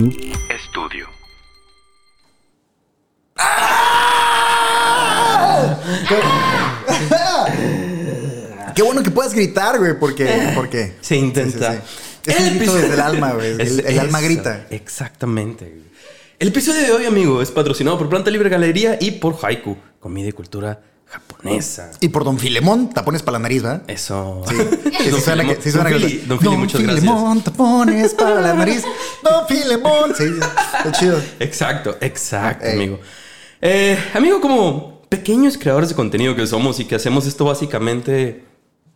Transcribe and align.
Noob 0.00 0.50
Estudio. 0.50 1.06
Qué 8.74 8.82
bueno 8.82 9.02
que 9.02 9.10
puedas 9.10 9.34
gritar, 9.34 9.78
güey, 9.78 9.98
porque, 9.98 10.52
porque 10.54 10.94
Se 11.00 11.16
intenta. 11.16 11.82
Es 12.24 12.38
un 12.40 12.58
grito 12.58 12.74
desde 12.74 12.94
el 12.94 13.00
alma, 13.00 13.32
güey. 13.32 13.50
El, 13.52 13.60
Es- 13.60 13.78
el 13.78 13.98
alma 13.98 14.18
eso, 14.20 14.26
grita. 14.28 14.66
Exactamente. 14.70 15.64
güey. 15.66 15.90
El 16.38 16.48
episodio 16.48 16.82
de 16.82 16.92
hoy, 16.92 17.04
amigo, 17.06 17.42
es 17.42 17.50
patrocinado 17.50 17.98
por 17.98 18.08
Planta 18.08 18.30
Libre 18.30 18.48
Galería 18.48 18.96
y 19.00 19.12
por 19.12 19.36
Haiku, 19.42 19.76
comida 19.98 20.28
y 20.28 20.32
cultura 20.32 20.80
japonesa. 21.10 21.90
Y 22.00 22.08
por 22.08 22.24
Don 22.24 22.38
Filemón, 22.38 22.90
tapones 22.90 23.22
para 23.22 23.38
la 23.38 23.42
nariz, 23.42 23.62
¿verdad? 23.62 23.82
Eso. 23.88 24.42
Sí, 24.48 24.56
sí 24.56 25.10
Don 25.10 25.20
suena 25.20 25.42
Filemón- 25.42 25.56
que, 25.56 25.62
sí 25.62 25.70
suena 25.72 25.90
Don 25.90 26.00
que- 26.00 26.06
Fili, 26.08 26.18
Don 26.26 26.38
Fili, 26.40 26.56
muchas 26.56 26.80
Filemón, 26.80 27.40
tapones 27.42 28.14
para 28.14 28.40
la 28.40 28.54
nariz. 28.54 28.84
Don 29.22 29.46
Filemón. 29.48 30.14
Sí, 30.16 30.24
está 30.24 30.92
chido. 30.92 31.20
Exacto, 31.40 31.96
exacto, 32.00 32.66
Ey. 32.66 32.74
amigo. 32.76 33.00
Eh, 33.60 33.98
amigo, 34.14 34.40
como 34.40 35.02
pequeños 35.08 35.58
creadores 35.58 35.88
de 35.90 35.94
contenido 35.94 36.34
que 36.36 36.46
somos 36.46 36.78
y 36.80 36.84
que 36.84 36.94
hacemos 36.94 37.26
esto 37.26 37.44
básicamente 37.44 38.44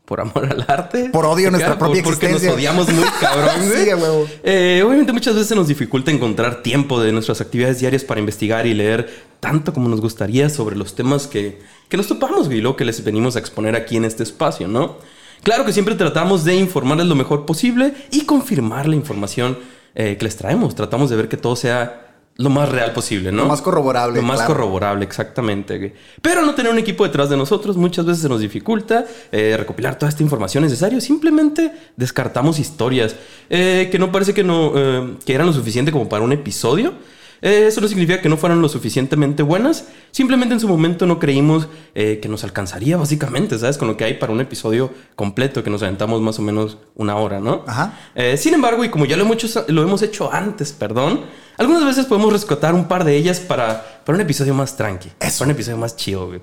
por 0.05 0.21
amor 0.21 0.47
al 0.51 0.65
arte. 0.69 1.09
Por 1.11 1.25
odio 1.25 1.49
a 1.49 1.51
nuestra 1.51 1.79
Por- 1.79 1.87
propia 1.89 2.03
Porque 2.03 2.27
existencia. 2.27 2.49
nos 2.51 2.57
odiamos 2.59 2.89
muy 2.93 3.05
cabrón, 3.21 3.69
güey. 3.69 3.85
Sí, 3.85 3.91
a 3.91 3.97
huevo. 3.97 4.27
Eh, 4.43 4.83
obviamente 4.87 5.13
muchas 5.13 5.35
veces 5.35 5.57
nos 5.57 5.69
dificulta 5.69 6.11
encontrar 6.11 6.63
tiempo 6.63 7.01
de 7.03 7.13
nuestras 7.13 7.41
actividades 7.41 7.80
diarias 7.80 8.05
para 8.05 8.21
investigar 8.21 8.67
y 8.67 8.75
leer 8.75 9.09
tanto 9.41 9.73
como 9.73 9.89
nos 9.89 10.01
gustaría 10.01 10.49
sobre 10.51 10.77
los 10.77 10.95
temas 10.95 11.27
que, 11.27 11.61
que 11.89 11.97
nos 11.97 12.07
topamos 12.07 12.47
güey, 12.49 12.61
luego 12.61 12.77
que 12.77 12.85
les 12.85 13.03
venimos 13.05 13.37
a 13.37 13.39
exponer 13.39 13.77
aquí 13.77 13.97
en 13.97 14.05
este 14.05 14.23
espacio, 14.23 14.69
¿no? 14.69 14.97
Claro 15.43 15.65
que 15.67 15.73
siempre 15.73 15.95
tratamos 15.95 16.45
de 16.45 16.55
informarles 16.57 17.07
lo 17.07 17.15
mejor 17.15 17.45
posible 17.45 17.93
y 18.11 18.25
confirmar 18.25 18.89
la 18.89 18.97
información 18.97 19.59
eh, 19.95 20.16
que 20.19 20.25
les 20.25 20.37
traemos. 20.37 20.75
Tratamos 20.75 21.11
de 21.11 21.16
ver 21.16 21.29
que 21.29 21.37
todo 21.37 21.55
sea 21.57 22.04
lo 22.37 22.51
más 22.51 22.68
real 22.68 22.93
posible, 22.93 23.30
¿no? 23.30 23.43
Lo 23.43 23.49
más 23.49 23.63
corroborable, 23.63 24.16
Lo 24.21 24.27
más 24.27 24.38
claro. 24.38 24.54
corroborable, 24.54 25.04
exactamente. 25.04 25.95
Pero 26.21 26.43
no 26.43 26.54
tener 26.54 26.73
un 26.73 26.79
equipo 26.79 27.04
detrás 27.04 27.30
de 27.30 27.37
nosotros 27.37 27.77
muchas 27.77 28.04
veces 28.04 28.23
se 28.23 28.29
nos 28.29 28.40
dificulta 28.40 29.04
eh, 29.30 29.54
recopilar 29.57 29.96
toda 29.99 30.09
esta 30.09 30.23
información 30.24 30.65
necesaria. 30.65 31.01
Simplemente 31.01 31.71
descartamos 31.96 32.59
historias 32.59 33.15
eh, 33.51 33.88
que 33.90 33.99
no 34.01 34.10
parece 34.10 34.35
que, 34.35 34.43
no, 34.43 34.73
eh, 34.74 35.15
que 35.24 35.32
eran 35.35 35.46
lo 35.46 35.52
suficiente 35.52 35.93
como 35.93 36.09
para 36.09 36.24
un 36.24 36.32
episodio. 36.32 36.95
Eh, 37.43 37.66
eso 37.68 37.80
no 37.80 37.88
significa 37.88 38.21
que 38.21 38.29
no 38.29 38.37
fueran 38.37 38.60
lo 38.60 38.68
suficientemente 38.68 39.43
buenas. 39.43 39.87
Simplemente 40.10 40.54
en 40.54 40.60
su 40.60 40.68
momento 40.68 41.07
no 41.07 41.18
creímos 41.18 41.68
eh, 41.95 42.18
que 42.21 42.29
nos 42.29 42.45
alcanzaría, 42.45 42.96
básicamente, 42.96 43.59
¿sabes? 43.59 43.79
Con 43.79 43.88
lo 43.88 43.96
que 43.96 44.04
hay 44.04 44.15
para 44.15 44.32
un 44.32 44.40
episodio 44.40 44.90
completo 45.16 45.62
que 45.62 45.71
nos 45.71 45.82
aventamos 45.82 46.21
más 46.21 46.38
o 46.38 46.43
menos 46.43 46.79
una 46.95 47.16
hora, 47.16 47.40
¿no? 47.40 47.65
Ajá. 47.66 47.99
Eh, 48.15 48.37
sin 48.37 48.55
embargo, 48.55 48.85
y 48.85 48.88
como 48.88 49.05
ya 49.05 49.16
lo 49.16 49.24
hemos, 49.24 49.43
hecho, 49.43 49.65
lo 49.68 49.82
hemos 49.82 50.02
hecho 50.02 50.32
antes, 50.32 50.73
perdón, 50.73 51.23
algunas 51.57 51.85
veces 51.85 52.07
podemos 52.07 52.32
rescatar 52.32 52.74
un 52.74 52.88
par 52.88 53.05
de 53.05 53.16
ellas 53.16 53.40
para, 53.40 54.02
para 54.05 54.16
un 54.16 54.23
episodio 54.23 54.55
más 54.55 54.77
tranqui. 54.77 55.10
Eso. 55.21 55.38
Para 55.38 55.49
un 55.49 55.51
episodio 55.52 55.77
más 55.79 55.96
chido, 55.96 56.27
güey. 56.27 56.40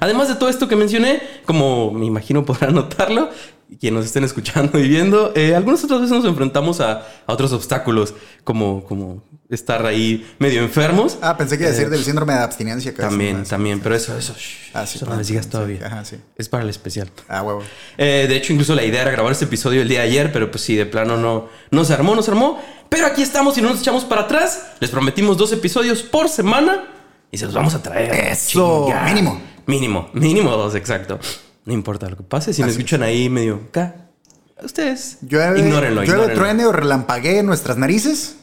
Además 0.00 0.28
de 0.28 0.34
todo 0.34 0.48
esto 0.48 0.68
que 0.68 0.76
mencioné, 0.76 1.22
como 1.44 1.92
me 1.92 2.06
imagino 2.06 2.44
podrán 2.44 2.74
notarlo, 2.76 3.30
quienes 3.80 3.98
nos 3.98 4.06
estén 4.06 4.24
escuchando 4.24 4.78
y 4.78 4.88
viendo, 4.88 5.32
eh, 5.34 5.54
algunas 5.54 5.84
otras 5.84 6.00
veces 6.00 6.16
nos 6.16 6.24
enfrentamos 6.24 6.80
a, 6.80 7.06
a 7.26 7.32
otros 7.32 7.52
obstáculos, 7.52 8.14
como, 8.44 8.84
como 8.84 9.22
estar 9.50 9.84
ahí 9.86 10.30
medio 10.38 10.62
enfermos. 10.62 11.18
Ah, 11.22 11.36
pensé 11.36 11.56
que 11.56 11.64
iba 11.64 11.70
a 11.70 11.72
decir 11.74 11.88
del 11.90 12.04
síndrome 12.04 12.34
de 12.34 12.40
abstinencia. 12.40 12.92
que 12.94 13.00
es 13.02 13.08
también, 13.08 13.36
una- 13.36 13.44
también, 13.44 13.80
pero 13.80 13.94
eso, 13.94 14.16
eso, 14.18 14.34
shh, 14.34 14.70
Ah, 14.74 14.86
sí, 14.86 14.98
eso 14.98 15.06
no 15.06 15.16
les 15.16 15.28
digas 15.28 15.46
sí, 15.46 15.50
todavía. 15.50 15.86
ajá, 15.86 16.04
sí. 16.04 16.16
Es 16.36 16.48
para 16.48 16.62
el 16.64 16.70
especial. 16.70 17.10
Ah, 17.28 17.42
huevo. 17.42 17.62
Eh, 17.96 18.26
de 18.28 18.36
hecho, 18.36 18.52
incluso 18.52 18.74
la 18.74 18.84
idea 18.84 19.02
era 19.02 19.10
grabar 19.10 19.32
este 19.32 19.46
episodio 19.46 19.80
el 19.82 19.88
día 19.88 20.00
de 20.00 20.08
ayer, 20.08 20.32
pero 20.32 20.50
pues 20.50 20.62
sí, 20.64 20.76
de 20.76 20.84
plano 20.86 21.16
no, 21.16 21.48
no 21.70 21.84
se 21.84 21.94
armó, 21.94 22.14
no 22.14 22.22
se 22.22 22.30
armó. 22.30 22.60
Pero 22.90 23.06
aquí 23.06 23.22
estamos 23.22 23.56
y 23.58 23.62
no 23.62 23.70
nos 23.70 23.80
echamos 23.80 24.04
para 24.04 24.22
atrás. 24.22 24.62
Les 24.80 24.90
prometimos 24.90 25.36
dos 25.36 25.52
episodios 25.52 26.02
por 26.02 26.28
semana 26.28 26.84
y 27.30 27.38
se 27.38 27.44
los 27.46 27.54
vamos 27.54 27.74
a 27.74 27.82
traer. 27.82 28.14
Eso, 28.32 28.84
Chinga. 28.86 29.02
mínimo. 29.04 29.40
Mínimo, 29.66 30.08
mínimo 30.14 30.50
dos, 30.52 30.74
exacto. 30.74 31.18
No 31.66 31.74
importa 31.74 32.08
lo 32.08 32.16
que 32.16 32.22
pase, 32.22 32.54
si 32.54 32.62
me 32.62 32.68
Así 32.68 32.78
escuchan 32.78 33.02
ahí 33.02 33.28
medio 33.28 33.60
acá, 33.68 34.08
ustedes 34.62 35.18
Llueve, 35.20 35.60
ignórenlo, 35.60 36.02
llueve, 36.02 36.06
ignórenlo. 36.22 36.34
truene 36.34 36.64
o 36.66 36.72
relampaguee 36.72 37.42
nuestras 37.42 37.76
narices. 37.76 38.36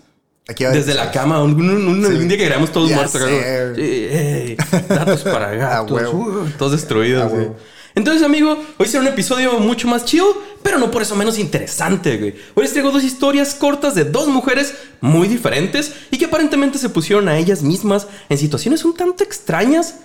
Aquí 0.48 0.64
va 0.64 0.70
a 0.70 0.74
Desde 0.74 0.94
la 0.94 1.12
cama, 1.12 1.42
un, 1.42 1.54
un- 1.54 1.88
un- 1.88 2.06
Sí. 2.06 2.14
un 2.18 2.28
día 2.28 2.38
que 2.38 2.46
grabamos 2.46 2.72
todos 2.72 2.90
Ya 2.90 2.98
muertos. 2.98 3.16
acá, 3.22 3.28
sé. 3.30 3.76
sí, 3.76 3.82
ey, 3.82 4.58
datos 4.88 5.22
para 5.24 5.52
gatos. 5.56 6.14
uh, 6.14 6.46
todos 6.58 6.72
destruidos. 6.74 7.32
Güey. 7.32 7.48
Entonces, 7.96 8.24
amigo, 8.24 8.62
hoy 8.78 8.88
será 8.88 9.02
un 9.02 9.08
episodio 9.08 9.54
mucho 9.60 9.88
más 9.88 10.04
chill, 10.06 10.22
pero 10.62 10.78
no 10.78 10.92
por 10.92 11.02
eso 11.02 11.16
menos 11.16 11.40
interesante, 11.40 12.18
güey. 12.18 12.36
Hoy 12.54 12.64
les 12.64 12.74
traigo 12.74 12.92
dos 12.92 13.04
historias 13.04 13.56
cortas 13.56 13.96
de 13.96 14.04
dos 14.04 14.28
mujeres 14.28 14.76
muy 15.02 15.28
diferentes 15.30 15.94
y 16.12 16.18
que 16.18 16.26
aparentemente 16.26 16.78
se 16.78 16.90
pusieron 16.90 17.30
a 17.30 17.38
ellas 17.38 17.64
mismas 17.64 18.08
en 18.30 18.38
situaciones 18.38 18.84
un 18.86 18.96
tanto 18.96 19.24
extrañas 19.24 19.96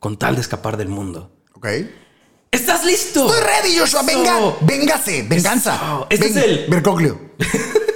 con 0.00 0.18
tal 0.18 0.34
de 0.34 0.40
escapar 0.40 0.76
del 0.76 0.88
mundo. 0.88 1.30
Ok. 1.54 1.68
¿Estás 2.50 2.84
listo? 2.84 3.26
Estoy 3.32 3.44
ready, 3.46 3.78
Joshua. 3.78 4.02
Venga. 4.02 4.38
Eso. 4.38 4.58
Véngase. 4.62 5.22
Venganza. 5.28 6.06
Este 6.10 6.26
es 6.26 6.36
el- 6.36 6.66
Bergoglio. 6.68 7.18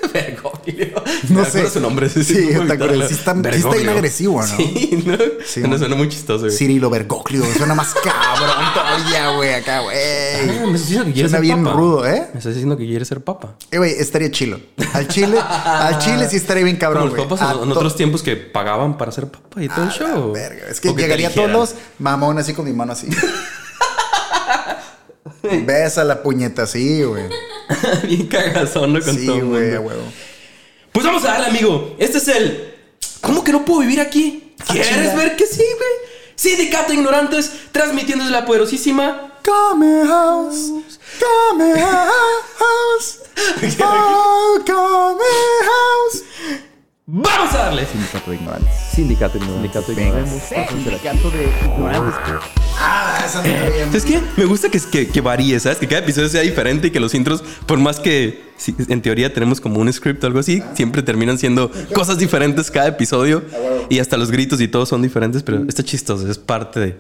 No 1.29 1.45
sé. 1.45 1.69
su 1.71 1.81
nombre. 1.81 2.09
Sí, 2.09 2.51
no 2.55 2.63
evitarlo. 2.63 3.07
Sí 3.09 3.15
está- 3.15 3.35
sí 3.53 3.59
está 3.59 3.71
bien 3.77 3.89
agresivo, 3.89 4.41
¿no? 4.41 4.47
Sí, 4.47 5.03
¿no? 5.07 5.17
Sí, 5.45 5.61
Suena- 5.61 5.69
man. 5.69 5.79
suena 5.79 5.95
muy 5.97 6.09
chistoso. 6.09 6.45
güey. 6.47 6.57
Cirilo 6.57 6.91
Bergoglio. 6.91 7.45
Suena 7.57 7.75
más 7.75 7.95
cabrón 7.95 8.65
todavía, 8.75 9.31
güey. 9.37 9.55
Acá, 9.55 9.81
güey. 9.81 9.97
Ah, 9.97 10.67
me 10.67 10.73
estás 10.77 10.81
diciendo 10.89 11.05
que 11.07 11.13
quieres 11.13 11.31
Suena 11.31 11.39
ser 11.39 11.41
bien 11.55 11.65
papa. 11.65 11.77
rudo, 11.77 12.07
¿eh? 12.07 12.29
Me 12.33 12.39
estás 12.39 12.55
diciendo 12.55 12.77
que 12.77 12.87
quieres 12.87 13.09
ser 13.09 13.21
papa. 13.23 13.55
Eh, 13.71 13.79
güey, 13.79 13.93
estaría 13.93 14.31
chilo. 14.31 14.61
Al 14.93 15.09
chile, 15.09 15.39
al 15.39 15.99
chile 15.99 16.29
sí 16.29 16.37
estaría 16.37 16.65
bien 16.65 16.77
cabrón, 16.77 17.05
Como 17.09 17.17
los 17.17 17.27
güey. 17.29 17.39
papas 17.39 17.63
en, 17.63 17.71
otros 17.73 17.97
tiempos 17.97 18.23
que 18.23 18.37
pagaban 18.37 18.97
para 18.99 19.13
ser 19.13 19.27
papa 19.29 19.63
y 19.63 19.69
todo 19.69 19.83
el 19.83 19.89
a 19.89 19.93
la 19.93 19.93
show. 19.93 20.33
verga. 20.33 20.63
Es 20.69 20.81
que 20.81 20.93
te 20.93 21.01
llegaría 21.03 21.29
a 21.29 21.33
todos 21.33 21.51
los 21.51 21.75
mamón 21.99 22.39
así 22.39 22.53
con 22.55 22.65
mi 22.65 22.73
mano 22.73 22.93
así. 22.93 23.09
Besa 25.65 26.05
la 26.05 26.23
puñeta 26.23 26.63
así, 26.63 27.03
güey. 27.03 27.25
Bien 28.05 28.27
cagazón, 28.27 28.93
¿no? 28.93 29.01
Con 29.01 29.15
Sí, 29.17 29.27
todo 29.27 29.47
güey, 29.47 29.71
huevo. 29.79 30.03
Pues 30.93 31.07
vamos 31.07 31.25
a 31.25 31.29
darle, 31.29 31.47
amigo. 31.47 31.95
Este 31.99 32.19
es 32.19 32.29
el. 32.29 32.75
¿Cómo 33.21 33.45
que 33.45 33.53
no 33.53 33.65
puedo 33.65 33.81
vivir 33.81 34.01
aquí? 34.01 34.55
¿Quieres 34.71 34.89
chinga. 34.89 35.15
ver 35.15 35.37
que 35.37 35.47
sí, 35.47 35.63
güey? 35.63 36.11
Sindicato 36.35 36.93
Ignorantes, 36.93 37.53
transmitiendo 37.71 38.25
desde 38.25 38.39
la 38.39 38.47
poderosísima. 38.47 39.31
Come 39.45 40.07
house, 40.07 40.73
come 41.19 41.81
house, 41.81 43.21
oh, 43.81 44.59
come 44.67 45.25
house. 45.65 46.23
¡Vamos 47.13 47.53
a 47.55 47.59
darle! 47.59 47.85
Sindicato 47.87 48.31
de 48.31 48.37
ignorantes. 48.37 48.73
Sindicato 48.95 49.39
de 49.39 49.45
ignorantes. 49.45 49.63
Sindicato 49.63 49.93
de 49.93 50.03
ignorantes. 50.03 50.43
Sindicato 50.43 51.31
de 51.31 51.43
ignorantes. 51.43 52.15
Ah, 52.79 53.25
esa 53.27 53.45
está 53.45 53.69
bien. 53.69 53.87
¿Sabes 53.87 54.05
qué? 54.05 54.21
Me 54.37 54.45
gusta 54.45 54.69
que, 54.71 54.79
que, 54.79 55.09
que 55.09 55.21
varíe, 55.21 55.59
¿sabes? 55.59 55.79
Que 55.79 55.89
cada 55.89 56.03
episodio 56.03 56.29
sea 56.29 56.43
diferente 56.43 56.87
y 56.87 56.91
que 56.93 57.01
los 57.01 57.13
intros, 57.15 57.43
por 57.67 57.79
más 57.79 57.99
que 57.99 58.41
en 58.67 59.03
teoría 59.03 59.35
tenemos 59.35 59.61
como 59.61 59.81
un 59.81 59.93
script 59.93 60.23
o 60.23 60.29
algo 60.29 60.39
así, 60.39 60.63
siempre 60.75 61.03
terminan 61.03 61.37
siendo 61.37 61.73
cosas 61.93 62.17
diferentes 62.17 62.71
cada 62.71 62.87
episodio. 62.87 63.43
Y 63.89 63.99
hasta 63.99 64.17
los 64.17 64.31
gritos 64.31 64.61
y 64.61 64.69
todo 64.69 64.87
son 64.87 65.03
diferentes, 65.03 65.43
pero 65.43 65.65
está 65.67 65.83
chistoso, 65.83 66.31
es 66.31 66.39
parte, 66.39 66.79
de, 66.79 66.97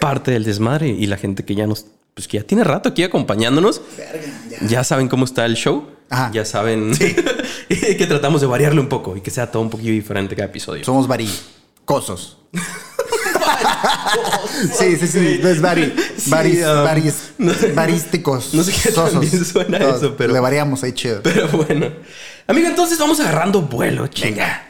parte. 0.00 0.32
del 0.32 0.42
desmadre. 0.42 0.88
Y 0.88 1.06
la 1.06 1.18
gente 1.18 1.44
que 1.44 1.54
ya 1.54 1.68
nos, 1.68 1.86
pues 2.14 2.28
que 2.28 2.36
ya 2.38 2.44
tiene 2.44 2.62
rato 2.64 2.90
aquí 2.90 3.02
acompañándonos, 3.02 3.80
ya 4.68 4.84
saben 4.84 5.08
cómo 5.08 5.24
está 5.24 5.46
el 5.46 5.54
show. 5.54 5.88
Ajá. 6.10 6.30
Ya 6.32 6.44
saben 6.44 6.92
que 7.68 8.06
tratamos 8.06 8.40
de 8.42 8.46
variarle 8.46 8.80
un 8.80 8.88
poco 8.88 9.16
y 9.16 9.22
que 9.22 9.30
sea 9.30 9.50
todo 9.50 9.62
un 9.62 9.70
poquito 9.70 9.90
diferente 9.90 10.36
cada 10.36 10.48
episodio. 10.48 10.84
Somos 10.84 11.08
varicosos. 11.08 12.38
sí, 14.78 14.96
sí, 14.96 15.06
sí. 15.06 15.40
Es 15.42 15.60
vari. 15.60 15.94
Sí, 16.18 16.30
Varis, 16.30 16.58
um, 16.66 16.84
varis, 16.84 17.14
no- 17.38 17.52
varísticos. 17.74 18.54
no 18.54 18.62
sé 18.62 18.72
qué 18.72 19.18
bien 19.20 19.44
suena 19.44 19.78
Todos. 19.78 19.96
eso, 20.02 20.14
pero- 20.16 20.32
Le 20.34 20.40
variamos 20.40 20.82
ahí 20.82 20.92
chido. 20.92 21.20
Pero 21.22 21.48
bueno. 21.48 21.86
Amigo, 22.46 22.68
entonces 22.68 22.98
vamos 22.98 23.18
agarrando 23.20 23.62
vuelo, 23.62 24.06
chinga. 24.08 24.68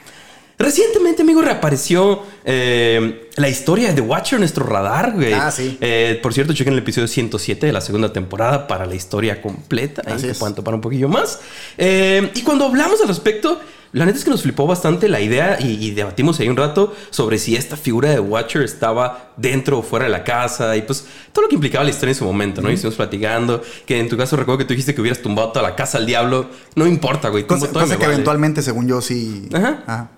Recientemente, 0.63 1.23
amigo, 1.23 1.43
reapareció 1.43 2.23
eh, 2.45 3.29
la 3.37 3.49
historia 3.49 3.89
de 3.89 3.95
The 3.95 4.01
Watcher 4.01 4.37
en 4.37 4.41
nuestro 4.43 4.65
radar, 4.65 5.13
güey. 5.13 5.33
Ah, 5.33 5.51
sí. 5.51 5.77
Eh, 5.81 6.21
por 6.23 6.33
cierto, 6.33 6.53
chequen 6.53 6.75
el 6.75 6.79
episodio 6.79 7.09
107 7.09 7.67
de 7.67 7.73
la 7.73 7.81
segunda 7.81 8.13
temporada 8.13 8.69
para 8.69 8.87
la 8.87 8.95
historia 8.95 9.43
completa. 9.43 10.03
Ahí 10.07 10.25
es. 10.25 10.39
puedan 10.39 10.55
topar 10.55 10.75
un 10.75 10.81
poquillo 10.81 11.09
más. 11.09 11.41
Eh, 11.79 12.31
y 12.35 12.43
cuando 12.43 12.67
hablamos 12.67 13.01
al 13.03 13.09
respecto, 13.09 13.61
la 13.91 14.07
neta 14.07 14.19
es 14.19 14.25
que 14.25 14.31
nos 14.31 14.43
flipó 14.43 14.67
bastante 14.67 15.09
la 15.09 15.21
idea 15.21 15.59
y, 15.61 15.85
y 15.85 15.91
debatimos 15.91 16.39
ahí 16.39 16.49
un 16.49 16.57
rato 16.57 16.95
sobre 17.11 17.39
si 17.39 17.57
esta 17.57 17.77
figura 17.77 18.11
de 18.11 18.21
Watcher 18.21 18.63
estaba 18.63 19.33
dentro 19.37 19.81
o 19.81 19.83
fuera 19.83 20.05
de 20.05 20.13
la 20.13 20.23
casa 20.23 20.77
y 20.77 20.83
pues 20.83 21.05
todo 21.33 21.43
lo 21.43 21.49
que 21.49 21.57
implicaba 21.57 21.85
la 21.85 21.91
historia 21.91 22.13
en 22.13 22.19
su 22.19 22.25
momento, 22.25 22.63
¿no? 22.63 22.71
Y 22.71 22.75
estuvimos 22.75 22.97
platicando 22.97 23.63
que 23.85 23.99
en 23.99 24.09
tu 24.09 24.17
caso 24.17 24.37
recuerdo 24.37 24.59
que 24.59 24.65
tú 24.65 24.75
dijiste 24.75 24.95
que 24.95 25.01
hubieras 25.01 25.21
tumbado 25.21 25.51
toda 25.51 25.69
la 25.69 25.75
casa 25.75 25.99
al 25.99 26.07
diablo. 26.07 26.47
No 26.77 26.87
importa, 26.87 27.31
güey. 27.31 27.47
Cosa, 27.47 27.69
cosa 27.69 27.97
que 27.97 28.05
vale. 28.05 28.15
eventualmente, 28.15 28.63
según 28.63 28.87
yo, 28.87 29.01
sí. 29.03 29.49
Ajá. 29.53 29.83
Ajá. 29.87 30.11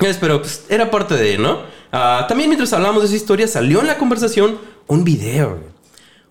Es, 0.00 0.16
Pero 0.18 0.40
pues, 0.40 0.64
era 0.68 0.90
parte 0.90 1.14
de, 1.14 1.38
¿no? 1.38 1.60
Ah, 1.92 2.26
también 2.28 2.50
mientras 2.50 2.72
hablamos 2.72 3.02
de 3.02 3.06
esa 3.08 3.16
historia 3.16 3.48
salió 3.48 3.80
en 3.80 3.86
la 3.86 3.96
conversación 3.98 4.58
un 4.86 5.04
video. 5.04 5.74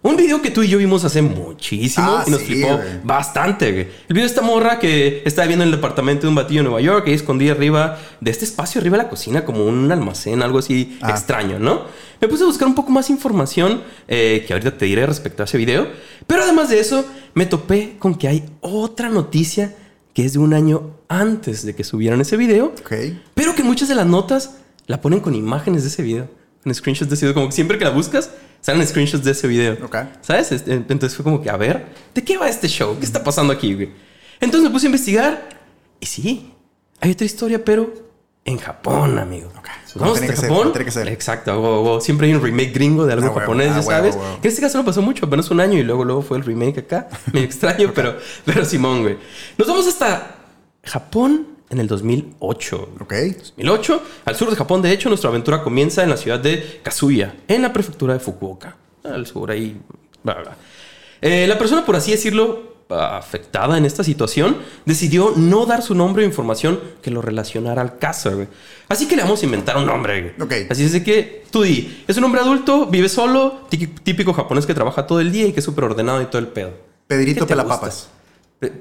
Un 0.04 0.16
video 0.18 0.40
que 0.40 0.52
tú 0.52 0.62
y 0.62 0.68
yo 0.68 0.78
vimos 0.78 1.04
hace 1.04 1.24
muchísimo 1.24 2.06
Ah, 2.18 2.24
y 2.28 2.30
nos 2.30 2.42
sí, 2.42 2.46
flipó 2.46 2.78
güey. 2.78 3.00
bastante, 3.04 3.72
güey. 3.72 3.84
El 4.08 4.14
video 4.14 4.22
de 4.22 4.28
esta 4.28 4.44
morra 4.44 4.78
que 4.78 5.24
estaba 5.26 5.48
viendo 5.48 5.64
en 5.64 5.70
el 5.72 5.76
departamento 5.78 6.22
de 6.24 6.28
un 6.28 6.36
batillo 6.36 6.60
en 6.60 6.66
Nueva 6.66 6.80
York, 6.82 7.06
ahí 7.08 7.14
escondida 7.16 7.54
arriba 7.54 7.98
de 8.22 8.30
este 8.30 8.46
espacio, 8.46 8.80
arriba 8.80 8.98
de 8.98 9.04
la 9.06 9.10
cocina, 9.10 9.44
como 9.46 9.66
un 9.66 9.92
almacén, 9.92 10.44
algo 10.44 10.60
así 10.60 11.00
Ah. 11.02 11.10
extraño, 11.10 11.58
¿no? 11.58 11.86
Me 12.22 12.28
puse 12.28 12.44
a 12.44 12.46
buscar 12.46 12.68
un 12.68 12.76
poco 12.76 12.92
más 12.92 13.10
información 13.10 13.82
eh, 14.08 14.44
que 14.46 14.54
ahorita 14.54 14.78
te 14.78 14.86
diré 14.86 15.08
respecto 15.08 15.42
a 15.42 15.46
ese 15.46 15.58
video. 15.58 15.88
Pero 16.28 16.44
además 16.44 16.70
de 16.70 16.80
eso, 16.80 17.04
me 17.34 17.48
topé 17.48 17.96
con 17.98 18.14
que 18.14 18.28
hay 18.28 18.46
otra 18.62 19.10
noticia 19.10 19.76
que 20.16 20.24
es 20.24 20.32
de 20.34 20.40
un 20.40 20.54
año 20.54 20.96
antes 21.10 21.66
de 21.66 21.76
que 21.76 21.84
subieran 21.84 22.22
ese 22.22 22.38
video. 22.38 22.74
Ok. 22.80 22.94
Pero 23.34 23.54
que 23.54 23.64
muchas 23.64 23.90
de 23.90 23.96
las 23.96 24.08
notas 24.08 24.56
la 24.88 25.02
ponen 25.02 25.20
con 25.20 25.36
imágenes 25.36 25.84
de 25.84 25.90
ese 25.90 26.02
video. 26.04 26.30
Con 26.64 26.74
screenshots 26.74 27.10
de 27.10 27.16
ese 27.16 27.26
video. 27.26 27.34
Como 27.34 27.48
que 27.48 27.52
siempre 27.52 27.78
que 27.78 27.84
la 27.84 27.92
buscas, 27.92 28.32
salen 28.62 28.88
screenshots 28.88 29.26
de 29.26 29.32
ese 29.32 29.46
video. 29.46 29.78
Ok. 29.84 29.98
¿Sabes? 30.22 30.54
Este, 30.54 30.74
Entonces 30.74 31.16
fue 31.16 31.24
como 31.24 31.42
que, 31.42 31.50
a 31.50 31.58
ver, 31.58 31.88
¿de 32.14 32.24
qué 32.24 32.38
va 32.38 32.48
este 32.48 32.70
show? 32.70 32.98
¿Qué 32.98 33.06
está 33.06 33.26
pasando 33.26 33.52
aquí, 33.52 33.74
güey? 33.74 33.90
Entonces 34.40 34.70
me 34.70 34.74
puse 34.74 34.88
a 34.88 34.90
investigar. 34.90 35.50
Y 36.00 36.06
sí, 36.06 36.50
hay 37.02 37.12
otra 37.12 37.26
historia, 37.26 37.66
pero 37.66 37.94
en 38.46 38.58
Japón, 38.60 39.18
amigo. 39.18 39.50
Ok. 39.58 39.68
Vamos 39.96 40.20
ser, 40.20 40.36
Japón. 40.36 40.72
tiene 40.72 40.86
que 40.86 40.92
ser. 40.92 41.08
Exacto. 41.08 42.00
Siempre 42.00 42.28
hay 42.28 42.34
un 42.36 42.44
remake 42.44 42.72
gringo 42.74 43.06
de 43.06 43.14
algo 43.14 43.28
Ah, 43.36 43.40
japonés, 43.40 43.72
ah, 43.72 43.76
ya 43.78 43.82
sabes. 43.82 44.16
Que 44.16 44.48
en 44.48 44.50
este 44.50 44.62
caso 44.62 44.78
no 44.78 44.86
pasó 44.86 45.02
mucho, 45.02 45.26
apenas 45.26 45.50
un 45.50 45.60
año 45.60 45.80
y 45.80 45.84
luego, 45.84 46.06
luego 46.06 46.22
fue 46.22 46.38
el 46.38 46.44
remake 46.44 46.80
acá. 46.80 47.10
Medio 47.34 47.46
extraño, 47.46 47.92
pero, 47.96 48.18
pero 48.46 48.64
Simón, 48.64 49.02
güey. 49.02 49.18
Nos 49.58 49.68
vamos 49.68 49.88
hasta 49.88 50.36
Japón 50.84 51.48
en 51.70 51.80
el 51.80 51.88
2008. 51.88 52.90
Ok. 53.00 53.14
2008, 53.56 54.04
al 54.26 54.36
sur 54.36 54.50
de 54.52 54.56
Japón, 54.56 54.82
de 54.84 54.92
hecho, 54.92 55.10
nuestra 55.10 55.30
aventura 55.32 55.64
comienza 55.64 56.04
en 56.04 56.12
la 56.12 56.18
ciudad 56.18 56.40
de 56.40 56.82
Kazuya, 56.84 57.36
en 57.48 57.64
la 57.64 57.74
prefectura 57.74 58.14
de 58.14 58.20
Fukuoka. 58.20 58.76
Al 59.04 59.26
sur, 59.26 59.50
ahí. 59.50 59.82
Bla, 60.24 60.36
bla. 60.36 60.58
Eh, 61.22 61.48
la 61.48 61.58
persona, 61.58 61.84
por 61.86 61.96
así 61.96 62.12
decirlo, 62.12 62.75
afectada 62.90 63.78
en 63.78 63.86
esta 63.86 64.04
situación, 64.04 64.58
decidió 64.86 65.34
no 65.36 65.66
dar 65.66 65.82
su 65.82 65.96
nombre 65.96 66.24
o 66.24 66.26
información 66.26 66.80
que 67.02 67.10
lo 67.12 67.22
relacionara 67.22 67.82
al 67.82 67.98
caso, 67.98 68.32
güey. 68.36 68.48
Así 68.88 69.08
que 69.08 69.16
le 69.16 69.24
vamos 69.24 69.42
a 69.42 69.46
inventar 69.46 69.78
un 69.78 69.86
nombre, 69.88 70.36
güey. 70.38 70.68
Así 70.70 70.84
es 70.84 70.92
de 70.92 71.04
que 71.04 71.44
tú 71.52 71.64
di, 71.64 72.04
es 72.08 72.16
un 72.18 72.24
hombre 72.26 72.42
adulto, 72.42 72.86
vive 72.86 73.10
solo, 73.10 73.62
tí- 73.70 73.88
típico 73.88 74.34
japonés 74.34 74.66
que 74.66 74.74
trabaja 74.74 75.08
todo 75.08 75.20
el 75.20 75.32
día 75.32 75.48
y 75.48 75.52
que 75.54 75.60
es 75.60 75.66
súper 75.66 75.86
ordenado 75.86 76.22
y 76.22 76.26
todo 76.26 76.40
el 76.40 76.48
pedo. 76.48 76.72
Pedrito 77.08 77.42
¿Qué 77.42 77.54
te 77.54 77.54
Pelapapas. 77.56 78.10
Pe- 78.60 78.74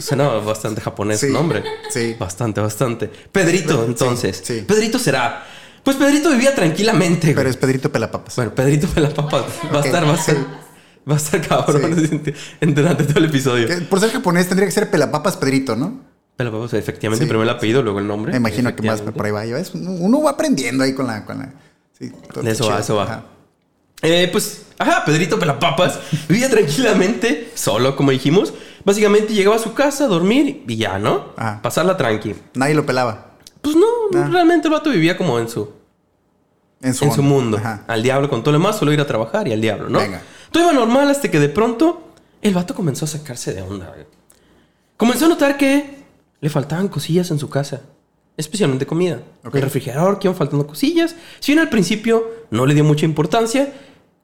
Suena 0.00 0.28
bastante 0.28 0.80
japonés 0.80 1.20
Sí, 1.20 1.28
nombre. 1.28 1.62
sí. 1.90 2.16
Bastante, 2.18 2.60
bastante. 2.60 3.08
Pedrito, 3.08 3.84
entonces. 3.84 4.40
sí. 4.44 4.64
Pedrito 4.66 4.98
será. 4.98 5.46
Pues 5.84 5.96
Pedrito 5.96 6.30
vivía 6.30 6.54
tranquilamente. 6.54 7.28
güey. 7.28 7.34
Pero 7.36 7.48
es 7.50 7.56
Pedrito 7.56 7.90
Pelapapas. 7.92 8.36
Bueno, 8.36 8.54
Pedrito 8.54 8.86
Pelapapas. 8.88 9.44
Va 9.74 9.80
a 9.80 9.84
estar, 9.84 10.04
va 10.06 10.12
a 10.12 10.16
estar. 10.16 10.36
Sí. 11.04 11.10
Va 11.10 11.14
a 11.14 11.16
estar 11.18 11.40
cabrón 11.46 11.96
durante 12.60 13.04
todo 13.04 13.18
el 13.18 13.24
episodio. 13.26 13.66
Que 13.66 13.76
por 13.82 14.00
ser 14.00 14.10
japonés 14.10 14.46
tendría 14.48 14.66
que 14.66 14.72
ser 14.72 14.90
Pelapapas 14.90 15.36
Pedrito, 15.36 15.76
¿no? 15.76 16.00
Pelapapas, 16.36 16.74
efectivamente, 16.74 17.24
Sí. 17.24 17.28
primero 17.28 17.42
el 17.50 17.56
apellido, 17.56 17.82
luego 17.82 17.98
el 17.98 18.06
nombre. 18.06 18.32
Me 18.32 18.38
imagino 18.38 18.74
que 18.74 18.82
más 18.82 19.00
por 19.02 19.26
ahí 19.26 19.32
va. 19.32 19.42
Ves, 19.42 19.72
Uno 19.74 20.22
va 20.22 20.30
aprendiendo 20.32 20.84
ahí 20.84 20.94
con 20.94 21.06
la. 21.06 21.24
Con 21.24 21.38
la 21.38 21.52
sí, 21.98 22.10
todo 22.32 22.42
De 22.44 22.50
eso 22.52 22.64
chido. 22.64 22.74
va, 22.74 22.80
eso 22.80 22.96
va. 22.96 23.02
Ajá. 23.04 23.22
Eh, 24.02 24.28
pues, 24.32 24.62
ajá, 24.78 25.04
Pedrito 25.04 25.38
Pelapapas 25.38 25.98
vivía 26.28 26.48
tranquilamente, 26.48 27.50
solo, 27.54 27.96
como 27.96 28.10
dijimos. 28.12 28.54
Básicamente 28.84 29.34
llegaba 29.34 29.56
a 29.56 29.58
su 29.58 29.74
casa 29.74 30.04
a 30.04 30.06
dormir 30.08 30.64
y 30.66 30.76
ya, 30.76 30.98
¿no? 30.98 31.32
Ajá. 31.36 31.60
Pasarla 31.60 31.98
tranqui. 31.98 32.34
Nadie 32.54 32.74
lo 32.74 32.86
pelaba. 32.86 33.32
Pues 33.60 33.76
no, 33.76 33.86
Ah. 34.18 34.26
realmente 34.32 34.68
el 34.68 34.72
vato 34.72 34.88
vivía 34.88 35.18
como 35.18 35.38
en 35.38 35.48
su, 35.50 35.70
En 36.80 36.94
su, 36.94 37.04
en 37.04 37.12
su 37.12 37.22
mundo. 37.22 37.58
Ajá. 37.58 37.84
Al 37.86 38.02
diablo 38.02 38.30
con 38.30 38.42
todo 38.42 38.52
lo 38.52 38.58
demás, 38.58 38.78
solo 38.78 38.90
ir 38.94 39.00
a 39.02 39.06
trabajar 39.06 39.46
y 39.48 39.52
al 39.52 39.60
diablo, 39.60 39.90
¿no? 39.90 39.98
Venga. 39.98 40.22
Todo 40.50 40.64
iba 40.64 40.72
normal 40.72 41.10
hasta 41.10 41.30
que 41.30 41.38
de 41.38 41.48
pronto 41.48 42.02
el 42.42 42.54
vato 42.54 42.74
comenzó 42.74 43.04
a 43.04 43.08
sacarse 43.08 43.54
de 43.54 43.62
onda. 43.62 43.88
güey. 43.88 44.06
Comenzó 44.96 45.26
a 45.26 45.28
notar 45.28 45.56
que 45.56 45.98
le 46.40 46.50
faltaban 46.50 46.88
cosillas 46.88 47.30
en 47.30 47.38
su 47.38 47.48
casa, 47.48 47.82
especialmente 48.36 48.86
comida. 48.86 49.22
Ok. 49.44 49.54
El 49.54 49.62
refrigerador 49.62 50.18
que 50.18 50.28
iban 50.28 50.36
faltando 50.36 50.66
cosillas. 50.66 51.14
Si 51.38 51.52
bien 51.52 51.60
al 51.60 51.70
principio 51.70 52.24
no 52.50 52.66
le 52.66 52.74
dio 52.74 52.84
mucha 52.84 53.06
importancia, 53.06 53.72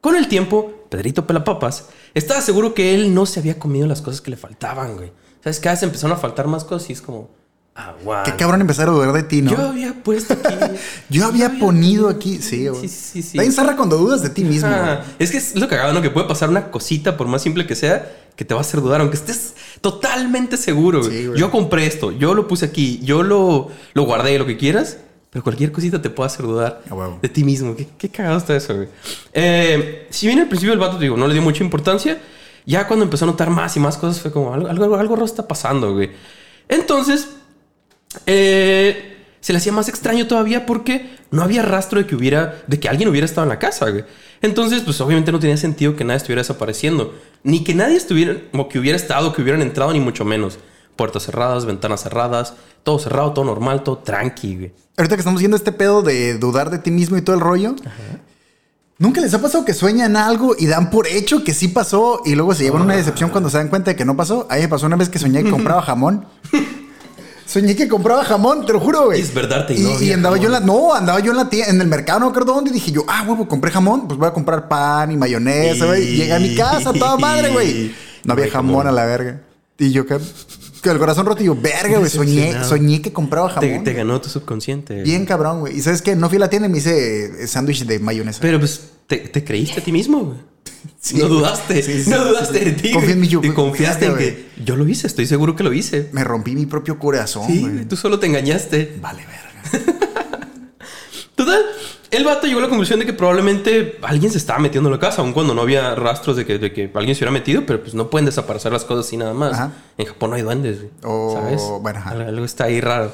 con 0.00 0.16
el 0.16 0.28
tiempo, 0.28 0.84
Pedrito 0.88 1.26
Pelapapas 1.26 1.88
estaba 2.14 2.40
seguro 2.40 2.74
que 2.74 2.94
él 2.94 3.14
no 3.14 3.26
se 3.26 3.40
había 3.40 3.58
comido 3.58 3.86
las 3.86 4.02
cosas 4.02 4.20
que 4.20 4.30
le 4.30 4.36
faltaban, 4.36 4.96
güey. 4.96 5.12
¿Sabes? 5.42 5.60
Cada 5.60 5.74
vez 5.74 5.82
empezaron 5.82 6.16
a 6.16 6.20
faltar 6.20 6.46
más 6.46 6.64
cosas 6.64 6.90
y 6.90 6.92
es 6.92 7.02
como, 7.02 7.30
Qué 8.24 8.34
cabrón 8.36 8.60
empezar 8.60 8.88
a 8.88 8.92
dudar 8.92 9.12
de 9.12 9.22
ti, 9.22 9.42
¿no? 9.42 9.50
Yo 9.50 9.68
había 9.68 9.92
puesto 10.02 10.32
aquí. 10.34 10.54
Yo 11.10 11.26
había 11.26 11.58
ponido 11.58 12.08
aquí. 12.08 12.38
Sí, 12.40 12.68
güey. 12.68 12.88
Sí, 12.88 12.88
sí, 12.88 13.22
sí. 13.22 13.38
Ensarra 13.38 13.76
cuando 13.76 13.96
dudas 13.98 14.22
de 14.22 14.30
ti 14.30 14.44
mismo. 14.44 14.70
Es 15.18 15.30
que 15.30 15.36
es 15.36 15.54
lo 15.56 15.68
cagado, 15.68 15.92
¿no? 15.92 16.00
Que 16.02 16.10
puede 16.10 16.26
pasar 16.26 16.48
una 16.48 16.70
cosita, 16.70 17.16
por 17.16 17.26
más 17.26 17.42
simple 17.42 17.66
que 17.66 17.74
sea, 17.74 18.10
que 18.34 18.44
te 18.44 18.54
va 18.54 18.60
a 18.60 18.62
hacer 18.62 18.80
dudar, 18.80 19.00
aunque 19.00 19.16
estés 19.16 19.54
totalmente 19.80 20.56
seguro. 20.56 21.00
güey. 21.02 21.24
Sí, 21.24 21.30
yo 21.36 21.50
compré 21.50 21.86
esto, 21.86 22.12
yo 22.12 22.34
lo 22.34 22.48
puse 22.48 22.66
aquí, 22.66 23.00
yo 23.02 23.22
lo, 23.22 23.70
lo 23.94 24.02
guardé, 24.04 24.38
lo 24.38 24.46
que 24.46 24.56
quieras, 24.56 24.98
pero 25.30 25.42
cualquier 25.42 25.70
cosita 25.72 26.00
te 26.00 26.08
puede 26.10 26.28
hacer 26.28 26.46
dudar 26.46 26.82
de 27.20 27.28
ti 27.28 27.44
mismo. 27.44 27.76
¿Qué, 27.76 27.86
qué 27.98 28.08
cagado 28.08 28.38
está 28.38 28.56
eso, 28.56 28.74
güey? 28.74 28.88
Eh, 29.32 30.06
si 30.10 30.26
bien 30.26 30.38
al 30.38 30.48
principio 30.48 30.72
el 30.72 30.78
vato, 30.78 30.96
te 30.96 31.04
digo, 31.04 31.16
no 31.16 31.26
le 31.26 31.34
dio 31.34 31.42
mucha 31.42 31.62
importancia, 31.62 32.18
ya 32.64 32.86
cuando 32.86 33.04
empezó 33.04 33.24
a 33.24 33.28
notar 33.28 33.50
más 33.50 33.76
y 33.76 33.80
más 33.80 33.96
cosas 33.98 34.20
fue 34.20 34.32
como 34.32 34.54
algo, 34.54 34.68
algo, 34.68 34.96
algo 34.96 35.14
raro 35.14 35.26
está 35.26 35.46
pasando, 35.46 35.92
güey. 35.94 36.10
Entonces, 36.68 37.28
eh, 38.26 39.16
se 39.40 39.52
le 39.52 39.58
hacía 39.58 39.72
más 39.72 39.88
extraño 39.88 40.26
todavía 40.26 40.66
porque 40.66 41.16
no 41.30 41.42
había 41.42 41.62
rastro 41.62 42.00
de 42.00 42.06
que 42.06 42.16
hubiera, 42.16 42.62
de 42.66 42.80
que 42.80 42.88
alguien 42.88 43.08
hubiera 43.08 43.24
estado 43.24 43.44
en 43.44 43.50
la 43.50 43.58
casa, 43.58 43.90
güey. 43.90 44.04
Entonces, 44.42 44.82
pues 44.82 45.00
obviamente 45.00 45.32
no 45.32 45.38
tenía 45.38 45.56
sentido 45.56 45.96
que 45.96 46.04
nadie 46.04 46.18
estuviera 46.18 46.40
desapareciendo, 46.40 47.14
ni 47.42 47.62
que 47.64 47.74
nadie 47.74 47.96
estuviera, 47.96 48.36
o 48.52 48.68
que 48.68 48.78
hubiera 48.78 48.96
estado, 48.96 49.32
que 49.32 49.42
hubieran 49.42 49.62
entrado, 49.62 49.92
ni 49.92 50.00
mucho 50.00 50.24
menos. 50.24 50.58
Puertas 50.96 51.24
cerradas, 51.24 51.66
ventanas 51.66 52.02
cerradas, 52.02 52.54
todo 52.82 52.98
cerrado, 52.98 53.32
todo 53.32 53.44
normal, 53.44 53.82
todo 53.82 53.98
tranqui, 53.98 54.56
güey. 54.56 54.72
Ahorita 54.96 55.16
que 55.16 55.20
estamos 55.20 55.40
viendo 55.40 55.56
este 55.56 55.72
pedo 55.72 56.02
de 56.02 56.38
dudar 56.38 56.70
de 56.70 56.78
ti 56.78 56.90
mismo 56.90 57.16
y 57.16 57.22
todo 57.22 57.36
el 57.36 57.42
rollo. 57.42 57.76
¿Nunca 58.98 59.20
les 59.20 59.34
ha 59.34 59.42
pasado 59.42 59.64
que 59.64 59.74
sueñan 59.74 60.16
algo 60.16 60.56
y 60.58 60.66
dan 60.66 60.88
por 60.88 61.06
hecho 61.06 61.44
que 61.44 61.52
sí 61.52 61.68
pasó 61.68 62.22
y 62.24 62.34
luego 62.34 62.54
se 62.54 62.64
llevan 62.64 62.82
una 62.82 62.96
decepción 62.96 63.28
cuando 63.28 63.50
se 63.50 63.58
dan 63.58 63.68
cuenta 63.68 63.90
de 63.90 63.96
que 63.96 64.06
no 64.06 64.16
pasó? 64.16 64.46
A 64.50 64.54
mí 64.54 64.62
me 64.62 64.68
pasó 64.68 64.86
una 64.86 64.96
vez 64.96 65.10
que 65.10 65.18
soñé 65.18 65.44
que 65.44 65.50
compraba 65.50 65.82
jamón. 65.82 66.26
Soñé 67.46 67.76
que 67.76 67.86
compraba 67.86 68.24
jamón, 68.24 68.66
te 68.66 68.72
lo 68.72 68.80
juro, 68.80 69.06
güey. 69.06 69.20
Es 69.20 69.32
verdad, 69.32 69.66
te 69.66 69.74
y, 69.74 69.80
no 69.80 70.02
y 70.02 70.12
andaba 70.12 70.36
yo 70.36 70.46
en 70.46 70.52
la, 70.52 70.60
no, 70.60 70.92
andaba 70.92 71.20
yo 71.20 71.30
en 71.30 71.36
la 71.36 71.48
tienda, 71.48 71.70
en 71.70 71.80
el 71.80 71.86
mercado, 71.86 72.18
no 72.20 72.28
recuerdo 72.28 72.54
dónde, 72.54 72.70
y 72.70 72.74
dije 72.74 72.90
yo, 72.90 73.04
ah, 73.06 73.24
huevo, 73.26 73.46
compré 73.46 73.70
jamón, 73.70 74.08
pues 74.08 74.18
voy 74.18 74.28
a 74.28 74.32
comprar 74.32 74.66
pan 74.68 75.12
y 75.12 75.16
mayonesa, 75.16 75.86
güey. 75.86 76.02
Y 76.02 76.16
Llegué 76.16 76.32
a 76.32 76.38
mi 76.40 76.56
casa, 76.56 76.92
toda 76.92 77.16
madre, 77.16 77.50
güey. 77.50 77.94
No 78.24 78.32
había 78.32 78.50
jamón 78.50 78.88
a 78.88 78.92
la 78.92 79.04
verga. 79.04 79.42
Y 79.78 79.92
yo, 79.92 80.06
que, 80.06 80.18
que 80.82 80.90
el 80.90 80.98
corazón 80.98 81.24
roto, 81.24 81.42
y 81.42 81.46
yo, 81.46 81.54
verga, 81.54 81.98
güey, 81.98 82.10
soñé, 82.10 82.64
soñé 82.64 83.00
que 83.00 83.12
compraba 83.12 83.48
jamón. 83.48 83.84
Te, 83.84 83.90
te 83.90 83.92
ganó 83.92 84.20
tu 84.20 84.28
subconsciente. 84.28 85.02
Bien 85.02 85.24
cabrón, 85.24 85.60
güey. 85.60 85.76
Y 85.78 85.82
sabes 85.82 86.02
qué? 86.02 86.16
No 86.16 86.28
fui 86.28 86.38
a 86.38 86.40
la 86.40 86.50
tienda 86.50 86.66
y 86.66 86.72
me 86.72 86.78
hice 86.78 87.44
eh, 87.44 87.46
sándwich 87.46 87.84
de 87.84 88.00
mayonesa. 88.00 88.40
Pero 88.42 88.58
pues, 88.58 88.80
¿te, 89.06 89.18
te 89.18 89.44
creíste 89.44 89.80
a 89.80 89.84
ti 89.84 89.92
mismo, 89.92 90.24
güey? 90.24 90.55
Sí, 91.00 91.18
no 91.18 91.28
dudaste. 91.28 91.82
Sí, 91.82 92.02
sí, 92.02 92.10
no 92.10 92.24
dudaste 92.24 92.58
de 92.64 92.72
ti. 92.72 92.90
Confía 92.92 93.12
en 93.12 93.20
mí, 93.20 93.28
yo, 93.28 93.40
Y 93.42 93.50
confiaste 93.50 94.06
en 94.06 94.16
que 94.16 94.46
yo 94.64 94.74
lo 94.74 94.88
hice. 94.88 95.06
Estoy 95.06 95.26
seguro 95.26 95.54
que 95.54 95.62
lo 95.62 95.72
hice. 95.72 96.08
Me 96.12 96.24
rompí 96.24 96.56
mi 96.56 96.66
propio 96.66 96.98
corazón, 96.98 97.46
Sí, 97.46 97.60
güey. 97.60 97.84
tú 97.84 97.96
solo 97.96 98.18
te 98.18 98.26
engañaste. 98.26 98.96
Vale, 99.00 99.24
verga. 99.24 99.86
Total, 101.36 101.60
el 102.10 102.24
vato 102.24 102.46
llegó 102.46 102.58
a 102.60 102.62
la 102.62 102.68
conclusión 102.68 102.98
de 102.98 103.06
que 103.06 103.12
probablemente 103.12 103.98
alguien 104.02 104.32
se 104.32 104.38
estaba 104.38 104.58
metiendo 104.58 104.88
en 104.88 104.94
la 104.94 104.98
casa, 104.98 105.20
aun 105.22 105.32
cuando 105.32 105.54
no 105.54 105.62
había 105.62 105.94
rastros 105.94 106.36
de 106.36 106.44
que, 106.46 106.58
de 106.58 106.72
que 106.72 106.90
alguien 106.94 107.14
se 107.14 107.20
hubiera 107.20 107.30
metido, 107.30 107.64
pero 107.66 107.82
pues 107.82 107.94
no 107.94 108.08
pueden 108.10 108.26
desaparecer 108.26 108.72
las 108.72 108.84
cosas 108.84 109.06
así 109.06 109.16
nada 109.16 109.34
más. 109.34 109.52
Ajá. 109.52 109.72
En 109.98 110.06
Japón 110.06 110.30
no 110.30 110.36
hay 110.36 110.42
duendes, 110.42 110.78
güey, 110.78 110.90
Oh, 111.04 111.34
¿sabes? 111.34 111.62
bueno, 111.82 111.98
ajá. 112.00 112.10
Algo 112.12 112.44
está 112.44 112.64
ahí 112.64 112.80
raro. 112.80 113.12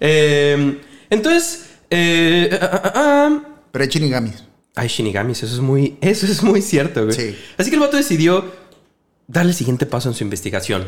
Eh, 0.00 0.80
entonces, 1.10 1.66
eh, 1.90 2.56
ah, 2.62 2.80
ah, 2.84 2.92
ah, 2.94 3.40
Pero 3.72 3.82
hay 3.82 3.88
chinigamis. 3.88 4.44
Hay 4.76 4.88
shinigamis, 4.88 5.42
eso 5.42 5.54
es 5.54 5.60
muy, 5.60 5.96
eso 6.00 6.26
es 6.26 6.42
muy 6.42 6.60
cierto, 6.62 7.04
güey. 7.04 7.16
Sí. 7.16 7.38
Así 7.56 7.70
que 7.70 7.76
el 7.76 7.80
vato 7.80 7.96
decidió 7.96 8.44
darle 9.26 9.50
el 9.52 9.56
siguiente 9.56 9.86
paso 9.86 10.08
en 10.08 10.14
su 10.14 10.24
investigación. 10.24 10.86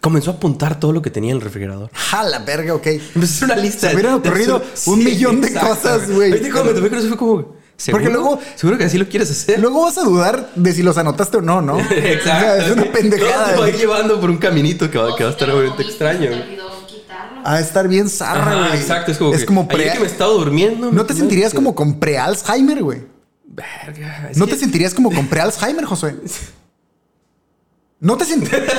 Comenzó 0.00 0.32
a 0.32 0.34
apuntar 0.34 0.80
todo 0.80 0.92
lo 0.92 1.00
que 1.00 1.10
tenía 1.10 1.30
en 1.30 1.36
el 1.36 1.42
refrigerador. 1.42 1.88
Jala, 1.92 2.40
verga, 2.40 2.74
ok. 2.74 2.86
Empezó 3.14 3.44
una 3.44 3.54
lista. 3.56 3.88
Se 3.88 3.94
hubieran 3.94 4.14
ocurrido 4.14 4.60
un 4.86 5.04
millón 5.04 5.40
de 5.40 5.46
exacto, 5.48 5.68
cosas, 5.76 6.10
güey. 6.10 6.32
Ahorita 6.32 6.50
cuando 6.50 6.70
me 6.72 6.76
topé 6.76 6.88
con 6.90 6.98
eso 6.98 7.08
fue 7.08 7.16
como... 7.16 7.56
¿seguro? 7.76 8.02
Porque 8.04 8.12
luego- 8.12 8.40
Seguro 8.56 8.78
que 8.78 8.84
así 8.84 8.98
lo 8.98 9.08
quieres 9.08 9.30
hacer. 9.30 9.60
Luego 9.60 9.82
vas 9.82 9.98
a 9.98 10.02
dudar 10.02 10.50
de 10.56 10.72
si 10.72 10.82
los 10.82 10.98
anotaste 10.98 11.36
o 11.36 11.40
no, 11.40 11.62
¿no? 11.62 11.78
Exacto. 11.90 12.20
O 12.20 12.24
sea, 12.24 12.66
es 12.66 12.72
una 12.72 12.82
Todo 12.82 12.92
pendejada. 12.92 13.52
te 13.54 13.60
va 13.60 13.66
a 13.66 13.68
ir 13.68 13.76
llevando 13.76 14.20
por 14.20 14.28
un 14.28 14.38
caminito 14.38 14.90
que 14.90 14.98
va, 14.98 15.14
que 15.16 15.22
va 15.22 15.30
a 15.30 15.32
estar 15.32 15.48
obviamente 15.50 15.82
extraño. 15.84 16.30
te. 16.30 16.71
A 17.44 17.60
estar 17.60 17.88
bien 17.88 18.08
zarra, 18.08 18.68
güey. 18.68 18.80
exacto. 18.80 19.12
Es 19.12 19.18
como, 19.18 19.32
es 19.34 19.40
que, 19.40 19.46
como 19.46 19.68
pre... 19.68 19.92
que 19.92 19.98
me 20.00 20.04
he 20.06 20.08
estado 20.08 20.38
durmiendo. 20.38 20.90
¿No 20.92 21.04
te 21.06 21.14
sentirías 21.14 21.52
como 21.54 21.74
con 21.74 21.98
pre-Alzheimer, 22.00 22.82
güey? 22.82 23.02
Verga. 23.44 24.30
¿No 24.36 24.46
que- 24.46 24.52
te 24.52 24.58
sentirías 24.58 24.94
como 24.94 25.10
con 25.12 25.26
pre-Alzheimer, 25.28 25.84
Josué? 25.84 26.16
¿No 28.02 28.16
te 28.18 28.24
sentirías? 28.26 28.62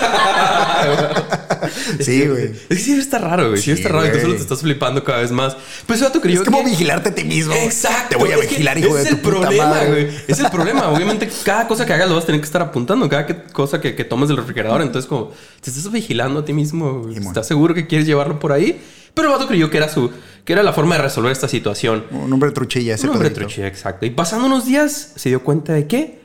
Sí, 1.99 2.27
güey. 2.27 2.51
Es 2.51 2.67
que 2.67 2.75
sí 2.75 2.91
está 2.99 3.17
raro, 3.19 3.47
güey. 3.49 3.57
Sí, 3.61 3.63
Sí, 3.65 3.71
está 3.71 3.87
raro. 3.89 4.05
Y 4.05 4.09
tú 4.09 4.13
güey. 4.15 4.21
solo 4.23 4.35
te 4.35 4.41
estás 4.41 4.59
flipando 4.61 5.03
cada 5.03 5.21
vez 5.21 5.31
más. 5.31 5.55
Pues 5.87 6.01
vato 6.01 6.19
creyó 6.19 6.41
Es 6.41 6.45
como 6.45 6.61
que- 6.63 6.71
vigilarte 6.71 7.09
a 7.09 7.15
ti 7.15 7.23
mismo. 7.23 7.53
Exacto. 7.53 8.09
Te 8.09 8.15
voy 8.17 8.31
a 8.33 8.37
vigilar, 8.37 8.77
hijo 8.77 8.89
ese 8.97 8.97
de 8.97 9.03
es 9.03 9.09
tu 9.09 9.15
el 9.15 9.21
puta 9.21 9.39
problema, 9.47 9.69
madre. 9.69 9.89
güey. 9.89 10.09
Es 10.27 10.39
el 10.39 10.49
problema. 10.51 10.89
Obviamente, 10.89 11.29
cada 11.45 11.67
cosa 11.67 11.85
que 11.85 11.93
hagas 11.93 12.09
lo 12.09 12.15
vas 12.15 12.25
a 12.25 12.27
tener 12.27 12.41
que 12.41 12.45
estar 12.45 12.61
apuntando. 12.61 13.07
Cada 13.07 13.25
que- 13.25 13.43
cosa 13.53 13.79
que, 13.79 13.95
que 13.95 14.03
tomes 14.03 14.27
del 14.27 14.37
refrigerador. 14.37 14.81
Entonces, 14.81 15.07
como 15.07 15.31
te 15.61 15.69
estás 15.69 15.89
vigilando 15.91 16.41
a 16.41 16.45
ti 16.45 16.51
mismo. 16.53 17.07
¿Estás 17.15 17.47
seguro 17.47 17.73
que 17.73 17.87
quieres 17.87 18.05
llevarlo 18.05 18.39
por 18.39 18.51
ahí? 18.51 18.81
Pero 19.13 19.29
el 19.29 19.33
vato 19.35 19.47
creyó 19.47 19.69
que 19.69 19.77
era 19.77 19.87
su, 19.89 20.11
que 20.43 20.51
era 20.53 20.63
la 20.63 20.73
forma 20.73 20.95
de 20.97 21.01
resolver 21.03 21.31
esta 21.31 21.47
situación. 21.47 22.05
Un 22.11 22.33
hombre 22.33 22.51
truchilla 22.51 22.95
ese 22.95 23.07
Un 23.07 23.13
hombre 23.13 23.29
truchilla, 23.29 23.67
exacto. 23.67 24.05
Y 24.05 24.09
pasando 24.09 24.47
unos 24.47 24.65
días, 24.65 25.13
se 25.15 25.29
dio 25.29 25.43
cuenta 25.43 25.71
de 25.73 25.87
que, 25.87 26.22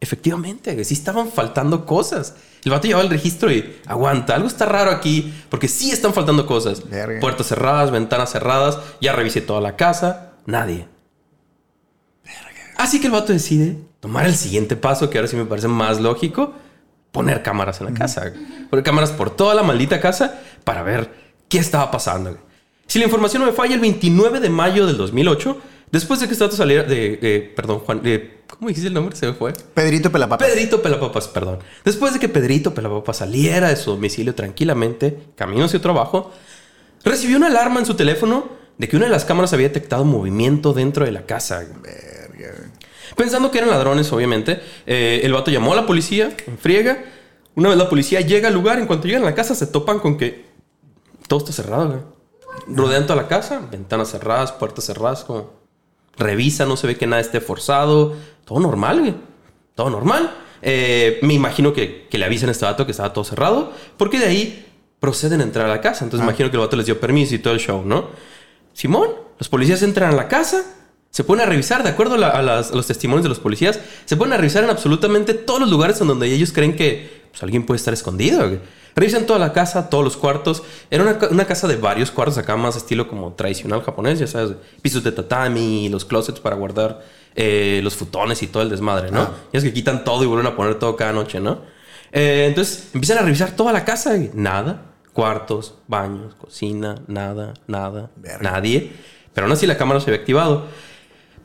efectivamente, 0.00 0.84
sí 0.84 0.94
estaban 0.94 1.30
faltando 1.30 1.86
cosas. 1.86 2.34
El 2.64 2.72
vato 2.72 2.86
llevaba 2.86 3.04
el 3.04 3.10
registro 3.10 3.50
y 3.50 3.76
aguanta, 3.86 4.34
algo 4.34 4.48
está 4.48 4.66
raro 4.66 4.90
aquí, 4.90 5.32
porque 5.48 5.68
sí 5.68 5.90
están 5.90 6.14
faltando 6.14 6.46
cosas. 6.46 6.88
Verga. 6.88 7.20
Puertas 7.20 7.46
cerradas, 7.48 7.90
ventanas 7.90 8.30
cerradas, 8.30 8.78
ya 9.00 9.12
revisé 9.12 9.40
toda 9.40 9.60
la 9.60 9.76
casa, 9.76 10.32
nadie. 10.46 10.88
Así 12.76 13.00
que 13.00 13.06
el 13.06 13.12
vato 13.12 13.32
decide 13.32 13.78
tomar 14.00 14.26
el 14.26 14.34
siguiente 14.34 14.76
paso, 14.76 15.10
que 15.10 15.18
ahora 15.18 15.28
sí 15.28 15.36
me 15.36 15.44
parece 15.44 15.68
más 15.68 16.00
lógico, 16.00 16.54
poner 17.12 17.42
cámaras 17.42 17.80
en 17.80 17.86
la 17.86 17.94
casa. 17.94 18.32
Poner 18.68 18.84
cámaras 18.84 19.12
por 19.12 19.30
toda 19.30 19.54
la 19.54 19.62
maldita 19.62 20.00
casa 20.00 20.40
para 20.64 20.82
ver 20.82 21.14
qué 21.48 21.58
estaba 21.58 21.90
pasando. 21.90 22.36
Si 22.86 22.98
la 22.98 23.06
información 23.06 23.42
no 23.42 23.48
me 23.48 23.54
falla, 23.54 23.74
el 23.74 23.80
29 23.80 24.40
de 24.40 24.50
mayo 24.50 24.86
del 24.86 24.96
2008, 24.96 25.58
después 25.94 26.20
de 26.20 26.26
que 26.26 26.32
este 26.32 26.50
saliera 26.52 26.82
de... 26.82 27.18
eh, 27.22 27.52
perdón, 27.56 27.78
Juan... 27.80 28.00
eh, 28.04 28.42
¿Cómo 28.48 28.68
dijiste 28.68 28.88
el 28.88 28.94
nombre? 28.94 29.16
Se 29.16 29.26
me 29.26 29.32
fue. 29.32 29.52
Pedrito 29.52 30.12
Pelapapas. 30.12 30.46
Pedrito 30.46 30.82
Pelapapas, 30.82 31.28
perdón. 31.28 31.58
Después 31.84 32.12
de 32.12 32.20
que 32.20 32.28
Pedrito 32.28 32.74
Pelapapas 32.74 33.16
saliera 33.16 33.68
de 33.68 33.76
su 33.76 33.90
domicilio 33.90 34.34
tranquilamente, 34.34 35.18
camino 35.34 35.64
hacia 35.64 35.80
trabajo, 35.80 36.30
recibió 37.02 37.36
una 37.36 37.46
alarma 37.46 37.80
en 37.80 37.86
su 37.86 37.94
teléfono 37.94 38.48
de 38.78 38.88
que 38.88 38.96
una 38.96 39.06
de 39.06 39.12
las 39.12 39.24
cámaras 39.24 39.52
había 39.52 39.68
detectado 39.68 40.04
movimiento 40.04 40.72
dentro 40.72 41.04
de 41.04 41.12
la 41.12 41.26
casa. 41.26 41.64
Pensando 43.16 43.50
que 43.50 43.58
eran 43.58 43.70
ladrones, 43.70 44.12
obviamente, 44.12 44.60
eh, 44.86 45.20
el 45.22 45.32
vato 45.32 45.50
llamó 45.50 45.72
a 45.72 45.76
la 45.76 45.86
policía 45.86 46.36
en 46.46 46.58
friega. 46.58 47.04
Una 47.54 47.68
vez 47.68 47.78
la 47.78 47.88
policía 47.88 48.20
llega 48.20 48.48
al 48.48 48.54
lugar, 48.54 48.78
en 48.78 48.86
cuanto 48.86 49.06
llegan 49.06 49.22
a 49.22 49.26
la 49.26 49.34
casa, 49.34 49.54
se 49.54 49.66
topan 49.66 50.00
con 50.00 50.16
que 50.16 50.44
todo 51.28 51.38
está 51.40 51.52
cerrado. 51.52 51.88
güey. 51.88 52.00
Rodean 52.68 53.06
toda 53.06 53.20
la 53.22 53.28
casa, 53.28 53.60
ventanas 53.70 54.10
cerradas, 54.10 54.52
puertas 54.52 54.84
cerradas, 54.84 55.24
como 55.24 55.63
revisa, 56.16 56.66
no 56.66 56.76
se 56.76 56.86
ve 56.86 56.96
que 56.96 57.06
nada 57.06 57.20
esté 57.20 57.40
forzado. 57.40 58.14
Todo 58.44 58.60
normal, 58.60 59.00
güey. 59.00 59.14
Todo 59.74 59.90
normal. 59.90 60.34
Eh, 60.62 61.18
me 61.22 61.34
imagino 61.34 61.72
que, 61.72 62.06
que 62.10 62.16
le 62.18 62.24
avisen 62.24 62.48
a 62.48 62.52
este 62.52 62.64
vato 62.64 62.84
que 62.86 62.92
estaba 62.92 63.12
todo 63.12 63.24
cerrado, 63.24 63.72
porque 63.96 64.18
de 64.18 64.26
ahí 64.26 64.66
proceden 65.00 65.40
a 65.40 65.44
entrar 65.44 65.66
a 65.66 65.68
la 65.68 65.80
casa. 65.80 66.04
Entonces 66.04 66.24
imagino 66.24 66.50
que 66.50 66.56
el 66.56 66.60
vato 66.62 66.76
les 66.76 66.86
dio 66.86 66.98
permiso 67.00 67.34
y 67.34 67.38
todo 67.38 67.52
el 67.54 67.60
show, 67.60 67.82
¿no? 67.84 68.08
Simón, 68.72 69.08
los 69.38 69.48
policías 69.48 69.82
entran 69.82 70.12
a 70.12 70.16
la 70.16 70.28
casa, 70.28 70.62
se 71.10 71.22
ponen 71.24 71.46
a 71.46 71.48
revisar, 71.48 71.82
de 71.82 71.90
acuerdo 71.90 72.14
a, 72.14 72.18
la- 72.18 72.28
a 72.30 72.42
las- 72.42 72.72
a 72.72 72.74
los 72.74 72.86
testimonios 72.86 73.22
de 73.22 73.28
los 73.28 73.38
policías, 73.38 73.78
se 74.04 74.16
ponen 74.16 74.32
a 74.32 74.36
revisar 74.38 74.64
en 74.64 74.70
absolutamente 74.70 75.34
todos 75.34 75.60
los 75.60 75.70
lugares 75.70 76.00
en 76.00 76.08
donde 76.08 76.26
ellos 76.32 76.52
creen 76.52 76.74
que 76.76 77.24
pues, 77.30 77.42
alguien 77.42 77.66
puede 77.66 77.76
estar 77.76 77.92
escondido. 77.94 78.58
Revisan 78.96 79.26
toda 79.26 79.38
la 79.38 79.52
casa, 79.52 79.90
todos 79.90 80.04
los 80.04 80.16
cuartos. 80.16 80.62
Era 80.90 81.02
una, 81.02 81.18
ca- 81.18 81.28
una 81.30 81.44
casa 81.46 81.66
de 81.66 81.76
varios 81.76 82.10
cuartos, 82.10 82.38
acá 82.38 82.56
más 82.56 82.76
estilo 82.76 83.08
como 83.08 83.32
tradicional 83.32 83.82
japonés, 83.82 84.18
ya 84.20 84.26
sabes, 84.26 84.52
pisos 84.82 85.02
de 85.02 85.12
tatami, 85.12 85.88
los 85.88 86.04
closets 86.04 86.38
para 86.40 86.54
guardar 86.56 87.02
eh, 87.34 87.80
los 87.82 87.96
futones 87.96 88.42
y 88.42 88.46
todo 88.46 88.62
el 88.62 88.70
desmadre, 88.70 89.10
¿no? 89.10 89.28
Y 89.52 89.56
es 89.56 89.64
que 89.64 89.72
quitan 89.72 90.04
todo 90.04 90.22
y 90.22 90.26
vuelven 90.26 90.46
a 90.46 90.54
poner 90.56 90.76
todo 90.78 90.94
cada 90.94 91.12
noche, 91.12 91.40
¿no? 91.40 91.58
Eh, 92.12 92.44
entonces 92.48 92.90
empiezan 92.94 93.18
a 93.18 93.22
revisar 93.22 93.50
toda 93.56 93.72
la 93.72 93.84
casa 93.84 94.16
y 94.16 94.30
nada. 94.34 94.82
Cuartos, 95.12 95.74
baños, 95.88 96.34
cocina, 96.36 96.96
nada, 97.06 97.54
nada, 97.68 98.10
Verga. 98.16 98.50
nadie. 98.50 98.92
Pero 99.32 99.46
aún 99.46 99.52
así 99.52 99.66
la 99.66 99.76
cámara 99.76 100.00
se 100.00 100.10
había 100.10 100.20
activado. 100.20 100.66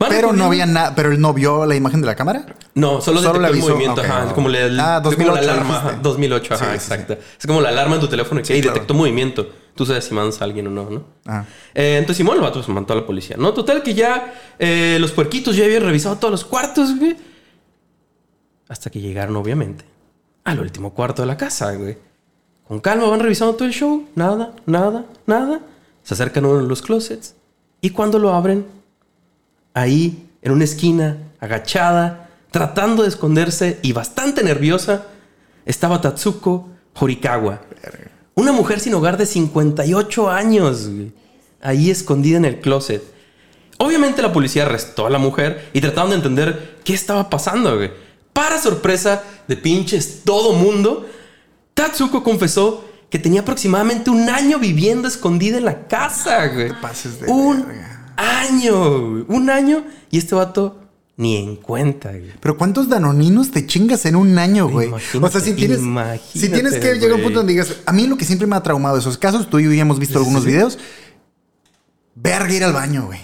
Van 0.00 0.08
Pero 0.08 0.32
no 0.32 0.46
había 0.46 0.64
nada. 0.66 0.94
Pero 0.96 1.12
él 1.12 1.20
no 1.20 1.32
vio 1.34 1.66
la 1.66 1.76
imagen 1.76 2.00
de 2.00 2.06
la 2.06 2.16
cámara. 2.16 2.46
No, 2.74 3.00
solo, 3.02 3.20
Solo 3.20 3.38
detectó 3.38 3.54
el 3.66 3.72
movimiento. 3.74 4.00
Ok, 4.00 4.06
ajá, 4.08 4.22
no. 4.22 4.28
es 4.28 4.32
como, 4.32 4.48
la, 4.48 4.96
Ah, 4.96 5.02
como 5.02 5.10
2008 5.10 5.32
la 5.34 5.52
alarma. 5.52 5.76
ajá, 5.76 5.98
2008, 6.02 6.54
ajá, 6.54 6.64
Sí, 6.64 6.70
sí, 6.72 6.78
sí. 6.86 6.92
exacto. 6.94 7.12
Es 7.38 7.46
como 7.46 7.60
la 7.60 7.68
alarma 7.68 7.94
en 7.96 8.00
tu 8.00 8.08
teléfono 8.08 8.42
que 8.42 8.52
"Ey, 8.54 8.62
claro. 8.62 8.74
detectó 8.74 8.94
movimiento. 8.94 9.46
Tú 9.74 9.84
sabes 9.86 10.04
si 10.04 10.14
mandas 10.14 10.40
a 10.40 10.44
alguien 10.44 10.66
o 10.66 10.70
no, 10.70 10.88
¿no? 10.90 11.04
Ajá. 11.26 11.46
Eh, 11.74 11.96
entonces 11.98 12.16
Simón 12.16 12.38
se 12.64 12.72
mandó 12.72 12.92
a 12.94 12.96
la 12.96 13.06
policía, 13.06 13.36
¿no? 13.38 13.52
Total 13.52 13.82
que 13.82 13.92
ya 13.94 14.34
eh, 14.58 14.96
los 15.00 15.12
puerquitos 15.12 15.54
ya 15.54 15.64
habían 15.66 15.82
revisado 15.82 16.16
todos 16.16 16.32
los 16.32 16.44
cuartos, 16.44 16.98
güey. 16.98 17.16
Hasta 18.68 18.88
que 18.90 19.00
llegaron, 19.00 19.36
obviamente, 19.36 19.84
al 20.44 20.60
último 20.60 20.94
cuarto 20.94 21.22
de 21.22 21.26
la 21.26 21.36
casa, 21.36 21.72
güey. 21.74 21.98
Con 22.66 22.80
calma 22.80 23.06
van 23.08 23.20
revisando 23.20 23.54
todo 23.54 23.66
el 23.68 23.74
show. 23.74 24.08
Nada, 24.14 24.52
nada, 24.64 25.04
nada. 25.26 25.60
Se 26.02 26.14
acercan 26.14 26.44
a 26.44 26.48
uno 26.48 26.62
de 26.62 26.68
los 26.68 26.80
closets. 26.82 27.34
Y 27.80 27.90
cuando 27.90 28.18
lo 28.18 28.32
abren, 28.32 28.64
ahí, 29.74 30.28
en 30.42 30.52
una 30.52 30.64
esquina, 30.64 31.18
agachada, 31.40 32.30
tratando 32.50 33.02
de 33.02 33.08
esconderse 33.08 33.78
y 33.82 33.92
bastante 33.92 34.42
nerviosa, 34.42 35.06
estaba 35.66 36.00
Tatsuko 36.00 36.68
Horikawa. 36.98 37.60
Una 38.34 38.52
mujer 38.52 38.80
sin 38.80 38.94
hogar 38.94 39.16
de 39.16 39.26
58 39.26 40.30
años, 40.30 40.88
güey. 40.88 41.12
Ahí 41.62 41.90
escondida 41.90 42.38
en 42.38 42.46
el 42.46 42.60
closet. 42.60 43.02
Obviamente 43.78 44.22
la 44.22 44.32
policía 44.32 44.64
arrestó 44.64 45.06
a 45.06 45.10
la 45.10 45.18
mujer 45.18 45.70
y 45.72 45.80
trataron 45.80 46.10
de 46.10 46.16
entender 46.16 46.78
qué 46.84 46.94
estaba 46.94 47.28
pasando, 47.28 47.76
güey. 47.76 47.90
Para 48.32 48.60
sorpresa 48.60 49.22
de 49.46 49.56
pinches 49.56 50.22
todo 50.24 50.52
mundo, 50.54 51.06
Tatsuko 51.74 52.22
confesó 52.22 52.84
que 53.10 53.18
tenía 53.18 53.40
aproximadamente 53.40 54.10
un 54.10 54.28
año 54.30 54.58
viviendo 54.58 55.08
escondida 55.08 55.58
en 55.58 55.64
la 55.64 55.86
casa, 55.88 56.46
güey. 56.48 56.72
pases 56.80 57.20
de 57.20 57.26
un 57.30 57.66
verga. 57.66 57.99
Año. 58.20 59.24
Un 59.28 59.50
año 59.50 59.84
y 60.10 60.18
este 60.18 60.34
vato 60.34 60.76
ni 61.16 61.36
en 61.36 61.56
cuenta, 61.56 62.10
güey. 62.10 62.32
Pero 62.40 62.56
¿cuántos 62.56 62.88
danoninos 62.88 63.50
te 63.50 63.66
chingas 63.66 64.06
en 64.06 64.16
un 64.16 64.38
año, 64.38 64.68
güey? 64.68 64.88
Imagínate, 64.88 65.26
O 65.26 65.30
sea, 65.30 65.40
si 65.40 65.52
tienes, 65.52 65.80
si 66.32 66.48
tienes 66.48 66.78
que 66.78 66.94
llegar 66.94 67.10
a 67.10 67.14
un 67.16 67.22
punto 67.22 67.40
donde 67.40 67.52
digas, 67.52 67.76
a 67.84 67.92
mí 67.92 68.06
lo 68.06 68.16
que 68.16 68.24
siempre 68.24 68.46
me 68.46 68.56
ha 68.56 68.62
traumado 68.62 68.96
esos 68.96 69.18
casos, 69.18 69.50
tú 69.50 69.58
y 69.58 69.64
yo 69.64 69.72
ya 69.72 69.82
hemos 69.82 69.98
visto 69.98 70.18
algunos 70.18 70.46
videos, 70.46 70.78
verga 72.22 72.52
ir 72.54 72.64
al 72.64 72.72
baño, 72.72 73.06
güey. 73.06 73.20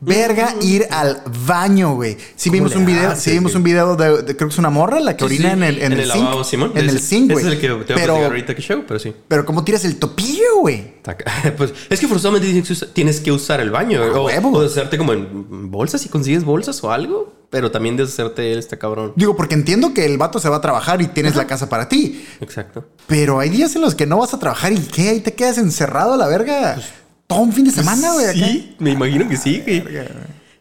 Verga 0.00 0.54
ir 0.60 0.86
al 0.90 1.22
baño, 1.46 1.94
güey. 1.94 2.16
Si 2.36 2.50
¿Cómo 2.50 2.58
vimos 2.64 2.76
un 2.76 2.84
video, 2.84 3.16
si 3.16 3.30
vimos 3.32 3.54
un 3.54 3.62
video 3.62 3.96
de, 3.96 4.22
de- 4.22 4.36
creo 4.36 4.48
que 4.48 4.52
es 4.52 4.58
una 4.58 4.68
morra 4.68 5.00
la 5.00 5.16
que 5.16 5.20
Sí, 5.26 5.34
orina 5.36 5.50
sí, 5.50 5.56
en 5.56 5.62
el 5.62 5.82
en, 5.82 5.92
el, 5.92 6.08
lavabo, 6.08 6.44
Simón. 6.44 6.72
en 6.74 6.88
el 6.90 7.00
zinc, 7.00 7.32
güey. 7.32 7.44
Es 7.46 7.52
el 7.52 7.58
que 7.60 7.68
te 7.68 7.72
voy 7.72 7.84
Pero 7.86 8.16
ahorita 8.16 8.54
que 8.54 8.60
show, 8.60 8.84
pero 8.86 9.00
sí. 9.00 9.14
pero 9.28 9.46
cómo 9.46 9.64
tiras 9.64 9.84
el 9.86 9.96
topillo, 9.96 10.58
güey? 10.60 10.94
Pues 11.56 11.72
es 11.88 12.00
que 12.00 12.06
forzosamente 12.08 12.62
tienes 12.92 13.20
que 13.20 13.32
usar, 13.32 13.60
el 13.60 13.70
baño. 13.70 14.02
A 14.02 14.20
o, 14.20 14.26
huevo. 14.26 14.52
o 14.52 14.62
deshacerte 14.62 14.98
como 14.98 15.12
en 15.14 15.70
bolsas 15.70 16.00
si 16.02 16.08
consigues 16.08 16.44
bolsas 16.44 16.82
o 16.84 16.90
algo. 16.92 17.32
Pero 17.50 17.70
también 17.70 17.96
deshacerte 17.96 18.52
él, 18.52 18.58
este 18.58 18.76
cabrón. 18.78 19.12
Digo, 19.16 19.36
porque 19.36 19.54
entiendo 19.54 19.94
que 19.94 20.04
el 20.04 20.18
vato 20.18 20.38
se 20.40 20.48
va 20.48 20.56
a 20.56 20.60
trabajar 20.60 21.00
y 21.02 21.06
tienes 21.06 21.36
la 21.36 21.46
casa 21.46 21.68
para 21.68 21.88
ti. 21.88 22.24
Exacto. 22.40 22.84
Pero 23.06 23.38
hay 23.38 23.48
días 23.48 23.74
en 23.76 23.82
los 23.82 23.94
que 23.94 24.06
no 24.06 24.18
vas 24.18 24.34
a 24.34 24.38
trabajar 24.40 24.72
y 24.72 24.78
¿qué? 24.78 25.10
Ahí 25.10 25.20
te 25.20 25.34
quedas 25.34 25.58
encerrado 25.58 26.14
a 26.14 26.16
la 26.16 26.26
verga. 26.26 26.76
Todo 27.26 27.40
un 27.40 27.52
fin 27.52 27.64
de 27.64 27.70
semana, 27.70 28.12
güey. 28.12 28.26
Pues 28.26 28.36
Sí, 28.38 28.76
me 28.78 28.90
imagino 28.90 29.28
que 29.28 29.36
sí. 29.36 29.60
güey. 29.64 29.82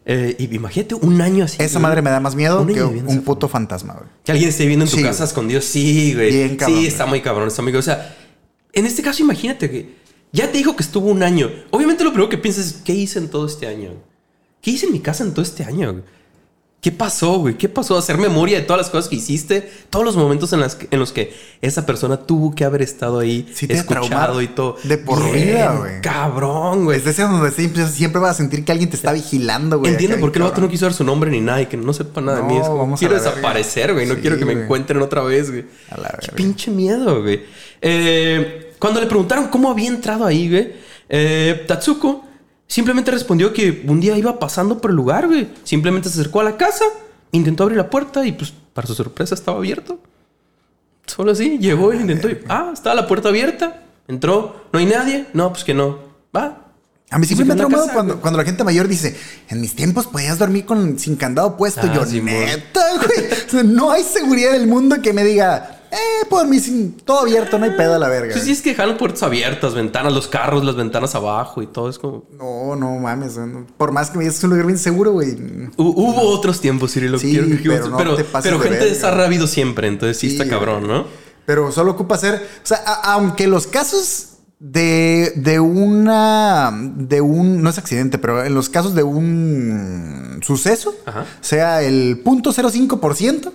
Eh, 0.05 0.35
y 0.37 0.53
imagínate 0.55 0.95
un 0.95 1.21
año 1.21 1.45
así. 1.45 1.57
Esa 1.61 1.79
güey. 1.79 1.83
madre 1.83 2.01
me 2.01 2.09
da 2.09 2.19
más 2.19 2.35
miedo 2.35 2.61
Un 2.61 2.73
que 2.73 2.83
un 2.83 3.21
puto 3.21 3.47
fantasma, 3.47 3.93
güey. 3.93 4.05
Que 4.25 4.31
alguien 4.33 4.49
esté 4.49 4.63
viviendo 4.63 4.83
en 4.85 4.91
tu 4.91 4.97
Sí, 4.97 5.03
casa 5.03 5.23
escondido. 5.23 5.61
Sí, 5.61 6.13
güey. 6.13 6.29
Bien 6.31 6.55
cabrón, 6.57 6.75
Sí, 6.75 6.81
güey. 6.83 6.87
está 6.87 7.05
muy 7.05 7.21
cabrón, 7.21 7.47
está 7.47 7.61
muy 7.61 7.71
cabrón. 7.71 7.79
O 7.79 7.83
sea, 7.83 8.15
en 8.73 8.85
este 8.85 9.01
caso, 9.01 9.23
imagínate 9.23 9.69
que 9.69 9.95
ya 10.33 10.51
te 10.51 10.57
dijo 10.57 10.75
que 10.75 10.83
estuvo 10.83 11.09
un 11.09 11.23
año. 11.23 11.49
Obviamente, 11.69 12.03
lo 12.03 12.09
primero 12.11 12.29
que 12.29 12.37
piensas 12.37 12.65
es: 12.65 12.73
¿qué 12.83 12.93
hice 12.93 13.19
en 13.19 13.29
todo 13.29 13.45
este 13.45 13.65
año? 13.67 13.91
¿Qué 14.61 14.71
hice 14.71 14.87
en 14.87 14.91
mi 14.93 14.99
casa 14.99 15.23
en 15.23 15.31
todo 15.31 15.41
este 15.43 15.63
año? 15.63 15.91
güey? 15.93 16.03
¿Qué 16.83 16.91
pasó, 16.91 17.37
güey? 17.39 17.55
¿Qué 17.57 17.69
pasó? 17.69 17.97
Hacer 17.97 18.17
memoria 18.17 18.59
de 18.59 18.65
todas 18.65 18.81
las 18.81 18.89
cosas 18.89 19.07
que 19.09 19.15
hiciste, 19.15 19.71
todos 19.89 20.03
los 20.03 20.17
momentos 20.17 20.51
en, 20.51 20.59
las 20.59 20.75
que- 20.75 20.89
en 20.91 20.99
los 20.99 21.13
que 21.13 21.33
esa 21.61 21.85
persona 21.85 22.17
tuvo 22.17 22.53
que 22.53 22.65
haber 22.65 22.81
estado 22.81 23.19
ahí, 23.19 23.49
Sí 23.55 23.67
te 23.67 23.73
escuchado 23.75 24.41
y 24.41 24.47
todo. 24.49 24.75
de 24.83 24.97
por 24.97 25.23
vida, 25.31 25.77
güey. 25.77 26.01
Cabrón, 26.01 26.83
güey. 26.83 26.97
Es 26.97 27.05
de 27.05 27.11
ese 27.11 27.21
donde 27.21 27.51
siempre, 27.51 27.87
siempre 27.87 28.19
vas 28.19 28.31
a 28.31 28.33
sentir 28.33 28.65
que 28.65 28.73
alguien 28.73 28.89
te 28.89 28.97
está 28.97 29.13
vigilando, 29.13 29.79
güey. 29.79 29.93
Entiendo 29.93 30.19
por 30.19 30.33
qué 30.33 30.39
el 30.39 30.43
vato 30.43 30.59
no 30.59 30.67
quiso 30.67 30.83
dar 30.85 30.93
su 30.93 31.05
nombre 31.05 31.31
ni 31.31 31.39
nada 31.39 31.61
y 31.61 31.67
que 31.67 31.77
no 31.77 31.93
sepa 31.93 32.19
nada 32.19 32.39
de 32.39 32.43
No, 32.43 32.49
mí. 32.49 32.57
Es 32.57 32.67
como, 32.67 32.79
vamos 32.79 32.99
quiero 32.99 33.15
desaparecer, 33.15 33.93
güey. 33.93 34.05
No 34.05 34.15
Sí, 34.15 34.19
quiero 34.21 34.37
que 34.37 34.43
me 34.43 34.51
encuentren 34.51 35.01
otra 35.01 35.23
vez, 35.23 35.51
güey. 35.51 35.63
A 35.89 35.97
la 36.01 36.09
Qué 36.21 36.33
pinche 36.33 36.69
miedo, 36.69 37.21
güey. 37.21 37.43
Eh, 37.81 38.73
cuando 38.77 38.99
le 38.99 39.05
preguntaron 39.07 39.47
cómo 39.47 39.71
había 39.71 39.87
entrado 39.87 40.25
ahí, 40.25 40.49
güey, 40.49 40.73
eh, 41.07 41.63
Tatsuko 41.65 42.25
simplemente 42.73 43.11
respondió 43.11 43.53
que 43.53 43.83
un 43.87 43.99
día 43.99 44.17
iba 44.17 44.39
pasando 44.39 44.81
por 44.81 44.89
el 44.89 44.95
lugar, 44.97 45.27
güey. 45.27 45.47
Simplemente 45.63 46.09
se 46.09 46.19
acercó 46.19 46.39
a 46.41 46.43
la 46.43 46.57
casa, 46.57 46.83
intentó 47.31 47.61
abrir 47.63 47.77
la 47.77 47.87
puerta 47.91 48.25
y, 48.25 48.31
pues, 48.31 48.51
para 48.73 48.87
su 48.87 48.95
sorpresa, 48.95 49.35
estaba 49.35 49.59
abierto. 49.59 49.99
Solo 51.05 51.33
así, 51.33 51.59
llegó 51.59 51.93
y 51.93 51.97
intentó. 51.97 52.29
y- 52.29 52.39
ah, 52.49 52.71
estaba 52.73 52.95
la 52.95 53.07
puerta 53.07 53.29
abierta. 53.29 53.83
Entró, 54.07 54.65
no 54.73 54.79
hay 54.79 54.85
nadie. 54.87 55.27
No, 55.33 55.51
pues 55.51 55.63
que 55.63 55.73
no. 55.75 55.99
Va. 56.35 56.59
A 57.11 57.19
mí 57.19 57.27
siempre 57.27 57.45
me 57.45 57.53
ha 57.53 57.57
traumado 57.57 57.89
cuando, 57.93 58.19
cuando 58.19 58.39
la 58.39 58.43
gente 58.45 58.63
mayor 58.63 58.87
dice, 58.87 59.15
en 59.49 59.61
mis 59.61 59.75
tiempos 59.75 60.07
podías 60.07 60.39
dormir 60.39 60.65
con, 60.65 60.97
sin 60.97 61.15
candado 61.15 61.55
puesto. 61.57 61.81
Ah, 61.83 61.93
Yo, 61.93 62.05
Simón. 62.05 62.33
neta, 62.33 62.81
güey. 62.97 63.63
No 63.65 63.91
hay 63.91 64.03
seguridad 64.03 64.53
del 64.53 64.65
mundo 64.65 64.99
que 65.03 65.13
me 65.13 65.23
diga, 65.23 65.82
Eh, 65.93 66.25
por 66.29 66.47
mí 66.47 66.59
sin 66.59 66.93
todo 66.93 67.19
abierto, 67.19 67.59
no 67.59 67.65
hay 67.65 67.71
pedo 67.71 67.93
a 67.95 67.99
la 67.99 68.09
verga. 68.09 68.31
Pues 68.33 68.43
sí, 68.45 68.51
es 68.51 68.61
que 68.61 68.71
dejaron 68.71 68.97
puertas 68.97 69.21
abiertas, 69.23 69.75
ventanas, 69.75 70.11
los 70.11 70.27
carros, 70.27 70.63
las 70.65 70.75
ventanas 70.75 71.13
abajo 71.13 71.61
y 71.61 71.67
todo. 71.67 71.87
Es 71.89 71.99
como. 71.99 72.25
No, 72.37 72.75
no 72.75 72.97
mames. 72.99 73.37
no. 73.37 73.67
Por 73.77 73.91
más 73.91 74.09
que 74.09 74.17
me 74.17 74.23
digas 74.23 74.37
es 74.37 74.43
un 74.43 74.49
lugar 74.51 74.65
bien 74.65 74.79
seguro, 74.79 75.11
güey. 75.11 75.35
Hu- 75.35 75.71
Hubo 75.77 76.21
otros 76.29 76.59
tiempos, 76.59 76.91
Cirilo. 76.93 77.19
Sí, 77.19 77.31
quiero 77.31 77.47
que- 77.47 77.69
pero 77.69 77.89
no 77.89 77.97
pero, 77.97 78.15
te 78.15 78.23
pases 78.23 78.51
pero 78.51 78.61
de 78.63 78.69
gente 78.69 78.91
verga. 78.91 79.21
ha 79.21 79.25
habido 79.25 79.45
siempre, 79.47 79.87
entonces 79.87 80.17
sí, 80.17 80.29
Sí, 80.31 80.37
está 80.41 80.49
cabrón, 80.49 80.87
¿no? 80.87 81.05
Pero 81.45 81.71
solo 81.71 81.91
ocupa 81.91 82.17
ser. 82.17 82.35
O 82.35 82.65
sea, 82.65 82.77
a- 82.85 83.13
aunque 83.13 83.47
los 83.47 83.67
casos 83.67 84.29
de, 84.59 85.33
de 85.35 85.59
una. 85.59 86.71
de 86.95 87.21
un. 87.21 87.61
no 87.61 87.69
es 87.69 87.77
accidente, 87.77 88.17
pero 88.17 88.43
en 88.45 88.55
los 88.55 88.69
casos 88.69 88.95
de 88.95 89.03
un 89.03 90.39
suceso, 90.41 90.95
Ajá. 91.05 91.25
sea 91.41 91.81
el 91.83 92.23
0.05%. 92.23 93.51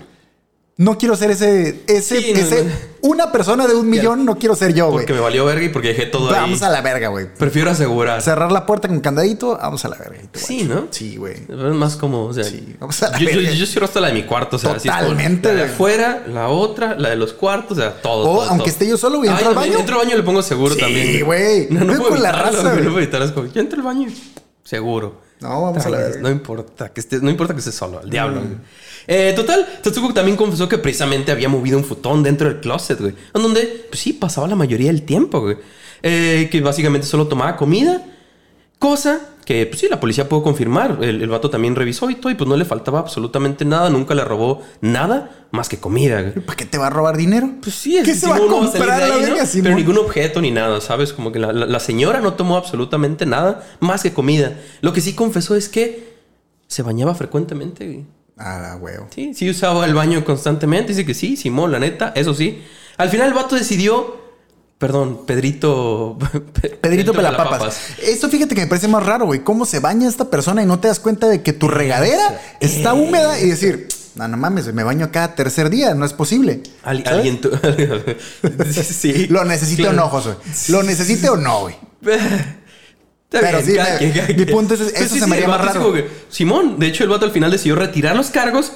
No 0.79 0.97
quiero 0.97 1.17
ser 1.17 1.33
ese. 1.33 1.83
ese, 1.89 2.21
Sí, 2.21 2.31
ese 2.31 2.63
no. 2.65 2.71
Una 3.01 3.33
persona 3.33 3.67
de 3.67 3.75
un 3.75 3.91
millón 3.91 4.25
no 4.25 4.39
quiero 4.39 4.55
ser 4.55 4.73
yo, 4.75 4.87
güey. 4.87 4.99
Porque 5.05 5.13
me 5.13 5.19
valió 5.19 5.45
verga 5.45 5.65
y 5.65 5.69
porque 5.71 5.89
dejé 5.89 6.07
todo 6.07 6.31
Vamos 6.31 6.63
ahí. 6.63 6.69
a 6.69 6.71
la 6.71 6.81
verga, 6.83 7.09
güey. 7.09 7.27
Prefiero 7.35 7.71
asegurar. 7.71 8.23
Cerrar 8.23 8.53
la 8.53 8.65
puerta 8.65 8.87
con 8.87 9.01
candadito, 9.01 9.59
vamos 9.61 9.85
a 9.85 9.89
la 9.89 9.97
verga. 9.99 10.21
Sí. 10.35 10.63
¿no? 10.63 10.87
Sí, 10.91 11.17
güey. 11.17 11.35
Es 11.49 11.57
más 11.75 11.97
como, 11.97 12.27
o 12.27 12.33
sea, 12.33 12.45
Sí, 12.45 12.77
vamos 12.79 13.03
a 13.03 13.11
la 13.11 13.19
yo, 13.19 13.29
yo, 13.29 13.37
verga. 13.39 13.51
yo 13.53 13.67
cierro 13.67 13.87
hasta 13.87 14.01
la 14.01 14.07
de 14.09 14.13
mi 14.15 14.23
cuarto, 14.23 14.55
o 14.55 14.59
sea, 14.61 14.71
así 14.73 14.87
es 14.89 14.95
como 14.95 15.09
Totalmente, 15.09 15.49
la 15.49 15.55
de 15.55 15.63
afuera, 15.65 16.23
la 16.29 16.49
otra, 16.49 16.95
la 16.97 17.11
de 17.11 17.17
los 17.17 17.33
cuartos, 17.33 17.77
o 17.77 17.81
sea, 17.81 18.01
todo. 18.01 18.21
O 18.31 18.37
todo, 18.39 18.43
aunque 18.43 18.57
todo. 18.67 18.71
esté 18.71 18.89
yo 18.89 18.97
solo, 18.97 19.19
güey, 19.19 19.31
Ay, 19.31 19.35
entro 19.37 19.49
al 19.49 19.55
no, 19.57 19.61
baño. 19.61 19.79
Entro 19.81 19.95
al 19.97 20.05
baño 20.07 20.15
y 20.15 20.19
le 20.19 20.25
pongo 20.25 20.43
seguro 20.43 20.75
Sí, 20.75 20.81
también. 20.81 21.25
güey. 21.25 21.67
No, 21.71 21.85
no 21.85 21.95
puedo 21.99 22.17
la 22.23 22.31
raza, 22.31 22.63
güey. 22.73 22.85
No 22.85 22.93
puedo 22.93 23.47
yo 23.53 23.61
entro 23.61 23.79
al 23.81 23.85
baño 23.85 24.09
y 24.09 24.15
seguro. 24.63 25.23
No, 25.41 25.63
vamos 25.63 25.85
a 25.85 25.91
la 25.91 25.99
verga. 25.99 26.21
No 26.21 26.31
importa 26.31 26.89
que 26.93 27.01
estés, 27.01 27.21
no 27.21 27.31
importa 27.31 27.53
que 27.53 27.59
estés 27.59 27.75
solo, 27.75 27.99
al 27.99 28.09
diablo. 28.09 28.41
güey. 28.43 28.57
Eh, 29.11 29.33
total, 29.35 29.67
Tatsuko 29.83 30.13
también 30.13 30.37
confesó 30.37 30.69
que 30.69 30.77
precisamente 30.79 31.33
había 31.33 31.49
movido 31.49 31.79
un 31.79 31.85
futón 31.85 32.23
dentro 32.23 32.47
del 32.49 32.61
closet, 32.61 33.01
güey. 33.01 33.15
En 33.35 33.43
donde, 33.43 33.87
pues 33.89 34.01
sí, 34.01 34.13
pasaba 34.13 34.47
la 34.47 34.55
mayoría 34.55 34.89
del 34.89 35.03
tiempo, 35.03 35.41
güey. 35.41 35.57
Eh, 36.03 36.49
que 36.53 36.61
básicamente 36.61 37.07
solo 37.07 37.27
tomaba 37.27 37.57
comida. 37.57 38.05
Cosa 38.79 39.21
que, 39.45 39.67
pues 39.67 39.81
sí, 39.81 39.89
la 39.91 39.99
policía 39.99 40.29
pudo 40.29 40.43
confirmar. 40.45 40.99
El, 41.01 41.21
el 41.23 41.29
vato 41.29 41.51
también 41.51 41.75
revisó 41.75 42.11
y 42.11 42.15
todo, 42.15 42.31
y 42.31 42.35
pues 42.37 42.47
no 42.49 42.55
le 42.57 42.65
faltaba 42.65 43.01
absolutamente 43.01 43.65
nada. 43.65 43.91
Nunca 43.91 44.15
le 44.15 44.25
robó 44.25 44.63
nada 44.83 45.49
más 45.51 45.69
que 45.69 45.79
comida, 45.79 46.21
güey. 46.23 46.35
¿Para 46.45 46.57
qué 46.57 46.65
te 46.67 46.79
va 46.79 46.87
a 46.89 46.91
robar 46.91 47.17
dinero? 47.17 47.51
Pues 47.63 47.75
sí, 47.75 47.97
es 47.97 48.05
¿Qué 48.05 48.13
que 48.13 48.19
se 48.19 48.29
va 48.29 48.37
a 48.37 48.41
comprar 48.41 49.01
de 49.03 49.09
la 49.09 49.15
ahí, 49.15 49.31
¿no? 49.31 49.63
Pero 49.63 49.75
ningún 49.75 49.99
objeto 49.99 50.41
ni 50.43 50.51
nada, 50.53 50.81
¿sabes? 50.81 51.13
Como 51.13 51.33
que 51.33 51.39
la, 51.41 51.53
la- 51.53 51.67
la 51.67 51.81
señora 51.81 52.21
no 52.21 52.35
tomó 52.35 52.57
absolutamente 52.57 53.27
nada 53.27 53.67
más 53.81 54.03
que 54.03 54.13
comida. 54.13 54.61
Lo 54.83 54.93
que 54.93 55.01
sí 55.01 55.15
confesó 55.15 55.57
es 55.57 55.69
que 55.69 56.15
se 56.69 56.83
bañaba 56.83 57.15
frecuentemente, 57.17 57.87
güey. 57.87 58.05
Ah, 58.39 58.77
güey. 58.79 58.95
Sí, 59.15 59.35
sí 59.35 59.51
usaba 59.51 59.85
el 59.85 59.95
baño 59.95 60.25
constantemente. 60.25 60.93
Dice 60.93 61.05
que 61.05 61.15
sí, 61.15 61.37
Simón, 61.37 61.73
la 61.73 61.79
neta, 61.79 62.13
eso 62.15 62.35
sí. 62.35 62.63
Al 62.97 63.09
final 63.11 63.29
el 63.29 63.35
vato 63.35 63.57
decidió, 63.57 64.17
perdón, 64.79 65.27
Pedrito... 65.27 66.17
Pedrito 66.81 67.13
Pelapapas. 67.13 67.79
Esto 68.03 68.29
fíjate 68.29 68.55
que 68.55 68.61
me 68.63 68.67
parece 68.67 68.89
más 68.89 69.05
raro, 69.05 69.27
güey. 69.27 69.41
¿Cómo 69.41 69.67
se 69.67 69.81
baña 69.81 70.09
esta 70.09 70.31
persona 70.31 70.63
y 70.63 70.67
no 70.67 70.79
te 70.79 70.89
das 70.89 71.01
cuenta 71.01 71.29
de 71.29 71.43
que 71.43 71.53
tu 71.53 71.69
regadera 71.69 72.41
está 72.61 72.95
húmeda 72.95 73.41
y 73.41 73.51
decir, 73.51 73.89
no, 74.15 74.27
no 74.29 74.37
mames, 74.37 74.73
me 74.73 74.83
baño 74.85 75.11
cada 75.13 75.35
tercer 75.35 75.71
día, 75.71 75.95
no 75.95 76.05
es 76.05 76.13
posible. 76.13 76.63
Alguien... 76.83 77.41
sí. 78.73 79.27
Lo 79.29 79.45
necesite 79.45 79.83
Claro. 79.83 79.97
o 79.97 80.01
no, 80.01 80.09
Josué. 80.09 80.35
Lo 80.69 80.83
necesite 80.83 81.29
o 81.29 81.37
no, 81.37 81.61
güey. 81.61 81.77
Pero 83.31 83.61
sí, 83.63 83.75
cada 83.75 83.93
me- 83.93 83.99
quien, 83.99 84.13
cada 84.13 84.29
mi 84.29 84.45
punto 84.47 84.75
es- 84.75 84.81
eso 84.81 84.93
Pues 84.97 85.11
se 85.11 85.27
me 85.27 85.35
haría 85.37 85.45
el 85.47 85.51
más 85.51 85.59
vato 85.59 85.69
es 85.71 85.75
raro. 85.75 85.81
como 85.87 85.95
que- 85.97 86.11
Simón, 86.31 86.79
de 86.79 86.87
hecho, 86.87 87.05
el 87.05 87.11
vato 87.11 87.27
al 87.27 87.31
final 87.33 87.51
decidió 87.51 87.75
retirar 87.77 88.17
los 88.17 88.31
cargos. 88.31 88.73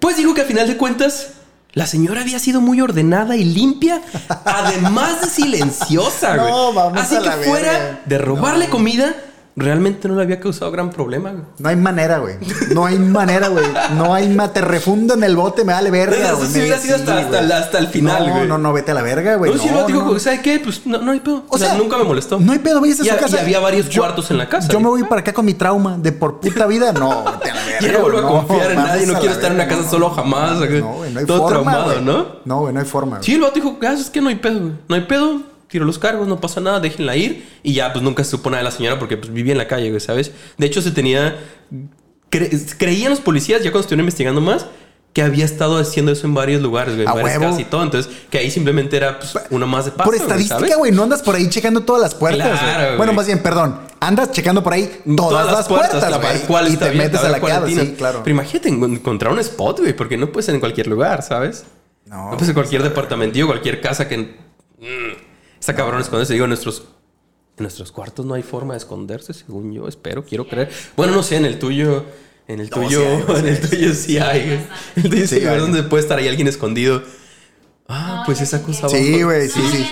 Pues 0.00 0.16
dijo 0.16 0.34
que 0.34 0.42
al 0.42 0.46
final 0.46 0.66
de 0.68 0.76
cuentas, 0.76 1.28
la 1.72 1.86
señora 1.86 2.20
había 2.20 2.38
sido 2.38 2.60
muy 2.60 2.80
ordenada 2.82 3.36
y 3.36 3.44
limpia, 3.44 4.02
además 4.44 5.22
de 5.22 5.28
silenciosa, 5.30 6.36
güey. 6.36 6.50
No, 6.50 6.72
vamos 6.74 7.00
Así 7.00 7.16
a 7.16 7.20
que 7.20 7.26
la 7.26 7.36
fuera 7.38 7.72
verga. 7.72 8.00
de 8.04 8.18
robarle 8.18 8.68
comida, 8.68 9.14
realmente 9.56 10.08
no 10.08 10.16
le 10.16 10.22
había 10.22 10.40
causado 10.40 10.70
gran 10.72 10.90
problema, 10.90 11.30
güey. 11.30 11.44
No 11.58 11.68
hay 11.68 11.76
manera, 11.76 12.18
güey. 12.18 12.34
No 12.74 12.86
hay 12.86 12.98
manera, 12.98 13.48
güey. 13.48 13.64
No 13.96 14.12
hay 14.12 14.28
ma... 14.28 14.52
Te 14.52 14.60
refundo 14.60 15.14
en 15.14 15.22
el 15.24 15.36
bote, 15.36 15.64
me 15.64 15.72
vale 15.72 15.90
verga, 15.90 16.16
Eso 16.28 16.36
güey. 16.38 16.48
sí 16.48 16.58
hubiera 16.60 16.78
sido 16.78 16.96
hasta- 16.96 17.18
hasta 17.18 17.38
el- 17.40 17.52
hasta 17.52 17.78
el 17.78 17.86
final, 17.88 18.26
no, 18.26 18.34
güey. 18.34 18.48
No, 18.48 18.58
no, 18.58 18.72
vete 18.72 18.90
a 18.90 18.94
la 18.94 19.02
verga, 19.02 19.36
güey. 19.36 19.52
No, 19.52 19.58
si 19.60 19.68
el 19.68 19.74
no, 19.74 19.88
no. 20.12 20.18
¿sabe 20.18 20.40
qué? 20.42 20.58
Pues 20.58 20.84
no, 20.86 20.98
no 20.98 21.12
hay 21.12 21.20
pedo. 21.20 21.44
O, 21.48 21.56
sea, 21.58 21.74
nunca 21.74 21.96
me 21.96 22.04
molestó. 22.04 22.38
No 22.40 22.52
hay 22.52 22.58
pedo, 22.58 22.80
vayas 22.80 23.00
a 23.00 23.04
su 23.04 23.16
casa. 23.16 23.36
y 23.36 23.40
había 23.40 23.60
varios 23.60 23.86
cuartos 23.94 24.30
en 24.30 24.38
la 24.38 24.48
casa. 24.48 24.68
Yo 24.68 24.80
me 24.80 24.88
voy 24.88 25.04
para 25.04 25.20
acá 25.20 25.32
con 25.32 25.44
mi 25.44 25.54
trauma 25.54 25.96
de 25.98 26.10
por 26.12 26.40
puta 26.40 26.66
vida. 26.66 26.92
No, 26.92 27.24
vete 27.24 27.50
a 27.50 27.54
la 27.54 27.64
verga. 27.66 27.80
Ya 27.80 27.92
no 27.92 27.98
vuelvo 28.00 28.18
a 28.18 28.22
confiar 28.46 28.70
en 28.72 28.76
nadie, 28.76 29.06
no 29.06 29.14
quiero 29.20 29.34
estar 29.34 29.50
en 29.50 29.54
una 29.56 29.68
casa 29.68 29.82
no. 29.82 29.90
solo 29.90 30.10
jamás. 30.10 30.58
No, 30.58 30.92
güey, 30.94 31.12
no 31.12 31.20
hay 31.20 31.26
Todo 31.26 31.38
forma, 31.38 31.50
traumado, 31.72 31.84
güey. 31.92 32.02
¿no? 32.04 32.26
No, 32.44 32.60
güey, 32.60 32.74
no 32.74 32.80
hay 32.80 32.86
forma. 32.86 33.22
Sí, 33.22 33.34
el 33.34 33.40
vato 33.42 33.54
dijo, 33.54 33.78
ah, 33.82 33.92
es 33.92 34.10
que 34.10 34.20
no 34.20 34.28
hay 34.30 34.36
pedo, 34.36 34.60
güey. 34.60 34.72
No 34.88 34.94
hay 34.96 35.02
pedo, 35.02 35.40
tiro 35.74 35.84
los 35.84 35.98
cargos, 35.98 36.28
no 36.28 36.40
pasa 36.40 36.60
nada, 36.60 36.78
déjenla 36.78 37.16
ir. 37.16 37.44
Y 37.64 37.74
ya, 37.74 37.92
pues 37.92 38.04
nunca 38.04 38.22
se 38.22 38.30
supo 38.30 38.48
nada 38.48 38.58
de 38.62 38.64
la 38.64 38.70
señora 38.70 38.96
porque 38.98 39.16
pues, 39.16 39.32
vivía 39.32 39.52
en 39.52 39.58
la 39.58 39.66
calle, 39.66 39.88
güey, 39.90 40.00
¿sabes? 40.00 40.30
De 40.56 40.66
hecho, 40.66 40.80
se 40.80 40.92
tenía... 40.92 41.36
cre- 42.30 42.74
creían 42.78 43.10
los 43.10 43.20
policías, 43.20 43.58
ya 43.62 43.70
cuando 43.70 43.80
estuvieron 43.80 44.04
investigando 44.04 44.40
más, 44.40 44.66
que 45.12 45.22
había 45.22 45.44
estado 45.44 45.78
haciendo 45.78 46.12
eso 46.12 46.26
en 46.26 46.34
varios 46.34 46.62
lugares, 46.62 46.94
güey. 46.94 47.06
En 47.06 47.12
varias 47.12 47.38
casas 47.38 47.58
y 47.60 47.64
todo. 47.64 47.82
Entonces, 47.82 48.12
que 48.30 48.38
ahí 48.38 48.50
simplemente 48.50 48.96
era 48.96 49.18
pues, 49.18 49.34
una 49.50 49.66
más 49.66 49.84
de 49.84 49.90
paso, 49.90 50.04
Por 50.10 50.14
estadística, 50.14 50.76
güey, 50.76 50.92
no 50.92 51.02
andas 51.04 51.22
por 51.22 51.34
ahí 51.34 51.48
checando 51.50 51.80
todas 51.82 52.02
las 52.02 52.14
puertas. 52.14 52.58
Claro, 52.60 52.84
güey. 52.86 52.96
Bueno, 52.96 53.12
más 53.12 53.26
bien, 53.26 53.40
perdón. 53.40 53.80
Andas 54.00 54.30
checando 54.32 54.62
por 54.62 54.72
ahí 54.74 55.02
todas, 55.16 55.46
las 55.50 55.66
puertas, 55.66 56.20
güey. 56.20 56.40
cuál 56.46 56.72
y 56.72 56.76
te 56.76 56.90
metes 56.92 57.20
a 57.20 57.28
la 57.30 57.40
casa. 57.40 57.66
Sí, 57.66 57.94
claro. 57.98 58.20
Pero 58.22 58.34
imagínate 58.34 58.68
en- 58.68 58.82
encontrar 58.84 59.32
un 59.32 59.38
spot, 59.40 59.80
güey, 59.80 59.92
porque 59.96 60.16
no 60.16 60.30
puedes 60.30 60.46
ser 60.46 60.54
en 60.54 60.60
cualquier 60.60 60.86
lugar, 60.86 61.22
¿sabes? 61.22 61.64
No, 62.06 62.24
No 62.24 62.30
puedes 62.32 62.48
en 62.48 62.54
cualquier 62.54 62.82
departamentillo, 62.82 63.46
cualquier 63.46 63.80
casa 63.80 64.06
que... 64.08 64.18
Mm, 64.18 65.23
está 65.64 65.74
cabrón 65.74 66.02
esconderse. 66.02 66.34
Digo, 66.34 66.44
en 66.44 66.50
nuestros... 66.50 66.84
En 67.56 67.62
nuestros 67.62 67.90
cuartos 67.92 68.26
no 68.26 68.34
hay 68.34 68.42
forma 68.42 68.74
de 68.74 68.78
esconderse, 68.78 69.32
según 69.32 69.72
yo. 69.72 69.88
Espero, 69.88 70.24
quiero 70.24 70.46
creer. 70.46 70.70
Bueno, 70.96 71.14
no 71.14 71.22
sé, 71.22 71.36
en 71.36 71.46
el 71.46 71.58
tuyo... 71.58 72.04
En 72.46 72.60
el 72.60 72.68
No, 72.68 72.82
tuyo... 72.82 73.00
sí 73.00 73.06
hay, 73.06 73.22
güey, 73.26 73.38
en 73.40 73.46
el 73.48 73.60
tuyo 73.70 73.94
sí 73.94 74.18
hay. 74.18 74.40
En 74.96 75.04
el 75.04 75.10
tuyo 75.10 75.26
sí 75.26 75.46
hay 75.46 75.58
donde 75.58 75.82
puede 75.84 76.02
estar 76.02 76.18
ahí 76.18 76.28
alguien 76.28 76.48
escondido. 76.48 77.02
Ah, 77.88 78.16
No, 78.18 78.22
pues 78.26 78.40
esa 78.42 78.62
cosa 78.62 78.88
Sí, 78.90 79.22
güey, 79.22 79.48
sí, 79.48 79.60
sí. 79.70 79.86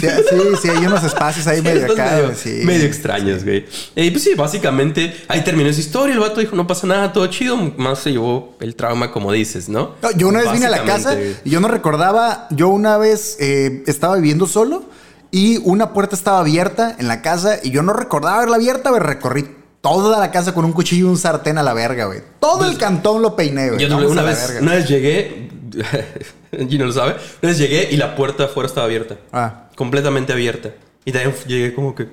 Chequé. 0.00 0.22
Sí, 0.28 0.36
sí, 0.36 0.56
sí, 0.62 0.68
hay 0.68 0.86
unos 0.86 1.02
espacios 1.04 1.46
ahí 1.46 1.62
medio 1.62 1.92
acá, 1.92 2.10
medio, 2.12 2.24
güey, 2.26 2.36
sí. 2.36 2.60
medio 2.64 2.86
extraños, 2.86 3.44
güey. 3.44 3.66
Y 3.96 4.10
pues 4.10 4.24
sí, 4.24 4.34
básicamente 4.34 5.24
ahí 5.28 5.42
terminó 5.42 5.68
esa 5.68 5.80
historia. 5.80 6.14
El 6.14 6.20
vato 6.20 6.40
dijo, 6.40 6.56
no 6.56 6.66
pasa 6.66 6.86
nada, 6.86 7.12
todo 7.12 7.26
chido. 7.26 7.56
Más 7.76 8.00
se 8.00 8.12
llevó 8.12 8.56
el 8.60 8.74
trauma, 8.74 9.10
como 9.10 9.32
dices, 9.32 9.68
¿no? 9.68 9.94
No, 10.02 10.10
yo 10.12 10.28
una 10.28 10.40
vez 10.40 10.52
vine 10.52 10.66
a 10.66 10.70
la 10.70 10.84
casa 10.84 11.16
y 11.44 11.50
yo 11.50 11.60
no 11.60 11.68
recordaba, 11.68 12.48
yo 12.50 12.68
una 12.68 12.96
vez 12.98 13.36
eh, 13.40 13.82
estaba 13.86 14.16
viviendo 14.16 14.46
solo 14.46 14.84
y 15.30 15.58
una 15.64 15.92
puerta 15.92 16.16
estaba 16.16 16.40
abierta 16.40 16.96
en 16.98 17.08
la 17.08 17.22
casa 17.22 17.58
y 17.62 17.70
yo 17.70 17.82
no 17.82 17.92
recordaba 17.92 18.36
haberla 18.36 18.56
abierta, 18.56 18.90
güey, 18.90 19.02
recorrí 19.02 19.58
toda 19.80 20.18
la 20.18 20.30
casa 20.30 20.54
con 20.54 20.64
un 20.64 20.72
cuchillo 20.72 21.06
y 21.06 21.10
un 21.10 21.18
sartén 21.18 21.58
a 21.58 21.62
la 21.62 21.74
verga, 21.74 22.06
güey. 22.06 22.20
Todo 22.40 22.68
el 22.68 22.76
cantón 22.78 23.22
lo 23.22 23.36
peiné, 23.36 23.70
güey. 23.70 23.80
Yo 23.80 23.96
una 23.96 24.22
vez, 24.22 24.46
verga. 24.46 24.62
una 24.62 24.74
vez 24.74 24.88
llegué, 24.88 25.47
Gino 26.68 26.86
lo 26.86 26.92
sabe, 26.92 27.16
vez 27.42 27.58
llegué 27.58 27.88
y 27.90 27.96
la 27.96 28.14
puerta 28.16 28.44
afuera 28.44 28.66
estaba 28.66 28.86
abierta. 28.86 29.16
Ah. 29.32 29.68
Completamente 29.76 30.32
abierta. 30.32 30.74
Y 31.04 31.12
también 31.12 31.34
llegué 31.46 31.74
como 31.74 31.94
que... 31.94 32.08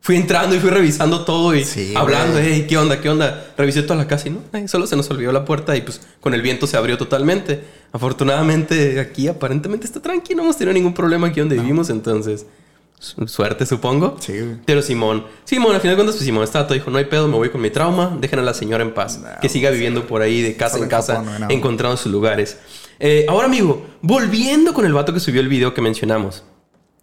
Fui 0.00 0.16
entrando 0.16 0.56
y 0.56 0.58
fui 0.58 0.70
revisando 0.70 1.24
todo 1.24 1.54
y 1.54 1.64
Sí, 1.64 1.94
hablando, 1.96 2.32
güey. 2.32 2.52
hey, 2.52 2.66
¿qué 2.68 2.76
onda? 2.76 3.00
¿Qué 3.00 3.08
onda? 3.08 3.52
Revisé 3.56 3.82
toda 3.82 3.94
la 3.94 4.08
casa 4.08 4.26
y 4.26 4.30
no, 4.32 4.42
solo 4.66 4.88
se 4.88 4.96
nos 4.96 5.08
olvidó 5.10 5.30
la 5.30 5.44
puerta 5.44 5.76
y 5.76 5.82
pues 5.82 6.00
con 6.20 6.34
el 6.34 6.42
viento 6.42 6.66
se 6.66 6.76
abrió 6.76 6.98
totalmente. 6.98 7.62
Afortunadamente 7.92 8.98
aquí 8.98 9.28
aparentemente 9.28 9.86
está 9.86 10.02
tranquilo, 10.02 10.38
no 10.38 10.42
hemos 10.44 10.56
tenido 10.56 10.74
ningún 10.74 10.92
problema 10.92 11.28
aquí 11.28 11.38
donde 11.38 11.54
vivimos, 11.56 11.88
entonces 11.88 12.46
suerte 13.26 13.66
supongo. 13.66 14.16
Sí, 14.20 14.32
güey. 14.32 14.56
Pero 14.64 14.80
Simón, 14.82 15.24
Simón, 15.44 15.74
al 15.74 15.80
final 15.80 15.96
de 15.96 16.00
cuentas, 16.00 16.16
pues 16.16 16.24
Simón 16.24 16.44
estaba 16.44 16.66
todo, 16.66 16.74
dijo, 16.74 16.90
no 16.90 16.98
hay 16.98 17.06
pedo, 17.06 17.26
me 17.28 17.36
voy 17.36 17.50
con 17.50 17.60
mi 17.60 17.70
trauma, 17.70 18.16
dejen 18.20 18.38
a 18.38 18.42
la 18.42 18.54
señora 18.54 18.82
en 18.82 18.94
paz, 18.94 19.20
que 19.40 19.48
siga 19.48 19.70
viviendo 19.70 20.06
por 20.06 20.22
ahí 20.22 20.40
de 20.40 20.56
casa 20.56 20.74
Solo 20.74 20.84
en 20.84 20.90
casa, 20.90 21.16
Japón, 21.16 21.32
no, 21.32 21.38
no. 21.40 21.50
encontrando 21.50 21.96
sus 21.96 22.12
lugares. 22.12 22.58
Eh, 23.00 23.26
ahora, 23.28 23.46
amigo, 23.46 23.84
volviendo 24.00 24.72
con 24.72 24.86
el 24.86 24.92
vato 24.92 25.12
que 25.12 25.20
subió 25.20 25.40
el 25.40 25.48
video 25.48 25.74
que 25.74 25.80
mencionamos. 25.80 26.44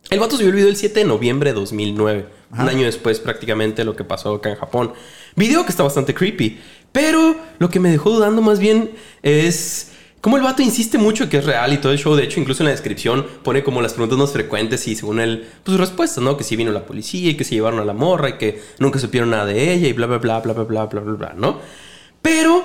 El 0.10 0.20
vato 0.20 0.38
subió 0.38 0.50
el 0.50 0.56
video 0.56 0.70
el 0.70 0.78
7 0.78 1.02
de 1.02 1.06
noviembre 1.06 1.52
de 1.52 1.60
2009, 1.60 2.28
un 2.52 2.60
año 2.62 2.86
después 2.86 3.20
prácticamente 3.20 3.82
de 3.82 3.86
lo 3.86 3.96
que 3.96 4.04
pasó 4.04 4.34
acá 4.34 4.50
en 4.50 4.56
Japón. 4.56 4.94
Video 5.36 5.64
que 5.66 5.70
está 5.70 5.84
bastante 5.84 6.16
creepy, 6.16 6.60
pero 6.92 7.36
lo 7.60 7.70
que 7.70 7.80
me 7.80 7.92
dejó 7.92 8.10
dudando 8.10 8.42
más 8.42 8.60
bien 8.60 8.92
es 9.22 9.92
cómo 10.22 10.38
el 10.38 10.44
vato 10.44 10.62
insiste 10.62 10.98
mucho 10.98 11.30
que 11.30 11.38
es 11.38 11.46
real 11.46 11.74
y 11.74 11.78
todo 11.78 11.92
el 11.92 11.98
show. 11.98 12.16
De 12.16 12.24
hecho, 12.24 12.40
incluso 12.40 12.64
en 12.64 12.66
la 12.66 12.72
descripción 12.72 13.26
pone 13.44 13.64
como 13.64 13.82
las 13.82 13.94
preguntas 13.94 14.18
más 14.18 14.32
frecuentes 14.32 14.88
y 14.88 14.96
según 14.96 15.20
él, 15.20 15.48
pues 15.64 15.78
sus 15.78 15.80
respuestas, 15.80 16.24
¿no? 16.24 16.38
Que 16.38 16.44
si 16.44 16.56
vino 16.56 16.72
la 16.72 16.86
policía 16.86 17.32
y 17.32 17.36
que 17.36 17.44
se 17.44 17.56
llevaron 17.56 17.80
a 17.80 17.86
la 17.86 17.94
morra 17.94 18.30
y 18.30 18.34
que 18.34 18.62
nunca 18.80 19.00
supieron 19.00 19.30
nada 19.30 19.46
de 19.46 19.74
ella 19.74 19.88
y 19.88 19.94
bla, 19.94 20.08
bla, 20.08 20.18
bla, 20.18 20.40
bla, 20.40 20.54
bla, 20.54 20.64
bla, 20.64 20.86
bla, 20.86 21.02
bla, 21.02 21.14
bla, 21.14 21.34
¿no? 21.38 21.60
Pero 22.22 22.64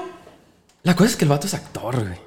la 0.82 0.94
cosa 0.96 1.10
es 1.10 1.16
que 1.16 1.24
el 1.24 1.30
vato 1.30 1.46
es 1.46 1.54
actor, 1.54 1.96
güey. 2.00 2.18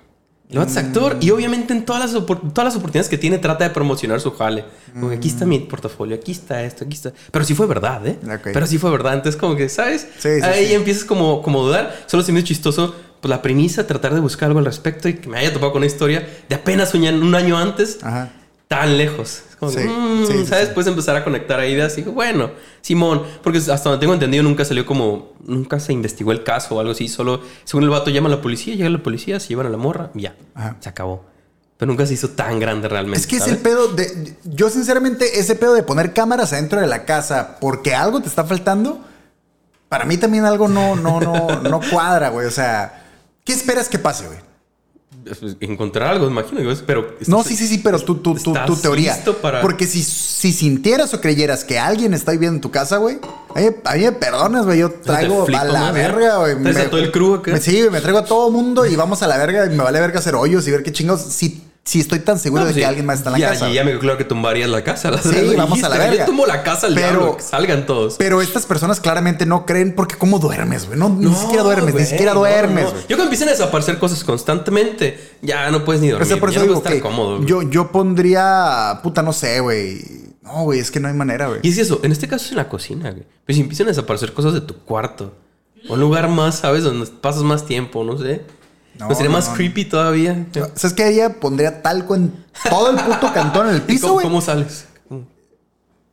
El 0.49 0.59
vato 0.59 0.71
es 0.71 0.77
actor 0.77 1.17
y 1.19 1.29
obviamente 1.31 1.73
en 1.73 1.83
todas 1.83 2.13
las, 2.13 2.25
todas 2.25 2.63
las 2.63 2.75
oportunidades 2.77 3.09
que 3.09 3.17
tiene 3.17 3.37
trata 3.37 3.65
de 3.65 3.69
promocionar 3.71 4.21
su 4.21 4.31
jale. 4.31 4.63
Como 4.93 5.09
que 5.09 5.15
aquí 5.15 5.27
está 5.27 5.45
mi 5.45 5.59
portafolio, 5.59 6.15
aquí 6.15 6.31
está 6.31 6.63
esto, 6.63 6.85
aquí 6.85 6.95
está. 6.95 7.11
Pero 7.31 7.43
sí 7.43 7.53
fue 7.53 7.67
verdad, 7.67 8.07
¿eh? 8.07 8.17
Pero 8.45 8.65
sí 8.65 8.77
fue 8.77 8.89
verdad. 8.89 9.15
Entonces 9.15 9.37
como 9.37 9.57
que, 9.57 9.67
¿sabes? 9.67 10.07
Sí, 10.19 10.29
sí, 10.39 10.41
Ahí 10.45 10.67
sí. 10.67 10.73
empiezas 10.73 11.03
como, 11.03 11.41
como 11.41 11.59
a 11.59 11.63
dudar. 11.65 12.03
Solo 12.05 12.23
se 12.23 12.31
me 12.31 12.39
hizo 12.39 12.47
chistoso 12.47 12.95
pues 13.21 13.29
la 13.29 13.41
premisa, 13.41 13.87
tratar 13.87 14.13
de 14.13 14.19
buscar 14.19 14.47
algo 14.47 14.59
al 14.59 14.65
respecto 14.65 15.09
y 15.09 15.15
que 15.15 15.27
me 15.29 15.37
haya 15.39 15.51
topado 15.53 15.71
con 15.71 15.79
una 15.79 15.87
historia 15.87 16.27
de 16.47 16.55
apenas 16.55 16.93
un 16.93 17.35
año, 17.35 17.57
antes, 17.57 17.99
Ajá. 18.03 18.29
tan 18.67 18.97
lejos. 18.97 19.43
Es 19.49 19.55
como, 19.55 19.71
Sí, 19.71 19.79
mm, 19.79 20.25
sí, 20.27 20.45
¿sabes? 20.45 20.67
sí. 20.67 20.73
Puedes 20.73 20.87
empezar 20.87 21.15
a 21.15 21.23
conectar 21.23 21.63
ideas 21.65 21.93
y 21.93 22.01
digo, 22.01 22.11
bueno, 22.11 22.51
Simón, 22.81 23.23
porque 23.41 23.57
hasta 23.57 23.89
donde 23.89 23.99
tengo 23.99 24.13
entendido 24.13 24.43
nunca 24.43 24.65
salió 24.65 24.85
como, 24.85 25.33
nunca 25.45 25.79
se 25.79 25.93
investigó 25.93 26.31
el 26.31 26.43
caso 26.43 26.75
o 26.75 26.79
algo 26.79 26.91
así, 26.91 27.07
solo, 27.07 27.41
según 27.63 27.83
el 27.83 27.89
vato 27.89 28.09
llama 28.11 28.27
a 28.27 28.31
la 28.33 28.41
policía, 28.41 28.75
llega 28.75 28.89
la 28.89 29.01
policía, 29.03 29.39
se 29.39 29.49
llevan 29.49 29.67
a 29.67 29.69
la 29.69 29.77
morra, 29.77 30.11
y 30.13 30.21
ya, 30.21 30.35
Ajá. 30.53 30.75
se 30.79 30.89
acabó. 30.89 31.25
Pero 31.77 31.91
nunca 31.91 32.07
se 32.07 32.15
hizo 32.15 32.29
tan 32.29 32.59
grande 32.59 32.87
realmente. 32.87 33.19
Es 33.19 33.27
que 33.27 33.35
es 33.35 33.43
¿sabes? 33.43 33.57
el 33.57 33.61
pedo 33.61 33.89
de. 33.89 34.33
Yo, 34.45 34.67
sinceramente, 34.71 35.39
ese 35.39 35.53
pedo 35.53 35.75
de 35.75 35.83
poner 35.83 36.11
cámaras 36.11 36.51
adentro 36.51 36.81
de 36.81 36.87
la 36.87 37.05
casa 37.05 37.57
porque 37.61 37.93
algo 37.93 38.19
te 38.19 38.27
está 38.27 38.43
faltando, 38.45 38.99
para 39.87 40.05
mí 40.05 40.17
también 40.17 40.43
algo 40.45 40.67
no, 40.67 40.95
no, 40.95 41.19
no, 41.21 41.61
no 41.61 41.79
cuadra, 41.91 42.29
güey. 42.29 42.47
O 42.47 42.51
sea, 42.51 43.05
¿qué 43.47 43.53
esperas 43.53 43.89
que 43.89 43.97
pase, 43.97 44.27
güey? 44.27 44.37
Pues, 45.39 45.57
Encontrar 45.59 46.09
algo, 46.11 46.27
imagino, 46.27 46.61
pero... 46.85 47.15
No, 47.27 47.43
sí, 47.43 47.55
sí, 47.57 47.67
sí, 47.67 47.79
pero 47.79 47.99
tu, 47.99 48.15
tu, 48.15 48.35
tu, 48.35 48.51
¿Estás 48.51 48.65
tu 48.65 48.75
teoría. 48.77 49.15
listo 49.15 49.37
para- 49.39 49.61
Porque 49.61 49.85
si, 49.87 50.01
si 50.03 50.53
sintieras 50.53 51.13
o 51.13 51.19
creyeras 51.19 51.63
que 51.65 51.77
alguien 51.79 52.13
está 52.13 52.31
viviendo 52.31 52.55
en 52.57 52.61
tu 52.61 52.71
casa, 52.71 52.97
güey, 52.97 53.17
a 53.55 53.59
mí, 53.95 54.01
me 54.03 54.11
perdonas, 54.13 54.65
güey. 54.65 54.79
Yo 54.79 54.91
traigo 54.91 55.45
a 55.47 55.63
la 55.65 55.87
¿no? 55.87 55.93
verga, 55.93 56.37
güey. 56.37 56.61
Traes 56.61 56.77
a 56.77 56.89
todo 56.89 56.99
el 57.01 57.11
crew 57.11 57.35
acá. 57.35 57.51
me- 57.51 57.59
Sí, 57.59 57.79
güey, 57.79 57.89
me 57.89 57.99
traigo 57.99 58.19
a 58.19 58.25
todo 58.25 58.49
mundo 58.51 58.85
y 58.85 58.95
vamos 58.95 59.21
a 59.23 59.27
la 59.27 59.37
verga 59.37 59.65
y 59.65 59.69
me 59.71 59.83
vale 59.83 59.99
verga 59.99 60.19
hacer 60.19 60.35
hoyos 60.35 60.65
y 60.67 60.71
ver 60.71 60.83
qué 60.83 60.91
chingados. 60.93 61.21
Si, 61.23 61.63
si 61.87 62.01
estoy 62.01 62.19
tan 62.19 62.37
seguro 62.37 62.63
No, 62.63 62.67
de 62.67 62.73
pues 62.73 62.81
que 62.81 62.85
alguien 62.85 63.05
más 63.05 63.19
está 63.19 63.29
en 63.29 63.33
la 63.33 63.39
ya, 63.39 63.49
casa. 63.51 63.67
Ya, 63.69 63.75
ya 63.75 63.83
me 63.85 63.97
claro 63.97 64.17
que 64.17 64.25
tumbarías 64.25 64.69
la 64.69 64.83
casa. 64.83 65.09
la- 65.09 65.21
Sí, 65.21 65.29
vamos 65.57 65.81
a 65.83 65.87
la 65.89 65.97
verga. 65.97 66.17
Yo 66.19 66.25
tumbo 66.25 66.45
la 66.45 66.61
casa 66.61 66.87
al 66.87 66.93
Pero- 66.95 67.07
diablo, 67.09 67.37
que 67.37 67.43
salgan 67.43 67.85
todos. 67.85 68.15
Pero 68.17 68.41
estas 68.41 68.65
personas 68.65 68.99
claramente 68.99 69.45
no 69.45 69.65
creen 69.65 69.95
porque 69.95 70.15
¿cómo 70.15 70.37
duermes, 70.39 70.85
güey? 70.87 70.99
No, 70.99 71.07
ni 71.09 71.33
siquiera 71.33 71.63
duermes, 71.63 71.95
ni 71.95 72.05
siquiera 72.05 72.33
duermes, 72.33 72.85
no. 72.85 72.91
Yo 73.07 73.15
cuando 73.15 73.23
empiezan 73.23 73.47
a 73.47 73.51
desaparecer 73.51 73.97
cosas 73.99 74.23
constantemente, 74.25 75.17
ya 75.41 75.71
no 75.71 75.85
puedes 75.85 76.01
ni 76.01 76.09
O 76.09 76.11
dormir. 76.13 76.27
sea, 76.27 76.39
por 76.39 76.49
eso 76.49 76.61
digo 76.61 76.75
estar 76.75 76.99
cómodo. 76.99 77.41
yo, 77.45 77.61
yo 77.63 77.91
pondría, 77.91 78.99
puta, 79.03 79.23
no 79.23 79.31
sé, 79.33 79.59
güey. 79.61 80.01
No, 80.43 80.63
güey, 80.63 80.79
es 80.79 80.91
que 80.91 80.99
no 80.99 81.07
hay 81.07 81.13
manera, 81.13 81.47
güey. 81.47 81.59
Y 81.63 81.69
es 81.69 81.77
eso, 81.77 81.99
en 82.03 82.11
este 82.11 82.27
caso 82.27 82.45
es 82.45 82.51
en 82.51 82.57
la 82.57 82.69
cocina, 82.69 83.11
güey. 83.11 83.23
Pues 83.45 83.55
si 83.55 83.61
empiezan 83.61 83.87
a 83.87 83.89
desaparecer 83.91 84.33
cosas 84.33 84.53
de 84.53 84.61
tu 84.61 84.75
cuarto. 84.75 85.33
O 85.89 85.93
un 85.93 85.99
lugar 85.99 86.27
más, 86.29 86.55
¿sabes? 86.59 86.83
Donde 86.83 87.05
pasas 87.21 87.43
más 87.43 87.65
tiempo, 87.65 88.03
no 88.03 88.17
sé. 88.17 88.41
No, 88.99 89.09
No, 89.09 89.15
sería 89.15 89.29
no, 89.29 89.37
más 89.37 89.49
no. 89.49 89.55
creepy 89.55 89.85
todavía. 89.85 90.45
¿Sabes 90.75 90.93
qué 90.93 91.03
haría? 91.03 91.33
Pondría 91.39 91.81
talco 91.81 92.15
en 92.15 92.33
todo 92.69 92.89
el 92.91 92.97
puto 92.97 93.31
cantón 93.33 93.67
en 93.69 93.75
el 93.75 93.81
¿Y 93.81 93.85
piso, 93.85 94.01
cómo, 94.07 94.13
güey. 94.15 94.25
cómo 94.25 94.41
sales? 94.41 94.85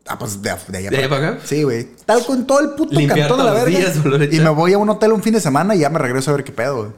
Ah, 0.07 0.18
pues 0.18 0.42
de, 0.42 0.55
de 0.68 0.79
allá 0.79 0.90
¿De 0.90 0.99
allá 0.99 1.09
para 1.09 1.29
acá? 1.31 1.38
Sí, 1.44 1.62
güey. 1.62 1.88
Talco 2.05 2.35
en 2.35 2.47
todo 2.47 2.61
el 2.61 2.70
puto 2.70 2.94
Limpiar 2.94 3.20
cantón 3.20 3.38
de 3.38 3.44
la 3.44 3.53
verga. 3.53 3.79
días, 3.79 3.97
y 4.35 4.40
me 4.40 4.51
voy 4.51 4.75
a 4.75 4.79
un 4.79 4.90
hotel 4.90 5.12
un 5.12 5.23
fin 5.23 5.33
de 5.33 5.40
semana 5.40 5.75
y 5.75 5.79
ya 5.79 5.88
me 5.88 5.99
regreso 5.99 6.31
a 6.31 6.35
ver 6.35 6.44
qué 6.44 6.53
pedo, 6.53 6.77
güey. 6.77 6.90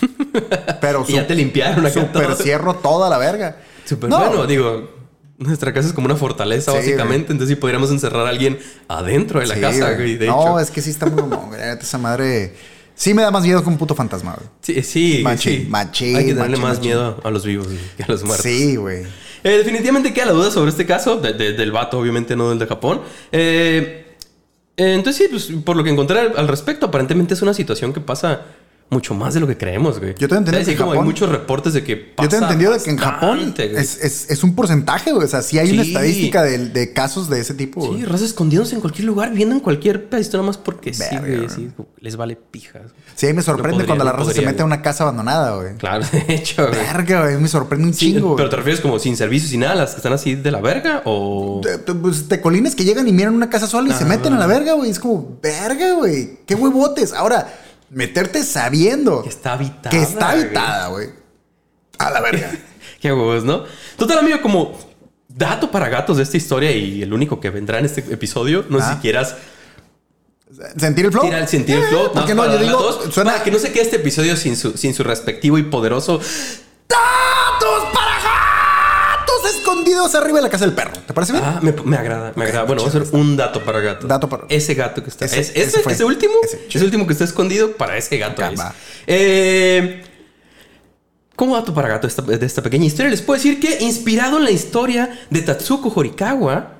Pero 0.80 1.04
Y 1.08 1.14
ya 1.14 1.26
te 1.26 1.34
limpiaron 1.34 1.80
acá 1.86 2.00
super 2.02 2.26
todo. 2.26 2.36
cierro 2.36 2.74
toda 2.74 3.08
la 3.08 3.16
verga. 3.18 3.56
Súper 3.86 4.10
No, 4.10 4.18
bueno, 4.18 4.46
digo, 4.46 4.90
nuestra 5.38 5.72
casa 5.72 5.88
es 5.88 5.94
como 5.94 6.04
una 6.04 6.16
fortaleza, 6.16 6.72
Sí, 6.72 6.76
básicamente. 6.78 7.32
Entonces, 7.32 7.56
sí 7.56 7.58
podríamos 7.58 7.90
encerrar 7.90 8.26
a 8.26 8.28
alguien 8.28 8.58
adentro 8.88 9.40
de 9.40 9.46
la 9.46 9.54
sí, 9.54 9.60
casa, 9.62 9.84
güey. 9.86 9.96
güey. 9.96 10.16
De 10.18 10.26
no, 10.26 10.42
hecho. 10.42 10.60
es 10.60 10.70
que 10.70 10.82
sí 10.82 10.90
está 10.90 11.06
muy 11.06 11.22
mamón, 11.22 11.54
Esa 11.54 11.96
madre... 11.98 12.54
Sí 12.98 13.14
me 13.14 13.22
da 13.22 13.30
más 13.30 13.44
miedo 13.44 13.62
que 13.62 13.68
un 13.68 13.78
puto 13.78 13.94
fantasma, 13.94 14.34
güey. 14.36 14.48
Sí, 14.60 14.82
sí. 14.82 15.20
Machín, 15.22 15.62
sí. 15.62 15.66
machín, 15.68 16.16
Hay 16.16 16.26
que 16.26 16.34
machín, 16.34 16.50
más 16.60 16.60
machín. 16.70 16.82
miedo 16.82 17.20
a 17.22 17.30
los 17.30 17.44
vivos 17.44 17.66
güey, 17.68 17.78
que 17.96 18.02
a 18.02 18.06
los 18.08 18.24
muertos. 18.24 18.44
Sí, 18.44 18.74
güey. 18.74 19.04
Eh, 19.44 19.50
definitivamente 19.58 20.12
queda 20.12 20.26
la 20.26 20.32
duda 20.32 20.50
sobre 20.50 20.70
este 20.70 20.84
caso, 20.84 21.20
de- 21.20 21.32
de- 21.32 21.52
del 21.52 21.70
vato, 21.70 21.96
obviamente, 22.00 22.34
no 22.34 22.50
del 22.50 22.58
de 22.58 22.66
Japón. 22.66 23.00
Eh, 23.30 24.16
eh, 24.76 24.94
entonces, 24.94 25.16
sí, 25.16 25.28
pues, 25.30 25.62
por 25.64 25.76
lo 25.76 25.84
que 25.84 25.90
encontré 25.90 26.18
al, 26.18 26.32
al 26.36 26.48
respecto, 26.48 26.86
aparentemente 26.86 27.34
es 27.34 27.42
una 27.42 27.54
situación 27.54 27.92
que 27.92 28.00
pasa 28.00 28.42
mucho 28.90 29.12
más 29.14 29.34
de 29.34 29.40
lo 29.40 29.46
que 29.46 29.56
creemos, 29.58 29.98
güey. 29.98 30.14
Yo 30.18 30.26
entendido 30.28 30.52
¿Sabes? 30.52 30.66
que 30.66 30.72
Sí, 30.72 30.78
como 30.78 30.92
hay 30.92 30.96
Japón- 30.96 31.06
muchos 31.06 31.28
reportes 31.28 31.74
de 31.74 31.84
que 31.84 31.96
pasa 31.96 32.24
Yo 32.24 32.28
tengo 32.30 32.44
entendido 32.44 32.72
de 32.72 32.78
que 32.82 32.90
en 32.90 32.96
Japón 32.96 33.54
es, 33.58 33.98
es- 34.02 34.30
es 34.30 34.42
un 34.42 34.54
porcentaje, 34.54 35.12
güey. 35.12 35.26
O 35.26 35.28
sea, 35.28 35.42
sí 35.42 35.58
hay 35.58 35.72
una 35.72 35.82
Sí. 35.82 35.90
estadística 35.90 36.42
de, 36.42 36.68
de 36.70 36.92
casos 36.94 37.28
de 37.28 37.38
ese 37.40 37.52
tipo. 37.52 37.82
Sí, 37.82 37.88
güey. 37.88 38.04
raza 38.04 38.24
escondiéndose 38.24 38.74
en 38.76 38.80
cualquier 38.80 39.04
lugar, 39.06 39.28
viviendo 39.30 39.54
en 39.54 39.60
cualquier 39.60 40.08
pedacito, 40.08 40.38
nada 40.38 40.46
más 40.46 40.56
porque 40.56 40.94
sí, 40.94 41.02
Verga, 41.02 41.20
güey. 41.20 41.36
güey. 41.36 41.48
sí, 41.50 41.68
les 42.00 42.16
vale 42.16 42.36
pijas. 42.36 42.82
Sí, 43.14 43.26
ahí 43.26 43.34
me 43.34 43.42
sorprende 43.42 43.70
podría, 43.72 43.86
cuando 43.88 44.04
la 44.04 44.12
no 44.12 44.18
raza 44.18 44.32
se 44.32 44.40
mete 44.42 44.62
a 44.62 44.64
una 44.64 44.80
casa 44.80 45.04
abandonada, 45.04 45.56
güey. 45.56 45.74
Claro, 45.76 46.06
de 46.12 46.34
hecho, 46.34 46.66
güey. 46.66 46.78
Verga, 46.80 47.22
güey. 47.24 47.36
Me 47.36 47.48
sorprende 47.48 47.86
un 47.88 47.92
Sí, 47.94 48.14
chingo. 48.14 48.36
pero 48.36 48.48
te 48.48 48.56
refieres 48.56 48.80
como 48.80 48.98
sin 48.98 49.16
servicios 49.18 49.52
y 49.52 49.58
nada, 49.58 49.74
las 49.74 49.90
que 49.90 49.96
están 49.98 50.14
así 50.14 50.34
de 50.34 50.50
la 50.50 50.62
verga 50.62 51.02
o. 51.04 51.60
Te- 51.62 51.76
te- 51.76 51.92
Pues 51.94 52.26
tecolines 52.26 52.74
que 52.74 52.84
llegan 52.84 53.06
y 53.06 53.12
miran 53.12 53.34
una 53.34 53.50
casa 53.50 53.66
sola 53.66 53.90
y 53.90 53.92
se 53.92 54.06
meten 54.06 54.32
a 54.32 54.38
la 54.38 54.46
verga, 54.46 54.72
güey. 54.72 54.88
Es 54.90 54.98
como, 54.98 55.38
verga, 55.42 55.92
güey. 55.92 56.38
Qué 56.46 56.54
huevotes. 56.54 57.12
Ahora, 57.12 57.52
meterte 57.90 58.42
sabiendo 58.42 59.22
Que 59.22 59.28
está 59.28 59.52
habitada. 59.54 59.90
que 59.90 60.02
está 60.02 60.30
habitada, 60.30 60.88
güey. 60.88 61.08
A 61.98 62.10
la 62.10 62.20
verga. 62.20 62.50
Qué 63.00 63.12
huevos, 63.12 63.44
¿no? 63.44 63.64
Total, 63.96 64.18
amigo, 64.18 64.40
como 64.42 64.76
dato 65.28 65.70
para 65.70 65.88
gatos 65.88 66.16
de 66.16 66.22
esta 66.24 66.36
historia 66.36 66.72
y 66.72 67.02
el 67.02 67.12
único 67.12 67.38
que 67.40 67.50
vendrá 67.50 67.78
en 67.78 67.84
este 67.86 68.00
episodio, 68.12 68.64
no 68.68 68.78
sé 68.78 68.84
Ah. 68.88 68.94
si 68.94 69.00
quieras 69.00 69.36
¿Sentir 70.76 71.04
el 71.04 71.12
flow? 71.12 71.24
tirar 71.24 71.42
el 71.42 71.48
sentir 71.48 71.76
el 71.76 71.82
Eh, 71.84 71.86
flow. 71.88 72.12
¿Por 72.12 72.24
qué 72.26 72.34
más 72.34 72.46
no? 72.48 72.52
para 72.54 72.64
Yo 72.64 72.66
digo, 72.66 73.12
suena... 73.12 73.32
para 73.32 73.44
que 73.44 73.50
no 73.50 73.58
se 73.58 73.70
quede 73.70 73.82
este 73.82 73.96
episodio 73.96 74.34
sin 74.36 74.56
su, 74.56 74.72
sin 74.76 74.94
su 74.94 75.04
respectivo 75.04 75.58
y 75.58 75.62
poderoso. 75.64 76.20
Escondidos 79.90 80.14
arriba 80.14 80.38
de 80.38 80.42
la 80.42 80.50
casa 80.50 80.64
del 80.66 80.74
perro! 80.74 80.92
¿Te 81.06 81.12
parece 81.14 81.32
bien? 81.32 81.44
Ah, 81.46 81.60
me, 81.62 81.72
me 81.72 81.96
agrada, 81.96 82.32
me 82.36 82.44
agrada. 82.44 82.64
Bueno, 82.64 82.82
vamos 82.82 82.94
a 82.94 82.98
hacer 82.98 83.14
un 83.14 83.36
dato 83.36 83.62
para 83.64 83.80
gato. 83.80 84.06
Dato 84.06 84.28
para- 84.28 84.44
Ese 84.48 84.74
gato 84.74 85.02
que 85.02 85.10
está. 85.10 85.24
Ese- 85.24 85.40
es- 85.40 85.50
ese 85.54 85.80
ese, 85.80 85.90
ese 85.92 86.04
último. 86.04 86.34
Ese. 86.42 86.84
Último 86.84 87.06
que 87.06 87.12
está 87.12 87.24
escondido 87.24 87.72
para 87.72 87.96
ese 87.96 88.18
gato. 88.18 88.42
Es. 88.44 88.60
Eh, 89.06 90.02
como 91.36 91.54
dato 91.54 91.72
para 91.72 91.88
gato 91.88 92.06
esta- 92.06 92.22
de 92.22 92.44
esta 92.44 92.62
pequeña 92.62 92.84
historia, 92.86 93.10
les 93.10 93.22
puedo 93.22 93.38
decir 93.38 93.60
que 93.60 93.78
inspirado 93.84 94.38
en 94.38 94.44
la 94.44 94.50
historia 94.50 95.18
de 95.30 95.42
Tatsuko 95.42 95.92
Horikawa, 95.94 96.74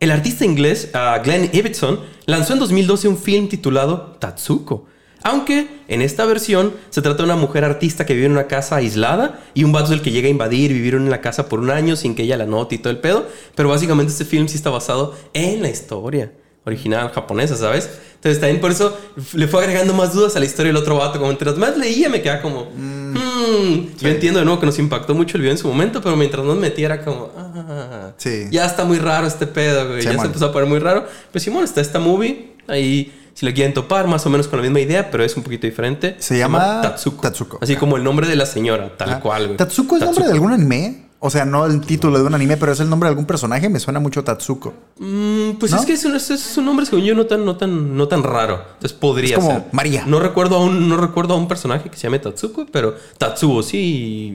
el 0.00 0.10
artista 0.10 0.44
inglés 0.44 0.90
ah, 0.94 1.18
Glenn 1.24 1.48
Ibbotson 1.52 2.00
lanzó 2.26 2.52
en 2.52 2.58
2012 2.58 3.08
un 3.08 3.18
film 3.18 3.48
titulado 3.48 4.16
Tatsuko. 4.20 4.86
Aunque 5.26 5.66
en 5.88 6.02
esta 6.02 6.24
versión 6.24 6.72
se 6.90 7.02
trata 7.02 7.18
de 7.18 7.24
una 7.24 7.34
mujer 7.34 7.64
artista 7.64 8.06
que 8.06 8.14
vive 8.14 8.26
en 8.26 8.32
una 8.32 8.46
casa 8.46 8.76
aislada 8.76 9.40
y 9.54 9.64
un 9.64 9.72
vato 9.72 9.86
es 9.86 9.90
el 9.90 10.00
que 10.02 10.12
llega 10.12 10.28
a 10.28 10.30
invadir, 10.30 10.72
vivir 10.72 10.94
en 10.94 11.10
la 11.10 11.20
casa 11.20 11.48
por 11.48 11.58
un 11.58 11.70
año 11.70 11.96
sin 11.96 12.14
que 12.14 12.22
ella 12.22 12.36
la 12.36 12.46
note 12.46 12.76
y 12.76 12.78
todo 12.78 12.92
el 12.92 12.98
pedo. 12.98 13.26
Pero 13.56 13.68
básicamente 13.68 14.12
este 14.12 14.24
film 14.24 14.46
sí 14.46 14.54
está 14.56 14.70
basado 14.70 15.16
en 15.32 15.62
la 15.62 15.68
historia 15.68 16.30
original 16.64 17.10
japonesa, 17.10 17.56
¿sabes? 17.56 17.90
Entonces 18.14 18.40
también 18.40 18.60
por 18.60 18.70
eso 18.70 18.96
le 19.34 19.48
fue 19.48 19.64
agregando 19.64 19.94
más 19.94 20.14
dudas 20.14 20.36
a 20.36 20.38
la 20.38 20.44
historia 20.46 20.70
del 20.72 20.76
otro 20.80 20.96
vato. 20.96 21.14
Como 21.18 21.26
mientras 21.26 21.56
más 21.56 21.76
leía 21.76 22.08
me 22.08 22.22
quedaba 22.22 22.40
como... 22.40 22.70
"Hmm". 22.76 23.96
Yo 23.98 24.08
entiendo 24.08 24.38
de 24.38 24.44
nuevo 24.44 24.60
que 24.60 24.66
nos 24.66 24.78
impactó 24.78 25.12
mucho 25.14 25.36
el 25.38 25.42
video 25.42 25.52
en 25.52 25.58
su 25.58 25.66
momento, 25.66 26.00
pero 26.02 26.14
mientras 26.16 26.44
más 26.44 26.56
metía 26.56 26.86
era 26.86 27.02
como... 27.02 27.30
"Ah, 27.36 28.12
Sí. 28.16 28.46
Ya 28.52 28.64
está 28.64 28.84
muy 28.84 28.98
raro 29.00 29.26
este 29.26 29.48
pedo, 29.48 29.88
güey. 29.88 30.02
ya 30.02 30.10
Simón. 30.10 30.22
se 30.22 30.26
empezó 30.28 30.46
a 30.46 30.52
poner 30.52 30.68
muy 30.68 30.78
raro. 30.78 31.04
Pues 31.32 31.42
Simón, 31.42 31.64
está 31.64 31.80
esta 31.80 31.98
movie. 31.98 32.54
Ahí, 32.68 33.12
si 33.34 33.44
le 33.46 33.52
quieren 33.54 33.74
topar, 33.74 34.06
más 34.06 34.24
o 34.26 34.30
menos 34.30 34.48
con 34.48 34.58
la 34.58 34.62
misma 34.62 34.80
idea, 34.80 35.10
pero 35.10 35.24
es 35.24 35.36
un 35.36 35.42
poquito 35.42 35.66
diferente. 35.66 36.16
Se 36.18 36.38
llama 36.38 36.80
Tatsuko. 36.82 37.22
Tatsuko. 37.22 37.58
Así 37.60 37.76
como 37.76 37.96
el 37.96 38.04
nombre 38.04 38.26
de 38.26 38.36
la 38.36 38.46
señora, 38.46 38.96
tal 38.96 39.20
cual, 39.20 39.44
güey. 39.46 39.56
¿Tatsuko 39.56 39.96
es 39.96 40.02
nombre 40.04 40.24
de 40.26 40.32
algún 40.32 40.52
anime? 40.52 41.06
O 41.18 41.30
sea, 41.30 41.46
no 41.46 41.64
el 41.64 41.80
título 41.80 42.18
de 42.18 42.24
un 42.24 42.34
anime, 42.34 42.58
pero 42.58 42.72
es 42.72 42.78
el 42.80 42.90
nombre 42.90 43.08
de 43.08 43.12
algún 43.12 43.24
personaje. 43.24 43.70
Me 43.70 43.80
suena 43.80 43.98
mucho 43.98 44.22
Tatsuko. 44.22 44.74
Mm, 44.98 45.52
pues 45.58 45.72
¿No? 45.72 45.80
es 45.80 45.86
que 45.86 45.94
es 45.94 46.04
un, 46.04 46.14
es- 46.14 46.56
un 46.58 46.64
nombre, 46.66 46.84
según 46.84 47.04
yo, 47.04 47.14
no 47.14 47.24
tan, 47.24 47.44
no 47.44 47.56
tan, 47.56 47.96
no 47.96 48.06
tan 48.06 48.22
raro. 48.22 48.62
Entonces 48.74 48.92
podría 48.92 49.30
Es 49.36 49.42
como 49.42 49.50
ser. 49.50 49.64
María. 49.72 50.04
No 50.06 50.20
recuerdo, 50.20 50.56
a 50.56 50.60
un, 50.64 50.88
no 50.90 50.98
recuerdo 50.98 51.32
a 51.34 51.36
un 51.38 51.48
personaje 51.48 51.88
que 51.88 51.96
se 51.96 52.02
llame 52.04 52.18
Tatsuko, 52.18 52.66
pero 52.70 52.94
Tatsuo 53.16 53.62
sí. 53.62 53.78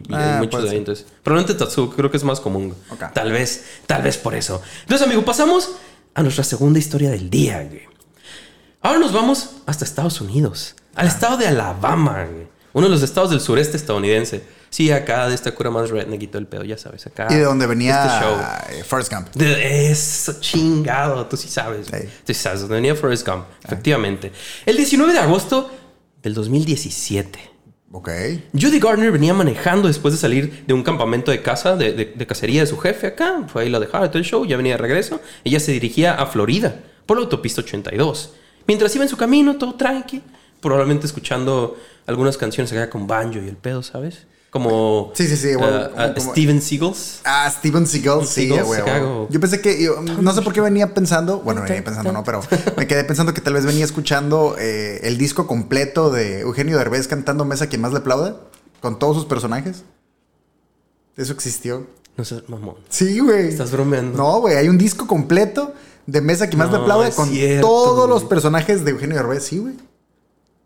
Y, 0.07 0.11
y 0.11 0.15
Ah, 0.15 0.33
hay 0.33 0.39
muchos 0.39 0.63
de 0.63 0.71
ahí. 0.71 0.77
Entonces, 0.77 1.05
probablemente 1.23 1.57
Tatsuko 1.63 1.95
creo 1.95 2.09
que 2.09 2.17
es 2.17 2.23
más 2.23 2.39
común. 2.39 2.73
Ok. 2.89 3.13
Tal 3.13 3.31
vez, 3.31 3.63
tal 3.85 4.01
vez 4.01 4.17
por 4.17 4.33
eso. 4.33 4.59
Entonces, 4.81 5.05
amigo, 5.05 5.21
pasamos 5.23 5.71
a 6.15 6.23
nuestra 6.23 6.43
segunda 6.43 6.79
historia 6.79 7.11
del 7.11 7.29
día, 7.29 7.63
güey. 7.69 7.90
Ahora 8.81 8.99
nos 8.99 9.13
vamos 9.13 9.49
hasta 9.65 9.85
Estados 9.85 10.21
Unidos, 10.21 10.75
al 10.95 11.07
estado 11.07 11.37
de 11.37 11.47
Alabama, 11.47 12.25
güey. 12.31 12.47
Uno 12.73 12.87
de 12.87 12.91
los 12.91 13.03
estados 13.03 13.29
del 13.29 13.41
sureste 13.41 13.75
estadounidense. 13.77 14.43
Sí, 14.69 14.89
acá 14.91 15.27
de 15.27 15.35
esta 15.35 15.51
cura 15.53 15.69
más 15.69 15.89
redneck 15.89 16.21
y 16.23 16.27
todo 16.27 16.37
el 16.39 16.47
pedo, 16.47 16.63
ya 16.63 16.77
sabes, 16.77 17.05
acá. 17.05 17.27
y 17.29 17.35
de 17.35 17.43
donde 17.43 17.67
venía 17.67 18.05
Este 18.05 18.25
show. 18.25 18.37
eh, 18.79 18.83
Forrest 18.85 19.11
Gump. 19.13 19.27
De 19.35 19.91
eso 19.91 20.37
chingado, 20.39 21.25
tú 21.27 21.35
sí 21.35 21.49
sabes. 21.49 21.87
Sí. 21.87 21.97
Tú 22.25 22.33
sí 22.33 22.35
sabes, 22.35 22.61
donde 22.61 22.75
venía 22.75 22.95
Forrest 22.95 23.27
Gump, 23.27 23.43
efectivamente. 23.63 24.31
El 24.65 24.77
19 24.77 25.11
de 25.11 25.19
agosto 25.19 25.69
del 26.23 26.33
2017. 26.33 27.39
Ok. 27.91 28.09
Judy 28.53 28.79
Gardner 28.79 29.11
venía 29.11 29.33
manejando 29.33 29.89
después 29.89 30.13
de 30.13 30.19
salir 30.21 30.63
de 30.65 30.73
un 30.73 30.81
campamento 30.83 31.29
de 31.31 31.41
casa, 31.41 31.75
de, 31.75 31.91
de- 31.91 32.05
de 32.15 32.25
cacería 32.27 32.61
de 32.61 32.67
su 32.67 32.77
jefe 32.77 33.07
acá. 33.07 33.43
Fue 33.51 33.63
ahí 33.63 33.69
la 33.69 33.81
dejaba 33.81 34.07
todo 34.09 34.19
el 34.19 34.23
show, 34.23 34.45
ya 34.45 34.55
venía 34.55 34.73
de 34.75 34.77
regreso. 34.77 35.19
Ella 35.43 35.59
se 35.59 35.73
dirigía 35.73 36.13
a 36.15 36.25
Florida 36.25 36.79
por 37.05 37.17
la 37.17 37.23
autopista 37.23 37.59
82. 37.59 38.31
Mientras 38.71 38.95
iba 38.95 39.03
en 39.03 39.09
su 39.09 39.17
camino, 39.17 39.57
todo 39.57 39.75
tranqui, 39.75 40.21
probablemente 40.61 41.05
escuchando 41.05 41.75
algunas 42.07 42.37
canciones 42.37 42.71
acá 42.71 42.89
con 42.89 43.05
banjo 43.05 43.37
y 43.39 43.49
el 43.49 43.57
pedo, 43.57 43.83
¿sabes? 43.83 44.25
Como 44.49 45.11
Sí, 45.13 45.27
sí, 45.27 45.35
sí, 45.35 45.55
güey, 45.55 45.69
eh, 45.69 45.89
a 45.97 46.13
como- 46.13 46.31
Steven 46.31 46.61
Seagals. 46.61 47.19
Ah, 47.25 47.51
Steven 47.53 47.85
Seagal, 47.85 48.25
sí, 48.25 48.47
güey. 48.47 48.81
Yo 49.29 49.39
pensé 49.41 49.59
que, 49.59 49.83
yo, 49.83 50.01
no 50.01 50.33
sé 50.33 50.41
por 50.41 50.53
qué 50.53 50.61
venía 50.61 50.93
pensando, 50.93 51.41
bueno, 51.41 51.63
venía 51.63 51.83
pensando, 51.83 52.13
no, 52.13 52.23
pero 52.23 52.39
me 52.77 52.87
quedé 52.87 53.03
pensando 53.03 53.33
que 53.33 53.41
tal 53.41 53.55
vez 53.55 53.65
venía 53.65 53.83
escuchando 53.83 54.55
eh, 54.57 55.01
el 55.03 55.17
disco 55.17 55.47
completo 55.47 56.09
de 56.11 56.39
Eugenio 56.39 56.77
Derbez 56.77 57.09
cantando 57.09 57.43
Mesa 57.43 57.67
quien 57.67 57.81
más 57.81 57.91
le 57.91 57.97
aplauda, 57.99 58.37
con 58.79 58.99
todos 58.99 59.17
sus 59.17 59.25
personajes. 59.25 59.83
Eso 61.17 61.33
existió. 61.33 61.87
No 62.15 62.23
sé, 62.23 62.41
mamón. 62.47 62.75
Sí, 62.87 63.19
güey. 63.19 63.49
Estás 63.49 63.71
bromeando. 63.71 64.17
No, 64.17 64.39
güey, 64.39 64.55
hay 64.55 64.69
un 64.69 64.77
disco 64.77 65.07
completo 65.07 65.73
de 66.07 66.21
Mesa 66.21 66.47
quien 66.47 66.59
más 66.59 66.71
le 66.71 66.77
No, 66.77 66.83
aplauda 66.83 67.07
es 67.07 67.15
con 67.15 67.29
cierto, 67.29 67.67
todos 67.67 68.09
los 68.09 68.23
personajes 68.23 68.83
de 68.85 68.91
Eugenio 68.91 69.15
Derbez, 69.17 69.43
sí, 69.43 69.59
güey. 69.59 69.75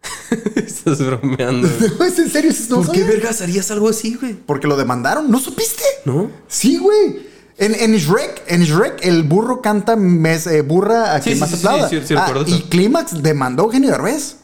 Estás 0.56 1.00
bromeando. 1.06 1.68
¿Es 2.06 2.20
en 2.20 2.30
serio? 2.30 2.52
¿No 2.70 2.78
¿Por 2.82 2.92
qué 2.92 3.04
vergas 3.04 3.42
harías 3.42 3.70
algo 3.72 3.90
así, 3.90 4.16
güey? 4.16 4.34
Porque 4.34 4.68
lo 4.68 4.76
demandaron, 4.78 5.30
¿no 5.32 5.40
supiste? 5.40 5.84
¿No? 6.06 6.30
Sí, 6.48 6.78
güey. 6.78 7.28
En, 7.58 7.74
en 7.74 7.96
Shrek, 7.96 8.44
en 8.48 8.64
Shrek, 8.64 9.06
el 9.06 9.24
burro 9.24 9.62
canta 9.62 9.96
mes- 9.96 10.48
eh, 10.48 10.62
burra 10.62 11.14
a 11.16 11.18
Sí, 11.20 11.24
quien 11.32 11.36
sí, 11.36 11.42
más 11.42 11.54
aplauda. 11.54 11.90
sí, 11.90 12.00
sí, 12.02 12.08
sí, 12.10 12.16
Ah, 12.18 12.34
y. 12.46 12.62
Clímax 12.64 13.24
demandó 13.24 13.64
a 13.64 13.66
Eugenio 13.68 13.92
Derbez. 13.92 14.38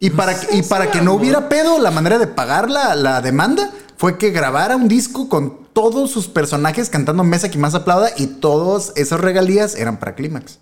Y 0.00 0.10
para, 0.10 0.38
que- 0.38 0.56
y 0.56 0.62
para 0.62 0.90
que 0.90 1.00
no 1.02 1.14
hubiera 1.14 1.48
pedo, 1.48 1.78
la 1.78 1.90
manera 1.90 2.18
de 2.18 2.26
pagar 2.26 2.68
la, 2.70 2.94
la 2.96 3.20
demanda 3.20 3.70
fue 3.96 4.18
que 4.18 4.30
grabara 4.30 4.74
un 4.76 4.88
disco 4.88 5.28
con 5.28 5.59
todos 5.72 6.10
sus 6.10 6.28
personajes 6.28 6.90
cantando 6.90 7.24
Mesa 7.24 7.48
quien 7.48 7.60
más 7.60 7.74
aplauda 7.74 8.10
y 8.16 8.26
todas 8.26 8.92
esas 8.96 9.20
regalías 9.20 9.74
eran 9.74 9.98
para 9.98 10.14
Clímax. 10.14 10.58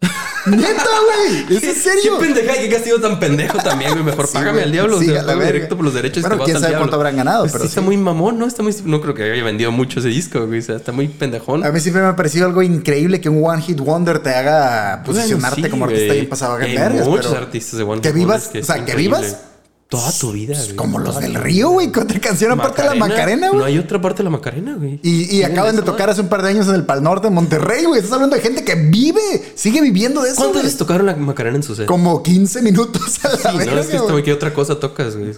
Neta, 0.46 0.84
güey. 1.06 1.56
¿Es 1.56 1.64
en 1.64 1.74
serio? 1.74 2.18
Qué 2.18 2.26
pendeja, 2.26 2.52
qué 2.54 2.68
castigo 2.68 3.00
tan 3.00 3.18
pendejo 3.18 3.56
también, 3.58 3.92
güey. 3.92 4.04
Mejor 4.04 4.26
Sí, 4.26 4.34
págame 4.34 4.52
güey. 4.52 4.64
al 4.64 4.72
diablo. 4.72 4.98
Sí, 4.98 5.08
o 5.08 5.12
sea, 5.14 5.22
la 5.22 5.34
directo 5.36 5.76
por 5.76 5.84
los 5.86 5.94
derechos 5.94 6.22
Bueno, 6.22 6.44
quién 6.44 6.60
sabe 6.60 6.76
cuánto 6.76 6.96
habrán 6.96 7.16
ganado, 7.16 7.44
Pues 7.44 7.52
pero 7.52 7.64
sí, 7.64 7.68
está 7.68 7.80
muy 7.80 7.96
mamón, 7.96 8.38
¿no? 8.38 8.46
Está 8.46 8.62
muy... 8.62 8.74
No 8.84 9.00
creo 9.00 9.14
que 9.14 9.22
haya 9.32 9.42
vendido 9.42 9.72
mucho 9.72 10.00
ese 10.00 10.08
disco, 10.08 10.46
güey. 10.46 10.58
O 10.58 10.62
sea, 10.62 10.76
está 10.76 10.92
muy 10.92 11.08
pendejón. 11.08 11.64
A 11.64 11.70
mí 11.72 11.80
siempre 11.80 12.02
me 12.02 12.08
ha 12.08 12.16
parecido 12.16 12.46
algo 12.46 12.62
increíble 12.62 13.20
que 13.22 13.30
un 13.30 13.42
One 13.42 13.62
Hit 13.62 13.80
Wonder 13.80 14.18
te 14.18 14.34
haga 14.34 15.02
posicionarte 15.04 15.60
Bueno, 15.62 15.70
como 15.72 15.84
artista 15.86 16.12
bien 16.12 16.28
pasado 16.28 16.54
a 16.54 16.58
Hay 16.58 16.76
vergas, 16.76 17.08
muchos 17.08 17.26
pero 17.28 17.38
artistas 17.42 17.78
de 17.78 17.84
One 17.84 18.02
que 18.02 18.08
Hit 18.08 18.14
vivas, 18.16 18.44
Wonders 18.46 18.64
o 18.64 18.66
sea, 18.66 18.74
que 18.84 18.90
increíble. 18.90 19.16
vivas 19.18 19.36
Toda 19.96 20.12
tu 20.12 20.32
vida, 20.32 20.54
pues, 20.54 20.64
güey. 20.66 20.76
como 20.76 20.98
los 20.98 21.20
del 21.20 21.34
río, 21.34 21.70
güey, 21.70 21.90
que 21.92 22.00
otra 22.00 22.20
canción 22.20 22.52
aparte 22.52 22.82
de 22.82 22.88
la 22.88 22.94
Macarena, 22.94 23.48
güey. 23.48 23.58
No 23.60 23.64
hay 23.64 23.78
otra 23.78 24.00
parte 24.00 24.18
de 24.18 24.24
la 24.24 24.30
Macarena, 24.30 24.74
güey. 24.74 25.00
Y, 25.02 25.36
y 25.36 25.42
acaban 25.42 25.76
de 25.76 25.82
tocar 25.82 26.10
hace 26.10 26.20
un 26.20 26.28
par 26.28 26.42
de 26.42 26.48
años 26.50 26.68
en 26.68 26.74
el 26.74 26.84
Pal 26.84 27.02
Norte, 27.02 27.28
en 27.28 27.34
Monterrey, 27.34 27.84
güey. 27.84 27.98
Estás 28.00 28.12
hablando 28.14 28.36
de 28.36 28.42
gente 28.42 28.64
que 28.64 28.74
vive, 28.74 29.20
sigue 29.54 29.80
viviendo 29.80 30.22
de 30.22 30.30
eso, 30.30 30.42
¿Cuántas 30.42 30.62
veces 30.64 30.78
tocaron 30.78 31.06
la 31.06 31.16
Macarena 31.16 31.56
en 31.56 31.62
su 31.62 31.74
set? 31.74 31.86
Como 31.86 32.22
15 32.22 32.62
minutos 32.62 33.02
a 33.24 33.28
la 33.28 33.36
Sí, 33.36 33.42
no, 33.44 33.60
es 33.60 33.68
que 33.68 33.80
está 33.80 33.98
güey. 33.98 34.12
muy... 34.12 34.22
¿Qué 34.22 34.32
otra 34.32 34.52
cosa 34.52 34.78
tocas, 34.78 35.16
güey? 35.16 35.32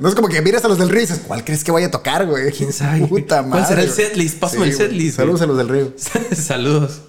No 0.00 0.08
es 0.08 0.14
como 0.14 0.28
que 0.28 0.40
miras 0.42 0.64
a 0.64 0.68
los 0.68 0.78
del 0.78 0.88
río 0.88 1.00
y 1.02 1.06
dices, 1.06 1.20
¿cuál 1.26 1.44
crees 1.44 1.64
que 1.64 1.72
vaya 1.72 1.86
a 1.86 1.90
tocar, 1.90 2.26
güey? 2.26 2.50
¿Quién 2.52 2.72
sabe? 2.72 3.00
Puta 3.08 3.36
¿Cuál 3.38 3.48
madre. 3.48 3.66
será 3.66 3.82
el 3.82 3.90
setlist? 3.90 4.38
Pásame 4.38 4.64
el 4.66 4.74
güey. 4.74 4.86
setlist, 4.88 5.16
Saludos 5.16 5.40
a 5.42 5.46
los 5.46 5.56
del 5.58 5.68
río. 5.68 5.92
Saludos. 6.36 7.00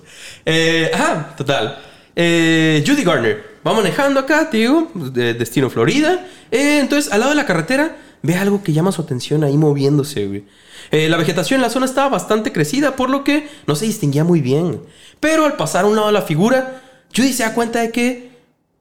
Eh, 0.46 0.92
ajá, 0.94 1.36
total. 1.38 1.80
Eh, 2.16 2.84
Judy 2.88 3.04
Garner 3.04 3.47
va 3.68 3.74
manejando 3.74 4.20
acá, 4.20 4.50
te 4.50 4.58
digo, 4.58 4.90
de 4.94 5.34
destino 5.34 5.70
Florida. 5.70 6.26
Eh, 6.52 6.80
entonces, 6.80 7.12
al 7.12 7.20
lado 7.20 7.32
de 7.32 7.36
la 7.36 7.46
carretera, 7.46 7.98
ve 8.24 8.36
algo 8.36 8.64
que 8.64 8.74
llama 8.74 8.92
su 8.92 9.02
atención 9.02 9.44
ahí 9.44 9.58
moviéndose, 9.58 10.26
güey. 10.28 10.46
Eh, 10.92 11.10
la 11.10 11.18
vegetación 11.18 11.60
en 11.60 11.64
la 11.64 11.70
zona 11.70 11.86
estaba 11.86 12.10
bastante 12.10 12.52
crecida, 12.52 12.96
por 12.96 13.10
lo 13.10 13.24
que 13.24 13.48
no 13.68 13.76
se 13.76 13.86
distinguía 13.86 14.24
muy 14.24 14.42
bien. 14.42 14.82
Pero 15.20 15.46
al 15.46 15.58
pasar 15.58 15.84
a 15.84 15.88
un 15.88 15.96
lado 15.96 16.08
de 16.08 16.14
la 16.14 16.22
figura, 16.22 16.82
Judy 17.16 17.34
se 17.34 17.44
da 17.44 17.54
cuenta 17.54 17.82
de 17.82 17.92
que 17.92 18.30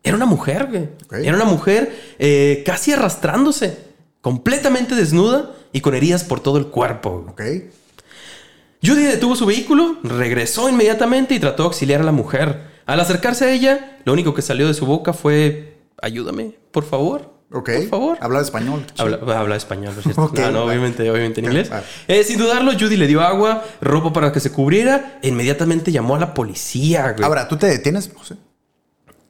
era 0.02 0.16
una 0.16 0.26
mujer, 0.26 0.68
güey. 0.70 0.88
Era 1.24 1.34
una 1.34 1.44
mujer 1.44 2.14
eh, 2.18 2.62
casi 2.64 2.92
arrastrándose, 2.92 3.78
completamente 4.20 4.94
desnuda 4.94 5.52
y 5.72 5.80
con 5.80 5.94
heridas 5.94 6.22
por 6.22 6.40
todo 6.40 6.58
el 6.58 6.66
cuerpo. 6.68 7.34
güey. 7.36 7.64
Judy 8.84 9.02
detuvo 9.02 9.34
su 9.34 9.46
vehículo, 9.46 9.98
regresó 10.04 10.68
inmediatamente 10.68 11.34
y 11.34 11.40
trató 11.40 11.64
de 11.64 11.66
auxiliar 11.68 12.02
a 12.02 12.04
la 12.04 12.12
mujer. 12.12 12.75
Al 12.86 13.00
acercarse 13.00 13.44
a 13.44 13.52
ella, 13.52 13.98
lo 14.04 14.12
único 14.12 14.32
que 14.34 14.42
salió 14.42 14.66
de 14.66 14.74
su 14.74 14.86
boca 14.86 15.12
fue: 15.12 15.78
Ayúdame, 16.00 16.52
por 16.70 16.84
favor. 16.84 17.34
Ok. 17.52 17.70
Por 17.70 17.88
favor. 17.88 18.18
Habla 18.20 18.40
español. 18.40 18.84
Habla, 18.98 19.18
habla 19.38 19.56
español, 19.56 19.92
¿no 19.94 19.98
es 20.00 20.04
cierto? 20.04 20.22
Ok, 20.24 20.38
no, 20.38 20.50
no, 20.50 20.52
vale. 20.66 20.70
obviamente, 20.78 21.08
obviamente 21.10 21.40
en 21.40 21.46
inglés. 21.46 21.70
vale. 21.70 21.84
Eh, 22.08 22.24
sin 22.24 22.38
dudarlo, 22.38 22.72
Judy 22.72 22.96
le 22.96 23.06
dio 23.06 23.20
agua, 23.20 23.62
ropa 23.80 24.12
para 24.12 24.32
que 24.32 24.40
se 24.40 24.50
cubriera 24.50 25.18
e 25.22 25.28
inmediatamente 25.28 25.92
llamó 25.92 26.16
a 26.16 26.18
la 26.18 26.34
policía, 26.34 27.12
güey. 27.12 27.24
Ahora, 27.24 27.46
¿tú 27.46 27.56
te 27.56 27.66
detienes? 27.66 28.12
No 28.12 28.24
sé. 28.24 28.36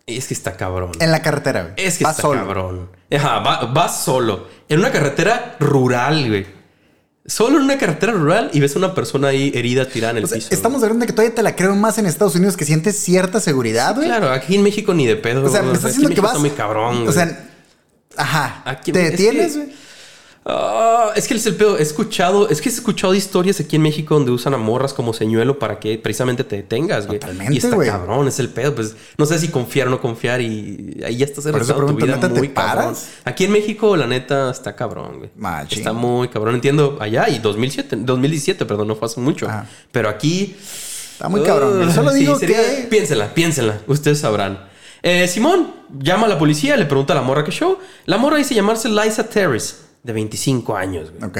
Es 0.06 0.28
que 0.28 0.34
está 0.34 0.56
cabrón. 0.56 0.92
En 1.00 1.10
la 1.10 1.20
carretera, 1.20 1.62
güey. 1.62 1.74
Es 1.76 1.98
que 1.98 2.04
está 2.04 2.14
solo. 2.14 2.40
cabrón. 2.40 2.90
Ajá, 3.12 3.40
va, 3.40 3.64
va 3.72 3.88
solo. 3.88 4.46
En 4.68 4.78
una 4.78 4.90
carretera 4.92 5.56
rural, 5.58 6.28
güey. 6.28 6.46
Solo 7.26 7.58
en 7.58 7.64
una 7.64 7.76
carretera 7.76 8.12
rural 8.12 8.50
y 8.52 8.60
ves 8.60 8.76
a 8.76 8.78
una 8.78 8.94
persona 8.94 9.28
ahí 9.28 9.50
herida 9.54 9.86
tirada 9.88 10.12
en 10.12 10.18
el 10.18 10.24
O 10.24 10.26
sea, 10.28 10.36
piso. 10.36 10.48
estamos 10.52 10.82
hablando 10.82 11.02
de 11.02 11.06
que 11.08 11.12
todavía 11.12 11.34
te 11.34 11.42
la 11.42 11.56
creo 11.56 11.74
más 11.74 11.98
en 11.98 12.06
Estados 12.06 12.34
Unidos 12.36 12.56
que 12.56 12.64
sientes 12.64 12.96
cierta 12.98 13.40
seguridad, 13.40 13.94
güey. 13.96 14.06
Claro, 14.06 14.30
aquí 14.30 14.54
en 14.54 14.62
México 14.62 14.94
ni 14.94 15.06
de 15.06 15.16
pedo. 15.16 15.44
O 15.44 15.48
sea, 15.50 15.62
me 15.62 15.72
estás 15.72 15.92
diciendo 15.96 16.08
que 16.14 16.20
México 16.20 16.22
vas. 16.22 16.32
Está 16.32 16.40
muy 16.40 16.50
cabrón. 16.50 17.08
O 17.08 17.12
sea, 17.12 17.48
ajá. 18.16 18.62
Aquí- 18.64 18.92
¿Te 18.92 19.04
es 19.06 19.10
detienes, 19.12 19.56
güey? 19.56 19.68
Ah, 20.48 21.10
es 21.16 21.26
que 21.26 21.34
es 21.34 21.44
el 21.46 21.56
pedo. 21.56 21.76
He 21.76 21.82
escuchado, 21.82 22.48
es 22.48 22.60
que 22.60 22.68
he 22.68 22.72
escuchado 22.72 23.12
historias 23.14 23.58
aquí 23.58 23.74
en 23.76 23.82
México 23.82 24.14
donde 24.14 24.30
usan 24.30 24.54
a 24.54 24.56
morras 24.56 24.94
como 24.94 25.12
señuelo 25.12 25.58
para 25.58 25.80
que 25.80 25.98
precisamente 25.98 26.44
te 26.44 26.56
detengas, 26.56 27.08
güey. 27.08 27.18
Totalmente, 27.18 27.54
Y 27.54 27.56
está 27.58 27.74
güey. 27.74 27.88
cabrón, 27.88 28.28
es 28.28 28.38
el 28.38 28.50
pedo. 28.50 28.72
Pues 28.74 28.94
no 29.18 29.26
sé 29.26 29.40
si 29.40 29.48
confiar 29.48 29.88
o 29.88 29.90
no 29.90 30.00
confiar 30.00 30.40
y 30.40 31.00
ahí 31.04 31.16
ya 31.16 31.24
estás 31.24 31.46
arriesgando 31.46 31.86
tu 31.86 31.94
vida 31.96 32.14
¿neta 32.14 32.28
te 32.32 32.38
muy 32.38 32.48
cabrón. 32.50 32.84
paras? 32.84 33.08
Aquí 33.24 33.44
en 33.44 33.50
México, 33.52 33.96
la 33.96 34.06
neta, 34.06 34.50
está 34.50 34.76
cabrón, 34.76 35.18
güey. 35.18 35.30
Machín. 35.36 35.78
Está 35.78 35.92
muy 35.92 36.28
cabrón. 36.28 36.54
Entiendo 36.54 36.96
allá 37.00 37.28
y 37.28 37.40
2007, 37.40 37.96
2017, 38.00 38.64
perdón, 38.66 38.86
no 38.86 38.94
fue 38.94 39.06
hace 39.06 39.20
mucho. 39.20 39.48
Ajá. 39.48 39.66
Pero 39.90 40.08
aquí 40.08 40.54
Está 41.12 41.28
muy 41.28 41.42
cabrón. 41.42 41.92
Solo 41.92 42.10
sí, 42.12 42.20
digo 42.20 42.38
sería- 42.38 42.58
que. 42.76 42.82
Piénsenla, 42.90 43.32
piénsenla. 43.34 43.80
Ustedes 43.86 44.20
sabrán. 44.20 44.68
Eh, 45.02 45.26
Simón 45.28 45.72
llama 45.98 46.26
a 46.26 46.28
la 46.28 46.38
policía, 46.38 46.76
le 46.76 46.84
pregunta 46.84 47.14
a 47.14 47.16
la 47.16 47.22
morra 47.22 47.42
que 47.42 47.50
show. 47.52 47.78
La 48.04 48.18
morra 48.18 48.36
dice 48.36 48.54
llamarse 48.54 48.88
Liza 48.90 49.24
Terrace, 49.28 49.74
de 50.06 50.12
25 50.12 50.76
años. 50.76 51.12
güey. 51.12 51.24
Ok. 51.24 51.38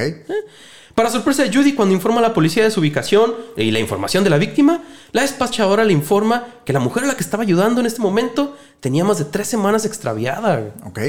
Para 0.93 1.11
sorpresa 1.11 1.43
de 1.43 1.55
Judy, 1.55 1.73
cuando 1.73 1.93
informa 1.93 2.19
a 2.19 2.23
la 2.23 2.33
policía 2.33 2.63
de 2.63 2.71
su 2.71 2.79
ubicación 2.79 3.35
y 3.55 3.69
la 3.69 3.79
información 3.79 4.23
de 4.23 4.31
la 4.31 4.37
víctima, 4.37 4.83
la 5.11 5.21
despachadora 5.21 5.85
le 5.85 5.93
informa 5.93 6.45
que 6.65 6.73
la 6.73 6.79
mujer 6.79 7.03
a 7.03 7.07
la 7.07 7.15
que 7.15 7.23
estaba 7.23 7.43
ayudando 7.43 7.79
en 7.79 7.85
este 7.85 8.01
momento 8.01 8.57
tenía 8.79 9.03
más 9.03 9.19
de 9.19 9.25
tres 9.25 9.47
semanas 9.47 9.85
extraviada. 9.85 10.73
Ok. 10.85 10.99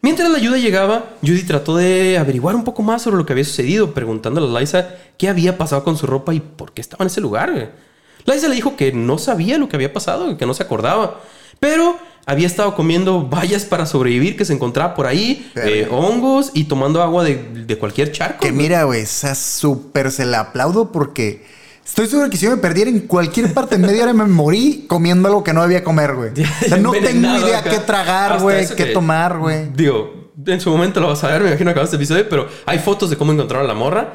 Mientras 0.00 0.30
la 0.30 0.38
ayuda 0.38 0.56
llegaba, 0.56 1.16
Judy 1.20 1.42
trató 1.42 1.76
de 1.76 2.16
averiguar 2.16 2.54
un 2.54 2.64
poco 2.64 2.82
más 2.82 3.02
sobre 3.02 3.18
lo 3.18 3.26
que 3.26 3.34
había 3.34 3.44
sucedido, 3.44 3.92
preguntándole 3.92 4.54
a 4.54 4.60
Liza 4.60 4.88
qué 5.18 5.28
había 5.28 5.58
pasado 5.58 5.84
con 5.84 5.98
su 5.98 6.06
ropa 6.06 6.32
y 6.32 6.40
por 6.40 6.72
qué 6.72 6.80
estaba 6.80 7.04
en 7.04 7.08
ese 7.08 7.20
lugar. 7.20 7.72
Liza 8.24 8.48
le 8.48 8.54
dijo 8.54 8.74
que 8.74 8.92
no 8.92 9.18
sabía 9.18 9.58
lo 9.58 9.68
que 9.68 9.76
había 9.76 9.92
pasado, 9.92 10.36
que 10.38 10.46
no 10.46 10.54
se 10.54 10.62
acordaba, 10.62 11.20
pero 11.60 11.98
había 12.26 12.46
estado 12.46 12.74
comiendo 12.74 13.22
bayas 13.28 13.64
para 13.64 13.86
sobrevivir 13.86 14.36
que 14.36 14.44
se 14.44 14.52
encontraba 14.52 14.94
por 14.94 15.06
ahí, 15.06 15.50
eh, 15.56 15.88
hongos 15.90 16.50
y 16.54 16.64
tomando 16.64 17.02
agua 17.02 17.24
de, 17.24 17.36
de 17.66 17.78
cualquier 17.78 18.12
charco. 18.12 18.40
Que 18.40 18.52
mira, 18.52 18.84
güey, 18.84 19.02
esa 19.02 19.34
súper 19.34 20.10
se 20.10 20.24
la 20.24 20.40
aplaudo 20.40 20.90
porque 20.92 21.44
estoy 21.84 22.06
seguro 22.06 22.30
que 22.30 22.36
si 22.36 22.44
yo 22.46 22.50
me 22.50 22.56
perdiera 22.56 22.90
en 22.90 23.00
cualquier 23.00 23.52
parte 23.52 23.74
en 23.74 23.82
media 23.82 24.04
hora 24.04 24.14
me 24.14 24.24
morí 24.24 24.86
comiendo 24.88 25.28
algo 25.28 25.44
que 25.44 25.52
no 25.52 25.62
debía 25.62 25.84
comer, 25.84 26.14
güey. 26.14 26.30
O 26.64 26.68
sea, 26.68 26.76
no 26.78 26.92
tengo 26.92 27.36
idea 27.38 27.58
acá. 27.58 27.70
qué 27.70 27.78
tragar, 27.80 28.40
güey, 28.40 28.66
qué 28.68 28.74
que- 28.74 28.86
tomar, 28.86 29.38
güey. 29.38 29.68
Digo, 29.74 30.32
en 30.46 30.60
su 30.60 30.70
momento 30.70 31.00
lo 31.00 31.08
vas 31.08 31.22
a 31.24 31.28
ver, 31.28 31.42
me 31.42 31.48
imagino 31.48 31.70
acabas 31.70 31.88
este 31.88 31.96
episodio, 31.96 32.26
pero 32.28 32.48
hay 32.66 32.78
fotos 32.78 33.10
de 33.10 33.16
cómo 33.16 33.32
encontraron 33.32 33.66
a 33.66 33.72
la 33.72 33.78
morra. 33.78 34.14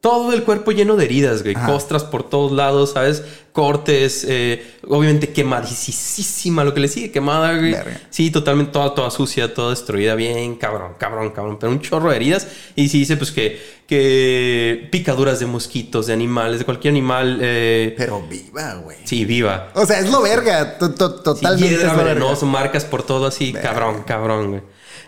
Todo 0.00 0.32
el 0.32 0.44
cuerpo 0.44 0.72
lleno 0.72 0.96
de 0.96 1.04
heridas, 1.04 1.42
güey. 1.42 1.54
Ajá. 1.54 1.66
Costras 1.66 2.04
por 2.04 2.22
todos 2.28 2.52
lados, 2.52 2.92
¿sabes? 2.92 3.22
Cortes, 3.52 4.24
eh, 4.26 4.76
obviamente 4.88 5.28
quemadísima, 5.30 6.64
lo 6.64 6.72
que 6.72 6.80
le 6.80 6.88
sigue 6.88 7.10
quemada, 7.10 7.54
güey. 7.58 7.72
Verga. 7.72 8.00
Sí, 8.08 8.30
totalmente 8.30 8.72
toda, 8.72 8.94
toda 8.94 9.10
sucia, 9.10 9.52
toda 9.52 9.70
destruida, 9.70 10.14
bien, 10.14 10.54
cabrón, 10.56 10.92
cabrón, 10.98 11.30
cabrón. 11.32 11.58
Pero 11.60 11.70
un 11.72 11.80
chorro 11.82 12.08
de 12.10 12.16
heridas. 12.16 12.46
Y 12.76 12.88
sí 12.88 13.00
dice, 13.00 13.18
pues 13.18 13.30
que, 13.30 13.60
que 13.86 14.88
picaduras 14.90 15.38
de 15.40 15.46
mosquitos, 15.46 16.06
de 16.06 16.14
animales, 16.14 16.60
de 16.60 16.64
cualquier 16.64 16.92
animal, 16.92 17.38
eh, 17.42 17.94
Pero 17.98 18.22
viva, 18.22 18.74
güey. 18.76 18.96
sí, 19.04 19.24
viva. 19.26 19.68
O 19.74 19.84
sea, 19.84 19.98
es 20.00 20.10
lo 20.10 20.22
verga. 20.22 20.78
to- 20.78 20.94
to- 20.94 21.16
Sí, 21.18 21.22
Totalmente. 21.24 21.76
lo 21.76 21.82
verga. 21.96 22.02
venenoso, 22.04 22.46
marcas 22.46 22.84
por 22.86 23.02
todo 23.02 23.26
así, 23.26 23.52
Verga. 23.52 23.68
cabrón, 23.68 24.02
cabrón, 24.06 24.48
güey. 24.48 24.62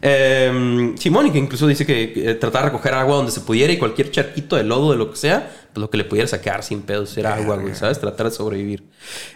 Eh, 0.05 0.95
incluso 1.35 1.69
dice 1.69 1.87
que 1.87 2.13
eh, 2.17 2.35
tratar 2.35 2.65
de 2.65 2.71
recoger 2.71 2.93
agua 2.95 3.17
donde 3.17 3.31
se 3.31 3.41
pudiera 3.41 3.73
y 3.73 3.79
cualquier 3.79 4.11
charquito 4.11 4.57
de 4.57 4.65
lodo, 4.65 4.91
de 4.91 4.99
lo 4.99 5.13
que 5.13 5.17
sea, 5.17 5.49
pues 5.73 5.81
lo 5.81 5.89
que 5.91 5.97
le 5.97 6.05
pudiera 6.05 6.27
sacar 6.27 6.65
sin 6.65 6.83
pedos 6.83 7.17
era 7.17 7.37
agua, 7.37 7.57
güey, 7.57 7.77
¿sabes? 7.77 8.01
Tratar 8.01 8.29
de 8.29 8.33
sobrevivir. 8.33 8.83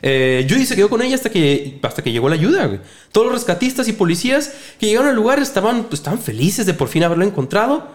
Eh, 0.02 0.44
Judy 0.50 0.66
se 0.66 0.74
quedó 0.74 0.88
con 0.88 1.02
ella 1.02 1.14
hasta 1.14 1.31
que, 1.31 1.79
hasta 1.83 2.02
que 2.02 2.11
llegó 2.11 2.29
la 2.29 2.35
ayuda, 2.35 2.66
güey. 2.66 2.81
Todos 3.12 3.29
los 3.29 3.37
rescatistas 3.37 3.87
y 3.87 3.92
policías 3.92 4.52
que 4.81 4.87
llegaron 4.87 5.09
al 5.09 5.16
lugar 5.16 5.38
estaban, 5.38 5.85
pues, 5.85 6.00
estaban 6.00 6.18
felices 6.18 6.66
de 6.66 6.74
por 6.74 6.88
fin 6.88 7.05
haberlo 7.05 7.24
encontrado, 7.24 7.87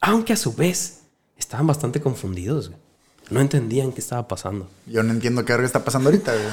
aunque 0.00 0.32
a 0.32 0.36
su 0.36 0.54
vez 0.54 1.02
estaban 1.36 1.66
bastante 1.66 2.00
confundidos, 2.00 2.70
güey. 2.70 2.80
No 3.28 3.40
entendían 3.40 3.92
qué 3.92 4.00
estaba 4.00 4.26
pasando. 4.26 4.70
Yo 4.86 5.02
no 5.02 5.12
entiendo 5.12 5.44
qué 5.44 5.54
está 5.62 5.84
pasando 5.84 6.08
ahorita, 6.08 6.32
güey. 6.32 6.46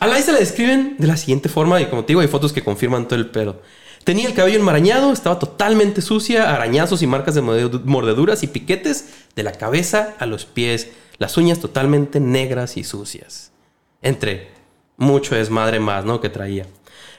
A 0.00 0.06
Liza 0.06 0.32
la 0.32 0.38
describen 0.38 0.96
de 0.98 1.06
la 1.06 1.16
siguiente 1.18 1.50
forma, 1.50 1.80
y 1.80 1.86
como 1.86 2.04
te 2.04 2.08
digo, 2.08 2.20
hay 2.20 2.28
fotos 2.28 2.52
que 2.52 2.64
confirman 2.64 3.06
todo 3.06 3.18
el 3.18 3.28
pedo. 3.28 3.60
Tenía 4.08 4.26
el 4.26 4.32
cabello 4.32 4.56
enmarañado, 4.58 5.12
estaba 5.12 5.38
totalmente 5.38 6.00
sucia, 6.00 6.54
arañazos 6.54 7.02
y 7.02 7.06
marcas 7.06 7.34
de 7.34 7.42
morde- 7.42 7.82
mordeduras 7.84 8.42
y 8.42 8.46
piquetes 8.46 9.04
de 9.36 9.42
la 9.42 9.52
cabeza 9.52 10.14
a 10.18 10.24
los 10.24 10.46
pies, 10.46 10.88
las 11.18 11.36
uñas 11.36 11.58
totalmente 11.60 12.18
negras 12.18 12.78
y 12.78 12.84
sucias. 12.84 13.52
Entre 14.00 14.48
mucho 14.96 15.34
desmadre 15.34 15.78
más, 15.78 16.06
¿no? 16.06 16.22
Que 16.22 16.30
traía. 16.30 16.64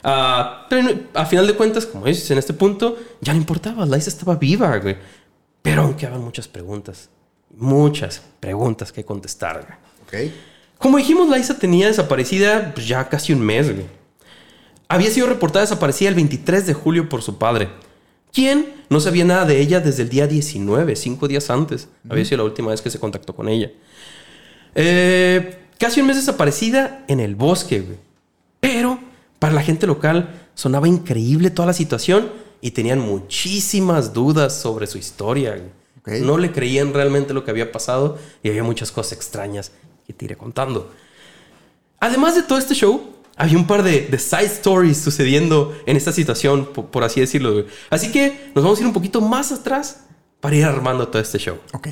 Ah, 0.04 0.66
pero 0.68 0.90
a 1.14 1.28
final 1.28 1.46
de 1.46 1.54
cuentas, 1.54 1.86
como 1.86 2.08
dices, 2.08 2.32
en 2.32 2.40
este 2.40 2.54
punto 2.54 2.98
ya 3.22 3.34
no 3.34 3.40
importaba, 3.40 3.86
Liza 3.86 4.10
estaba 4.10 4.34
viva, 4.36 4.76
güey. 4.80 4.98
Pero 5.62 5.84
aún 5.84 5.94
quedaban 5.94 6.22
muchas 6.24 6.48
preguntas. 6.48 7.10
Muchas 7.56 8.20
preguntas 8.40 8.92
que 8.92 9.06
contestar, 9.06 9.78
güey. 10.08 10.26
Ok. 10.30 10.34
Como 10.80 10.98
dijimos, 10.98 11.30
Liza 11.30 11.60
tenía 11.60 11.86
desaparecida 11.86 12.72
pues, 12.74 12.88
ya 12.88 13.08
casi 13.08 13.32
un 13.32 13.42
mes, 13.42 13.72
güey. 13.76 13.86
Había 14.92 15.12
sido 15.12 15.28
reportada 15.28 15.62
desaparecida 15.62 16.10
el 16.10 16.16
23 16.16 16.66
de 16.66 16.74
julio 16.74 17.10
por 17.10 17.22
su 17.22 17.38
padre, 17.38 17.70
quien 18.34 18.74
no 18.90 19.00
sabía 19.00 19.24
nada 19.24 19.46
de 19.46 19.62
ella 19.62 19.80
desde 19.80 20.02
el 20.02 20.10
día 20.10 20.26
19, 20.26 20.96
cinco 20.96 21.28
días 21.28 21.52
antes. 21.52 21.90
Había 22.10 22.26
sido 22.26 22.38
la 22.40 22.46
última 22.46 22.72
vez 22.72 22.82
que 22.82 22.90
se 22.90 23.00
contactó 23.00 23.36
con 23.36 23.50
ella. 23.50 23.72
Eh, 24.74 25.60
casi 25.78 26.02
un 26.02 26.08
mes 26.08 26.16
desaparecida 26.16 27.06
en 27.08 27.20
el 27.20 27.36
bosque, 27.36 27.82
güey. 27.82 27.98
Pero 28.60 29.00
para 29.38 29.54
la 29.54 29.62
gente 29.62 29.86
local 29.86 30.50
sonaba 30.56 30.88
increíble 30.88 31.52
toda 31.52 31.68
la 31.68 31.74
situación 31.74 32.32
y 32.60 32.72
tenían 32.72 33.00
muchísimas 33.00 34.12
dudas 34.12 34.60
sobre 34.60 34.88
su 34.88 34.98
historia. 34.98 35.62
No 36.06 36.40
le 36.40 36.52
creían 36.52 36.96
realmente 36.96 37.36
lo 37.36 37.46
que 37.46 37.52
había 37.52 37.72
pasado 37.72 38.18
y 38.42 38.50
había 38.50 38.64
muchas 38.64 38.92
cosas 38.92 39.14
extrañas 39.14 39.72
que 40.08 40.14
te 40.14 40.26
iré 40.26 40.36
contando. 40.36 40.92
Además 42.00 42.34
de 42.34 42.42
todo 42.42 42.58
este 42.58 42.74
show, 42.74 43.19
había 43.40 43.58
un 43.58 43.66
par 43.66 43.82
de, 43.82 44.02
de 44.02 44.20
side 44.20 44.46
stories 44.46 44.98
sucediendo 44.98 45.76
en 45.86 45.98
esta 45.98 46.12
situación, 46.12 46.66
por, 46.74 46.88
por 46.88 47.04
así 47.04 47.22
decirlo. 47.22 47.54
güey. 47.54 47.66
Así 47.90 48.12
que 48.12 48.52
nos 48.54 48.64
vamos 48.64 48.78
a 48.78 48.82
ir 48.82 48.88
un 48.88 48.94
poquito 48.94 49.22
más 49.22 49.52
atrás 49.52 50.02
para 50.42 50.56
ir 50.56 50.66
armando 50.66 51.08
todo 51.08 51.22
este 51.22 51.40
show. 51.40 51.58
Ok. 51.74 51.88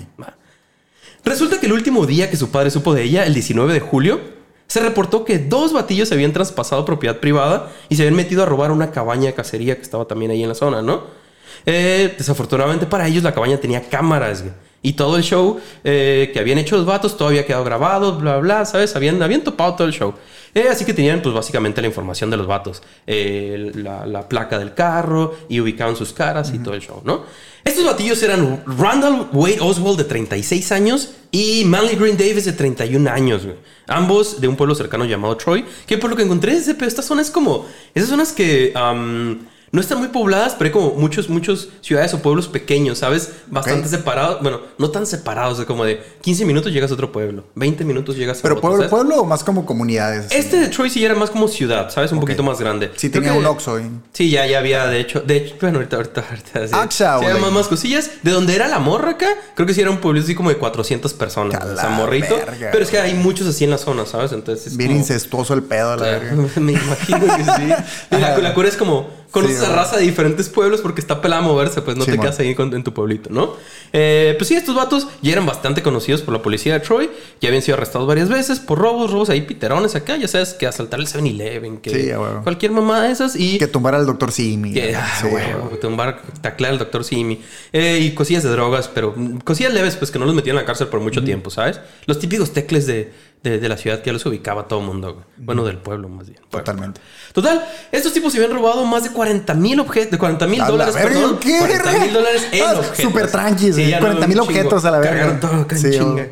Resulta 1.23 1.59
que 1.59 1.65
el 1.65 1.73
último 1.73 2.05
día 2.05 2.29
que 2.29 2.37
su 2.37 2.49
padre 2.49 2.69
supo 2.69 2.93
de 2.93 3.03
ella, 3.03 3.25
el 3.25 3.33
19 3.33 3.73
de 3.73 3.79
julio, 3.79 4.19
se 4.67 4.81
reportó 4.81 5.23
que 5.23 5.39
dos 5.39 5.73
batillos 5.73 6.09
se 6.09 6.15
habían 6.15 6.33
traspasado 6.33 6.83
propiedad 6.85 7.17
privada 7.19 7.71
y 7.89 7.95
se 7.95 8.03
habían 8.03 8.15
metido 8.15 8.43
a 8.43 8.45
robar 8.45 8.71
una 8.71 8.91
cabaña 8.91 9.27
de 9.27 9.33
cacería 9.33 9.75
que 9.75 9.81
estaba 9.81 10.05
también 10.05 10.31
ahí 10.31 10.43
en 10.43 10.49
la 10.49 10.55
zona, 10.55 10.81
¿no? 10.81 11.03
Eh, 11.65 12.13
desafortunadamente 12.17 12.85
para 12.85 13.07
ellos 13.07 13.23
la 13.23 13.33
cabaña 13.33 13.57
tenía 13.57 13.81
cámaras 13.81 14.41
güey. 14.41 14.53
y 14.81 14.93
todo 14.93 15.17
el 15.17 15.23
show 15.23 15.59
eh, 15.83 16.29
que 16.31 16.39
habían 16.39 16.59
hecho 16.59 16.77
los 16.77 16.85
vatos 16.85 17.17
todo 17.17 17.29
había 17.29 17.45
quedado 17.45 17.63
grabado, 17.63 18.17
bla, 18.17 18.37
bla, 18.37 18.65
¿sabes? 18.65 18.95
Habían, 18.95 19.21
habían 19.21 19.43
topado 19.43 19.75
todo 19.75 19.87
el 19.87 19.93
show. 19.93 20.13
Eh, 20.53 20.67
así 20.69 20.85
que 20.85 20.93
tenían 20.93 21.21
pues 21.21 21.33
básicamente 21.33 21.81
la 21.81 21.87
información 21.87 22.29
de 22.29 22.37
los 22.37 22.47
vatos, 22.47 22.81
eh, 23.05 23.71
la, 23.75 24.05
la 24.05 24.27
placa 24.27 24.57
del 24.57 24.73
carro 24.73 25.35
y 25.49 25.59
ubicaban 25.59 25.95
sus 25.95 26.13
caras 26.13 26.51
y 26.53 26.59
todo 26.59 26.73
el 26.73 26.81
show, 26.81 27.01
¿no? 27.03 27.25
Estos 27.67 27.83
batillos 27.83 28.23
eran 28.23 28.63
Randall 28.65 29.27
Wade 29.33 29.57
Oswald 29.59 29.97
de 29.97 30.05
36 30.05 30.71
años 30.71 31.11
y 31.31 31.65
Manly 31.65 31.95
Green 31.97 32.15
Davis 32.15 32.45
de 32.45 32.53
31 32.53 33.09
años, 33.09 33.43
güey. 33.43 33.57
Ambos 33.87 34.39
de 34.39 34.47
un 34.47 34.55
pueblo 34.55 34.73
cercano 34.73 35.03
llamado 35.03 35.35
Troy, 35.35 35.65
que 35.85 35.97
por 35.97 36.09
lo 36.09 36.15
que 36.15 36.23
encontré 36.23 36.53
ese, 36.53 36.75
pero 36.75 36.87
esta 36.87 37.01
zona 37.01 37.21
es 37.21 37.29
como 37.29 37.65
esas 37.93 38.09
zonas 38.09 38.31
que 38.31 38.71
no 39.71 39.81
están 39.81 39.97
muy 39.99 40.07
pobladas, 40.07 40.53
pero 40.57 40.67
hay 40.67 40.71
como 40.71 40.91
muchos, 40.93 41.29
muchos 41.29 41.69
ciudades 41.81 42.13
o 42.13 42.21
pueblos 42.21 42.47
pequeños, 42.47 42.99
¿sabes? 42.99 43.31
Bastante 43.47 43.89
separados, 43.89 44.41
bueno, 44.41 44.61
no 44.77 44.89
tan 44.91 45.05
separados, 45.05 45.57
de 45.57 45.65
como 45.65 45.83
de 45.85 46.01
15 46.21 46.45
minutos 46.45 46.71
llegas 46.71 46.89
a 46.91 46.93
otro 46.93 47.11
pueblo, 47.11 47.43
20 47.55 47.83
minutos 47.83 48.15
llegas 48.15 48.39
a 48.39 48.41
Pero 48.43 48.55
otro. 48.55 48.61
pueblo, 48.61 48.77
¿sabes? 48.79 48.89
pueblo 48.91 49.15
o 49.21 49.25
más 49.25 49.43
como 49.43 49.65
comunidades. 49.65 50.31
Este 50.31 50.57
de 50.59 50.67
Troy 50.69 50.89
sí 50.89 51.03
era 51.03 51.15
más 51.15 51.29
como 51.29 51.47
ciudad, 51.47 51.89
¿sabes? 51.89 52.11
Un 52.11 52.19
poquito 52.19 52.43
más 52.43 52.59
grande. 52.59 52.91
Sí, 52.95 53.09
Creo 53.09 53.21
tenía 53.21 53.33
que- 53.33 53.39
un 53.39 53.45
Oxxo. 53.45 53.77
Sí, 54.13 54.29
ya, 54.29 54.45
ya 54.47 54.59
había, 54.59 54.87
de 54.87 54.99
hecho, 54.99 55.19
de 55.21 55.35
hecho, 55.37 55.55
bueno, 55.61 55.77
ahorita, 55.79 55.97
ahorita, 55.97 56.25
ahorita, 56.29 56.67
sí. 56.67 56.73
Axa, 56.73 57.19
Sí, 57.19 57.25
güey. 57.25 57.39
más, 57.41 57.51
más 57.51 57.67
cosillas. 57.67 58.09
De 58.23 58.31
donde 58.31 58.55
era 58.55 58.67
la 58.67 58.79
morra 58.79 59.11
acá, 59.11 59.27
creo 59.55 59.67
que 59.67 59.73
sí 59.73 59.81
era 59.81 59.91
un 59.91 59.97
pueblo 59.97 60.21
así 60.21 60.33
como 60.33 60.49
de 60.49 60.57
400 60.57 61.13
personas. 61.13 61.61
O 61.63 61.75
sea, 61.75 61.89
morrito. 61.89 62.35
verga, 62.37 62.69
pero 62.71 62.83
es 62.83 62.89
que 62.89 62.99
hay 62.99 63.13
muchos 63.13 63.45
así 63.47 63.63
en 63.65 63.71
la 63.71 63.77
zona, 63.77 64.05
¿sabes? 64.05 64.31
Entonces 64.31 64.67
es 64.67 64.77
Bien 64.77 64.89
como- 64.91 64.99
incestuoso 65.01 65.53
el 65.53 65.63
pedo, 65.63 65.95
la 65.97 66.03
verga. 66.03 66.35
Me 66.61 66.71
imagino 66.71 67.19
que 67.19 67.43
sí. 67.43 67.73
La, 68.11 68.37
la 68.37 68.53
cura 68.53 68.67
es 68.69 68.77
como 68.77 69.09
A 69.61 69.65
güey. 69.65 69.75
raza 69.75 69.97
de 69.97 70.03
diferentes 70.03 70.49
pueblos 70.49 70.81
porque 70.81 71.01
está 71.01 71.21
pelada 71.21 71.41
a 71.41 71.45
moverse, 71.45 71.81
pues 71.81 71.97
no 71.97 72.05
Sí, 72.05 72.11
te 72.11 72.19
quedas 72.19 72.39
ahí 72.39 72.55
en 72.57 72.83
tu 72.83 72.93
pueblito, 72.93 73.29
¿no? 73.31 73.53
Eh, 73.93 74.35
pues 74.37 74.47
sí, 74.47 74.55
estos 74.55 74.75
vatos 74.75 75.07
ya 75.21 75.31
eran 75.33 75.45
bastante 75.45 75.81
conocidos 75.81 76.21
por 76.21 76.33
la 76.33 76.41
policía 76.41 76.73
de 76.73 76.79
Troy, 76.81 77.09
ya 77.41 77.49
habían 77.49 77.61
sido 77.63 77.77
arrestados 77.77 78.07
varias 78.07 78.29
veces 78.29 78.59
por 78.59 78.77
robos, 78.79 79.11
robos 79.11 79.29
ahí 79.29 79.41
piterones 79.41 79.95
acá, 79.95 80.17
ya 80.17 80.27
sabes, 80.27 80.53
que 80.53 80.67
asaltar 80.67 80.99
el 80.99 81.07
7-Eleven, 81.07 81.77
que 81.79 81.89
Sí, 81.89 82.09
cualquier 82.43 82.71
mamá 82.71 83.03
de 83.03 83.11
esas 83.11 83.35
y 83.35 83.57
Que 83.57 83.67
tumbara 83.67 83.97
al 83.97 84.05
doctor 84.05 84.31
Simi. 84.31 84.73
que, 84.73 84.95
ah, 84.95 85.07
Sí, 85.21 85.27
güey. 85.29 85.43
tumbar, 85.81 86.21
taclear 86.41 86.73
al 86.73 86.79
doctor 86.79 87.03
Simi. 87.03 87.41
Eh, 87.73 87.99
y 88.01 88.11
cosillas 88.11 88.43
de 88.43 88.49
drogas, 88.49 88.87
pero 88.87 89.13
mm, 89.15 89.39
cosillas 89.39 89.73
leves, 89.73 89.95
pues 89.95 90.11
que 90.11 90.19
no 90.19 90.25
los 90.25 90.35
metían 90.35 90.55
en 90.55 90.61
la 90.61 90.65
cárcel 90.65 90.87
por 90.87 90.99
mucho 90.99 91.23
tiempo, 91.23 91.49
¿sabes? 91.49 91.79
Los 92.05 92.19
típicos 92.19 92.51
tecles 92.53 92.87
de, 92.87 93.11
de, 93.43 93.59
de 93.59 93.69
la 93.69 93.77
ciudad 93.77 93.99
que 94.01 94.07
ya 94.07 94.13
los 94.13 94.25
ubicaba 94.25 94.67
todo 94.67 94.79
el 94.79 94.85
mundo, 94.85 95.13
güey. 95.13 95.25
Bueno, 95.37 95.63
del 95.65 95.77
pueblo 95.77 96.09
más 96.09 96.27
bien. 96.27 96.41
Pueblo. 96.49 96.65
Totalmente. 96.65 97.01
Total, 97.33 97.65
estos 97.91 98.11
tipos 98.13 98.33
se 98.33 98.39
habían 98.43 98.57
robado 98.57 98.83
más 98.85 99.03
de 99.03 99.11
40 99.11 99.53
mil 99.53 99.79
objetos, 99.79 100.11
de 100.11 100.17
40 100.17 100.47
mil 100.47 100.59
A 100.61 100.65
la 100.65 100.71
dólares, 100.71 100.95
verga, 100.95 101.09
perdón. 101.13 101.37
¿qué? 101.39 101.57
40 101.59 101.91
mil 101.99 102.13
dólares 102.13 102.47
en 102.51 102.63
Ah, 102.63 102.73
objetos. 102.77 102.97
súper 102.97 103.31
tranquis, 103.31 103.75
Sí, 103.75 103.81
güey. 103.81 103.89
ya 103.91 103.99
40,000 103.99 104.39
un 104.39 104.47
chingo. 104.47 104.59
objetos 104.59 104.85
a 104.85 104.91
la 104.91 104.99
verga. 104.99 105.15
Cargaron 105.17 105.39
todo 105.39 105.65
en 105.69 105.77
Sí, 105.79 105.91
chinga. 105.91 106.27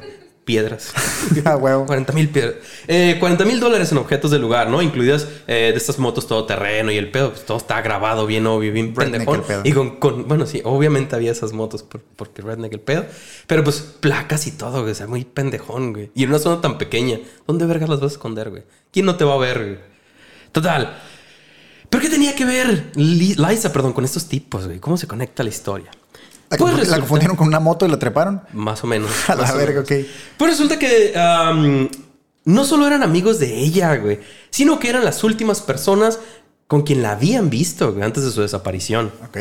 Piedras. 0.46 0.94
Ah, 1.44 1.58
huevo. 1.58 1.88
40 1.88 2.14
mil 2.14 2.30
piedras. 2.30 2.56
Eh, 2.88 3.18
40 3.20 3.46
mil 3.46 3.60
dólares 3.60 3.92
en 3.92 3.98
objetos 3.98 4.30
del 4.30 4.42
lugar, 4.42 4.70
¿no? 4.70 4.82
Incluidas 4.84 5.28
eh, 5.48 5.72
de 5.72 5.78
estas 5.78 5.98
motos 5.98 6.28
todoterreno 6.28 6.92
y 6.92 6.98
el 6.98 7.10
pedo. 7.10 7.32
Pues 7.32 7.46
todo 7.46 7.58
está 7.58 7.82
grabado 7.82 8.28
bien 8.28 8.46
obvio, 8.46 8.72
bien 8.72 8.94
pendejón. 8.94 9.44
Y 9.64 9.72
con, 9.72 9.98
con- 9.98 10.28
bueno, 10.28 10.46
sí, 10.46 10.62
obviamente 10.64 11.16
había 11.16 11.32
esas 11.32 11.52
motos 11.52 11.82
por- 11.82 12.02
porque 12.16 12.44
redneck 12.44 12.74
el 12.74 12.80
pedo. 12.80 13.06
Pero 13.48 13.64
pues 13.64 13.82
placas 14.00 14.46
y 14.46 14.52
todo, 14.52 14.82
güey. 14.82 14.92
O 14.92 14.96
sea, 14.96 15.08
muy 15.08 15.26
pendejón, 15.26 15.94
güey. 15.94 16.12
Y 16.14 16.24
en 16.24 16.30
una 16.30 16.38
zona 16.40 16.62
tan 16.62 16.78
pequeña, 16.78 17.20
¿dónde 17.48 17.66
vergas 17.66 17.90
las 17.90 18.00
vas 18.00 18.12
a 18.12 18.14
esconder, 18.14 18.52
güey? 18.52 18.64
¿Quién 18.92 19.08
no 19.08 19.16
te 19.18 19.24
va 19.26 19.34
a 19.34 19.38
ver, 19.38 19.58
güey? 19.58 19.78
Total. 20.52 20.96
¿Pero 21.90 22.04
qué 22.04 22.10
tenía 22.10 22.36
que 22.36 22.46
ver 22.46 22.92
Li- 22.96 23.36
Liza, 23.36 23.74
perdón, 23.74 23.94
con 23.94 24.06
estos 24.06 24.28
tipos, 24.28 24.66
güey? 24.68 24.80
¿Cómo 24.80 24.96
se 24.98 25.08
conecta 25.08 25.42
la 25.44 25.50
historia? 25.50 25.90
La, 26.60 26.72
Pues 26.72 26.88
la 26.90 27.00
confundieron 27.00 27.36
con 27.36 27.48
una 27.48 27.60
moto 27.60 27.86
y 27.86 27.90
la 27.90 28.00
treparon. 28.00 28.42
Más 28.54 28.84
o 28.84 28.88
menos. 28.88 29.10
A 29.30 29.36
la 29.36 29.52
verga, 29.54 29.82
ok. 29.82 29.92
Pues 30.38 30.52
resulta 30.52 30.80
que 30.80 31.14
no 32.46 32.64
solo 32.64 32.88
eran 32.88 33.04
amigos 33.04 33.40
de 33.40 33.58
ella, 33.58 33.96
güey, 33.98 34.20
sino 34.50 34.80
que 34.80 34.90
eran 34.90 35.04
las 35.04 35.24
últimas 35.24 35.62
personas 35.62 36.20
con 36.68 36.84
quien 36.84 37.02
la 37.02 37.12
habían 37.12 37.50
visto 37.50 37.92
güey, 37.94 38.04
antes 38.04 38.24
de 38.24 38.32
su 38.32 38.42
desaparición. 38.42 39.12
Ok. 39.28 39.38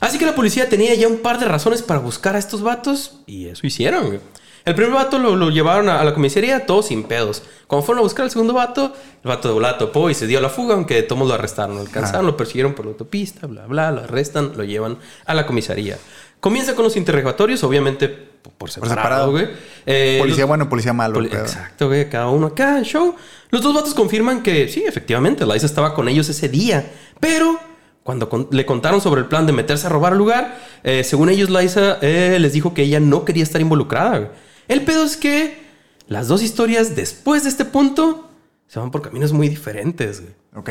Así 0.00 0.18
que 0.18 0.26
la 0.26 0.34
policía 0.34 0.68
tenía 0.68 0.94
ya 0.94 1.08
un 1.08 1.18
par 1.18 1.38
de 1.38 1.46
razones 1.46 1.82
para 1.82 2.00
buscar 2.00 2.36
a 2.36 2.38
estos 2.38 2.62
vatos 2.62 3.22
y 3.26 3.46
eso 3.46 3.66
hicieron. 3.66 4.06
güey. 4.06 4.20
El 4.64 4.74
primer 4.74 4.94
vato 4.94 5.18
lo, 5.18 5.36
lo 5.36 5.50
llevaron 5.50 5.88
a, 5.90 6.00
a 6.00 6.04
la 6.04 6.14
comisaría, 6.14 6.64
todo 6.64 6.82
sin 6.82 7.04
pedos. 7.04 7.42
Cuando 7.66 7.84
fueron 7.84 8.00
a 8.00 8.02
buscar 8.02 8.24
al 8.24 8.30
segundo 8.30 8.54
vato, 8.54 8.94
el 9.22 9.28
vato 9.28 9.48
de 9.48 9.54
volada 9.54 9.76
topó 9.76 10.08
y 10.08 10.14
se 10.14 10.26
dio 10.26 10.38
a 10.38 10.42
la 10.42 10.48
fuga, 10.48 10.74
aunque 10.74 11.02
todos 11.02 11.26
lo 11.28 11.34
arrestaron, 11.34 11.76
lo 11.76 11.82
alcanzaron, 11.82 12.24
lo 12.26 12.36
persiguieron 12.36 12.72
por 12.74 12.86
la 12.86 12.92
autopista, 12.92 13.46
bla, 13.46 13.66
bla, 13.66 13.90
lo 13.92 14.00
arrestan, 14.04 14.52
lo 14.56 14.64
llevan 14.64 14.96
a 15.26 15.34
la 15.34 15.44
comisaría. 15.46 15.98
Comienza 16.40 16.74
con 16.74 16.84
los 16.84 16.96
interrogatorios, 16.96 17.62
obviamente 17.64 18.08
por, 18.08 18.52
por 18.54 18.70
separado, 18.70 19.30
güey. 19.32 19.48
Eh, 19.86 20.16
Policía 20.20 20.42
los- 20.42 20.48
bueno, 20.48 20.68
policía 20.68 20.92
malo. 20.92 21.14
Poli-. 21.14 21.28
Exacto, 21.28 21.88
güey. 21.88 22.08
Cada 22.08 22.28
uno 22.28 22.48
acá 22.48 22.78
en 22.78 22.84
show. 22.84 23.14
Los 23.50 23.62
dos 23.62 23.74
vatos 23.74 23.94
confirman 23.94 24.42
que 24.42 24.68
sí, 24.68 24.82
efectivamente, 24.86 25.44
Liza 25.46 25.66
estaba 25.66 25.94
con 25.94 26.08
ellos 26.08 26.28
ese 26.28 26.48
día. 26.48 26.90
Pero 27.20 27.58
cuando 28.02 28.28
con- 28.28 28.48
le 28.50 28.66
contaron 28.66 29.00
sobre 29.00 29.20
el 29.22 29.26
plan 29.28 29.46
de 29.46 29.52
meterse 29.52 29.86
a 29.86 29.90
robar 29.90 30.12
el 30.12 30.18
lugar, 30.18 30.58
eh, 30.82 31.04
según 31.04 31.28
ellos, 31.30 31.48
Liza 31.50 31.98
eh, 32.02 32.36
les 32.40 32.52
dijo 32.52 32.74
que 32.74 32.82
ella 32.82 33.00
no 33.00 33.24
quería 33.24 33.42
estar 33.42 33.60
involucrada. 33.60 34.18
güey. 34.18 34.30
El 34.68 34.82
pedo 34.84 35.04
es 35.04 35.16
que 35.16 35.62
las 36.06 36.28
dos 36.28 36.42
historias 36.42 36.96
después 36.96 37.44
de 37.44 37.50
este 37.50 37.64
punto 37.64 38.30
se 38.66 38.78
van 38.78 38.90
por 38.90 39.02
caminos 39.02 39.32
muy 39.32 39.48
diferentes. 39.48 40.20
güey. 40.20 40.34
Ok. 40.54 40.70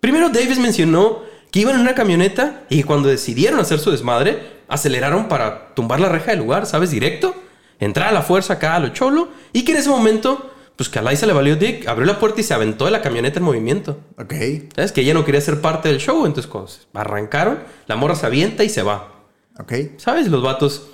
Primero, 0.00 0.28
Davis 0.28 0.58
mencionó 0.58 1.22
que 1.50 1.60
iban 1.60 1.74
en 1.74 1.80
una 1.82 1.94
camioneta 1.94 2.64
y 2.68 2.82
cuando 2.82 3.08
decidieron 3.08 3.60
hacer 3.60 3.78
su 3.78 3.90
desmadre, 3.90 4.60
aceleraron 4.68 5.28
para 5.28 5.74
tumbar 5.74 6.00
la 6.00 6.08
reja 6.08 6.30
del 6.30 6.40
lugar, 6.40 6.66
¿sabes? 6.66 6.90
Directo. 6.90 7.34
Entrar 7.78 8.08
a 8.08 8.12
la 8.12 8.22
fuerza 8.22 8.54
acá 8.54 8.74
a 8.76 8.80
lo 8.80 8.88
cholo. 8.88 9.28
Y 9.52 9.64
que 9.64 9.72
en 9.72 9.78
ese 9.78 9.88
momento, 9.88 10.50
pues 10.76 10.88
que 10.88 10.98
a 10.98 11.02
Liza 11.02 11.26
le 11.26 11.32
valió 11.32 11.56
Dick, 11.56 11.88
abrió 11.88 12.06
la 12.06 12.18
puerta 12.18 12.40
y 12.40 12.44
se 12.44 12.54
aventó 12.54 12.84
de 12.84 12.90
la 12.90 13.02
camioneta 13.02 13.38
en 13.38 13.44
movimiento. 13.44 13.98
Ok. 14.18 14.34
¿Sabes? 14.74 14.92
Que 14.92 15.00
ella 15.00 15.14
no 15.14 15.24
quería 15.24 15.40
ser 15.40 15.60
parte 15.60 15.88
del 15.88 15.98
show. 15.98 16.24
Entonces, 16.26 16.50
cuando 16.50 16.70
arrancaron, 16.94 17.60
la 17.86 17.96
morra 17.96 18.14
se 18.14 18.26
avienta 18.26 18.64
y 18.64 18.68
se 18.68 18.82
va. 18.82 19.24
Ok. 19.58 19.72
¿Sabes? 19.96 20.28
Los 20.28 20.42
vatos 20.42 20.88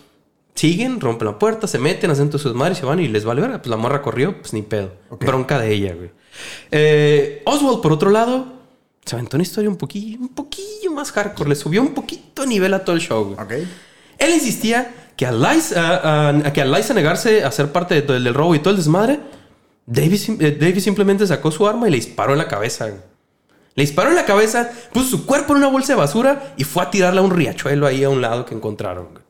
siguen, 0.57 1.01
rompen 1.01 1.27
la 1.29 1.39
puerta, 1.39 1.67
se 1.69 1.79
meten, 1.79 2.11
hacen 2.11 2.33
sus 2.33 2.53
madres 2.55 2.79
y 2.79 2.81
se 2.81 2.87
van 2.87 2.99
y 2.99 3.07
les 3.07 3.25
vale 3.25 3.41
verga. 3.43 3.59
Pues 3.59 3.69
la 3.71 3.77
morra 3.77 4.03
corrió, 4.03 4.37
pues 4.41 4.53
ni 4.53 4.63
pedo. 4.63 4.91
Ok. 5.11 5.25
Bronca 5.25 5.59
de 5.61 5.73
ella, 5.73 5.95
güey. 5.95 6.11
Eh, 6.73 7.43
Oswald, 7.47 7.81
por 7.81 7.93
otro 7.93 8.11
lado, 8.11 8.47
se 9.05 9.15
aventó 9.15 9.37
una 9.37 9.45
historia 9.45 9.71
un 9.71 9.77
poquillo, 9.77 10.19
un 10.21 10.29
poquillo 10.31 10.91
más 10.93 11.13
hardcore. 11.13 11.51
Le 11.51 11.55
subió 11.57 11.81
un 11.83 11.95
poquito 11.95 12.43
de 12.43 12.49
nivel 12.49 12.75
a 12.75 12.85
todo 12.85 12.97
el 12.97 13.03
show, 13.03 13.25
güey. 13.25 13.39
Él 14.19 14.35
insistía 14.35 14.93
que 15.17 15.27
a 15.27 15.33
Liza, 15.33 15.81
a- 15.81 16.29
a- 16.31 16.53
que 16.53 16.61
a 16.61 16.65
Liza 16.65 16.93
negarse 16.95 17.45
a 17.45 17.51
ser 17.53 17.71
parte 17.71 18.03
del 18.03 18.35
robo 18.35 18.55
y 18.55 18.59
todo 18.59 18.71
el 18.73 18.77
desmadre, 18.77 19.21
Davis, 19.87 20.23
sim- 20.25 20.39
eh, 20.41 20.57
Davis 20.59 20.83
simplemente 20.83 21.27
sacó 21.27 21.51
su 21.53 21.67
arma 21.67 21.87
y 21.87 21.91
le 21.93 21.97
disparó 21.99 22.33
en 22.33 22.39
la 22.39 22.49
cabeza. 22.49 22.87
güey. 22.89 23.01
Le 23.77 23.83
disparó 23.83 24.09
en 24.11 24.17
la 24.17 24.25
cabeza, 24.25 24.71
puso 24.93 25.07
su 25.11 25.27
cuerpo 25.27 25.53
en 25.53 25.59
una 25.59 25.69
bolsa 25.69 25.93
de 25.93 25.99
basura 25.99 26.55
y 26.57 26.65
fue 26.65 26.83
a 26.83 26.91
tirarla 26.91 27.21
a 27.21 27.25
un 27.25 27.31
riachuelo 27.31 27.87
ahí 27.87 28.03
a 28.05 28.09
un 28.11 28.21
lado 28.23 28.47
que 28.47 28.55
encontraron. 28.55 29.09
güey. 29.13 29.26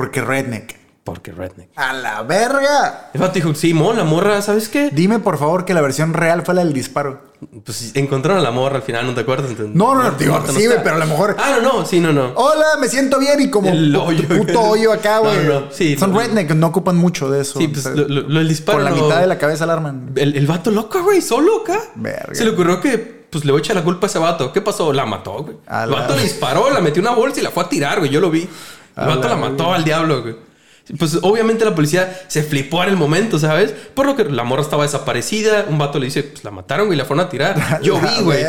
Porque 0.00 0.22
redneck. 0.22 0.76
Porque 1.04 1.30
redneck. 1.30 1.68
¡A 1.76 1.92
la 1.92 2.22
verga! 2.22 3.10
El 3.12 3.20
vato 3.20 3.34
dijo, 3.34 3.54
Simón, 3.54 3.96
la 3.98 4.04
morra, 4.04 4.40
¿sabes 4.40 4.70
qué? 4.70 4.88
Dime 4.90 5.18
por 5.18 5.38
favor 5.38 5.66
que 5.66 5.74
la 5.74 5.82
versión 5.82 6.14
real 6.14 6.42
fue 6.42 6.54
la 6.54 6.64
del 6.64 6.72
disparo. 6.72 7.20
Pues 7.64 7.92
encontraron 7.96 8.38
a 8.38 8.42
la 8.42 8.50
morra 8.50 8.76
al 8.76 8.82
final, 8.82 9.06
¿no 9.06 9.12
te 9.14 9.20
acuerdas? 9.20 9.50
Entonces, 9.50 9.74
No, 9.76 9.94
no, 9.94 10.04
no, 10.04 10.10
digo, 10.12 10.32
muerta 10.32 10.52
sí, 10.52 10.66
güey, 10.66 10.78
pero 10.82 10.96
a 10.96 10.98
lo 10.98 11.06
mejor- 11.06 11.36
Ah, 11.38 11.58
no, 11.60 11.80
no, 11.80 11.86
sí, 11.86 12.00
no, 12.00 12.12
no. 12.14 12.32
Hola, 12.34 12.64
me 12.80 12.88
siento 12.88 13.18
bien 13.18 13.40
y 13.42 13.50
como 13.50 13.68
El 13.68 13.94
hoyo. 13.94 14.26
puto 14.28 14.60
hoyo 14.60 14.90
acá, 14.92 15.16
No, 15.16 15.22
güey. 15.22 15.44
no, 15.46 15.60
no, 15.60 15.66
sí, 15.70 15.96
Son 15.98 16.12
no. 16.12 16.18
redneck, 16.20 16.50
no 16.52 16.68
ocupan 16.68 16.96
mucho 16.96 17.28
de 17.30 17.42
eso. 17.42 17.58
Sí, 17.58 17.68
pues 17.68 17.84
O 17.84 17.94
sea, 17.94 18.02
lo, 18.02 18.08
lo- 18.08 18.28
lo 18.28 18.38
del 18.38 18.48
disparo. 18.48 18.78
por 18.78 18.84
la 18.84 18.90
no- 18.96 19.02
mitad 19.04 19.20
de 19.20 19.26
la 19.26 19.36
cabeza 19.38 19.64
alarman. 19.64 20.12
El, 20.16 20.34
el 20.34 20.46
vato 20.46 20.70
loco, 20.70 21.02
güey, 21.02 21.20
solo 21.20 21.62
acá. 21.62 21.78
Verga. 21.94 22.34
Se 22.34 22.44
le 22.44 22.50
ocurrió 22.50 22.80
que, 22.80 23.26
pues 23.30 23.44
le 23.44 23.52
voy 23.52 23.60
a 23.60 23.62
echar 23.64 23.74
la 23.76 23.82
culpa 23.84 24.06
a 24.06 24.10
ese 24.10 24.18
vato. 24.18 24.52
¿Qué 24.52 24.60
pasó? 24.60 24.92
La 24.92 25.06
mató, 25.06 25.42
güey. 25.42 25.56
El 25.66 25.90
la- 25.90 25.96
vato 25.96 26.14
le 26.14 26.22
disparó, 26.22 26.70
la 26.70 26.80
metió 26.80 27.00
una 27.02 27.12
bolsa 27.12 27.40
y 27.40 27.42
la 27.42 27.50
fue 27.50 27.64
a 27.64 27.68
tirar, 27.68 27.98
güey. 28.00 28.10
Yo 28.10 28.20
lo 28.20 28.30
vi. 28.30 28.48
El 28.96 29.06
vato 29.06 29.22
la 29.22 29.30
la 29.30 29.36
mató 29.36 29.72
al 29.72 29.84
diablo, 29.84 30.22
güey. 30.22 30.50
Pues 30.98 31.18
obviamente 31.22 31.64
la 31.64 31.74
policía 31.74 32.20
se 32.26 32.42
flipó 32.42 32.82
en 32.82 32.90
el 32.90 32.96
momento, 32.96 33.38
¿sabes? 33.38 33.72
Por 33.94 34.06
lo 34.06 34.16
que 34.16 34.24
la 34.24 34.42
morra 34.44 34.62
estaba 34.62 34.82
desaparecida. 34.82 35.66
Un 35.68 35.78
vato 35.78 35.98
le 35.98 36.06
dice, 36.06 36.24
pues 36.24 36.42
la 36.42 36.50
mataron, 36.50 36.86
güey, 36.86 36.96
y 36.96 36.98
la 36.98 37.04
fueron 37.04 37.26
a 37.26 37.28
tirar. 37.28 37.80
Yo 37.82 38.00
vi, 38.00 38.22
güey. 38.22 38.44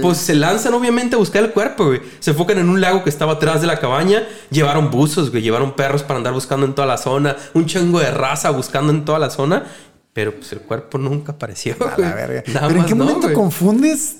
Pues 0.00 0.18
se 0.18 0.34
lanzan 0.34 0.72
obviamente 0.74 1.16
a 1.16 1.18
buscar 1.18 1.44
el 1.44 1.50
cuerpo, 1.50 1.86
güey. 1.86 2.00
Se 2.20 2.30
enfocan 2.30 2.58
en 2.58 2.68
un 2.68 2.80
lago 2.80 3.04
que 3.04 3.10
estaba 3.10 3.32
atrás 3.32 3.60
de 3.60 3.66
la 3.66 3.78
cabaña. 3.78 4.26
Llevaron 4.50 4.90
buzos, 4.90 5.30
güey. 5.30 5.42
Llevaron 5.42 5.74
perros 5.74 6.02
para 6.02 6.16
andar 6.18 6.32
buscando 6.32 6.64
en 6.64 6.74
toda 6.74 6.86
la 6.86 6.98
zona. 6.98 7.36
Un 7.52 7.66
chingo 7.66 8.00
de 8.00 8.10
raza 8.10 8.50
buscando 8.50 8.92
en 8.92 9.04
toda 9.04 9.18
la 9.18 9.30
zona. 9.30 9.64
Pero 10.12 10.34
pues 10.34 10.52
el 10.52 10.60
cuerpo 10.60 10.98
nunca 10.98 11.32
apareció, 11.32 11.74
A 11.80 11.98
la 11.98 12.14
verga. 12.14 12.42
Nada 12.46 12.68
Pero 12.68 12.80
¿en 12.80 12.86
qué 12.86 12.94
no, 12.94 13.04
momento 13.04 13.32
confundes 13.32 14.16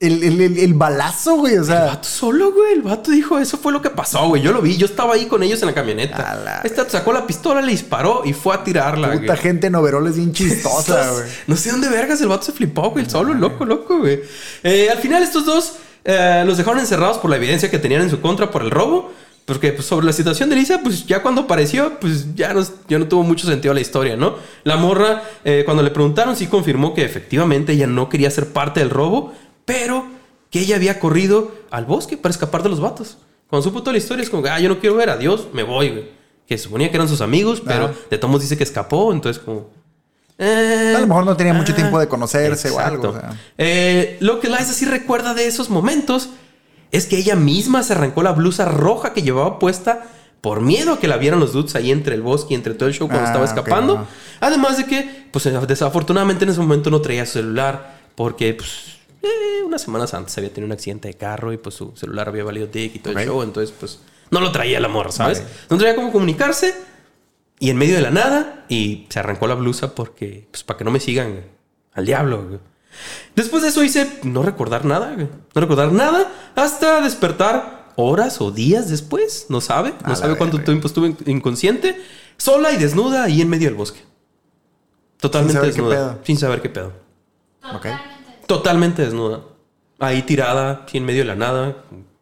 el, 0.00 0.22
el- 0.22 0.40
el- 0.40 0.58
el 0.58 0.74
balazo, 0.74 1.36
güey? 1.36 1.54
O 1.56 1.60
El 1.60 1.64
sea, 1.66 1.84
vato 1.86 2.08
solo, 2.08 2.52
güey. 2.52 2.74
El 2.74 2.82
vato 2.82 3.10
dijo, 3.10 3.38
eso 3.38 3.56
fue 3.56 3.72
lo 3.72 3.80
que 3.80 3.90
pasó, 3.90 4.28
güey. 4.28 4.42
Yo 4.42 4.52
lo 4.52 4.60
vi. 4.60 4.76
Yo 4.76 4.86
estaba 4.86 5.14
ahí 5.14 5.26
con 5.26 5.42
ellos 5.42 5.60
en 5.62 5.66
la 5.68 5.74
camioneta. 5.74 6.34
la 6.44 6.60
Esta 6.64 6.88
sacó 6.88 7.12
la 7.12 7.26
pistola, 7.26 7.62
le 7.62 7.72
disparó 7.72 8.22
y 8.24 8.32
fue 8.32 8.54
a 8.54 8.62
tirarla, 8.64 9.12
puta 9.12 9.24
güey. 9.26 9.38
gente 9.38 9.68
en 9.68 9.74
overoles 9.74 10.16
bien 10.16 10.32
chistosa, 10.34 11.10
güey. 11.12 11.24
No 11.46 11.56
sé 11.56 11.70
dónde 11.70 11.88
vergas 11.88 12.20
el 12.20 12.28
vato 12.28 12.44
se 12.44 12.52
flipó, 12.52 12.90
güey. 12.90 13.04
El 13.04 13.10
solo, 13.10 13.32
loco, 13.34 13.64
loco, 13.64 13.98
güey. 13.98 14.20
Eh, 14.62 14.88
al 14.90 14.98
final, 14.98 15.22
estos 15.22 15.46
dos 15.46 15.74
eh, 16.04 16.42
los 16.46 16.56
dejaron 16.58 16.78
encerrados 16.80 17.18
por 17.18 17.30
la 17.30 17.36
evidencia 17.36 17.70
que 17.70 17.78
tenían 17.78 18.02
en 18.02 18.10
su 18.10 18.20
contra 18.20 18.50
por 18.50 18.62
el 18.62 18.70
robo. 18.70 19.12
Porque 19.46 19.70
pues, 19.72 19.86
sobre 19.86 20.04
la 20.06 20.12
situación 20.12 20.50
de 20.50 20.56
Lisa, 20.56 20.80
pues 20.82 21.06
ya 21.06 21.22
cuando 21.22 21.42
apareció, 21.42 22.00
pues 22.00 22.34
ya 22.34 22.52
no, 22.52 22.66
ya 22.88 22.98
no 22.98 23.06
tuvo 23.06 23.22
mucho 23.22 23.46
sentido 23.46 23.72
la 23.74 23.80
historia, 23.80 24.16
¿no? 24.16 24.34
La 24.64 24.76
morra, 24.76 25.22
eh, 25.44 25.62
cuando 25.64 25.84
le 25.84 25.92
preguntaron, 25.92 26.34
sí 26.34 26.48
confirmó 26.48 26.94
que 26.94 27.04
efectivamente 27.04 27.72
ella 27.72 27.86
no 27.86 28.08
quería 28.08 28.28
ser 28.32 28.48
parte 28.48 28.80
del 28.80 28.90
robo, 28.90 29.32
pero 29.66 30.06
que 30.50 30.60
ella 30.60 30.76
había 30.76 30.98
corrido 30.98 31.52
al 31.70 31.84
bosque 31.84 32.16
para 32.16 32.30
escapar 32.32 32.62
de 32.62 32.70
los 32.70 32.80
vatos. 32.80 33.18
Cuando 33.50 33.62
supo 33.68 33.80
toda 33.80 33.92
la 33.92 33.98
historia, 33.98 34.22
es 34.22 34.30
como, 34.30 34.46
ah, 34.46 34.58
yo 34.58 34.70
no 34.70 34.78
quiero 34.80 34.96
ver, 34.96 35.10
adiós, 35.10 35.48
me 35.52 35.62
voy, 35.62 35.90
güey. 35.90 36.08
Que 36.48 36.56
suponía 36.56 36.88
que 36.90 36.96
eran 36.96 37.08
sus 37.08 37.20
amigos, 37.20 37.60
pero 37.64 37.86
Ah. 37.86 37.92
de 38.08 38.16
todos 38.18 38.40
dice 38.40 38.56
que 38.56 38.62
escapó, 38.64 39.12
entonces 39.12 39.42
como... 39.42 39.68
eh, 40.38 40.94
A 40.96 41.00
lo 41.00 41.06
mejor 41.06 41.24
no 41.26 41.36
tenía 41.36 41.52
mucho 41.52 41.72
ah, 41.72 41.76
tiempo 41.76 41.98
de 41.98 42.08
conocerse 42.08 42.70
o 42.70 42.78
algo. 42.78 43.08
exacto. 43.08 43.28
o 43.28 43.32
sea. 43.32 43.40
Eh, 43.58 44.16
lo 44.20 44.40
que 44.40 44.48
Liza 44.48 44.72
sí 44.72 44.84
recuerda 44.86 45.34
de 45.34 45.46
esos 45.46 45.68
momentos 45.70 46.30
es 46.92 47.06
que 47.06 47.18
ella 47.18 47.34
misma 47.36 47.82
se 47.82 47.92
arrancó 47.94 48.22
la 48.22 48.32
blusa 48.32 48.64
roja 48.64 49.12
que 49.12 49.22
llevaba 49.22 49.58
puesta 49.58 50.06
por 50.40 50.60
miedo 50.60 50.92
a 50.92 51.00
que 51.00 51.08
la 51.08 51.16
vieran 51.16 51.40
los 51.40 51.52
dudes 51.52 51.74
ahí 51.74 51.90
entre 51.90 52.14
el 52.14 52.22
bosque 52.22 52.54
y 52.54 52.56
entre 52.56 52.74
todo 52.74 52.88
el 52.88 52.94
show 52.94 53.08
cuando 53.08 53.24
Ah, 53.26 53.30
estaba 53.30 53.44
escapando. 53.44 54.06
Además 54.40 54.76
de 54.76 54.84
que, 54.86 55.26
pues 55.32 55.44
desafortunadamente 55.66 56.44
en 56.44 56.50
ese 56.50 56.60
momento 56.60 56.90
no 56.90 57.00
traía 57.00 57.26
su 57.26 57.32
celular 57.34 57.98
porque, 58.14 58.54
pues, 58.54 58.95
eh, 59.28 59.62
unas 59.64 59.82
semanas 59.82 60.14
antes 60.14 60.36
había 60.38 60.50
tenido 60.52 60.66
un 60.66 60.72
accidente 60.72 61.08
de 61.08 61.14
carro 61.14 61.52
y 61.52 61.56
pues 61.58 61.74
su 61.74 61.94
celular 61.96 62.28
había 62.28 62.44
valido 62.44 62.66
dick 62.66 62.94
y 62.96 62.98
todo 62.98 63.12
Ok. 63.14 63.20
el 63.20 63.26
show. 63.26 63.42
Entonces, 63.42 63.74
pues, 63.78 64.00
no 64.30 64.40
lo 64.40 64.50
traía 64.52 64.80
la 64.80 64.88
morra, 64.88 65.12
¿sabes? 65.12 65.40
Vale. 65.42 65.50
No 65.70 65.78
traía 65.78 65.94
cómo 65.96 66.12
comunicarse 66.12 66.74
y 67.58 67.70
en 67.70 67.76
medio 67.76 67.94
de 67.96 68.02
la 68.02 68.10
nada 68.10 68.64
y 68.68 69.06
se 69.08 69.18
arrancó 69.18 69.46
la 69.46 69.54
blusa 69.54 69.94
porque, 69.94 70.46
pues, 70.50 70.62
para 70.64 70.78
que 70.78 70.84
no 70.84 70.90
me 70.90 71.00
sigan 71.00 71.42
al 71.92 72.04
diablo. 72.06 72.60
Después 73.34 73.62
de 73.62 73.68
eso 73.68 73.82
hice 73.84 74.20
no 74.22 74.42
recordar 74.42 74.84
nada. 74.84 75.14
No 75.16 75.60
recordar 75.60 75.92
nada 75.92 76.32
hasta 76.54 77.00
despertar 77.02 77.92
horas 77.96 78.40
o 78.40 78.50
días 78.50 78.88
después. 78.90 79.46
No 79.48 79.60
sabe. 79.60 79.90
A 80.00 80.02
No 80.04 80.08
la 80.10 80.16
sabe 80.16 80.36
cuánto 80.36 80.60
tiempo 80.62 80.86
estuve 80.86 81.08
in- 81.08 81.16
inconsciente. 81.26 82.00
Sola 82.38 82.72
y 82.72 82.76
desnuda 82.76 83.24
ahí 83.24 83.40
en 83.40 83.48
medio 83.48 83.68
del 83.68 83.76
bosque. 83.76 84.00
Totalmente 85.18 85.60
qué 85.60 85.66
desnuda. 85.68 86.18
Sin 86.24 86.36
saber 86.38 86.60
qué 86.62 86.68
pedo. 86.68 86.92
Ok. 87.74 87.86
Totalmente 88.46 89.02
desnuda. 89.02 89.40
Ahí 89.98 90.22
tirada, 90.22 90.84
así 90.86 90.98
en 90.98 91.04
medio 91.04 91.20
de 91.20 91.26
la 91.26 91.36
nada. 91.36 91.76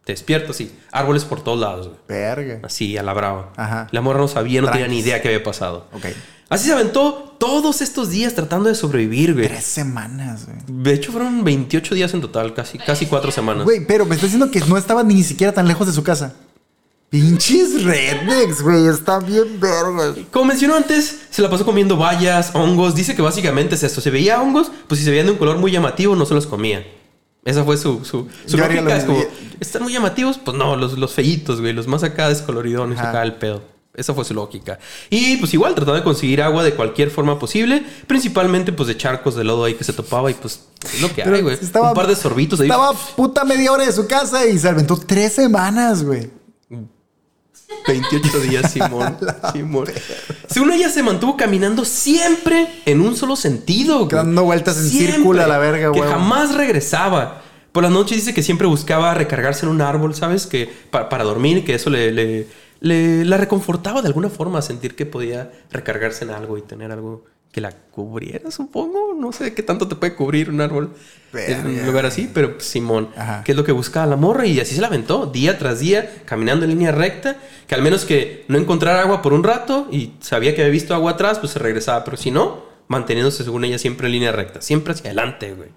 Te 0.04 0.12
despiertas 0.12 0.60
y 0.60 0.70
árboles 0.92 1.24
por 1.24 1.42
todos 1.42 1.58
lados, 1.58 1.88
güey. 1.88 1.98
Verga. 2.08 2.60
Así, 2.62 2.96
a 2.98 3.02
la 3.02 3.14
brava. 3.14 3.52
Ajá. 3.56 3.88
La 3.90 4.00
morra 4.00 4.20
no 4.20 4.28
sabía, 4.28 4.60
no 4.60 4.70
tenía 4.70 4.86
ni 4.86 4.98
idea 4.98 5.22
qué 5.22 5.28
había 5.28 5.42
pasado. 5.42 5.86
Ok. 5.92 6.06
Así 6.50 6.66
se 6.66 6.72
aventó 6.72 7.36
todos 7.38 7.80
estos 7.80 8.10
días 8.10 8.34
tratando 8.34 8.68
de 8.68 8.74
sobrevivir, 8.74 9.32
güey. 9.32 9.48
Tres 9.48 9.64
semanas, 9.64 10.46
güey. 10.46 10.58
De 10.68 10.92
hecho, 10.92 11.10
fueron 11.10 11.42
28 11.42 11.94
días 11.94 12.12
en 12.12 12.20
total, 12.20 12.52
casi, 12.52 12.78
casi 12.78 13.06
cuatro 13.06 13.30
semanas. 13.30 13.64
Güey, 13.64 13.86
pero 13.86 14.04
me 14.04 14.14
está 14.14 14.26
diciendo 14.26 14.50
que 14.50 14.60
no 14.60 14.76
estaba 14.76 15.02
ni 15.02 15.22
siquiera 15.22 15.52
tan 15.52 15.66
lejos 15.66 15.86
de 15.86 15.94
su 15.94 16.02
casa. 16.02 16.34
Pinches 17.14 17.84
rednecks, 17.84 18.60
güey. 18.60 18.88
Están 18.88 19.24
bien 19.24 19.60
vergas. 19.60 20.16
Como 20.32 20.46
mencionó 20.46 20.74
antes, 20.74 21.20
se 21.30 21.42
la 21.42 21.48
pasó 21.48 21.64
comiendo 21.64 21.96
bayas, 21.96 22.50
hongos. 22.54 22.96
Dice 22.96 23.14
que 23.14 23.22
básicamente 23.22 23.76
es 23.76 23.84
esto. 23.84 24.00
Si 24.00 24.10
veía 24.10 24.42
hongos, 24.42 24.72
pues 24.88 24.98
si 24.98 25.04
se 25.04 25.12
veían 25.12 25.26
de 25.26 25.30
un 25.30 25.38
color 25.38 25.58
muy 25.58 25.70
llamativo, 25.70 26.16
no 26.16 26.26
se 26.26 26.34
los 26.34 26.48
comía. 26.48 26.84
Esa 27.44 27.62
fue 27.62 27.76
su, 27.76 28.04
su, 28.04 28.26
lógica. 28.56 28.96
Es 28.96 29.04
como. 29.04 29.22
¿están 29.60 29.84
muy 29.84 29.92
llamativos? 29.92 30.38
Pues 30.38 30.56
no, 30.56 30.74
los, 30.74 30.98
los 30.98 31.12
feitos, 31.12 31.60
güey. 31.60 31.72
Los 31.72 31.86
más 31.86 32.02
acá 32.02 32.28
descoloridones, 32.28 32.98
acá 32.98 33.22
el 33.22 33.34
pedo. 33.34 33.62
Esa 33.94 34.12
fue 34.12 34.24
su 34.24 34.34
lógica. 34.34 34.80
Y 35.08 35.36
pues 35.36 35.54
igual 35.54 35.76
trataba 35.76 35.98
de 35.98 36.02
conseguir 36.02 36.42
agua 36.42 36.64
de 36.64 36.74
cualquier 36.74 37.10
forma 37.10 37.38
posible. 37.38 37.84
Principalmente 38.08 38.72
pues 38.72 38.88
de 38.88 38.96
charcos 38.96 39.36
de 39.36 39.44
lodo 39.44 39.62
ahí 39.62 39.74
que 39.74 39.84
se 39.84 39.92
topaba. 39.92 40.32
Y 40.32 40.34
pues 40.34 40.62
es 40.92 41.00
lo 41.00 41.14
que 41.14 41.22
hay, 41.22 41.42
güey. 41.42 41.58
Un 41.62 41.94
par 41.94 42.08
de 42.08 42.16
sorbitos 42.16 42.58
ahí. 42.58 42.66
Estaba 42.66 42.92
puta 42.92 43.44
media 43.44 43.70
hora 43.70 43.86
de 43.86 43.92
su 43.92 44.08
casa 44.08 44.44
y 44.46 44.58
se 44.58 44.68
aventó 44.68 44.96
tres 44.96 45.34
semanas, 45.34 46.02
güey. 46.02 46.42
28 47.86 48.40
días, 48.40 48.72
Simón. 48.72 49.16
Simón. 49.52 49.86
Según 50.48 50.72
ella 50.72 50.88
se 50.88 51.02
mantuvo 51.02 51.36
caminando 51.36 51.84
siempre 51.84 52.66
en 52.86 53.00
un 53.00 53.16
solo 53.16 53.36
sentido. 53.36 53.98
güey. 54.00 54.10
Dando 54.10 54.44
vueltas 54.44 54.76
en 54.78 54.88
Siempre. 54.88 55.14
círculo 55.16 55.42
a 55.42 55.46
la 55.46 55.58
verga, 55.58 55.92
Que 55.92 55.98
güey. 55.98 56.10
jamás 56.10 56.54
regresaba. 56.54 57.42
Por 57.72 57.82
las 57.82 57.92
noches 57.92 58.18
dice 58.18 58.32
que 58.34 58.42
siempre 58.42 58.66
buscaba 58.66 59.12
recargarse 59.14 59.66
en 59.66 59.72
un 59.72 59.80
árbol, 59.80 60.14
¿sabes? 60.14 60.46
Que 60.46 60.70
pa- 60.90 61.08
para 61.08 61.24
dormir, 61.24 61.64
que 61.64 61.74
eso 61.74 61.90
le, 61.90 62.12
le, 62.12 62.46
le- 62.80 63.24
la 63.24 63.36
reconfortaba 63.36 64.00
de 64.00 64.08
alguna 64.08 64.28
forma, 64.30 64.62
sentir 64.62 64.94
que 64.94 65.06
podía 65.06 65.50
recargarse 65.72 66.24
en 66.24 66.30
algo 66.30 66.56
y 66.56 66.62
tener 66.62 66.92
algo 66.92 67.24
que 67.54 67.60
la 67.60 67.70
cubriera, 67.70 68.50
supongo. 68.50 69.14
No 69.16 69.30
sé 69.30 69.54
qué 69.54 69.62
tanto 69.62 69.86
te 69.86 69.94
puede 69.94 70.16
cubrir 70.16 70.50
un 70.50 70.60
árbol 70.60 70.92
en 71.34 71.64
un 71.64 71.86
lugar 71.86 72.04
así, 72.04 72.28
pero 72.34 72.54
pues, 72.54 72.66
Simón, 72.66 73.10
Ajá. 73.16 73.44
que 73.44 73.52
es 73.52 73.56
lo 73.56 73.62
que 73.62 73.70
buscaba 73.70 74.06
la 74.06 74.16
morra 74.16 74.44
y 74.44 74.58
así 74.58 74.74
se 74.74 74.80
la 74.80 74.88
aventó, 74.88 75.26
día 75.26 75.56
tras 75.56 75.78
día, 75.78 76.24
caminando 76.24 76.64
en 76.64 76.72
línea 76.72 76.90
recta, 76.90 77.36
que 77.68 77.76
al 77.76 77.82
menos 77.82 78.04
que 78.04 78.44
no 78.48 78.58
encontrara 78.58 79.02
agua 79.02 79.22
por 79.22 79.32
un 79.32 79.44
rato 79.44 79.86
y 79.92 80.14
sabía 80.18 80.52
que 80.56 80.62
había 80.62 80.72
visto 80.72 80.96
agua 80.96 81.12
atrás, 81.12 81.38
pues 81.38 81.52
se 81.52 81.60
regresaba, 81.60 82.02
pero 82.02 82.16
si 82.16 82.32
no, 82.32 82.64
manteniéndose 82.88 83.44
según 83.44 83.64
ella 83.64 83.78
siempre 83.78 84.08
en 84.08 84.14
línea 84.14 84.32
recta, 84.32 84.60
siempre 84.60 84.92
hacia 84.92 85.06
adelante, 85.06 85.54
güey. 85.54 85.68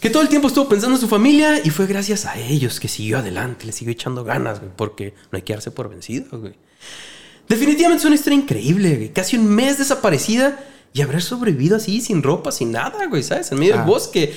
Que 0.00 0.10
todo 0.10 0.22
el 0.22 0.28
tiempo 0.28 0.48
estuvo 0.48 0.68
pensando 0.68 0.96
en 0.96 1.00
su 1.00 1.06
familia 1.06 1.60
y 1.62 1.70
fue 1.70 1.86
gracias 1.86 2.26
a 2.26 2.36
ellos 2.36 2.80
que 2.80 2.88
siguió 2.88 3.18
adelante, 3.18 3.66
le 3.66 3.70
siguió 3.70 3.92
echando 3.92 4.24
ganas, 4.24 4.58
güey, 4.58 4.72
porque 4.74 5.14
no 5.30 5.36
hay 5.36 5.42
que 5.42 5.52
darse 5.52 5.70
por 5.70 5.88
vencido, 5.88 6.40
güey. 6.40 6.54
Definitivamente 7.48 8.00
es 8.00 8.04
una 8.06 8.16
historia 8.16 8.36
increíble, 8.36 8.96
güey. 8.96 9.12
Casi 9.12 9.36
un 9.36 9.46
mes 9.46 9.78
desaparecida 9.78 10.58
y 10.92 11.00
haber 11.02 11.22
sobrevivido 11.22 11.76
así, 11.76 12.00
sin 12.00 12.22
ropa, 12.22 12.52
sin 12.52 12.72
nada, 12.72 13.06
güey, 13.06 13.22
¿sabes? 13.22 13.50
En 13.52 13.58
medio 13.58 13.74
Ah. 13.74 13.78
del 13.78 13.86
bosque. 13.86 14.34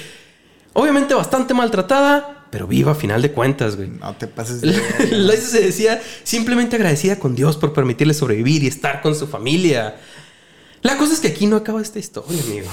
Obviamente 0.73 1.13
bastante 1.13 1.53
maltratada, 1.53 2.45
pero 2.49 2.67
viva 2.67 2.91
a 2.93 2.95
final 2.95 3.21
de 3.21 3.31
cuentas, 3.31 3.75
güey. 3.75 3.89
No 3.89 4.15
te 4.15 4.27
pases 4.27 4.61
de... 4.61 4.67
Liza 5.11 5.41
se 5.49 5.61
decía 5.61 6.01
simplemente 6.23 6.75
agradecida 6.75 7.17
con 7.19 7.35
Dios 7.35 7.57
por 7.57 7.73
permitirle 7.73 8.13
sobrevivir 8.13 8.63
y 8.63 8.67
estar 8.67 9.01
con 9.01 9.15
su 9.15 9.27
familia. 9.27 9.95
La 10.81 10.97
cosa 10.97 11.13
es 11.13 11.19
que 11.19 11.29
aquí 11.29 11.47
no 11.47 11.55
acaba 11.57 11.81
esta 11.81 11.99
historia, 11.99 12.39
amigo. 12.43 12.67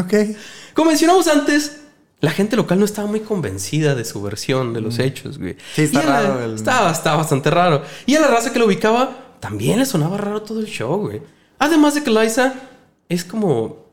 ok. 0.00 0.36
Como 0.74 0.90
mencionamos 0.90 1.26
antes, 1.28 1.78
la 2.20 2.30
gente 2.30 2.56
local 2.56 2.78
no 2.78 2.84
estaba 2.84 3.08
muy 3.08 3.20
convencida 3.20 3.94
de 3.94 4.04
su 4.04 4.22
versión 4.22 4.72
de 4.72 4.80
los 4.80 4.98
hechos, 4.98 5.38
güey. 5.38 5.54
Mm. 5.54 5.58
Sí, 5.74 5.82
está 5.82 6.02
la- 6.04 6.22
raro 6.22 6.44
el- 6.44 6.54
Estaba, 6.54 6.90
estaba 6.92 7.16
bastante 7.16 7.50
raro. 7.50 7.82
Y 8.06 8.14
a 8.14 8.20
la 8.20 8.28
raza 8.28 8.52
que 8.52 8.58
lo 8.58 8.66
ubicaba 8.66 9.36
también 9.40 9.78
le 9.78 9.86
sonaba 9.86 10.16
raro 10.16 10.42
todo 10.42 10.60
el 10.60 10.66
show, 10.66 10.96
güey. 10.98 11.20
Además 11.58 11.94
de 11.94 12.02
que 12.02 12.10
Liza 12.10 12.54
es 13.08 13.24
como... 13.24 13.86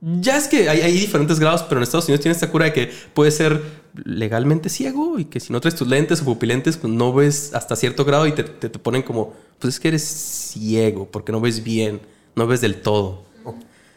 Ya 0.00 0.36
es 0.36 0.46
que 0.46 0.68
hay, 0.68 0.80
hay 0.80 0.92
diferentes 0.92 1.40
grados, 1.40 1.64
pero 1.64 1.80
en 1.80 1.82
Estados 1.82 2.04
Unidos 2.06 2.20
tiene 2.20 2.32
esta 2.32 2.50
cura 2.52 2.66
de 2.66 2.72
que 2.72 2.92
puede 3.14 3.32
ser 3.32 3.60
legalmente 4.04 4.68
ciego 4.68 5.18
y 5.18 5.24
que 5.24 5.40
si 5.40 5.52
no 5.52 5.60
traes 5.60 5.74
tus 5.74 5.88
lentes 5.88 6.22
o 6.22 6.24
pupilentes, 6.24 6.76
pues 6.76 6.92
no 6.92 7.12
ves 7.12 7.52
hasta 7.52 7.74
cierto 7.74 8.04
grado 8.04 8.28
y 8.28 8.32
te, 8.32 8.44
te- 8.44 8.68
te 8.68 8.78
ponen 8.78 9.02
como, 9.02 9.34
pues 9.58 9.74
es 9.74 9.80
que 9.80 9.88
eres 9.88 10.04
ciego 10.04 11.08
porque 11.10 11.32
no 11.32 11.40
ves 11.40 11.64
bien, 11.64 12.00
no 12.36 12.46
ves 12.46 12.60
del 12.60 12.76
todo. 12.80 13.24
Ok. 13.44 13.56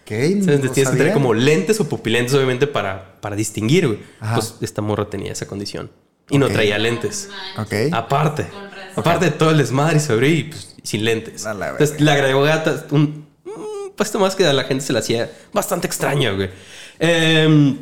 Entonces, 0.09 0.64
no 0.64 0.72
tienes 0.72 0.91
que 0.91 0.97
tener 0.97 1.14
como 1.14 1.36
lentes 1.36 1.80
o 1.80 1.88
pupilentes, 1.88 2.34
obviamente, 2.34 2.66
para, 2.66 3.22
para 3.22 3.36
distinguir, 3.36 3.86
güey. 3.88 3.99
Pues 4.34 4.55
esta 4.62 4.82
morra 4.82 5.07
tenía 5.07 5.32
esa 5.32 5.45
condición. 5.45 5.91
Y 6.32 6.39
no 6.39 6.47
traía 6.49 6.80
lentes. 6.80 7.30
Ok. 7.59 7.74
Aparte. 7.91 8.47
Aparte 8.95 9.26
de 9.26 9.32
todo 9.32 9.51
el 9.51 9.57
desmadre 9.59 9.97
y 9.97 9.99
sobre 9.99 10.30
y 10.30 10.43
pues, 10.45 10.76
sin 10.82 11.05
lentes. 11.05 11.43
La 11.43 11.70
Entonces, 11.70 12.01
le 12.01 12.09
agregó 12.09 12.41
gata 12.41 12.88
un 12.89 13.30
puesto 14.02 14.18
más 14.18 14.36
que 14.36 14.43
a 14.47 14.52
la 14.52 14.64
gente 14.64 14.84
se 14.84 14.93
le 14.93 14.97
hacía 14.99 15.30
bastante 15.54 15.86
extraño, 15.86 16.36
güey. 16.36 16.49
Em, 16.97 17.78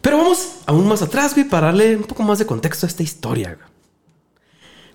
pero 0.00 0.16
vamos 0.16 0.38
aún 0.64 0.88
más 0.88 1.02
atrás, 1.02 1.34
güey, 1.34 1.46
para 1.46 1.66
darle 1.66 1.96
un 1.98 2.04
poco 2.04 2.22
más 2.22 2.38
de 2.38 2.46
contexto 2.46 2.86
a 2.86 2.88
esta 2.88 3.02
historia, 3.02 3.54
güey. 3.56 3.68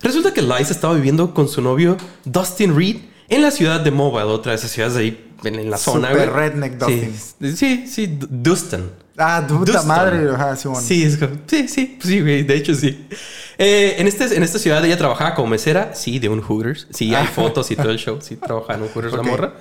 Resulta 0.02 0.34
que 0.34 0.42
Liza 0.42 0.72
estaba 0.72 0.94
viviendo 0.94 1.32
con 1.32 1.46
su 1.48 1.62
novio 1.62 1.96
Dustin 2.24 2.76
Reed 2.76 2.96
en 3.28 3.42
la 3.42 3.52
ciudad 3.52 3.78
de 3.80 3.92
Mobile, 3.92 4.24
otra 4.24 4.50
de 4.52 4.58
esas 4.58 4.72
ciudades 4.72 4.96
ahí 4.96 5.30
en, 5.44 5.70
la 5.70 5.76
zona, 5.78 6.08
Super 6.10 6.30
güey. 6.30 6.40
redneck 6.50 6.84
Sí, 6.84 7.12
Dustin. 7.38 7.56
Sí, 7.56 7.86
sí, 7.86 8.18
Dustin. 8.28 8.90
Ah, 9.16 9.44
puta 9.48 9.82
madre. 9.82 10.30
Ajá. 10.32 10.56
Sí, 10.56 11.02
es 11.04 11.16
como- 11.16 11.36
sí, 11.46 11.66
sí, 11.68 11.96
pues 11.98 12.08
sí, 12.08 12.20
güey, 12.20 12.42
de 12.42 12.54
hecho 12.56 12.74
sí. 12.74 13.06
Eh, 13.56 13.96
en, 13.98 14.06
este, 14.08 14.36
en 14.36 14.42
esta 14.44 14.58
ciudad 14.60 14.84
ella 14.84 14.96
trabajaba 14.96 15.34
como 15.34 15.48
mesera, 15.48 15.92
sí, 15.94 16.18
de 16.20 16.28
un 16.28 16.40
Hooters. 16.40 16.86
Sí, 16.90 17.14
hay 17.14 17.26
Ah. 17.26 17.32
fotos 17.34 17.68
y 17.72 17.76
todo 17.76 17.90
el 17.90 17.98
show. 18.04 18.18
Sí, 18.20 18.36
trabajaba 18.36 18.74
en 18.74 18.82
un 18.82 18.88
Hooters 18.88 19.14
Ok. 19.14 19.24
la 19.24 19.28
morra. 19.30 19.54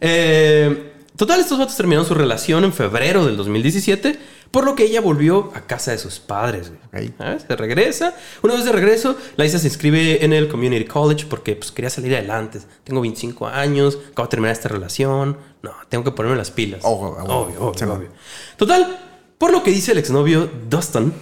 Eh, 0.00 0.92
total, 1.16 1.40
estos 1.40 1.58
vatos 1.58 1.76
terminaron 1.76 2.06
su 2.06 2.14
relación 2.14 2.64
en 2.64 2.72
febrero 2.72 3.24
del 3.26 3.36
2017, 3.36 4.18
por 4.50 4.64
lo 4.64 4.74
que 4.74 4.84
ella 4.84 5.00
volvió 5.00 5.50
a 5.54 5.62
casa 5.62 5.90
de 5.90 5.98
sus 5.98 6.20
padres. 6.20 6.70
güey. 6.92 7.08
Ok. 7.08 7.14
¿Sabes? 7.18 7.44
Se 7.48 7.56
regresa. 7.56 8.14
Una 8.42 8.54
vez 8.54 8.64
de 8.64 8.72
regreso, 8.72 9.16
Liza 9.36 9.58
se 9.58 9.66
inscribe 9.66 10.24
en 10.24 10.32
el 10.32 10.48
Community 10.48 10.84
College 10.84 11.26
porque 11.28 11.56
pues, 11.56 11.72
quería 11.72 11.90
salir 11.90 12.14
adelante. 12.14 12.60
Tengo 12.84 13.00
25 13.00 13.48
años, 13.48 13.98
acabo 14.12 14.26
de 14.26 14.30
terminar 14.30 14.52
esta 14.52 14.68
relación. 14.68 15.38
No, 15.62 15.72
tengo 15.88 16.04
que 16.04 16.12
ponerme 16.12 16.36
las 16.36 16.50
pilas. 16.50 16.80
Ojo, 16.84 17.16
ojo. 17.18 17.34
obvio, 17.34 17.60
obvio, 17.62 17.92
obvio. 17.94 18.08
Total, 18.56 18.98
por 19.38 19.50
lo 19.50 19.62
que 19.62 19.70
dice 19.70 19.92
el 19.92 19.98
exnovio 19.98 20.48
Dustin, 20.68 21.12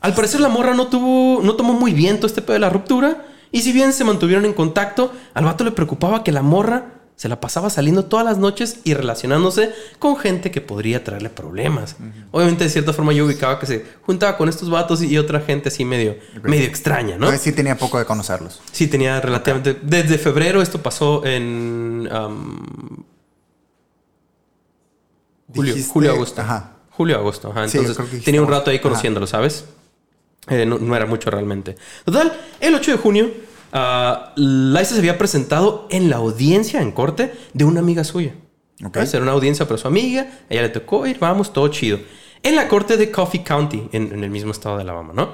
al 0.00 0.14
parecer 0.14 0.40
la 0.40 0.48
morra 0.48 0.74
no 0.74 0.88
tuvo, 0.88 1.42
no 1.42 1.56
tomó 1.56 1.72
muy 1.72 1.94
bien 1.94 2.18
todo 2.18 2.26
este 2.26 2.42
pedo 2.42 2.52
de 2.52 2.58
la 2.58 2.68
ruptura. 2.68 3.24
Y 3.50 3.62
si 3.62 3.72
bien 3.72 3.92
se 3.94 4.04
mantuvieron 4.04 4.44
en 4.44 4.52
contacto, 4.52 5.10
al 5.32 5.44
vato 5.46 5.64
le 5.64 5.70
preocupaba 5.70 6.22
que 6.22 6.30
la 6.32 6.42
morra 6.42 7.03
se 7.16 7.28
la 7.28 7.40
pasaba 7.40 7.70
saliendo 7.70 8.06
todas 8.06 8.26
las 8.26 8.38
noches 8.38 8.78
y 8.82 8.92
relacionándose 8.94 9.72
con 10.00 10.16
gente 10.16 10.50
que 10.50 10.60
podría 10.60 11.04
traerle 11.04 11.30
problemas. 11.30 11.96
Obviamente, 12.32 12.64
de 12.64 12.70
cierta 12.70 12.92
forma, 12.92 13.12
yo 13.12 13.24
ubicaba 13.24 13.58
que 13.60 13.66
se 13.66 13.84
juntaba 14.02 14.36
con 14.36 14.48
estos 14.48 14.68
vatos 14.68 15.00
y, 15.00 15.16
otra 15.16 15.40
gente 15.40 15.68
así 15.68 15.84
medio, 15.84 16.16
medio 16.42 16.64
extraña, 16.64 17.16
¿no? 17.16 17.28
Pues 17.28 17.40
sí 17.40 17.52
tenía 17.52 17.78
poco 17.78 17.98
de 17.98 18.04
conocerlos. 18.04 18.60
Sí, 18.72 18.88
tenía 18.88 19.20
relativamente. 19.20 19.78
Desde 19.82 20.18
febrero, 20.18 20.60
esto 20.60 20.82
pasó 20.82 21.24
en. 21.24 22.08
um, 22.12 23.04
julio, 25.54 25.74
Dijiste- 25.74 25.92
julio, 25.92 26.10
agosto. 26.12 26.40
ajá. 26.42 26.72
Julio, 26.90 27.16
agosto. 27.16 27.50
Ajá. 27.50 27.68
Sí, 27.68 27.76
yo 27.78 27.80
Entonces 27.82 28.04
dijiste 28.06 28.24
tenía 28.24 28.42
un 28.42 28.48
rato 28.48 28.70
ahí 28.70 28.76
Ajá. 28.76 28.82
conociéndolo, 28.82 29.26
¿sabes? 29.26 29.64
Eh, 30.48 30.66
no, 30.66 30.78
no 30.78 30.94
era 30.94 31.06
mucho 31.06 31.30
realmente. 31.30 31.76
Total, 32.04 32.38
el 32.60 32.74
8 32.74 32.92
de 32.92 32.96
junio, 32.98 33.30
ah, 33.74 34.32
Liza 34.36 34.84
se 34.94 34.98
había 34.98 35.18
presentado 35.18 35.86
en 35.90 36.08
la 36.08 36.16
audiencia 36.16 36.80
en 36.80 36.92
corte 36.92 37.32
de 37.52 37.64
una 37.64 37.80
amiga 37.80 38.02
suya. 38.04 38.34
Ok. 38.84 38.94
¿Sabes? 38.94 39.12
Era 39.14 39.22
una 39.22 39.32
audiencia 39.32 39.66
para 39.66 39.76
su 39.78 39.86
amiga, 39.86 40.26
ella 40.48 40.62
le 40.62 40.68
tocó 40.70 41.06
ir, 41.06 41.18
vamos, 41.18 41.52
todo 41.52 41.68
chido. 41.68 41.98
En 42.42 42.56
la 42.56 42.68
corte 42.68 42.96
de 42.96 43.10
Coffee 43.10 43.42
County, 43.44 43.88
en, 43.92 44.12
en 44.12 44.24
el 44.24 44.30
mismo 44.30 44.52
estado 44.52 44.76
de 44.76 44.82
Alabama, 44.82 45.12
¿no? 45.14 45.30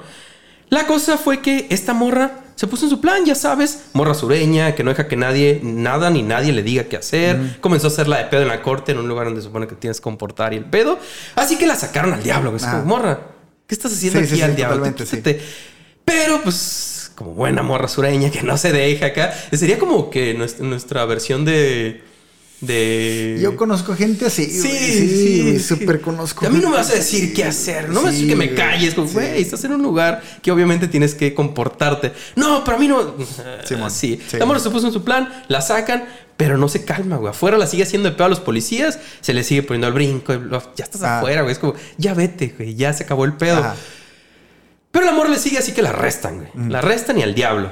La 0.68 0.86
cosa 0.86 1.16
fue 1.18 1.40
que 1.40 1.66
esta 1.70 1.92
morra 1.94 2.44
se 2.54 2.66
puso 2.68 2.84
en 2.84 2.90
su 2.90 3.00
plan, 3.00 3.24
ya 3.24 3.34
sabes, 3.34 3.86
morra 3.94 4.14
sureña, 4.14 4.74
que 4.74 4.84
no 4.84 4.90
deja 4.90 5.08
que 5.08 5.16
nadie, 5.16 5.60
nada 5.64 6.10
ni 6.10 6.22
nadie 6.22 6.52
le 6.52 6.62
diga 6.62 6.84
qué 6.84 6.96
hacer. 6.98 7.58
Comenzó 7.60 7.86
a 7.86 7.90
hacerla 7.90 8.18
de 8.18 8.24
pedo 8.26 8.42
en 8.42 8.48
la 8.48 8.60
corte, 8.62 8.92
en 8.92 8.98
un 8.98 9.08
lugar 9.08 9.24
donde 9.24 9.40
se 9.40 9.46
supone 9.46 9.66
que 9.66 9.74
tienes 9.74 9.98
que 9.98 10.04
comportar 10.04 10.52
y 10.52 10.58
el 10.58 10.66
pedo. 10.66 10.98
Así 11.36 11.56
que 11.56 11.66
la 11.66 11.74
sacaron 11.74 12.12
al 12.12 12.22
diablo. 12.22 12.54
Es 12.54 12.62
Ah. 12.64 12.72
como, 12.72 12.84
morra, 12.84 13.18
¿qué 13.66 13.74
estás 13.74 13.92
haciendo 13.92 14.20
Sí, 14.20 14.26
aquí 14.26 14.34
sí, 14.36 14.42
al 14.42 14.50
sí, 14.50 14.56
diablo? 14.56 14.76
totalmente, 14.76 15.06
sí. 15.06 15.16
Quítate". 15.16 15.40
Pero 16.04 16.40
pues, 16.42 16.54
como 17.20 17.34
buena 17.34 17.62
morra 17.62 17.86
sureña 17.86 18.30
que 18.30 18.42
no 18.42 18.56
se 18.56 18.72
deja 18.72 19.06
acá, 19.06 19.34
sería 19.52 19.78
como 19.78 20.08
que 20.08 20.32
nuestra, 20.32 21.04
versión 21.04 21.44
de... 21.44 22.00
de... 22.62 23.38
Yo 23.42 23.56
conozco 23.56 23.94
gente 23.94 24.24
así. 24.24 24.46
Sí, 24.46 24.58
güey. 24.60 24.72
sí, 24.72 25.08
Sí, 25.08 25.42
güey, 25.42 25.58
sí. 25.58 25.64
súper 25.64 26.00
conozco. 26.00 26.46
A 26.46 26.48
mí 26.48 26.60
no 26.62 26.70
me 26.70 26.76
vas 26.78 26.88
a 26.88 26.94
decir 26.94 27.34
qué 27.34 27.44
hacer, 27.44 27.88
no 27.90 27.96
me 28.00 28.06
vas 28.06 28.06
a 28.06 28.10
decir 28.12 28.26
que 28.28 28.36
me 28.36 28.54
calles, 28.54 28.94
como, 28.94 29.06
Sí. 29.06 29.12
güey, 29.12 29.42
estás 29.42 29.62
en 29.64 29.72
un 29.74 29.82
lugar 29.82 30.22
que 30.40 30.50
obviamente 30.50 30.88
tienes 30.88 31.14
que 31.14 31.34
comportarte. 31.34 32.12
No, 32.36 32.64
pero 32.64 32.78
a 32.78 32.80
mí 32.80 32.88
no. 32.88 33.14
Sí. 33.90 34.18
sí. 34.26 34.38
La 34.38 34.46
morra 34.46 34.58
se 34.60 34.70
puso 34.70 34.86
en 34.86 34.92
su 34.94 35.04
plan, 35.04 35.28
la 35.48 35.60
sacan, 35.60 36.04
pero 36.38 36.56
no 36.56 36.70
se 36.70 36.86
calma, 36.86 37.18
güey. 37.18 37.28
Afuera 37.32 37.58
la 37.58 37.66
sigue 37.66 37.82
haciendo 37.82 38.08
de 38.08 38.14
pedo 38.16 38.24
a 38.24 38.30
los 38.30 38.40
policías, 38.40 38.98
se 39.20 39.34
le 39.34 39.44
sigue 39.44 39.62
poniendo 39.62 39.88
al 39.88 39.92
brinco, 39.92 40.32
ya 40.74 40.84
estás 40.84 41.02
Ah. 41.02 41.18
afuera, 41.18 41.42
güey. 41.42 41.52
Es 41.52 41.58
como, 41.58 41.74
ya 41.98 42.14
vete, 42.14 42.54
güey, 42.56 42.76
ya 42.76 42.94
se 42.94 43.04
acabó 43.04 43.26
el 43.26 43.34
pedo. 43.34 43.58
Ajá. 43.58 43.76
Pero 44.90 45.04
el 45.04 45.10
amor 45.10 45.28
le 45.28 45.38
sigue 45.38 45.58
así 45.58 45.72
que 45.72 45.82
la 45.82 45.90
arrestan, 45.90 46.48
güey. 46.54 46.68
La 46.68 46.78
arrestan 46.78 47.18
y 47.18 47.22
al 47.22 47.34
diablo. 47.34 47.70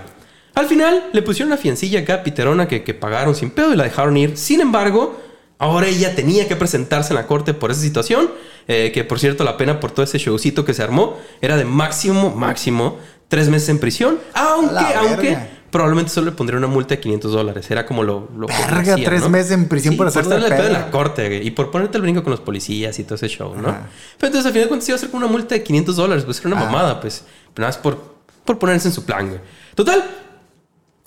Al 0.55 0.67
final 0.67 1.11
le 1.13 1.23
pusieron 1.23 1.53
una 1.53 1.61
fiancilla 1.61 2.01
acá 2.01 2.23
piterona 2.23 2.69
que, 2.69 2.83
que 2.85 2.95
pagaron 2.95 3.35
sin 3.35 3.51
pedo 3.51 3.73
y 3.73 3.77
la 3.77 3.85
dejaron 3.85 4.17
ir. 4.17 4.37
Sin 4.37 4.61
embargo, 4.61 5.21
ahora 5.59 5.87
ella 5.89 6.15
tenía 6.15 6.49
que 6.49 6.57
presentarse 6.57 7.13
en 7.13 7.17
la 7.17 7.27
corte 7.27 7.55
por 7.55 7.71
esa 7.71 7.81
situación. 7.81 8.31
eh, 8.67 8.93
que 8.93 9.03
por 9.05 9.19
cierto, 9.19 9.45
la 9.45 9.57
pena 9.57 9.81
por 9.81 9.91
todo 9.93 10.05
ese 10.05 10.19
showcito 10.19 10.65
que 10.65 10.75
se 10.75 10.83
armó 10.83 11.17
era 11.41 11.57
de 11.57 11.65
máximo, 11.65 12.35
máximo 12.35 12.99
tres 13.29 13.49
meses 13.49 13.69
en 13.69 13.79
prisión. 13.79 14.19
Aunque, 14.35 14.85
aunque. 14.97 15.58
Probablemente 15.71 16.11
solo 16.11 16.27
le 16.31 16.33
pondría 16.33 16.59
una 16.59 16.67
multa 16.67 16.95
de 16.95 17.01
500 17.01 17.33
dólares. 17.33 17.71
Era 17.71 17.85
como 17.87 18.03
lo, 18.03 18.29
lo 18.37 18.47
que 18.47 18.55
Verga, 18.55 18.81
hacían, 18.95 19.05
tres 19.05 19.23
¿no? 19.23 19.29
meses 19.31 19.53
en 19.53 19.69
prisión 19.69 19.97
por 19.97 20.11
de 20.13 20.19
el 20.21 20.27
pedo 20.27 20.67
en 20.67 20.73
la 20.73 20.91
corte 20.91 21.27
güey, 21.29 21.47
y 21.47 21.51
por 21.51 21.71
ponerte 21.71 21.97
el 21.99 22.03
brinco 22.03 22.23
con 22.23 22.31
los 22.31 22.41
policías 22.41 22.99
y 22.99 23.05
todo 23.05 23.15
ese 23.17 23.29
show, 23.29 23.55
¿no? 23.55 23.69
Ajá. 23.69 23.89
Pero 24.19 24.29
entonces 24.29 24.47
al 24.47 24.53
final 24.53 24.65
de 24.65 24.69
cuentas 24.69 24.89
iba 24.89 24.97
a 24.97 24.99
ser 24.99 25.11
como 25.11 25.25
una 25.25 25.33
multa 25.33 25.55
de 25.55 25.63
500 25.63 25.97
dólares, 25.97 26.25
pues 26.25 26.39
era 26.41 26.49
una 26.49 26.61
Ah. 26.61 26.65
mamada, 26.65 27.01
pues. 27.01 27.25
Pero 27.55 27.67
nada 27.67 27.69
más 27.69 27.79
por, 27.79 28.15
por 28.45 28.59
ponerse 28.59 28.89
en 28.89 28.95
su 28.95 29.05
plan, 29.05 29.29
güey. 29.29 29.41
Total. 29.75 30.05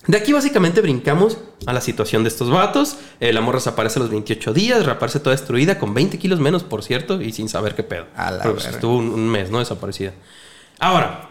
De 0.07 0.17
aquí 0.17 0.33
básicamente 0.33 0.81
brincamos 0.81 1.37
a 1.67 1.73
la 1.73 1.79
situación 1.81 2.23
de 2.23 2.29
estos 2.29 2.49
vatos. 2.49 2.97
Eh, 3.19 3.31
la 3.33 3.41
morra 3.41 3.59
desaparece 3.59 3.99
a 3.99 4.01
los 4.01 4.09
28 4.09 4.51
días, 4.51 4.83
raparse 4.85 5.19
toda 5.19 5.35
destruida, 5.35 5.77
con 5.77 5.93
20 5.93 6.17
kilos 6.17 6.39
menos, 6.39 6.63
por 6.63 6.83
cierto, 6.83 7.21
y 7.21 7.31
sin 7.33 7.49
saber 7.49 7.75
qué 7.75 7.83
pedo. 7.83 8.05
A 8.15 8.31
la 8.31 8.41
Pero, 8.41 8.55
pues, 8.55 8.65
estuvo 8.65 8.97
un, 8.97 9.09
un 9.09 9.29
mes, 9.29 9.51
¿no? 9.51 9.59
Desaparecida. 9.59 10.13
Ahora, 10.79 11.30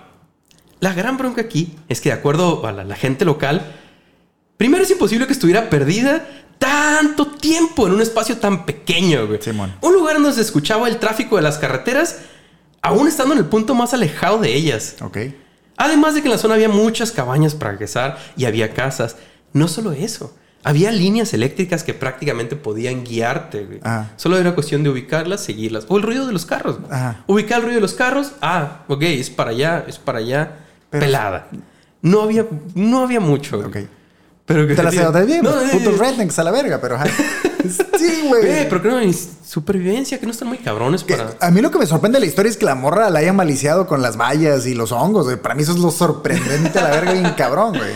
la 0.81 0.93
gran 0.95 1.17
bronca 1.17 1.43
aquí 1.43 1.77
es 1.89 2.01
que 2.01 2.09
de 2.11 2.15
acuerdo 2.15 2.67
a 2.67 2.73
la, 2.73 2.85
la 2.85 2.97
gente 2.97 3.25
local, 3.25 3.75
primero 4.57 4.83
es 4.83 4.91
imposible 4.91 5.27
que 5.27 5.33
estuviera 5.33 5.71
perdida 5.71 6.27
tanto 6.59 7.27
tiempo 7.27 7.87
en 7.87 7.95
un 7.95 8.03
espacio 8.03 8.37
tan 8.37 8.67
pequeño, 8.67 9.27
güey. 9.27 9.41
Simón. 9.43 9.75
Un 9.81 9.95
lugar 9.95 10.15
donde 10.17 10.33
se 10.33 10.43
escuchaba 10.43 10.89
el 10.89 10.99
tráfico 10.99 11.37
de 11.37 11.43
las 11.43 11.59
carreteras, 11.59 12.19
aún 12.83 13.09
estando 13.09 13.33
en 13.33 13.39
el 13.39 13.47
punto 13.47 13.75
más 13.75 13.95
alejado 13.95 14.39
de 14.39 14.55
ellas. 14.55 14.97
Ok. 15.01 15.19
Además 15.77 16.15
de 16.15 16.21
que 16.21 16.29
en 16.29 16.33
la 16.33 16.39
zona 16.39 16.55
había 16.55 16.69
muchas 16.69 17.11
cabañas 17.13 17.55
para 17.55 17.71
regresar 17.73 18.19
y 18.37 18.45
había 18.45 18.75
casas. 18.75 19.17
No 19.55 19.67
solo 19.67 19.93
eso, 19.93 20.37
había 20.63 20.93
líneas 20.93 21.33
eléctricas 21.33 21.83
que 21.83 21.95
prácticamente 21.95 22.55
podían 22.57 23.03
guiarte. 23.05 23.65
güey. 23.65 23.81
Ajá. 23.83 24.13
Solo 24.17 24.37
era 24.37 24.55
cuestión 24.55 24.83
de 24.83 24.91
ubicarlas, 24.91 25.43
seguirlas. 25.43 25.87
O 25.89 25.97
el 25.97 26.03
ruido 26.03 26.27
de 26.27 26.35
los 26.35 26.45
carros. 26.45 26.79
Ubicar 27.27 27.59
el 27.61 27.65
ruido 27.65 27.77
de 27.77 27.81
los 27.81 27.95
carros. 27.95 28.33
Ah, 28.43 28.83
ok, 28.89 29.03
es 29.05 29.31
para 29.31 29.51
allá, 29.51 29.85
es 29.89 29.99
para 29.99 30.19
allá. 30.19 30.67
Pero- 30.91 31.01
pelada. 31.05 31.49
No 32.03 32.23
había, 32.23 32.47
no 32.75 33.03
había 33.03 33.21
mucho. 33.21 33.57
güey. 33.59 33.69
Ok. 33.85 33.91
Pero 34.47 34.67
que 34.67 34.75
Te 34.75 34.83
la 34.83 34.91
sé 34.91 35.25
bien. 35.27 35.43
No, 35.43 35.61
eh, 35.61 35.69
putos 35.73 35.99
rednecks 35.99 36.39
a 36.39 36.45
la 36.45 36.51
verga, 36.51 36.81
pero. 36.81 36.99
Sí, 37.99 38.23
güey. 38.27 38.41
Güey, 38.47 38.69
pero 38.71 38.81
que 38.81 38.89
no, 38.89 38.99
ni 39.01 39.13
supervivencia, 39.13 40.19
que 40.19 40.25
no 40.25 40.33
están 40.33 40.49
muy 40.49 40.57
cabrones 40.59 41.05
para. 41.05 41.35
A 41.41 41.51
mí 41.51 41.61
lo 41.61 41.71
que 41.71 41.79
me 41.79 41.85
sorprende 41.87 42.17
de 42.17 42.21
la 42.21 42.27
historia 42.27 42.49
es 42.49 42.57
que 42.57 42.65
la 42.65 42.75
morra 42.75 43.11
la 43.11 43.19
haya 43.19 43.35
maliciado 43.35 43.87
con 43.87 44.01
las 44.01 44.17
vallas 44.17 44.67
y 44.67 44.75
los 44.75 44.93
hongos. 44.93 45.27
güey. 45.27 45.37
Para 45.37 45.55
mí 45.55 45.63
eso 45.63 45.73
es 45.73 45.79
lo 45.79 45.91
sorprendente 45.91 46.79
a 46.79 46.83
la 46.85 46.91
verga 46.91 47.13
bien 47.13 47.31
cabrón, 47.37 47.77
güey. 47.77 47.91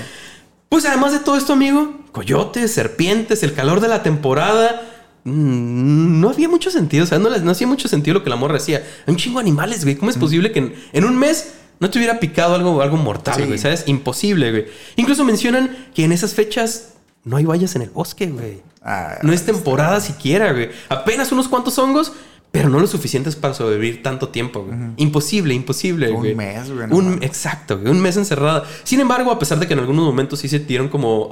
Pues 0.68 0.84
además 0.84 1.12
de 1.12 1.20
todo 1.20 1.38
esto, 1.38 1.54
amigo, 1.54 1.94
coyotes, 2.12 2.72
serpientes, 2.74 3.42
el 3.42 3.54
calor 3.54 3.80
de 3.80 3.88
la 3.88 4.02
temporada. 4.02 4.82
mm, 5.24 6.20
No 6.20 6.28
había 6.28 6.48
mucho 6.50 6.70
sentido, 6.70 7.04
o 7.04 7.06
sea, 7.06 7.18
no, 7.18 7.30
no 7.30 7.50
hacía 7.50 7.66
mucho 7.66 7.88
sentido 7.88 8.14
lo 8.18 8.22
que 8.24 8.28
la 8.30 8.36
morra 8.36 8.54
decía. 8.54 8.84
Hay 9.06 9.12
un 9.12 9.16
chingo 9.16 9.38
de 9.38 9.44
animales, 9.44 9.82
güey. 9.84 9.96
¿Cómo 9.96 10.10
es 10.10 10.18
posible 10.18 10.52
que 10.52 10.58
en, 10.58 10.74
en 10.92 11.04
un 11.04 11.16
mes 11.18 11.54
no 11.80 11.90
te 11.90 11.98
hubiera 11.98 12.20
picado 12.20 12.54
algo, 12.54 12.80
algo 12.82 12.96
mortal, 12.96 13.34
Sí. 13.36 13.42
güey? 13.44 13.58
¿Sabes? 13.58 13.84
Imposible, 13.86 14.50
güey. 14.50 14.66
Incluso 14.96 15.24
mencionan 15.24 15.88
que 15.94 16.04
en 16.04 16.12
esas 16.12 16.34
fechas 16.34 16.94
no 17.24 17.36
hay 17.36 17.44
vallas 17.44 17.74
en 17.76 17.82
el 17.82 17.90
bosque, 17.90 18.26
güey. 18.26 18.60
Ah, 18.82 19.18
no 19.22 19.32
es 19.32 19.44
temporada 19.46 20.00
siquiera, 20.00 20.52
güey. 20.52 20.70
Apenas 20.88 21.32
unos 21.32 21.48
cuantos 21.48 21.78
hongos, 21.78 22.12
pero 22.52 22.68
no 22.68 22.78
lo 22.78 22.86
suficientes 22.86 23.34
para 23.34 23.54
sobrevivir 23.54 24.02
tanto 24.02 24.28
tiempo, 24.28 24.62
güey. 24.64 24.78
Imposible, 24.98 25.54
imposible, 25.54 26.10
Un 26.12 26.18
güey. 26.18 26.34
mes, 26.34 26.70
güey, 26.70 26.86
no 26.86 26.96
Un, 26.96 27.22
exacto, 27.22 27.78
güey. 27.78 27.90
Un 27.90 28.00
mes 28.00 28.16
encerrada. 28.16 28.64
Sin 28.84 29.00
embargo, 29.00 29.30
a 29.32 29.38
pesar 29.38 29.58
de 29.58 29.66
que 29.66 29.72
en 29.72 29.80
algunos 29.80 30.04
momentos 30.04 30.38
sí 30.40 30.48
se 30.48 30.58
dieron 30.60 30.88
como... 30.88 31.28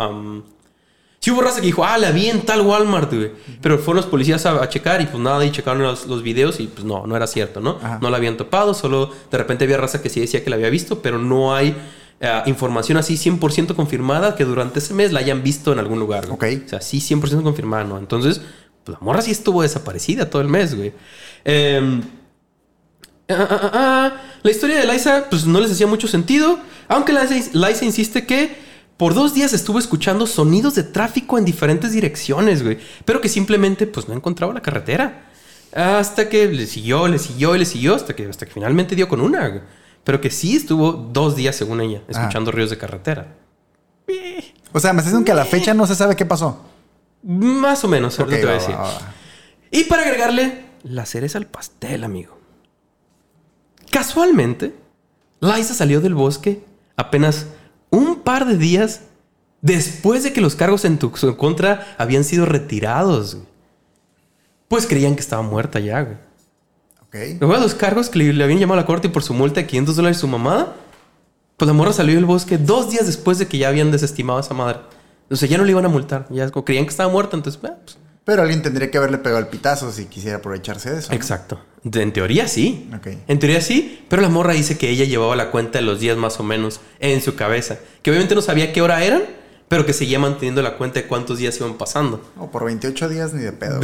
sí 1.22 1.30
hubo 1.30 1.40
raza 1.40 1.60
que 1.60 1.66
dijo, 1.66 1.84
ah, 1.84 1.96
la 1.96 2.10
vi 2.10 2.28
en 2.28 2.42
tal 2.42 2.60
Walmart, 2.60 3.10
güey. 3.14 3.30
Pero 3.62 3.78
fueron 3.78 3.96
los 4.02 4.06
policías 4.06 4.44
a, 4.44 4.62
a 4.62 4.68
checar 4.68 5.00
y 5.00 5.06
pues 5.06 5.22
nada, 5.22 5.42
y 5.46 5.50
checaron 5.52 5.82
los, 5.82 6.06
los 6.06 6.22
videos 6.22 6.60
y 6.60 6.66
pues 6.66 6.84
no, 6.84 7.06
no 7.06 7.16
era 7.16 7.26
cierto, 7.26 7.60
¿no? 7.60 7.78
Ajá. 7.82 7.98
No 8.02 8.10
la 8.10 8.18
habían 8.18 8.36
topado, 8.36 8.74
solo 8.74 9.10
de 9.30 9.38
repente 9.38 9.64
había 9.64 9.78
raza 9.78 10.02
que 10.02 10.10
sí 10.10 10.20
decía 10.20 10.44
que 10.44 10.50
la 10.50 10.56
había 10.56 10.68
visto, 10.68 11.00
pero 11.00 11.18
no 11.18 11.54
hay... 11.54 11.74
eh, 12.20 12.42
información 12.46 12.98
así 12.98 13.14
100% 13.16 13.74
confirmada 13.74 14.34
que 14.36 14.44
durante 14.44 14.80
ese 14.80 14.94
mes 14.94 15.12
la 15.12 15.20
hayan 15.20 15.42
visto 15.42 15.72
en 15.72 15.78
algún 15.78 15.98
lugar. 16.00 16.26
güey. 16.26 16.56
Ok. 16.56 16.62
O 16.66 16.68
sea, 16.68 16.80
sí 16.80 16.98
100% 17.00 17.42
confirmada, 17.42 17.84
¿no? 17.84 17.98
Entonces, 17.98 18.40
Pues 18.84 18.98
la 18.98 19.04
morra 19.04 19.22
sí 19.22 19.30
estuvo 19.30 19.62
desaparecida 19.62 20.28
todo 20.28 20.42
el 20.42 20.48
mes, 20.48 20.74
güey. 20.74 20.92
Em, 21.44 22.02
ah, 23.28 23.34
ah, 23.50 23.60
ah, 23.62 23.70
ah. 23.74 24.12
La 24.42 24.50
historia 24.50 24.76
de 24.78 24.92
Liza, 24.92 25.26
pues 25.30 25.46
no 25.46 25.60
les 25.60 25.70
hacía 25.70 25.86
mucho 25.86 26.08
sentido. 26.08 26.58
Aunque 26.88 27.12
Liza, 27.12 27.50
Liza 27.52 27.84
insiste 27.84 28.26
que 28.26 28.56
por 28.96 29.14
dos 29.14 29.34
días 29.34 29.52
estuvo 29.52 29.78
escuchando 29.78 30.26
sonidos 30.26 30.74
de 30.74 30.84
tráfico 30.84 31.38
en 31.38 31.44
diferentes 31.44 31.92
direcciones, 31.92 32.62
güey. 32.62 32.78
Pero 33.04 33.20
que 33.20 33.28
simplemente, 33.28 33.86
pues 33.86 34.08
no 34.08 34.14
encontraba 34.14 34.52
la 34.52 34.62
carretera. 34.62 35.28
Hasta 35.74 36.28
que 36.28 36.46
le 36.48 36.66
siguió, 36.66 37.08
le 37.08 37.18
siguió 37.18 37.56
y 37.56 37.58
le 37.60 37.64
siguió. 37.64 37.94
Hasta 37.94 38.14
que, 38.14 38.26
hasta 38.26 38.46
que 38.46 38.52
finalmente 38.52 38.94
dio 38.94 39.08
con 39.08 39.20
una, 39.20 39.48
güey. 39.48 39.62
Pero 40.04 40.20
que 40.20 40.30
sí 40.30 40.56
estuvo 40.56 40.92
dos 40.92 41.36
días, 41.36 41.56
según 41.56 41.80
ella, 41.80 42.02
escuchando 42.08 42.50
ríos 42.52 42.70
de 42.70 42.78
carretera. 42.78 43.36
O 44.72 44.80
sea, 44.80 44.92
me 44.92 44.98
estás 44.98 45.06
diciendo 45.12 45.24
que 45.24 45.32
a 45.32 45.36
la 45.36 45.44
fecha 45.44 45.74
no 45.74 45.86
se 45.86 45.94
sabe 45.94 46.16
qué 46.16 46.26
pasó. 46.26 46.64
Más 47.22 47.84
o 47.84 47.88
menos, 47.88 48.18
ahorita 48.18 48.36
Ok, 48.36 48.40
te 48.40 48.46
voy 48.46 48.54
a 48.54 48.58
va, 48.58 48.60
decir. 48.62 48.74
va, 48.74 48.82
va. 48.82 49.14
Y 49.70 49.84
para 49.84 50.02
agregarle 50.02 50.64
la 50.82 51.06
cereza 51.06 51.38
al 51.38 51.46
pastel, 51.46 52.02
amigo. 52.04 52.36
Casualmente, 53.90 54.74
Liza 55.40 55.74
salió 55.74 56.00
del 56.00 56.14
bosque 56.14 56.64
apenas 56.96 57.46
un 57.92 58.16
par 58.22 58.46
de 58.46 58.56
días 58.56 59.02
después 59.60 60.24
de 60.24 60.32
que 60.32 60.40
los 60.40 60.56
cargos 60.56 60.84
en 60.84 60.98
tu 60.98 61.16
su 61.16 61.36
contra 61.36 61.94
habían 61.98 62.24
sido 62.24 62.46
retirados. 62.46 63.36
güey. 63.36 63.46
Pues 64.66 64.86
creían 64.86 65.14
que 65.14 65.20
estaba 65.20 65.42
muerta 65.42 65.78
ya, 65.78 66.00
güey. 66.02 66.16
Luego 67.38 67.54
los 67.58 67.74
cargos 67.74 68.08
que 68.08 68.18
le, 68.18 68.32
le 68.32 68.42
habían 68.42 68.58
llamado 68.58 68.80
a 68.80 68.82
la 68.82 68.86
corte 68.86 69.10
por 69.10 69.22
su 69.22 69.34
multa 69.34 69.60
de 69.60 69.66
500 69.66 69.96
dólares 69.96 70.16
su 70.18 70.26
mamá, 70.26 70.74
pues 71.58 71.66
la 71.66 71.74
morra 71.74 71.92
salió 71.92 72.14
del 72.14 72.24
bosque 72.24 72.56
dos 72.56 72.90
días 72.90 73.06
después 73.06 73.38
de 73.38 73.46
que 73.46 73.58
ya 73.58 73.68
habían 73.68 73.90
desestimado 73.90 74.38
a 74.38 74.40
esa 74.40 74.54
madre. 74.54 74.80
O 75.30 75.36
sea, 75.36 75.46
ya 75.48 75.58
no 75.58 75.64
le 75.64 75.70
iban 75.70 75.84
a 75.84 75.88
multar. 75.88 76.26
Ya 76.30 76.50
creían 76.50 76.84
que 76.84 76.90
estaba 76.90 77.12
muerta, 77.12 77.36
entonces, 77.36 77.60
pues, 77.60 77.98
Pero 78.24 78.42
alguien 78.42 78.62
tendría 78.62 78.90
que 78.90 78.98
haberle 78.98 79.18
pegado 79.18 79.40
el 79.40 79.48
pitazo 79.48 79.90
si 79.90 80.04
quisiera 80.06 80.36
aprovecharse 80.38 80.90
de 80.92 81.00
eso. 81.00 81.08
¿no? 81.10 81.16
Exacto. 81.16 81.60
En 81.92 82.12
teoría 82.12 82.46
sí. 82.46 82.88
Ok. 82.96 83.08
En 83.26 83.38
teoría 83.40 83.60
sí, 83.60 84.04
pero 84.08 84.22
la 84.22 84.28
morra 84.28 84.52
dice 84.52 84.78
que 84.78 84.88
ella 84.88 85.04
llevaba 85.04 85.34
la 85.34 85.50
cuenta 85.50 85.78
de 85.80 85.84
los 85.84 85.98
días 85.98 86.16
más 86.16 86.38
o 86.38 86.44
menos 86.44 86.80
en 87.00 87.20
su 87.20 87.34
cabeza. 87.34 87.78
Que 88.02 88.10
obviamente 88.10 88.36
no 88.36 88.42
sabía 88.42 88.72
qué 88.72 88.80
hora 88.80 89.02
eran, 89.02 89.22
pero 89.68 89.84
que 89.84 89.92
seguía 89.92 90.20
manteniendo 90.20 90.62
la 90.62 90.76
cuenta 90.76 91.00
de 91.00 91.08
cuántos 91.08 91.38
días 91.38 91.56
iban 91.58 91.74
pasando. 91.78 92.24
O 92.38 92.48
por 92.50 92.64
28 92.64 93.08
días 93.08 93.32
ni 93.34 93.42
de 93.42 93.50
pedo. 93.52 93.80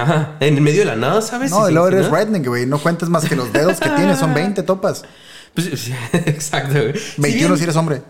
Ajá. 0.00 0.36
En 0.38 0.62
medio 0.62 0.80
de 0.80 0.84
la 0.84 0.94
nada, 0.96 1.20
¿sabes? 1.22 1.50
No, 1.50 1.68
y 1.68 1.72
luego 1.72 1.88
eres 1.88 2.08
¿no? 2.08 2.14
redneck, 2.16 2.46
güey. 2.46 2.66
No 2.66 2.78
cuentes 2.78 3.08
más 3.08 3.24
que 3.28 3.34
los 3.34 3.52
dedos 3.52 3.80
que 3.80 3.88
tienes. 3.90 4.20
Son 4.20 4.32
20 4.32 4.62
topas. 4.62 5.02
Pues, 5.52 5.68
sí, 5.80 5.92
exacto. 6.12 6.74
güey. 6.74 6.92
Si 6.96 7.20
21 7.20 7.48
bien- 7.48 7.56
si 7.58 7.64
eres 7.64 7.74
hombre. 7.76 8.02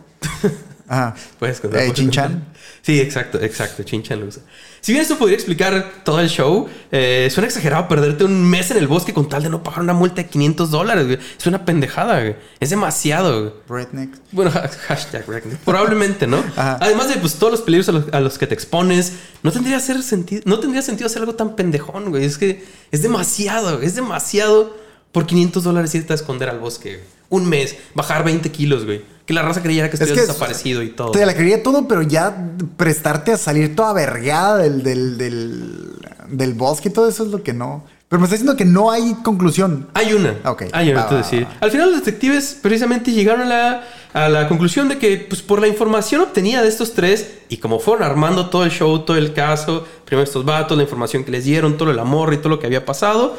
Ajá. 0.89 1.14
Puedes 1.39 1.61
contar. 1.61 1.81
Eh, 1.81 1.93
Chinchan. 1.95 2.45
Sí, 2.83 3.01
exacto, 3.01 3.41
exacto. 3.41 3.83
Chinchan 3.85 4.20
lo 4.20 4.26
usa. 4.26 4.43
Si 4.81 4.93
bien 4.93 5.03
esto 5.03 5.18
podría 5.18 5.37
explicar 5.37 6.03
todo 6.05 6.20
el 6.20 6.28
show, 6.28 6.66
eh, 6.91 7.28
suena 7.31 7.47
exagerado 7.47 7.87
perderte 7.87 8.24
un 8.24 8.49
mes 8.49 8.70
en 8.70 8.78
el 8.78 8.87
bosque 8.87 9.12
con 9.12 9.28
tal 9.28 9.43
de 9.43 9.51
no 9.51 9.62
pagar 9.62 9.81
una 9.83 9.93
multa 9.93 10.22
de 10.22 10.28
500 10.28 10.70
dólares. 10.70 11.07
güey. 11.07 11.18
Es 11.39 11.47
una 11.47 11.64
pendejada, 11.64 12.20
güey. 12.20 12.37
Es 12.61 12.70
demasiado. 12.70 13.41
güey. 13.68 13.85
Redneck. 13.85 14.14
Bueno, 14.33 14.51
ha- 14.55 14.68
hashtag 14.89 15.26
redneck. 15.28 15.59
Probablemente, 15.59 16.26
¿no? 16.26 16.39
Ajá. 16.57 16.78
Además 16.81 17.09
de 17.09 17.16
pues, 17.16 17.35
todos 17.35 17.53
los 17.53 17.61
peligros 17.62 17.89
a 17.91 17.93
los, 17.93 18.05
a 18.12 18.20
los 18.20 18.39
que 18.39 18.47
te 18.47 18.55
expones, 18.55 19.12
no 19.43 19.53
tendría, 19.53 19.76
hacer 19.76 20.03
sentido, 20.03 20.43
no 20.47 20.61
tendría 20.61 20.83
sentido 20.83 21.07
hacer 21.07 21.20
algo 21.22 21.35
tan 21.35 21.57
pendejón, 21.57 22.11
güey. 22.11 22.24
Es 22.24 22.39
que 22.39 22.64
es 22.91 23.03
demasiado, 23.03 23.83
es 23.83 23.95
demasiado 23.95 24.76
por 25.12 25.26
500 25.26 25.62
dólares 25.64 25.95
irte 25.95 26.12
a 26.12 26.16
esconder 26.16 26.49
al 26.49 26.59
bosque. 26.59 26.95
güey. 26.97 27.07
Un 27.28 27.49
mes, 27.49 27.76
bajar 27.95 28.24
20 28.24 28.51
kilos, 28.51 28.85
güey. 28.87 29.03
Que 29.31 29.35
la 29.35 29.43
raza 29.43 29.62
creyera 29.62 29.89
que 29.89 29.95
Es 29.95 30.01
estuvieras 30.01 30.26
que 30.26 30.33
desaparecido 30.33 30.83
y 30.83 30.89
todo. 30.89 31.12
Te 31.12 31.24
la 31.24 31.35
quería 31.35 31.62
todo, 31.62 31.87
pero 31.87 32.03
ya 32.03 32.37
prestarte 32.76 33.31
a 33.31 33.37
salir 33.37 33.76
toda 33.76 33.93
vergada 33.93 34.57
del, 34.57 34.83
del, 34.83 35.18
del, 35.18 35.93
del 36.31 36.55
bosque 36.55 36.89
y 36.89 36.93
todo 36.93 37.09
eso 37.09 37.22
es 37.22 37.31
lo 37.31 37.41
que 37.45 37.53
no. 37.53 37.85
Pero 38.09 38.18
me 38.18 38.24
está 38.26 38.35
diciendo 38.35 38.57
que 38.57 38.64
no 38.64 38.91
hay 38.91 39.14
conclusión. 39.22 39.89
Hay 39.95 40.14
una. 40.14 40.35
Ok. 40.45 40.64
Hay 40.72 40.91
una. 40.91 41.07
Al 41.07 41.70
final 41.70 41.93
los 41.93 42.05
detectives 42.05 42.59
precisamente 42.61 43.12
llegaron 43.12 43.43
a 43.43 43.45
la, 43.45 43.85
a 44.14 44.28
la 44.28 44.49
conclusión 44.49 44.89
de 44.89 44.99
que, 44.99 45.24
pues 45.28 45.43
por 45.43 45.61
la 45.61 45.68
información 45.68 46.22
obtenida 46.22 46.61
de 46.61 46.68
estos 46.68 46.95
tres, 46.95 47.35
y 47.49 47.59
como 47.59 47.78
fueron 47.78 48.03
armando 48.03 48.51
todo 48.51 48.64
el 48.64 48.72
show, 48.72 48.99
todo 49.05 49.16
el 49.16 49.33
caso, 49.33 49.87
primero 50.07 50.24
estos 50.24 50.45
vatos, 50.45 50.76
la 50.76 50.83
información 50.83 51.22
que 51.22 51.31
les 51.31 51.45
dieron, 51.45 51.76
todo 51.76 51.93
el 51.93 52.01
amor 52.01 52.35
y 52.35 52.39
todo 52.39 52.49
lo 52.49 52.59
que 52.59 52.66
había 52.66 52.85
pasado, 52.85 53.37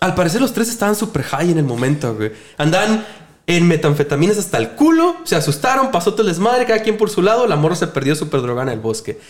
al 0.00 0.14
parecer 0.14 0.42
los 0.42 0.52
tres 0.52 0.68
estaban 0.68 0.94
súper 0.94 1.22
high 1.22 1.50
en 1.50 1.56
el 1.56 1.64
momento, 1.64 2.14
güey. 2.14 2.32
Andaban 2.58 3.06
en 3.46 3.68
metanfetaminas 3.68 4.38
hasta 4.38 4.58
el 4.58 4.70
culo, 4.70 5.16
se 5.24 5.36
asustaron, 5.36 5.90
pasó 5.92 6.12
todo 6.12 6.22
el 6.22 6.28
desmadre, 6.28 6.66
cada 6.66 6.82
quien 6.82 6.96
por 6.96 7.10
su 7.10 7.22
lado, 7.22 7.46
la 7.46 7.56
morra 7.56 7.76
se 7.76 7.86
perdió 7.86 8.16
súper 8.16 8.40
drogada 8.42 8.72
en 8.72 8.78
el 8.78 8.80
bosque. 8.82 9.20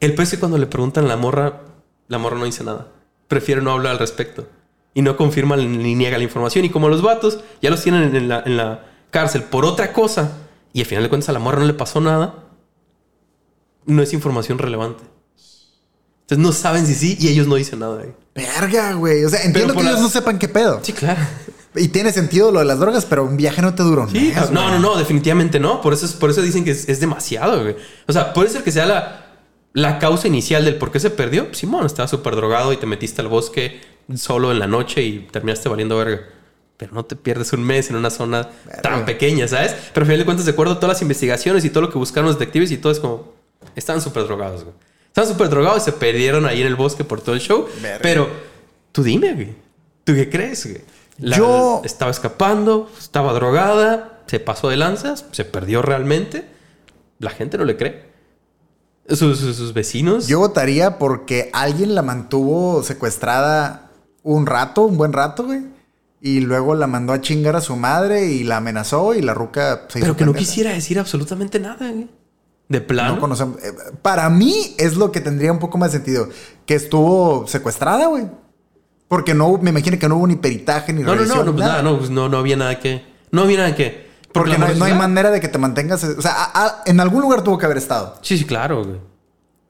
El 0.00 0.14
pez 0.14 0.30
que 0.30 0.38
cuando 0.38 0.58
le 0.58 0.66
preguntan 0.66 1.04
a 1.04 1.08
la 1.08 1.16
morra, 1.16 1.60
la 2.08 2.18
morra 2.18 2.36
no 2.38 2.44
dice 2.44 2.64
nada. 2.64 2.88
Prefiere 3.28 3.62
no 3.62 3.70
hablar 3.72 3.92
al 3.92 3.98
respecto. 4.00 4.48
Y 4.94 5.02
no 5.02 5.16
confirma 5.16 5.56
ni 5.56 5.94
niega 5.94 6.18
la 6.18 6.24
información. 6.24 6.64
Y 6.64 6.70
como 6.70 6.88
los 6.88 7.02
vatos 7.02 7.38
ya 7.62 7.70
los 7.70 7.82
tienen 7.82 8.14
en 8.16 8.28
la, 8.28 8.42
en 8.44 8.56
la 8.56 8.84
cárcel 9.10 9.44
por 9.44 9.64
otra 9.64 9.92
cosa, 9.92 10.38
y 10.72 10.80
al 10.80 10.86
final 10.86 11.04
de 11.04 11.08
cuentas 11.08 11.28
a 11.28 11.32
la 11.32 11.38
morra 11.38 11.60
no 11.60 11.66
le 11.66 11.74
pasó 11.74 12.00
nada, 12.00 12.34
no 13.86 14.02
es 14.02 14.12
información 14.12 14.58
relevante. 14.58 15.02
Entonces 16.22 16.38
no 16.38 16.52
saben 16.52 16.86
si 16.86 16.94
sí 16.94 17.16
y 17.20 17.28
ellos 17.28 17.46
no 17.46 17.54
dicen 17.56 17.78
nada. 17.80 17.96
güey. 17.96 18.12
Verga, 18.34 18.92
güey. 18.94 19.24
O 19.24 19.28
sea, 19.28 19.42
entiendo 19.42 19.74
que 19.74 19.80
ellos 19.80 19.92
las- 19.94 20.02
no 20.02 20.08
sepan 20.08 20.38
qué 20.38 20.48
pedo. 20.48 20.80
Sí, 20.82 20.92
claro. 20.92 21.20
Y 21.74 21.88
tiene 21.88 22.12
sentido 22.12 22.52
lo 22.52 22.58
de 22.58 22.64
las 22.66 22.78
drogas, 22.78 23.06
pero 23.06 23.24
un 23.24 23.36
viaje 23.36 23.62
no 23.62 23.74
te 23.74 23.82
duró 23.82 24.06
Sí, 24.08 24.32
no, 24.50 24.70
no, 24.70 24.78
no, 24.78 24.96
definitivamente 24.98 25.58
no. 25.58 25.80
Por 25.80 25.94
eso, 25.94 26.04
es- 26.06 26.12
por 26.12 26.28
eso 26.30 26.42
dicen 26.42 26.64
que 26.64 26.72
es, 26.72 26.88
es 26.88 27.00
demasiado, 27.00 27.62
güey. 27.62 27.76
O 28.06 28.12
sea, 28.12 28.32
puede 28.34 28.50
ser 28.50 28.62
que 28.62 28.70
sea 28.72 28.84
la, 28.86 29.26
la 29.72 29.98
causa 29.98 30.28
inicial 30.28 30.64
del 30.66 30.76
por 30.76 30.92
qué 30.92 31.00
se 31.00 31.08
perdió. 31.10 31.48
Simón, 31.52 31.86
estaba 31.86 32.08
súper 32.08 32.36
drogado 32.36 32.72
y 32.72 32.76
te 32.76 32.86
metiste 32.86 33.22
al 33.22 33.28
bosque 33.28 33.80
solo 34.16 34.52
en 34.52 34.58
la 34.58 34.66
noche 34.66 35.02
y 35.02 35.20
terminaste 35.30 35.68
valiendo 35.70 35.96
verga. 35.96 36.20
Pero 36.76 36.92
no 36.94 37.04
te 37.04 37.16
pierdes 37.16 37.52
un 37.52 37.62
mes 37.62 37.88
en 37.90 37.96
una 37.96 38.10
zona 38.10 38.50
tan 38.82 39.04
pequeña, 39.04 39.46
¿sabes? 39.48 39.74
Pero 39.94 40.02
al 40.04 40.06
final 40.06 40.18
de 40.18 40.24
cuentas, 40.24 40.44
de 40.46 40.52
acuerdo 40.52 40.72
a 40.74 40.80
todas 40.80 40.96
las 40.96 41.02
investigaciones 41.02 41.64
y 41.64 41.70
todo 41.70 41.82
lo 41.82 41.90
que 41.90 41.96
buscaron 41.98 42.26
los 42.26 42.38
detectives 42.38 42.70
y 42.72 42.76
todo 42.78 42.92
es 42.92 42.98
como... 43.00 43.32
Estaban 43.76 44.02
súper 44.02 44.24
drogados, 44.24 44.64
güey. 44.64 44.74
Estaban 45.06 45.30
súper 45.30 45.48
drogados 45.48 45.82
y 45.82 45.84
se 45.86 45.92
perdieron 45.92 46.44
ahí 46.46 46.60
en 46.60 46.66
el 46.66 46.74
bosque 46.74 47.04
por 47.04 47.20
todo 47.20 47.34
el 47.34 47.40
show. 47.40 47.66
Verga. 47.80 47.98
Pero 48.02 48.28
tú 48.90 49.02
dime, 49.02 49.32
güey. 49.34 49.54
¿Tú 50.04 50.14
qué 50.14 50.28
crees, 50.28 50.66
güey? 50.66 50.82
La- 51.18 51.36
Yo- 51.36 51.82
estaba 51.84 52.10
escapando, 52.10 52.90
estaba 52.98 53.32
drogada, 53.32 54.20
se 54.26 54.40
pasó 54.40 54.68
de 54.68 54.76
lanzas, 54.76 55.24
se 55.32 55.44
perdió 55.44 55.82
realmente. 55.82 56.46
La 57.18 57.30
gente 57.30 57.58
no 57.58 57.64
le 57.64 57.76
cree. 57.76 58.10
Sus, 59.08 59.38
sus- 59.38 59.56
sus 59.56 59.74
vecinos. 59.74 60.26
Yo 60.28 60.38
votaría 60.38 60.98
porque 60.98 61.50
alguien 61.52 61.94
la 61.94 62.02
mantuvo 62.02 62.82
secuestrada 62.82 63.90
un 64.22 64.46
rato, 64.46 64.82
un 64.82 64.96
buen 64.96 65.12
rato, 65.12 65.44
güey. 65.44 65.60
Y 66.20 66.40
luego 66.40 66.76
la 66.76 66.86
mandó 66.86 67.12
a 67.12 67.20
chingar 67.20 67.56
a 67.56 67.60
su 67.60 67.74
madre 67.76 68.26
y 68.26 68.44
la 68.44 68.58
amenazó 68.58 69.12
y 69.14 69.22
la 69.22 69.34
ruca 69.34 69.86
se 69.88 69.98
hizo 69.98 70.06
pero 70.06 70.16
que 70.16 70.24
no 70.24 70.32
quisiera 70.34 70.70
decir 70.70 70.98
absolutamente 71.00 71.58
nada, 71.58 71.90
güey. 71.90 72.08
De 72.68 72.80
plano. 72.80 73.16
No 73.16 73.20
conocemos. 73.20 73.58
eh, 73.62 73.72
Para 74.02 74.30
mí 74.30 74.74
es 74.78 74.96
lo 74.96 75.10
que 75.10 75.20
tendría 75.20 75.52
un 75.52 75.58
poco 75.58 75.78
más 75.78 75.90
sentido. 75.90 76.28
Que 76.64 76.74
estuvo 76.76 77.46
secuestrada, 77.48 78.06
güey. 78.06 78.28
Porque 79.12 79.34
no, 79.34 79.58
me 79.58 79.68
imagino 79.68 79.98
que 79.98 80.08
no 80.08 80.16
hubo 80.16 80.26
ni 80.26 80.36
peritaje 80.36 80.90
ni 80.94 81.02
no, 81.02 81.08
no, 81.08 81.14
no, 81.16 81.18
revisión, 81.20 81.44
no, 81.44 81.52
pues 81.52 81.66
nada. 81.66 81.82
no, 81.82 81.98
pues 81.98 82.08
no, 82.08 82.30
no 82.30 82.38
había 82.38 82.56
nada 82.56 82.78
que. 82.80 83.04
No 83.30 83.42
había 83.42 83.58
nada 83.58 83.76
que. 83.76 84.08
Porque 84.32 84.56
no, 84.56 84.64
hay- 84.64 84.78
no 84.78 84.86
hay 84.86 84.94
manera 84.94 85.30
de 85.30 85.38
que 85.38 85.48
te 85.48 85.58
mantengas. 85.58 86.02
O 86.02 86.22
sea, 86.22 86.32
a- 86.32 86.64
a- 86.64 86.82
en 86.86 86.98
algún 86.98 87.20
lugar 87.20 87.44
tuvo 87.44 87.58
que 87.58 87.66
haber 87.66 87.76
estado. 87.76 88.16
Sí, 88.22 88.38
sí, 88.38 88.46
claro, 88.46 88.82
güey. 88.82 88.96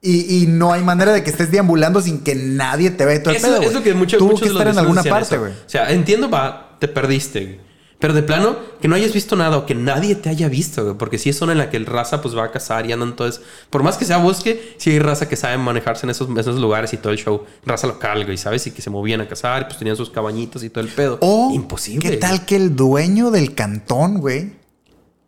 Y, 0.00 0.44
y 0.44 0.46
no 0.46 0.72
hay 0.72 0.84
manera 0.84 1.12
de 1.12 1.24
que 1.24 1.30
estés 1.30 1.50
deambulando 1.50 2.00
sin 2.00 2.20
que 2.22 2.36
nadie 2.36 2.90
te 2.92 3.04
vea 3.04 3.20
todo 3.20 3.30
el 3.30 3.36
Eso 3.38 3.48
pedo, 3.48 3.62
es 3.62 3.72
lo 3.72 3.82
que 3.82 3.94
muchos, 3.94 4.16
Tuvo 4.20 4.28
muchos 4.30 4.42
que 4.46 4.52
estar 4.52 4.68
en 4.68 4.78
alguna 4.78 5.02
parte, 5.02 5.36
güey. 5.38 5.50
O 5.50 5.56
sea, 5.68 5.90
entiendo, 5.90 6.30
va, 6.30 6.76
te 6.78 6.86
perdiste, 6.86 7.40
güey. 7.44 7.60
Pero 8.02 8.14
de 8.14 8.24
plano, 8.24 8.56
que 8.80 8.88
no 8.88 8.96
hayas 8.96 9.12
visto 9.12 9.36
nada 9.36 9.56
o 9.58 9.64
que 9.64 9.76
nadie 9.76 10.16
te 10.16 10.28
haya 10.28 10.48
visto, 10.48 10.82
güey. 10.82 10.96
Porque 10.98 11.18
si 11.18 11.30
es 11.30 11.36
zona 11.36 11.52
en 11.52 11.58
la 11.58 11.70
que 11.70 11.76
el 11.76 11.86
raza 11.86 12.20
pues 12.20 12.36
va 12.36 12.42
a 12.42 12.50
cazar 12.50 12.84
y 12.84 12.90
andan 12.90 13.10
entonces. 13.10 13.40
Por 13.70 13.84
más 13.84 13.96
que 13.96 14.04
sea 14.04 14.16
bosque, 14.16 14.74
sí 14.76 14.90
hay 14.90 14.98
raza 14.98 15.28
que 15.28 15.36
sabe 15.36 15.56
manejarse 15.56 16.04
en 16.04 16.10
esos, 16.10 16.28
esos 16.36 16.60
lugares 16.60 16.92
y 16.92 16.96
todo 16.96 17.12
el 17.12 17.18
show. 17.20 17.44
Raza 17.64 17.86
local, 17.86 18.24
güey, 18.24 18.36
¿sabes? 18.36 18.66
Y 18.66 18.72
que 18.72 18.82
se 18.82 18.90
movían 18.90 19.20
a 19.20 19.28
cazar 19.28 19.62
y 19.62 19.64
pues 19.66 19.78
tenían 19.78 19.96
sus 19.96 20.10
cabañitos 20.10 20.64
y 20.64 20.70
todo 20.70 20.82
el 20.82 20.90
pedo. 20.90 21.18
O, 21.20 21.52
Imposible. 21.54 22.00
¿qué 22.02 22.08
güey. 22.08 22.18
tal 22.18 22.44
que 22.44 22.56
el 22.56 22.74
dueño 22.74 23.30
del 23.30 23.54
cantón, 23.54 24.18
güey, 24.18 24.52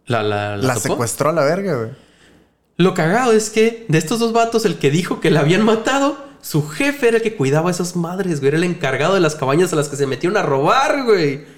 La, 0.06 0.24
la, 0.24 0.56
la, 0.56 0.74
topó? 0.74 0.80
secuestró 0.94 1.30
a 1.30 1.32
la 1.32 1.44
verga, 1.44 1.76
güey? 1.76 1.90
Lo 2.76 2.92
cagado 2.94 3.30
es 3.34 3.50
que 3.50 3.86
de 3.88 3.98
estos 3.98 4.18
dos 4.18 4.32
vatos, 4.32 4.64
el 4.64 4.80
que 4.80 4.90
dijo 4.90 5.20
que 5.20 5.30
la 5.30 5.38
habían 5.38 5.64
matado, 5.64 6.18
su 6.42 6.66
jefe 6.68 7.06
era 7.06 7.18
el 7.18 7.22
que 7.22 7.36
cuidaba 7.36 7.68
a 7.68 7.70
esas 7.70 7.94
madres, 7.94 8.40
güey. 8.40 8.48
Era 8.48 8.56
el 8.56 8.64
encargado 8.64 9.14
de 9.14 9.20
las 9.20 9.36
cabañas 9.36 9.72
a 9.72 9.76
las 9.76 9.88
que 9.88 9.94
se 9.94 10.08
metieron 10.08 10.36
a 10.36 10.42
robar, 10.42 11.04
güey. 11.04 11.53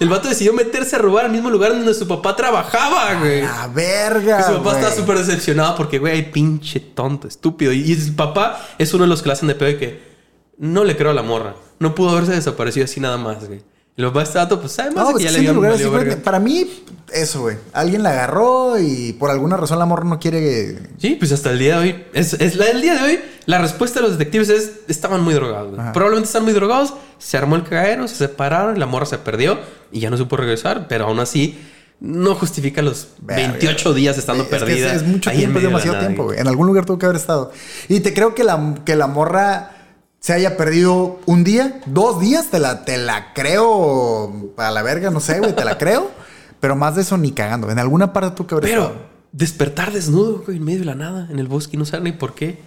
El 0.00 0.08
vato 0.08 0.28
decidió 0.28 0.54
meterse 0.54 0.96
a 0.96 0.98
robar 0.98 1.26
al 1.26 1.30
mismo 1.30 1.50
lugar 1.50 1.72
donde 1.72 1.92
su 1.92 2.08
papá 2.08 2.34
trabajaba, 2.34 3.20
güey. 3.20 3.42
La 3.42 3.68
verga, 3.68 4.40
Y 4.40 4.42
su 4.42 4.58
papá 4.58 4.76
estaba 4.78 4.94
súper 4.94 5.18
decepcionado 5.18 5.76
porque, 5.76 5.98
güey, 5.98 6.32
pinche 6.32 6.80
tonto, 6.80 7.28
estúpido. 7.28 7.70
Y, 7.72 7.80
y 7.80 7.94
su 7.94 8.16
papá 8.16 8.66
es 8.78 8.92
uno 8.94 9.04
de 9.04 9.08
los 9.08 9.20
que 9.22 9.28
le 9.28 9.32
hacen 9.34 9.48
de 9.48 9.54
pedo 9.54 9.68
de 9.68 9.78
que 9.78 10.10
no 10.56 10.84
le 10.84 10.96
creo 10.96 11.10
a 11.10 11.14
la 11.14 11.22
morra. 11.22 11.54
No 11.78 11.94
pudo 11.94 12.10
haberse 12.10 12.32
desaparecido 12.32 12.84
así 12.86 12.98
nada 12.98 13.18
más, 13.18 13.46
güey. 13.46 13.62
Papás 14.08 14.24
de 14.24 14.28
este 14.28 14.38
vato, 14.38 14.60
pues, 14.60 14.78
además 14.78 14.96
No, 14.96 15.06
de 15.08 15.12
pues 15.12 15.24
que 15.24 15.30
ya 15.30 15.36
es 15.36 15.42
le 15.42 15.46
que 15.46 15.52
lugares 15.52 15.90
verga. 15.90 16.16
Para 16.22 16.38
mí, 16.38 16.84
eso, 17.12 17.42
güey. 17.42 17.56
Alguien 17.72 18.02
la 18.02 18.10
agarró 18.10 18.78
y 18.78 19.12
por 19.14 19.30
alguna 19.30 19.56
razón 19.56 19.78
la 19.78 19.86
morra 19.86 20.04
no 20.04 20.18
quiere. 20.18 20.78
Sí, 20.98 21.16
pues 21.18 21.32
hasta 21.32 21.50
el 21.50 21.58
día 21.58 21.78
de 21.78 21.82
hoy. 21.82 22.04
Es, 22.12 22.34
es 22.34 22.56
la 22.56 22.66
del 22.66 22.82
día 22.82 22.94
de 22.94 23.02
hoy. 23.02 23.20
La 23.46 23.58
respuesta 23.58 24.00
de 24.00 24.08
los 24.08 24.18
detectives 24.18 24.48
es: 24.48 24.72
estaban 24.88 25.22
muy 25.22 25.34
drogados. 25.34 25.74
Probablemente 25.92 26.26
están 26.26 26.44
muy 26.44 26.52
drogados. 26.52 26.94
Se 27.18 27.36
armó 27.36 27.56
el 27.56 27.64
cagadero, 27.64 28.06
se 28.08 28.14
separaron, 28.14 28.78
la 28.78 28.86
morra 28.86 29.06
se 29.06 29.18
perdió 29.18 29.58
y 29.92 30.00
ya 30.00 30.10
no 30.10 30.16
supo 30.16 30.36
regresar. 30.36 30.86
Pero 30.88 31.06
aún 31.06 31.20
así, 31.20 31.58
no 32.00 32.34
justifica 32.34 32.80
los 32.80 33.08
Verga, 33.20 33.48
28 33.48 33.94
días 33.94 34.16
estando 34.18 34.44
Es 34.44 34.48
que 34.48 34.56
perdida. 34.56 34.94
Es, 34.94 35.02
es 35.02 35.08
mucho 35.08 35.30
tiempo, 35.30 35.58
es 35.58 35.62
de 35.62 35.68
demasiado 35.68 35.98
tiempo, 35.98 36.24
güey. 36.24 36.38
En 36.38 36.48
algún 36.48 36.66
lugar 36.66 36.86
tuvo 36.86 36.98
que 36.98 37.06
haber 37.06 37.16
estado. 37.16 37.52
Y 37.88 38.00
te 38.00 38.14
creo 38.14 38.34
que 38.34 38.44
la, 38.44 38.76
que 38.84 38.96
la 38.96 39.06
morra 39.06 39.79
se 40.20 40.32
haya 40.34 40.56
perdido 40.56 41.18
un 41.26 41.44
día, 41.44 41.80
dos 41.86 42.20
días, 42.20 42.48
te 42.50 42.58
la, 42.58 42.84
te 42.84 42.98
la 42.98 43.32
creo 43.32 44.52
a 44.56 44.70
la 44.70 44.82
verga, 44.82 45.10
no 45.10 45.20
sé, 45.20 45.38
güey, 45.40 45.54
te 45.54 45.64
la 45.64 45.78
creo. 45.78 46.10
Pero 46.60 46.76
más 46.76 46.94
de 46.94 47.02
eso 47.02 47.16
ni 47.16 47.32
cagando. 47.32 47.70
En 47.70 47.78
alguna 47.78 48.12
parte 48.12 48.36
tuvo 48.36 48.46
que 48.46 48.56
Pero 48.66 48.82
estado. 48.82 49.02
despertar 49.32 49.92
desnudo, 49.92 50.42
güey, 50.44 50.58
en 50.58 50.64
medio 50.64 50.80
de 50.80 50.84
la 50.84 50.94
nada, 50.94 51.26
en 51.30 51.38
el 51.38 51.48
bosque 51.48 51.76
y 51.76 51.78
no 51.78 51.86
saber 51.86 52.02
ni 52.02 52.12
por 52.12 52.34
qué. 52.34 52.58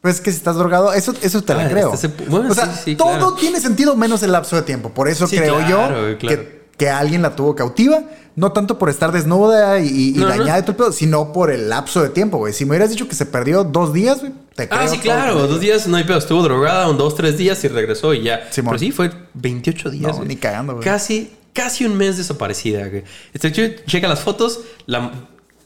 Pues 0.00 0.20
que 0.20 0.30
si 0.30 0.36
estás 0.36 0.56
drogado, 0.56 0.92
eso, 0.92 1.12
eso 1.22 1.42
te 1.42 1.54
la 1.54 1.64
Ah, 1.64 1.68
creo. 1.68 1.92
bueno, 2.28 2.50
o 2.50 2.54
sea, 2.54 2.66
sí, 2.74 2.80
sí, 2.84 2.96
todo 2.96 3.08
claro. 3.10 3.34
tiene 3.34 3.60
sentido 3.60 3.94
menos 3.96 4.22
el 4.22 4.32
lapso 4.32 4.56
de 4.56 4.62
tiempo. 4.62 4.90
Por 4.90 5.08
eso 5.08 5.26
Sí, 5.28 5.36
creo 5.36 5.56
claro, 5.58 5.70
yo 5.70 6.02
güey, 6.02 6.18
claro. 6.18 6.36
que, 6.38 6.61
que 6.76 6.88
alguien 6.90 7.22
la 7.22 7.34
tuvo 7.36 7.54
cautiva. 7.54 8.02
No 8.34 8.52
tanto 8.52 8.78
por 8.78 8.88
estar 8.88 9.12
desnuda 9.12 9.78
y, 9.80 10.08
y 10.08 10.12
No, 10.12 10.22
no. 10.22 10.28
dañada 10.30 10.58
y 10.58 10.62
todo 10.62 10.70
el 10.70 10.76
pedo, 10.78 10.92
sino 10.92 11.32
por 11.34 11.50
el 11.50 11.68
lapso 11.68 12.02
de 12.02 12.08
tiempo, 12.08 12.38
güey. 12.38 12.54
Si 12.54 12.64
me 12.64 12.70
hubieras 12.70 12.88
dicho 12.88 13.06
que 13.06 13.14
se 13.14 13.26
perdió 13.26 13.62
dos 13.62 13.92
días, 13.92 14.20
güey, 14.20 14.32
te 14.54 14.68
creo. 14.70 14.80
Ah, 14.80 14.88
sí, 14.88 14.98
claro. 14.98 15.46
Dos 15.46 15.60
días 15.60 15.86
no 15.86 15.98
hay 15.98 16.04
pedo. 16.04 16.16
Estuvo 16.16 16.42
drogada 16.42 16.88
un 16.88 16.96
dos, 16.96 17.14
tres 17.14 17.36
días 17.36 17.62
y 17.64 17.68
regresó 17.68 18.14
y 18.14 18.22
ya. 18.22 18.48
Simón. 18.50 18.70
Pero 18.72 18.78
sí, 18.78 18.90
fue 18.90 19.10
28 19.34 19.90
días. 19.90 20.18
No, 20.18 20.24
ni 20.24 20.36
cagando, 20.36 20.72
güey. 20.72 20.82
Casi, 20.84 21.30
casi 21.52 21.84
un 21.84 21.94
mes 21.94 22.16
desaparecida, 22.16 22.88
güey. 22.88 23.04
Este, 23.34 23.52
che- 23.52 23.84
checa 23.84 24.08
las 24.08 24.20
fotos. 24.20 24.60
La, 24.86 25.12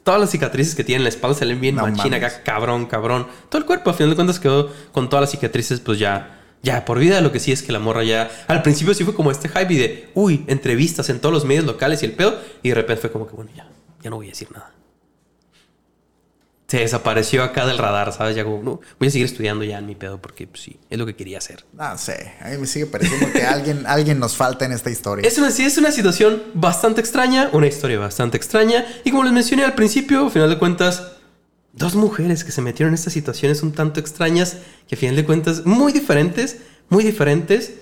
todas 0.02 0.20
las 0.20 0.30
cicatrices 0.30 0.74
que 0.74 0.82
tiene 0.82 0.96
en 0.98 1.02
la 1.04 1.10
espalda 1.10 1.38
se 1.38 1.44
ven 1.44 1.60
bien 1.60 1.76
machina 1.76 2.16
acá, 2.16 2.42
cabrón, 2.42 2.86
cabrón. 2.86 3.28
Todo 3.48 3.60
el 3.60 3.64
cuerpo, 3.66 3.90
a 3.90 3.94
final 3.94 4.10
de 4.10 4.16
cuentas, 4.16 4.40
quedó 4.40 4.70
con 4.90 5.08
todas 5.08 5.20
las 5.22 5.30
cicatrices, 5.30 5.78
pues 5.78 6.00
ya. 6.00 6.32
Ya, 6.62 6.84
por 6.84 6.98
vida, 6.98 7.20
lo 7.20 7.32
que 7.32 7.38
sí 7.38 7.52
es 7.52 7.62
que 7.62 7.72
la 7.72 7.78
morra 7.78 8.02
ya. 8.02 8.28
Al 8.48 8.62
principio 8.62 8.92
sí 8.94 9.04
fue 9.04 9.14
como 9.14 9.30
este 9.30 9.48
hype 9.48 9.72
y 9.72 9.76
de, 9.76 10.10
uy, 10.14 10.44
entrevistas 10.48 11.08
en 11.10 11.20
todos 11.20 11.32
los 11.32 11.44
medios 11.44 11.64
locales 11.64 12.02
y 12.02 12.06
el 12.06 12.12
pedo. 12.12 12.40
Y 12.62 12.70
de 12.70 12.74
repente 12.74 13.02
fue 13.02 13.12
como 13.12 13.26
que, 13.26 13.36
bueno, 13.36 13.50
ya, 13.54 13.68
ya 14.02 14.10
no 14.10 14.16
voy 14.16 14.26
a 14.26 14.30
decir 14.30 14.50
nada. 14.50 14.72
Se 16.66 16.78
desapareció 16.78 17.44
acá 17.44 17.64
del 17.64 17.78
radar, 17.78 18.12
¿sabes? 18.12 18.34
Ya 18.34 18.42
como, 18.42 18.60
no, 18.60 18.80
voy 18.98 19.06
a 19.06 19.10
seguir 19.12 19.26
estudiando 19.26 19.62
ya 19.62 19.78
en 19.78 19.86
mi 19.86 19.94
pedo 19.94 20.20
porque 20.20 20.48
pues, 20.48 20.62
sí, 20.62 20.80
es 20.90 20.98
lo 20.98 21.06
que 21.06 21.14
quería 21.14 21.38
hacer. 21.38 21.64
No 21.72 21.96
sé, 21.96 22.32
a 22.40 22.48
mí 22.48 22.58
me 22.58 22.66
sigue 22.66 22.86
pareciendo 22.86 23.32
que 23.32 23.44
alguien, 23.44 23.84
alguien 23.86 24.18
nos 24.18 24.34
falta 24.34 24.64
en 24.64 24.72
esta 24.72 24.90
historia. 24.90 25.26
Es 25.26 25.38
una, 25.38 25.52
sí, 25.52 25.64
es 25.64 25.78
una 25.78 25.92
situación 25.92 26.42
bastante 26.54 27.00
extraña, 27.00 27.50
una 27.52 27.68
historia 27.68 28.00
bastante 28.00 28.36
extraña. 28.36 28.84
Y 29.04 29.12
como 29.12 29.22
les 29.22 29.32
mencioné 29.32 29.64
al 29.64 29.74
principio, 29.74 30.26
a 30.26 30.30
final 30.30 30.50
de 30.50 30.58
cuentas, 30.58 31.15
dos 31.76 31.94
mujeres 31.94 32.42
que 32.42 32.50
se 32.52 32.60
metieron 32.62 32.90
en 32.90 32.94
estas 32.94 33.12
situaciones 33.12 33.62
un 33.62 33.72
tanto 33.72 34.00
extrañas, 34.00 34.56
que 34.88 34.96
a 34.96 34.98
final 34.98 35.14
de 35.14 35.24
cuentas, 35.24 35.64
muy 35.64 35.92
diferentes, 35.92 36.56
muy 36.88 37.04
diferentes. 37.04 37.74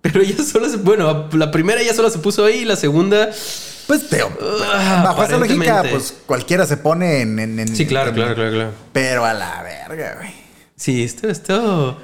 Pero 0.00 0.22
ella 0.22 0.42
solo 0.42 0.68
se, 0.68 0.78
bueno, 0.78 1.28
la 1.32 1.50
primera 1.50 1.80
ella 1.82 1.92
solo 1.92 2.08
se 2.08 2.18
puso 2.20 2.44
ahí 2.46 2.60
y 2.60 2.64
la 2.64 2.76
segunda... 2.76 3.30
Pues, 3.86 4.08
Teo, 4.08 4.30
Ah, 4.72 5.02
bajo 5.04 5.24
esa 5.24 5.36
lógica, 5.36 5.84
pues 5.90 6.14
cualquiera 6.24 6.64
se 6.64 6.76
pone 6.76 7.22
en. 7.22 7.38
en- 7.40 7.58
en- 7.58 7.74
Sí, 7.76 7.86
claro, 7.86 8.10
en- 8.10 8.14
claro, 8.14 8.34
claro, 8.36 8.50
claro. 8.52 8.70
Pero 8.92 9.24
a 9.24 9.34
la 9.34 9.62
verga, 9.64 10.14
güey. 10.16 10.30
Sí, 10.76 11.02
esto, 11.02 11.28
esto 11.28 12.00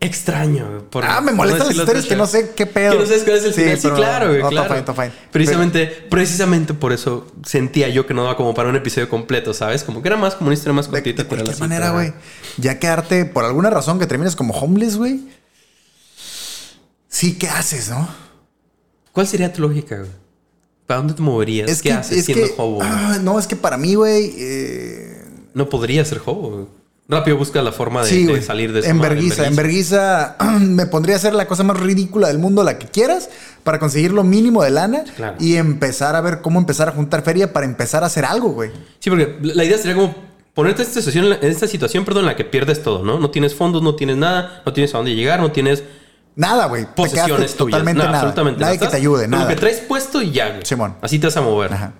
extraño. 0.00 0.84
por- 0.90 1.04
Ah, 1.04 1.20
me 1.20 1.32
molestan 1.32 1.66
las 1.68 1.76
historias 1.76 2.04
de 2.04 2.08
que 2.10 2.16
no 2.16 2.26
sé 2.26 2.52
qué 2.54 2.66
pedo. 2.66 2.92
Que 2.92 2.98
no 2.98 3.06
sabes 3.06 3.22
cuál 3.24 3.36
es 3.36 3.44
el 3.44 3.54
final. 3.54 3.76
Sí, 3.76 3.80
pero- 3.82 3.96
claro, 3.96 4.28
güey, 4.28 4.42
no, 4.42 4.48
claro. 4.50 4.74
Fine, 4.74 4.94
fine. 4.94 5.12
Precisamente, 5.32 5.86
precisamente 6.10 6.74
por 6.74 6.92
eso 6.92 7.26
sentía 7.44 7.88
yo 7.88 8.06
que 8.06 8.14
no 8.14 8.22
daba 8.24 8.36
como 8.36 8.54
para 8.54 8.68
un 8.68 8.76
episodio 8.76 9.08
completo, 9.08 9.54
¿sabes? 9.54 9.82
Como 9.84 10.02
que 10.02 10.08
era 10.08 10.16
más 10.16 10.34
como 10.34 10.48
una 10.48 10.54
historia 10.54 10.74
más 10.74 10.86
De, 10.86 10.92
cortita. 10.92 11.22
de 11.22 11.28
pero 11.28 11.42
cualquier 11.44 11.60
manera, 11.68 11.90
güey. 11.90 12.12
Ya 12.58 12.78
quedarte, 12.78 13.24
por 13.24 13.44
alguna 13.44 13.70
razón 13.70 13.98
que 13.98 14.06
termines 14.06 14.36
como 14.36 14.54
homeless, 14.54 14.96
güey. 14.96 15.20
Sí, 17.08 17.38
¿qué 17.38 17.48
haces, 17.48 17.88
no? 17.90 18.08
¿Cuál 19.12 19.26
sería 19.26 19.52
tu 19.52 19.62
lógica, 19.62 19.96
güey? 19.98 20.10
¿Para 20.86 20.98
dónde 20.98 21.14
te 21.14 21.22
moverías? 21.22 21.80
¿Qué 21.80 21.92
haces 21.92 22.24
siendo 22.24 22.46
que- 22.46 22.54
hobo? 22.58 22.80
ah, 22.82 23.18
no, 23.22 23.38
es 23.38 23.46
que 23.46 23.56
para 23.56 23.76
mí, 23.78 23.94
güey. 23.94 24.34
eh, 24.36 25.24
No 25.54 25.68
podría 25.68 26.04
ser 26.04 26.20
hobo. 26.26 26.50
güey. 26.50 26.66
Rápido 27.06 27.36
busca 27.36 27.60
la 27.60 27.70
forma 27.70 28.02
de, 28.02 28.08
sí, 28.08 28.24
de 28.24 28.40
salir 28.40 28.72
de 28.72 28.80
esa 28.80 28.88
En 28.88 28.96
madre, 28.96 29.10
verguiza, 29.10 29.46
en 29.46 29.56
verguiza. 29.56 30.36
me 30.60 30.86
pondría 30.86 31.16
a 31.16 31.18
hacer 31.18 31.34
la 31.34 31.46
cosa 31.46 31.62
más 31.62 31.78
ridícula 31.78 32.28
del 32.28 32.38
mundo, 32.38 32.62
la 32.64 32.78
que 32.78 32.86
quieras, 32.86 33.28
para 33.62 33.78
conseguir 33.78 34.12
lo 34.12 34.24
mínimo 34.24 34.62
de 34.62 34.70
lana 34.70 35.04
Claro. 35.14 35.36
y 35.38 35.56
empezar 35.56 36.16
a 36.16 36.22
ver 36.22 36.40
cómo 36.40 36.58
empezar 36.58 36.88
a 36.88 36.92
juntar 36.92 37.22
feria 37.22 37.52
para 37.52 37.66
empezar 37.66 38.02
a 38.04 38.06
hacer 38.06 38.24
algo, 38.24 38.50
güey. 38.50 38.70
Sí, 39.00 39.10
porque 39.10 39.36
la 39.42 39.64
idea 39.64 39.76
sería 39.76 39.94
como 39.96 40.14
ponerte 40.54 40.80
en 40.82 40.88
esta 40.88 41.00
situación, 41.02 41.26
en 41.42 41.50
esta 41.50 41.66
situación, 41.66 42.04
perdón, 42.06 42.22
en 42.22 42.26
la 42.28 42.36
que 42.36 42.44
pierdes 42.44 42.82
todo, 42.82 43.04
¿no? 43.04 43.18
No 43.18 43.30
tienes 43.30 43.54
fondos, 43.54 43.82
no 43.82 43.96
tienes 43.96 44.16
nada, 44.16 44.62
no 44.64 44.72
tienes 44.72 44.94
a 44.94 44.98
dónde 44.98 45.14
llegar, 45.14 45.40
no 45.40 45.52
tienes 45.52 45.82
Nada, 46.36 46.66
güey. 46.66 46.84
Posesiones 46.96 47.54
tuyas. 47.54 47.70
totalmente 47.78 47.98
No, 48.02 48.06
nada. 48.06 48.18
absolutamente 48.18 48.60
Nadie 48.60 48.74
nada. 48.76 48.86
que 48.88 48.90
te 48.90 48.96
ayude, 48.96 49.28
nada. 49.28 49.44
Lo 49.44 49.48
que 49.50 49.54
traes 49.56 49.78
puesto 49.80 50.20
y 50.20 50.32
ya, 50.32 50.48
güey. 50.48 50.64
Simón. 50.64 50.96
Así 51.00 51.20
te 51.20 51.28
vas 51.28 51.36
a 51.36 51.42
mover. 51.42 51.72
Ajá. 51.72 51.92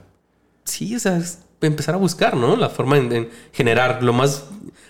Sí, 0.65 0.97
o 0.97 0.99
sea, 0.99 1.19
es 1.19 1.39
empezar 1.61 1.95
a 1.95 1.99
buscar, 1.99 2.37
¿no? 2.37 2.57
La 2.57 2.69
forma 2.69 2.97
en, 2.99 3.13
en 3.13 3.29
generar 3.53 4.03
lo 4.03 4.13
más, 4.13 4.43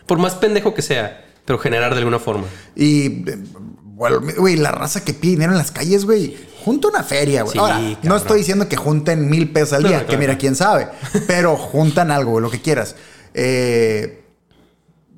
por 0.06 0.18
más 0.18 0.34
pendejo 0.34 0.74
que 0.74 0.82
sea, 0.82 1.24
pero 1.44 1.58
generar 1.58 1.92
de 1.92 1.98
alguna 1.98 2.18
forma. 2.18 2.44
Y, 2.74 3.28
eh, 3.28 3.38
bueno, 3.82 4.20
güey, 4.38 4.56
la 4.56 4.72
raza 4.72 5.04
que 5.04 5.14
pide 5.14 5.32
dinero 5.32 5.52
en 5.52 5.58
las 5.58 5.70
calles, 5.70 6.04
güey, 6.04 6.36
junta 6.64 6.88
una 6.88 7.02
feria, 7.02 7.42
güey. 7.42 7.52
Sí, 7.52 7.58
Ahora, 7.58 7.80
no 8.02 8.16
estoy 8.16 8.38
diciendo 8.38 8.68
que 8.68 8.76
junten 8.76 9.28
mil 9.28 9.50
pesos 9.50 9.74
al 9.74 9.84
día, 9.84 9.98
no, 9.98 10.00
que 10.00 10.06
claro, 10.06 10.20
mira, 10.20 10.38
quién 10.38 10.56
sabe, 10.56 10.88
pero 11.26 11.56
juntan 11.56 12.10
algo, 12.10 12.32
güey, 12.32 12.42
lo 12.42 12.50
que 12.50 12.60
quieras. 12.60 12.96
Eh, 13.34 14.24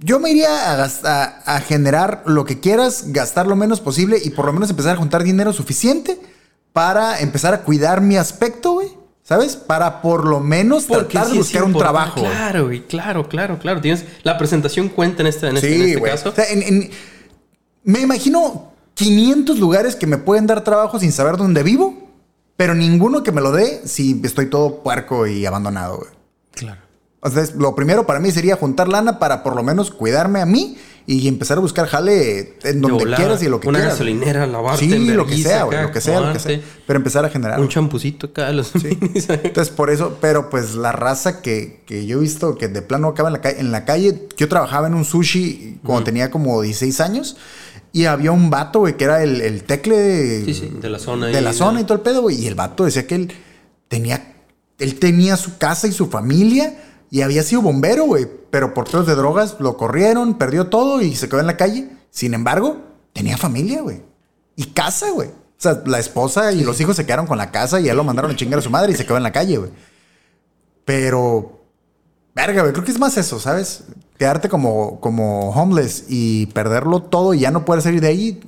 yo 0.00 0.20
me 0.20 0.30
iría 0.30 0.72
a, 0.72 0.76
gastar, 0.76 1.42
a 1.46 1.60
generar 1.60 2.22
lo 2.26 2.44
que 2.44 2.60
quieras, 2.60 3.12
gastar 3.12 3.46
lo 3.46 3.56
menos 3.56 3.80
posible 3.80 4.18
y 4.22 4.30
por 4.30 4.44
lo 4.44 4.52
menos 4.52 4.70
empezar 4.70 4.94
a 4.94 4.98
juntar 4.98 5.24
dinero 5.24 5.52
suficiente 5.52 6.18
para 6.72 7.20
empezar 7.20 7.54
a 7.54 7.62
cuidar 7.62 8.02
mi 8.02 8.16
aspecto, 8.16 8.72
güey. 8.72 8.95
¿Sabes? 9.28 9.56
Para 9.56 10.02
por 10.02 10.24
lo 10.24 10.38
menos 10.38 10.86
tratar 10.86 11.26
de 11.26 11.36
buscar 11.38 11.64
un 11.64 11.74
trabajo. 11.74 12.20
Claro, 12.20 12.66
güey, 12.66 12.82
claro, 12.86 13.28
claro, 13.28 13.58
claro. 13.58 13.80
Tienes 13.80 14.04
la 14.22 14.38
presentación 14.38 14.88
cuenta 14.88 15.22
en 15.22 15.26
este, 15.26 15.48
en 15.48 15.56
este, 15.56 15.74
en 15.74 15.82
este 15.88 16.02
caso. 16.02 16.28
O 16.28 16.32
sea, 16.32 16.44
en- 16.48 16.62
en- 16.62 16.90
me 17.82 18.00
imagino 18.02 18.72
500 18.94 19.58
lugares 19.58 19.96
que 19.96 20.06
me 20.06 20.16
pueden 20.16 20.46
dar 20.46 20.62
trabajo 20.62 21.00
sin 21.00 21.10
saber 21.10 21.36
dónde 21.36 21.64
vivo, 21.64 22.08
pero 22.56 22.74
ninguno 22.76 23.24
que 23.24 23.32
me 23.32 23.40
lo 23.40 23.50
dé 23.50 23.82
si 23.84 24.20
estoy 24.22 24.46
todo 24.46 24.82
puerco 24.84 25.26
y 25.26 25.44
abandonado, 25.44 25.96
güey. 25.98 26.10
Claro. 26.52 26.80
O 27.20 27.28
sea, 27.28 27.44
lo 27.56 27.74
primero 27.74 28.06
para 28.06 28.20
mí 28.20 28.30
sería 28.30 28.54
juntar 28.54 28.86
lana 28.88 29.18
para 29.18 29.42
por 29.42 29.56
lo 29.56 29.64
menos 29.64 29.90
cuidarme 29.90 30.40
a 30.40 30.46
mí 30.46 30.78
y 31.08 31.28
empezar 31.28 31.58
a 31.58 31.60
buscar 31.60 31.86
jale 31.86 32.54
en 32.64 32.80
donde 32.80 32.98
volar, 33.04 33.18
quieras 33.20 33.42
y 33.42 33.48
lo 33.48 33.60
que 33.60 33.68
una 33.68 33.78
quieras. 33.78 33.94
gasolinera, 33.94 34.46
lavarte 34.46 34.84
Sí, 34.84 34.92
en 34.92 35.16
lo 35.16 35.24
que 35.24 35.36
sea, 35.38 35.62
güey, 35.64 35.80
lo 35.82 35.92
que 35.92 36.00
sea, 36.00 36.20
lo 36.20 36.32
que 36.32 36.38
sea. 36.40 36.60
Pero 36.86 36.96
empezar 36.96 37.24
a 37.24 37.28
generar. 37.30 37.60
Un 37.60 37.68
champucito 37.68 38.26
acá. 38.26 38.50
Los... 38.52 38.72
Entonces, 38.74 39.70
por 39.70 39.90
eso, 39.90 40.18
pero 40.20 40.50
pues 40.50 40.74
la 40.74 40.92
raza 40.92 41.42
que, 41.42 41.82
que 41.86 42.06
yo 42.06 42.18
he 42.18 42.20
visto 42.20 42.56
que 42.56 42.68
de 42.68 42.82
plano 42.82 43.08
acaba 43.08 43.28
en 43.28 43.34
la, 43.34 43.40
calle, 43.40 43.60
en 43.60 43.70
la 43.72 43.84
calle, 43.84 44.26
yo 44.36 44.48
trabajaba 44.48 44.88
en 44.88 44.94
un 44.94 45.04
sushi 45.04 45.78
cuando 45.84 46.04
tenía 46.04 46.30
como 46.30 46.60
16 46.60 47.00
años 47.00 47.36
y 47.92 48.06
había 48.06 48.32
un 48.32 48.50
vato, 48.50 48.80
güey, 48.80 48.96
que 48.96 49.04
era 49.04 49.22
el, 49.22 49.40
el 49.40 49.62
tecle 49.62 49.96
de, 49.96 50.44
Sí, 50.44 50.54
sí, 50.54 50.72
de 50.80 50.90
la 50.90 50.98
zona 50.98 51.26
de 51.28 51.40
la 51.40 51.52
de- 51.52 51.56
zona 51.56 51.80
y 51.80 51.84
todo 51.84 51.94
el 51.94 52.00
pedo, 52.02 52.22
güey. 52.22 52.36
Y 52.42 52.46
el 52.48 52.54
vato 52.56 52.84
decía 52.84 53.06
que 53.06 53.14
él 53.14 53.32
tenía, 53.88 54.34
él 54.80 54.98
tenía 54.98 55.36
su 55.36 55.56
casa 55.56 55.86
y 55.86 55.92
su 55.92 56.08
familia 56.08 56.74
y 57.10 57.22
había 57.22 57.42
sido 57.42 57.62
bombero, 57.62 58.04
güey, 58.04 58.26
pero 58.50 58.74
por 58.74 58.90
pedos 58.90 59.06
de 59.06 59.14
drogas 59.14 59.56
lo 59.60 59.76
corrieron, 59.76 60.34
perdió 60.34 60.68
todo 60.68 61.00
y 61.02 61.14
se 61.14 61.28
quedó 61.28 61.40
en 61.40 61.46
la 61.46 61.56
calle. 61.56 61.90
Sin 62.10 62.34
embargo, 62.34 62.78
tenía 63.12 63.36
familia, 63.36 63.82
güey. 63.82 64.02
Y 64.56 64.66
casa, 64.66 65.10
güey. 65.10 65.28
O 65.28 65.58
sea, 65.58 65.82
la 65.86 65.98
esposa 65.98 66.52
y 66.52 66.64
los 66.64 66.80
hijos 66.80 66.96
se 66.96 67.06
quedaron 67.06 67.26
con 67.26 67.38
la 67.38 67.50
casa 67.50 67.80
y 67.80 67.88
él 67.88 67.96
lo 67.96 68.04
mandaron 68.04 68.30
a 68.30 68.36
chingar 68.36 68.58
a 68.58 68.62
su 68.62 68.70
madre 68.70 68.92
y 68.92 68.96
se 68.96 69.06
quedó 69.06 69.16
en 69.16 69.22
la 69.22 69.32
calle, 69.32 69.56
güey. 69.56 69.70
Pero, 70.84 71.64
verga, 72.34 72.62
güey, 72.62 72.72
creo 72.72 72.84
que 72.84 72.92
es 72.92 72.98
más 72.98 73.16
eso, 73.16 73.40
¿sabes? 73.40 73.84
Quedarte 74.18 74.48
como, 74.48 75.00
como 75.00 75.50
homeless 75.50 76.04
y 76.08 76.46
perderlo 76.46 77.02
todo 77.02 77.34
y 77.34 77.40
ya 77.40 77.50
no 77.50 77.64
poder 77.64 77.82
salir 77.82 78.00
de 78.00 78.08
ahí, 78.08 78.40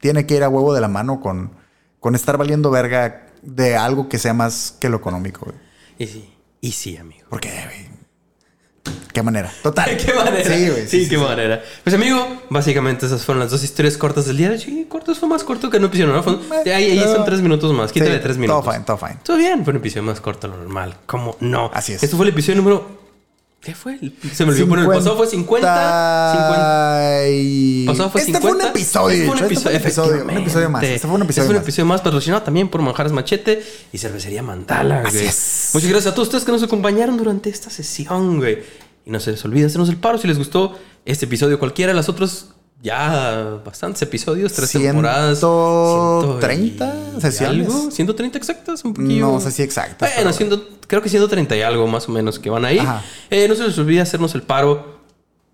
tiene 0.00 0.26
que 0.26 0.36
ir 0.36 0.42
a 0.42 0.48
huevo 0.48 0.74
de 0.74 0.80
la 0.80 0.88
mano 0.88 1.20
con, 1.20 1.52
con 2.00 2.14
estar 2.14 2.36
valiendo 2.36 2.70
verga 2.70 3.26
de 3.42 3.76
algo 3.76 4.08
que 4.08 4.18
sea 4.18 4.34
más 4.34 4.76
que 4.80 4.88
lo 4.88 4.96
económico, 4.96 5.46
güey. 5.46 5.56
Y 5.98 6.06
sí, 6.06 6.34
y 6.60 6.72
sí, 6.72 6.96
amigo. 6.96 7.26
Porque, 7.28 7.50
güey. 7.50 7.91
¿Qué 9.12 9.22
manera? 9.22 9.52
Total. 9.62 9.96
¿Qué 10.04 10.12
manera? 10.14 10.44
Sí, 10.56 10.68
güey. 10.70 10.88
Sí, 10.88 11.08
qué 11.08 11.18
manera. 11.18 11.62
Pues, 11.84 11.94
amigo, 11.94 12.42
básicamente 12.48 13.06
esas 13.06 13.24
fueron 13.24 13.40
las 13.40 13.50
dos 13.50 13.62
historias 13.62 13.96
cortas 13.96 14.26
del 14.26 14.36
día. 14.38 14.56
Sí, 14.58 14.86
cortos 14.88 15.18
fue 15.18 15.28
más 15.28 15.44
corto 15.44 15.68
que 15.70 15.76
un 15.78 15.84
episodio 15.84 16.12
normal. 16.12 16.40
Fue- 16.48 16.72
Ahí, 16.74 16.98
ahí 16.98 17.04
son 17.04 17.24
tres 17.24 17.40
minutos 17.40 17.72
más. 17.72 17.92
Quítale 17.92 18.18
tres 18.20 18.36
minutos. 18.38 18.62
Todo 18.64 18.72
fine, 18.72 18.84
todo 18.84 18.96
fine. 18.96 19.18
Todo 19.22 19.36
bien, 19.36 19.64
fue 19.64 19.72
un 19.72 19.76
episodio 19.78 20.02
más 20.04 20.20
corto 20.20 20.48
de 20.48 20.54
lo 20.56 20.60
normal. 20.62 20.96
¿Cómo 21.06 21.36
no? 21.40 21.70
Así 21.74 21.92
es. 21.92 22.02
Esto 22.02 22.16
fue 22.16 22.26
el 22.26 22.32
episodio 22.32 22.56
número. 22.56 23.02
¿Qué 23.60 23.76
fue? 23.76 23.96
Se 24.34 24.44
me 24.44 24.50
olvidó 24.50 24.66
poner. 24.68 24.84
El 24.86 24.90
pasado 24.90 25.16
fue 25.16 25.26
50. 25.28 26.32
50. 26.32 27.28
y- 27.30 27.86
Pasado 27.86 28.10
fue 28.10 28.20
Este 28.22 28.32
fue 28.32 28.40
50. 28.50 28.64
un 28.64 28.70
episodio, 28.70 29.14
Este 29.14 29.24
fue 29.26 29.34
un 29.36 29.38
este 29.38 29.38
fue 29.38 29.46
un 29.46 29.76
episodio, 29.76 29.76
episodio, 29.78 30.24
un 30.24 30.30
episodio 30.42 30.70
más. 30.70 30.82
Este 30.82 30.98
fue 31.06 31.10
un 31.14 31.22
episodio 31.22 31.42
Este 31.42 31.42
fue 31.52 31.56
un 31.56 31.62
episodio 31.62 31.86
más 31.86 32.00
patrocinado 32.00 32.42
también 32.42 32.68
por 32.68 32.82
Manjares 32.82 33.12
Machete 33.12 33.62
y 33.92 33.98
Cervecería 33.98 34.42
Mandala, 34.42 35.02
Así 35.06 35.18
güey. 35.18 35.28
es. 35.28 35.70
Muchas 35.74 35.88
gracias 35.90 36.10
a 36.12 36.14
todos 36.16 36.26
ustedes 36.26 36.44
que 36.44 36.50
nos 36.50 36.62
acompañaron 36.64 37.16
durante 37.16 37.50
esta 37.50 37.70
sesión, 37.70 38.38
güey. 38.38 38.58
Y 39.04 39.10
no 39.10 39.20
se 39.20 39.32
les 39.32 39.44
olvide 39.44 39.66
hacernos 39.66 39.88
el 39.88 39.96
paro 39.96 40.18
si 40.18 40.28
les 40.28 40.38
gustó 40.38 40.78
este 41.04 41.24
episodio 41.26 41.58
cualquiera 41.58 41.92
de 41.92 41.96
los 41.96 42.08
otros 42.08 42.50
ya 42.82 43.60
bastantes 43.64 44.02
episodios, 44.02 44.52
tres 44.52 44.70
temporadas. 44.72 45.38
130 45.38 46.92
ciento 46.92 47.18
y 47.18 47.20
sesiones. 47.20 47.66
algo, 47.68 47.90
130 47.90 48.38
exactas, 48.38 48.84
un 48.84 48.94
poquillo. 48.94 49.26
No 49.32 49.40
sé 49.40 49.50
si 49.52 49.62
exactas, 49.62 50.10
Bueno, 50.16 50.32
ciento- 50.32 50.68
creo 50.88 51.00
que 51.02 51.08
130 51.08 51.56
y 51.56 51.62
algo 51.62 51.86
más 51.86 52.08
o 52.08 52.12
menos 52.12 52.38
que 52.38 52.50
van 52.50 52.64
ahí. 52.64 52.80
Eh, 53.30 53.46
no 53.48 53.54
se 53.54 53.64
les 53.68 53.78
olvide 53.78 54.00
hacernos 54.00 54.34
el 54.34 54.42
paro 54.42 55.00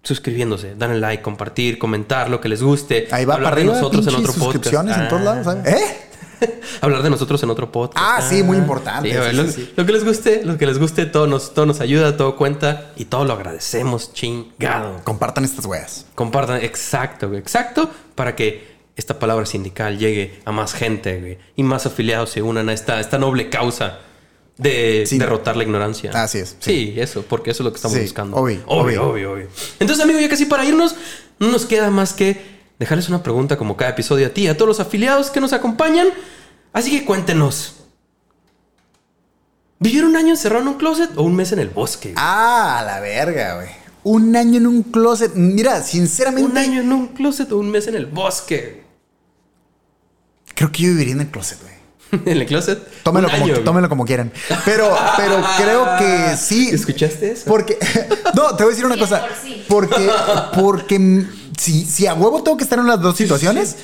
suscribiéndose, 0.03 0.75
darle 0.77 1.01
like, 1.01 1.23
compartir, 1.23 1.79
comentar 1.79 2.31
lo 2.31 2.41
que 2.41 2.49
les 2.49 2.63
guste. 2.63 3.09
Ahí 3.11 3.25
va 3.27 3.35
hablar 3.35 3.51
para 3.51 3.57
de 3.57 3.63
arriba, 3.63 3.75
nosotros 3.75 4.07
en 4.07 4.15
otro 4.15 4.33
podcast. 4.33 4.43
suscripciones 4.53 4.97
en 4.97 5.09
todos 5.09 5.23
Ah. 5.23 5.25
lados, 5.25 5.45
¿sabes? 5.45 5.67
¿Eh? 5.75 6.08
hablar 6.81 7.03
de 7.03 7.11
nosotros 7.11 7.43
en 7.43 7.51
otro 7.51 7.71
podcast. 7.73 7.97
Ah, 7.99 8.21
sí, 8.29 8.43
muy 8.43 8.57
importante, 8.59 9.11
Sí, 9.11 9.17
sí, 9.31 9.37
lo, 9.37 9.45
sí, 9.47 9.53
sí. 9.53 9.71
lo 9.77 9.87
que 9.87 9.93
les 9.93 10.05
guste, 10.05 10.43
lo 10.45 10.59
que 10.59 10.67
les 10.67 10.79
guste, 10.79 11.07
todo 11.07 11.27
nos, 11.27 11.55
todo 11.55 11.67
nos 11.67 11.81
ayuda, 11.81 12.17
todo 12.17 12.37
cuenta 12.37 12.93
y 12.97 13.07
todo 13.07 13.25
lo 13.25 13.33
agradecemos, 13.35 14.13
chingado. 14.13 15.01
Compartan 15.05 15.45
estas 15.45 15.65
weas. 15.67 16.07
Compartan, 16.15 16.63
exacto, 16.63 17.33
exacto, 17.35 17.91
para 18.15 18.35
que 18.37 18.77
esta 18.97 19.19
palabra 19.19 19.47
sindical 19.47 19.99
llegue 19.99 20.41
a 20.45 20.53
más 20.53 20.73
gente, 20.75 21.21
güey, 21.21 21.39
y 21.57 21.63
más 21.63 21.87
afiliados 21.87 22.31
se 22.31 22.43
unan 22.43 22.69
a 22.69 22.73
esta, 22.73 22.99
esta 23.01 23.19
noble 23.19 23.49
causa 23.49 24.01
de 24.57 25.05
Sí. 25.07 25.19
derrotar 25.19 25.57
la 25.57 25.63
ignorancia. 25.63 26.11
Así 26.15 26.39
es, 26.39 26.57
Sí. 26.59 26.95
eso, 26.97 27.23
porque 27.29 27.51
eso 27.53 27.63
es 27.63 27.65
lo 27.65 27.71
que 27.73 27.77
estamos 27.77 27.97
Sí, 27.97 28.03
buscando. 28.03 28.37
obvio, 28.37 28.63
obvio, 28.67 28.81
obvio. 28.83 29.03
obvio, 29.11 29.33
obvio. 29.33 29.49
Entonces, 29.79 30.03
amigo, 30.05 30.19
ya 30.19 30.29
casi 30.29 30.47
para 30.47 30.65
irnos, 30.65 30.97
no 31.39 31.49
nos 31.49 31.65
queda 31.65 31.91
más 31.91 32.13
que 32.13 32.58
dejarles 32.79 33.09
una 33.09 33.23
pregunta 33.23 33.57
como 33.57 33.77
cada 33.77 33.91
episodio 33.91 34.27
a 34.27 34.31
ti, 34.31 34.43
y 34.43 34.49
a 34.49 34.57
todos 34.57 34.69
los 34.69 34.81
afiliados 34.81 35.31
que 35.31 35.41
nos 35.41 35.53
acompañan. 35.53 36.09
Así 36.73 36.91
que 36.91 37.05
cuéntenos. 37.05 37.75
¿Vivir 39.81 40.05
un 40.05 40.17
año 40.17 40.31
encerrado 40.31 40.63
en 40.63 40.69
un 40.69 40.75
closet 40.75 41.11
o 41.17 41.23
un 41.23 41.37
mes 41.37 41.53
en 41.53 41.61
el 41.61 41.69
bosque? 41.69 42.13
Ah, 42.17 42.83
la 42.85 43.01
verga, 43.01 43.57
güey. 43.57 43.69
Un 44.03 44.35
año 44.35 44.57
en 44.57 44.67
un 44.67 44.83
closet. 44.83 45.33
Mira, 45.35 45.83
sinceramente. 45.83 46.51
¿Un 46.51 46.59
año 46.59 46.81
en 46.81 46.93
un 46.93 47.09
closet 47.09 47.51
o 47.53 47.59
un 47.59 47.71
mes 47.71 47.87
en 47.87 47.95
el 47.95 48.07
bosque? 48.07 48.83
Creo 50.55 50.73
que 50.73 50.83
yo 50.83 50.89
viviría 50.91 51.15
en 51.15 51.21
el 51.21 51.29
closet, 51.29 51.59
güey. 51.63 51.75
¿En 52.27 52.41
el 52.41 52.47
closet? 52.47 52.81
Tómenlo 53.03 53.29
como, 53.29 53.45
año, 53.45 53.53
güey. 53.55 53.65
tómenlo 53.65 53.89
como 53.89 54.05
quieran. 54.05 54.33
Pero, 54.65 54.97
pero 55.17 55.45
creo 55.57 55.97
que 55.99 56.37
sí. 56.37 56.69
¿Escuchaste 56.73 57.33
eso? 57.33 57.45
Porque. 57.47 57.79
No, 58.35 58.55
te 58.55 58.63
voy 58.63 58.73
a 58.73 58.77
decir 58.77 58.85
una 58.85 58.99
cosa. 58.99 59.27
Porque. 59.69 60.11
Porque 60.55 61.27
si, 61.59 61.85
si 61.85 62.07
a 62.07 62.15
huevo 62.15 62.43
tengo 62.43 62.57
que 62.57 62.65
estar 62.65 62.79
en 62.79 62.87
las 62.87 63.01
dos 63.03 63.17
situaciones, 63.17 63.77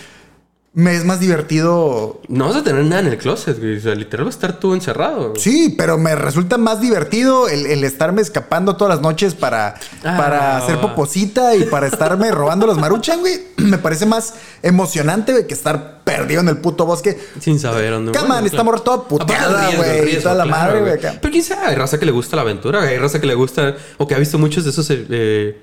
me 0.76 0.96
es 0.96 1.04
más 1.04 1.20
divertido. 1.20 2.20
No 2.26 2.48
vas 2.48 2.56
a 2.56 2.64
tener 2.64 2.82
nada 2.84 3.02
en 3.02 3.06
el 3.06 3.16
closet, 3.16 3.60
güey. 3.60 3.76
O 3.76 3.80
sea, 3.80 3.94
literal 3.94 4.26
a 4.26 4.30
estar 4.30 4.58
tú 4.58 4.74
encerrado. 4.74 5.30
güey. 5.30 5.40
Sí, 5.40 5.72
pero 5.78 5.98
me 5.98 6.16
resulta 6.16 6.58
más 6.58 6.80
divertido 6.80 7.46
el, 7.48 7.66
el 7.66 7.84
estarme 7.84 8.20
escapando 8.22 8.76
todas 8.76 8.96
las 8.96 9.00
noches 9.00 9.34
para, 9.34 9.74
Ah. 10.02 10.16
para 10.16 10.56
hacer 10.56 10.80
poposita 10.80 11.54
y 11.54 11.62
para 11.66 11.86
estarme 11.86 12.32
robando 12.32 12.66
los 12.66 12.76
maruchan, 12.78 13.20
güey. 13.20 13.40
Me 13.58 13.78
parece 13.78 14.04
más 14.04 14.34
emocionante 14.62 15.30
güey, 15.30 15.46
que 15.46 15.54
estar 15.54 16.02
perdido 16.02 16.40
en 16.40 16.48
el 16.48 16.56
puto 16.56 16.86
bosque. 16.86 17.20
Sin 17.38 17.60
saber 17.60 17.92
dónde. 17.92 18.10
Come 18.10 18.26
bueno, 18.26 18.40
on, 18.40 18.46
esta 18.46 18.64
morra 18.64 18.78
toda 18.78 19.06
puteada, 19.06 19.70
güey, 19.76 20.20
toda 20.20 20.34
la 20.34 20.44
claro, 20.44 20.80
madre, 20.80 20.80
güey. 20.80 21.18
Pero 21.20 21.30
quién 21.32 21.44
sabe, 21.44 21.66
hay 21.66 21.76
raza 21.76 22.00
que 22.00 22.04
le 22.06 22.10
gusta 22.12 22.34
la 22.34 22.42
aventura, 22.42 22.82
hay 22.82 22.98
raza 22.98 23.20
que 23.20 23.28
le 23.28 23.34
gusta 23.36 23.76
o 23.98 24.08
que 24.08 24.16
ha 24.16 24.18
visto 24.18 24.38
muchos 24.38 24.64
de 24.64 24.70
esos 24.70 24.88
eh, 24.90 25.56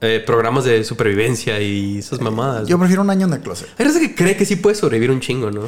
eh, 0.00 0.16
eh, 0.16 0.20
programas 0.20 0.64
de 0.64 0.82
supervivencia 0.84 1.60
y 1.60 1.98
esas 1.98 2.20
mamadas. 2.20 2.68
Yo 2.68 2.78
prefiero 2.78 3.02
un 3.02 3.10
año 3.10 3.26
en 3.26 3.34
el 3.34 3.40
closet. 3.40 3.68
Hay 3.78 3.86
raza 3.86 4.00
que 4.00 4.14
cree 4.14 4.36
que 4.36 4.44
sí 4.44 4.56
puede 4.56 4.76
sobrevivir 4.76 5.10
un 5.10 5.20
chingo, 5.20 5.50
¿no? 5.50 5.62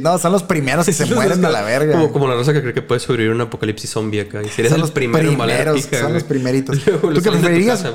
No, 0.00 0.18
son 0.18 0.32
los 0.32 0.42
primeros 0.42 0.86
que 0.86 0.92
se 0.92 1.06
mueren 1.14 1.44
a 1.44 1.50
la 1.50 1.62
verga. 1.62 1.92
Como, 1.92 2.12
como 2.12 2.28
la 2.28 2.34
raza 2.34 2.52
que 2.52 2.60
cree 2.60 2.74
que 2.74 2.82
puede 2.82 3.00
sobrevivir 3.00 3.34
un 3.34 3.40
apocalipsis 3.40 3.90
zombie 3.90 4.20
acá. 4.20 4.42
Y 4.42 4.60
el 4.60 4.80
los 4.80 4.90
primero 4.90 5.28
en 5.28 5.38
valer 5.38 5.58
primeros, 5.58 5.82
son 5.84 6.00
güey. 6.00 6.12
los 6.14 6.24
primeritos. 6.24 6.86
Luego 6.86 7.12
¿Tú 7.12 7.22
qué 7.22 7.30
preferirías? 7.30 7.82
casa. 7.82 7.94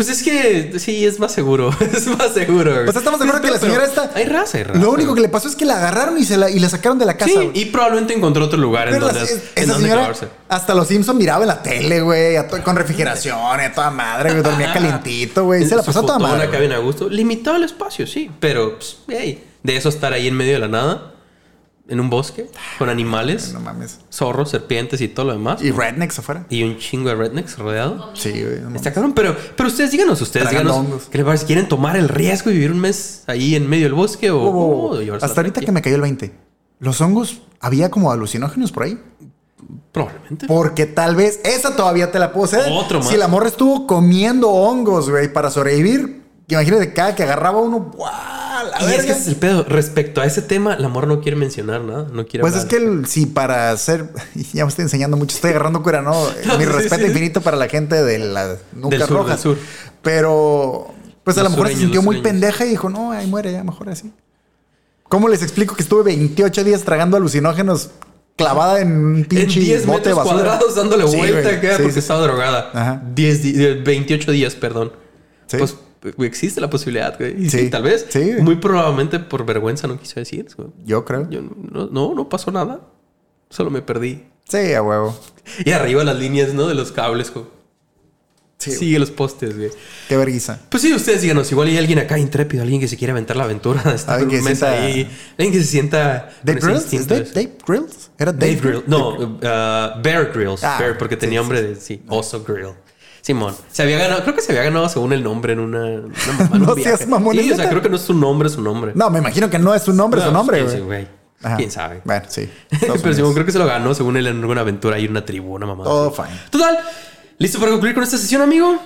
Pues 0.00 0.08
es 0.08 0.22
que 0.22 0.78
sí, 0.78 1.04
es 1.04 1.18
más 1.18 1.30
seguro. 1.30 1.68
es 1.94 2.06
más 2.06 2.32
seguro. 2.32 2.72
güey. 2.72 2.88
O 2.88 2.92
sea, 2.92 3.00
estamos 3.00 3.20
de 3.20 3.26
acuerdo 3.26 3.44
que 3.46 3.50
la 3.52 3.58
señora 3.58 3.84
esta. 3.84 4.10
Hay 4.14 4.24
raza, 4.24 4.56
hay 4.56 4.64
raza. 4.64 4.80
Lo 4.80 4.90
único 4.92 5.14
que 5.14 5.20
le 5.20 5.28
pasó 5.28 5.46
es 5.46 5.54
que 5.54 5.66
la 5.66 5.76
agarraron 5.76 6.16
y 6.16 6.24
se 6.24 6.38
la, 6.38 6.48
y 6.48 6.58
la 6.58 6.70
sacaron 6.70 6.98
de 6.98 7.04
la 7.04 7.18
casa. 7.18 7.30
Sí, 7.30 7.36
güey. 7.36 7.50
y 7.52 7.66
probablemente 7.66 8.14
encontró 8.14 8.46
otro 8.46 8.58
lugar 8.58 8.88
en 8.88 8.94
Pero 8.94 9.08
donde, 9.08 9.20
en 9.20 9.26
esa 9.26 9.72
donde 9.72 9.74
señora 9.74 10.00
clavarse. 10.00 10.28
hasta 10.48 10.74
los 10.74 10.88
Simpsons 10.88 11.18
miraba 11.18 11.42
en 11.44 11.48
la 11.48 11.62
tele, 11.62 12.00
güey, 12.00 12.36
a 12.36 12.48
to- 12.48 12.62
con 12.62 12.76
refrigeración, 12.76 13.36
a 13.60 13.72
toda 13.74 13.90
madre, 13.90 14.30
güey, 14.30 14.42
dormía 14.42 14.72
calientito, 14.72 15.44
güey, 15.44 15.66
se 15.66 15.76
la 15.76 15.82
pasó 15.82 15.98
a 16.00 16.06
toda 16.06 16.18
madre. 16.18 16.46
güey. 16.46 16.60
bien 16.60 16.72
a 16.72 16.78
gusto. 16.78 17.06
Limitado 17.10 17.56
el 17.58 17.64
espacio, 17.64 18.06
sí. 18.06 18.30
Pero, 18.40 18.76
pues, 18.78 18.96
hey, 19.06 19.44
de 19.62 19.76
eso 19.76 19.90
estar 19.90 20.14
ahí 20.14 20.28
en 20.28 20.34
medio 20.34 20.54
de 20.54 20.60
la 20.60 20.68
nada, 20.68 21.12
en 21.90 22.00
un 22.00 22.08
bosque, 22.08 22.48
con 22.78 22.88
animales, 22.88 23.52
No 23.52 23.60
mames. 23.60 23.98
zorros, 24.12 24.50
serpientes 24.50 25.00
y 25.00 25.08
todo 25.08 25.26
lo 25.26 25.32
demás. 25.32 25.60
Y 25.62 25.70
rednecks 25.72 26.18
afuera. 26.20 26.46
Y 26.48 26.62
un 26.62 26.78
chingo 26.78 27.08
de 27.10 27.16
rednecks 27.16 27.58
rodeado. 27.58 28.10
Sí, 28.14 28.30
güey. 28.30 28.60
no. 28.60 28.74
Está 28.76 28.92
cabrón, 28.92 29.12
pero, 29.12 29.36
pero 29.56 29.68
ustedes 29.68 29.90
díganos, 29.90 30.20
ustedes 30.22 30.48
Tragando 30.48 30.72
díganos 30.72 30.92
hongos. 30.92 31.08
qué 31.10 31.18
les 31.18 31.24
parece. 31.26 31.46
¿Quieren 31.46 31.68
tomar 31.68 31.96
el 31.96 32.08
riesgo 32.08 32.50
y 32.50 32.54
vivir 32.54 32.70
un 32.72 32.80
mes 32.80 33.24
ahí 33.26 33.54
en 33.56 33.68
medio 33.68 33.84
del 33.84 33.94
bosque 33.94 34.30
o, 34.30 34.38
Wow, 34.38 34.52
wow, 34.52 34.66
wow. 34.68 34.90
o 34.92 35.00
llevarse 35.02 35.26
Hasta 35.26 35.40
ahorita 35.40 35.60
que 35.60 35.72
me 35.72 35.82
cayó 35.82 35.96
el 35.96 36.02
20. 36.02 36.32
Los 36.78 37.00
hongos, 37.00 37.42
había 37.60 37.90
como 37.90 38.10
alucinógenos 38.10 38.72
por 38.72 38.84
ahí. 38.84 38.98
Probablemente. 39.92 40.46
Porque 40.46 40.86
tal 40.86 41.16
vez 41.16 41.40
esa 41.44 41.76
todavía 41.76 42.10
te 42.10 42.18
la 42.18 42.32
puedo 42.32 42.44
hacer. 42.46 42.62
Otro 42.72 42.98
más. 43.00 43.08
Si 43.08 43.16
la 43.16 43.28
morra 43.28 43.48
estuvo 43.48 43.86
comiendo 43.86 44.48
hongos, 44.48 45.10
güey, 45.10 45.32
para 45.32 45.50
sobrevivir, 45.50 46.22
imagínate 46.48 46.92
cada 46.92 47.14
que 47.14 47.22
agarraba 47.24 47.58
uno, 47.60 47.90
¡guau! 47.94 48.12
La 48.64 48.90
y 48.90 48.94
es 48.94 49.04
que 49.04 49.12
ese 49.12 49.20
es 49.22 49.28
el 49.28 49.36
pedo. 49.36 49.64
Respecto 49.64 50.20
a 50.20 50.26
ese 50.26 50.42
tema, 50.42 50.76
la 50.76 50.88
morra 50.88 51.06
no 51.06 51.20
quiere 51.20 51.36
mencionar 51.36 51.82
nada. 51.82 52.06
No 52.12 52.26
quiere 52.26 52.40
Pues 52.42 52.56
es 52.56 52.64
que 52.64 52.76
el- 52.76 53.06
si 53.06 53.26
para 53.26 53.70
hacer, 53.70 54.08
ya 54.52 54.64
me 54.64 54.68
estoy 54.68 54.84
enseñando 54.84 55.16
mucho, 55.16 55.34
estoy 55.34 55.50
agarrando 55.50 55.82
cura, 55.82 56.02
¿no? 56.02 56.12
Mi 56.58 56.64
sí, 56.64 56.70
respeto 56.70 57.02
sí. 57.02 57.08
infinito 57.08 57.40
para 57.40 57.56
la 57.56 57.68
gente 57.68 58.02
de 58.02 58.18
las 58.18 58.58
nucas 58.72 58.98
Del 58.98 59.08
sur, 59.08 59.16
rojas. 59.16 59.42
del 59.42 59.54
sur. 59.56 59.58
Pero, 60.02 60.88
pues 61.24 61.36
a 61.38 61.42
lo 61.42 61.50
mejor 61.50 61.68
se 61.68 61.76
sintió 61.76 62.02
muy 62.02 62.16
sureños. 62.16 62.32
pendeja 62.40 62.66
y 62.66 62.70
dijo, 62.70 62.88
no, 62.88 63.12
ahí 63.12 63.26
muere 63.26 63.52
ya, 63.52 63.62
mejor 63.64 63.88
así. 63.90 64.12
¿Cómo 65.08 65.28
les 65.28 65.42
explico 65.42 65.74
que 65.74 65.82
estuve 65.82 66.02
28 66.04 66.64
días 66.64 66.82
tragando 66.82 67.16
alucinógenos 67.16 67.90
clavada 68.36 68.80
en 68.80 68.92
un 68.92 69.16
En 69.16 69.24
pinche 69.26 69.60
10 69.60 69.84
bote 69.86 70.08
de 70.10 70.14
metros 70.14 70.16
basura? 70.16 70.34
cuadrados 70.44 70.74
dándole 70.74 71.06
Sí, 71.08 71.16
vuelta 71.16 71.48
acá 71.50 71.68
Sí, 71.76 71.82
porque 71.82 71.92
sí. 71.92 71.98
estaba 71.98 72.20
drogada. 72.22 72.70
Ajá. 72.72 73.02
10 73.14 73.42
di- 73.42 73.54
eh, 73.64 73.74
28 73.84 74.30
días, 74.32 74.54
perdón. 74.54 74.92
Sí. 75.46 75.56
Pues 75.58 75.76
existe 76.18 76.60
la 76.60 76.70
posibilidad, 76.70 77.16
güey. 77.18 77.44
Y 77.46 77.50
Sí. 77.50 77.58
sí, 77.60 77.70
tal 77.70 77.82
vez. 77.82 78.06
Sí. 78.08 78.34
Muy 78.40 78.56
probablemente 78.56 79.18
por 79.20 79.44
vergüenza 79.44 79.86
no 79.86 79.98
quiso 79.98 80.20
decir. 80.20 80.46
güey. 80.56 80.68
Yo 80.84 81.04
creo. 81.04 81.28
Yo 81.30 81.40
no, 81.42 81.86
no, 81.86 82.14
no 82.14 82.28
pasó 82.28 82.50
nada. 82.50 82.80
Solo 83.48 83.70
me 83.70 83.82
perdí. 83.82 84.24
Sí, 84.48 84.72
a 84.74 84.82
huevo. 84.82 85.18
Y 85.64 85.72
arriba 85.72 86.04
las 86.04 86.16
líneas, 86.18 86.54
¿no? 86.54 86.66
De 86.68 86.74
los 86.74 86.92
cables, 86.92 87.32
güey. 87.34 87.46
Sí. 88.58 88.72
Sigue 88.72 88.98
los 88.98 89.10
postes, 89.10 89.56
güey. 89.56 89.70
Qué 90.06 90.18
vergüenza. 90.18 90.60
Pues 90.68 90.82
sí, 90.82 90.92
ustedes 90.92 91.22
díganos. 91.22 91.50
Igual 91.50 91.68
hay 91.68 91.78
alguien 91.78 91.98
acá 91.98 92.18
intrépido, 92.18 92.62
alguien 92.62 92.78
que 92.78 92.88
se 92.88 92.98
quiere 92.98 93.12
aventar 93.12 93.34
la 93.36 93.44
aventura 93.44 93.82
de 93.82 93.94
estar 93.94 94.18
Alguien 94.20 94.44
que 94.44 94.54
sienta- 94.54 94.82
ahí. 94.84 95.10
Alguien 95.38 95.52
que 95.52 95.58
se 95.60 95.64
sienta... 95.64 96.30
¿Dave 96.42 96.60
Grills? 96.60 96.84
¿Es 96.84 96.92
instinto 96.92 97.30
Dave, 97.34 97.52
Grills? 97.66 98.10
¿Era 98.18 98.32
Dave, 98.32 98.56
Dave 98.56 98.68
Grill. 98.70 98.84
No, 98.86 99.14
uh, 99.14 99.38
Bear 100.02 100.30
Grylls. 100.34 100.62
Ah, 100.62 100.76
Bear, 100.78 100.98
porque 100.98 101.16
tenía 101.16 101.40
sí, 101.40 101.42
nombre 101.42 101.62
de... 101.62 101.76
Sí, 101.76 102.02
Oso 102.08 102.44
Grill. 102.44 102.74
Simón. 103.22 103.54
Se 103.70 103.82
había 103.82 103.98
ganado... 103.98 104.22
Creo 104.22 104.34
que 104.34 104.40
se 104.42 104.52
había 104.52 104.64
ganado 104.64 104.88
según 104.88 105.12
el 105.12 105.22
nombre 105.22 105.52
en 105.52 105.60
una... 105.60 105.80
una 105.84 106.02
mamá, 106.38 106.50
un 106.52 106.62
No 106.62 106.74
viaje. 106.74 106.96
seas 106.96 107.08
mamón, 107.08 107.34
Sí, 107.36 107.48
¿es 107.48 107.52
o 107.52 107.56
sea, 107.56 107.68
creo 107.68 107.82
que 107.82 107.88
no 107.90 107.96
es 107.96 108.02
su 108.02 108.14
nombre, 108.14 108.48
es 108.48 108.54
su 108.54 108.62
nombre. 108.62 108.92
No, 108.94 109.10
me 109.10 109.18
imagino 109.18 109.50
que 109.50 109.58
no 109.58 109.74
es 109.74 109.82
su 109.82 109.92
nombre, 109.92 110.20
es 110.20 110.26
su 110.26 110.32
No, 110.32 110.38
nombre, 110.38 110.62
güey. 110.62 110.76
quién 110.76 110.80
sabe, 110.80 111.08
Ajá. 111.42 111.56
¿Quién 111.56 111.70
sabe? 111.70 112.00
Bueno, 112.04 112.24
sí. 112.28 112.48
Pero 112.80 113.14
Simón 113.14 113.32
creo 113.34 113.46
que 113.46 113.52
se 113.52 113.58
lo 113.58 113.66
ganó 113.66 113.94
según 113.94 114.16
él 114.16 114.26
en 114.26 114.40
alguna 114.40 114.60
aventura 114.62 114.98
y 114.98 115.06
una 115.06 115.24
tribuna, 115.24 115.66
mamá. 115.66 115.84
Todo 115.84 116.10
fine. 116.10 116.28
Total. 116.50 116.78
¿Listo 117.38 117.58
para 117.58 117.70
concluir 117.72 117.94
con 117.94 118.04
esta 118.04 118.18
sesión, 118.18 118.42
amigo? 118.42 118.78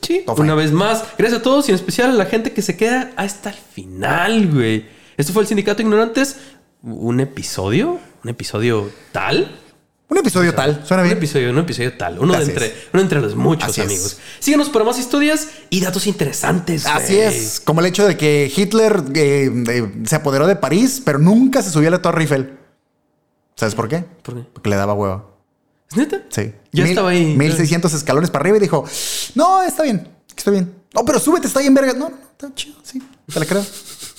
Sí. 0.00 0.22
Todo 0.26 0.36
Una 0.42 0.52
fine. 0.52 0.62
vez 0.64 0.72
más, 0.72 1.04
gracias 1.18 1.40
a 1.40 1.42
todos 1.42 1.68
y 1.68 1.72
en 1.72 1.74
especial 1.76 2.10
a 2.10 2.14
la 2.14 2.26
gente 2.26 2.52
que 2.52 2.62
se 2.62 2.76
queda 2.76 3.10
hasta 3.16 3.50
el 3.50 3.56
final, 3.56 4.48
güey. 4.52 4.86
Esto 5.16 5.32
fue 5.32 5.42
el 5.42 5.48
Sindicato 5.48 5.78
de 5.78 5.82
Ignorantes. 5.84 6.36
Un 6.82 7.18
episodio, 7.20 7.98
un 8.22 8.30
episodio 8.30 8.90
tal. 9.12 9.50
Un 10.10 10.16
episodio 10.16 10.54
tal, 10.54 10.82
suena 10.86 11.02
Un 11.02 11.08
bien. 11.10 11.18
episodio, 11.18 11.50
un 11.50 11.58
episodio 11.58 11.94
tal. 11.98 12.18
Uno, 12.18 12.32
de 12.34 12.42
entre, 12.44 12.74
uno 12.94 13.02
entre 13.02 13.20
los 13.20 13.36
muchos 13.36 13.68
Así 13.68 13.82
es. 13.82 13.86
amigos. 13.86 14.18
Síganos 14.38 14.70
para 14.70 14.84
más 14.86 14.98
historias 14.98 15.48
y 15.68 15.80
datos 15.80 16.06
interesantes. 16.06 16.86
Así 16.86 17.18
es, 17.18 17.60
como 17.60 17.80
el 17.80 17.86
hecho 17.86 18.06
de 18.06 18.16
que 18.16 18.50
Hitler 18.54 19.02
eh, 19.14 19.50
eh, 19.68 19.92
se 20.06 20.16
apoderó 20.16 20.46
de 20.46 20.56
París, 20.56 21.02
pero 21.04 21.18
nunca 21.18 21.60
se 21.62 21.70
subió 21.70 21.88
a 21.88 21.90
la 21.90 22.00
Torre 22.02 22.22
Eiffel. 22.22 22.58
¿Sabes 23.54 23.74
por 23.74 23.86
qué? 23.88 23.98
¿Por 24.22 24.34
qué? 24.36 24.40
Porque 24.52 24.70
le 24.70 24.76
daba 24.76 24.94
hueva. 24.94 25.26
¿Es 25.90 25.96
neta? 25.98 26.22
Sí. 26.30 26.52
Ya 26.72 26.84
Mil- 26.84 26.90
estaba 26.92 27.10
ahí. 27.10 27.36
1600 27.36 27.92
escalones 27.92 28.30
para 28.30 28.42
arriba 28.44 28.56
y 28.56 28.60
dijo, 28.60 28.84
no, 29.34 29.62
está 29.62 29.82
bien, 29.82 30.08
está 30.34 30.50
bien. 30.50 30.72
No, 30.94 31.04
pero 31.04 31.18
súbete, 31.18 31.46
está 31.48 31.60
bien 31.60 31.74
verga. 31.74 31.92
No, 31.92 32.08
no, 32.08 32.16
está 32.32 32.54
chido, 32.54 32.76
sí, 32.82 33.02
te 33.30 33.38
la 33.40 33.44
creo. 33.44 33.64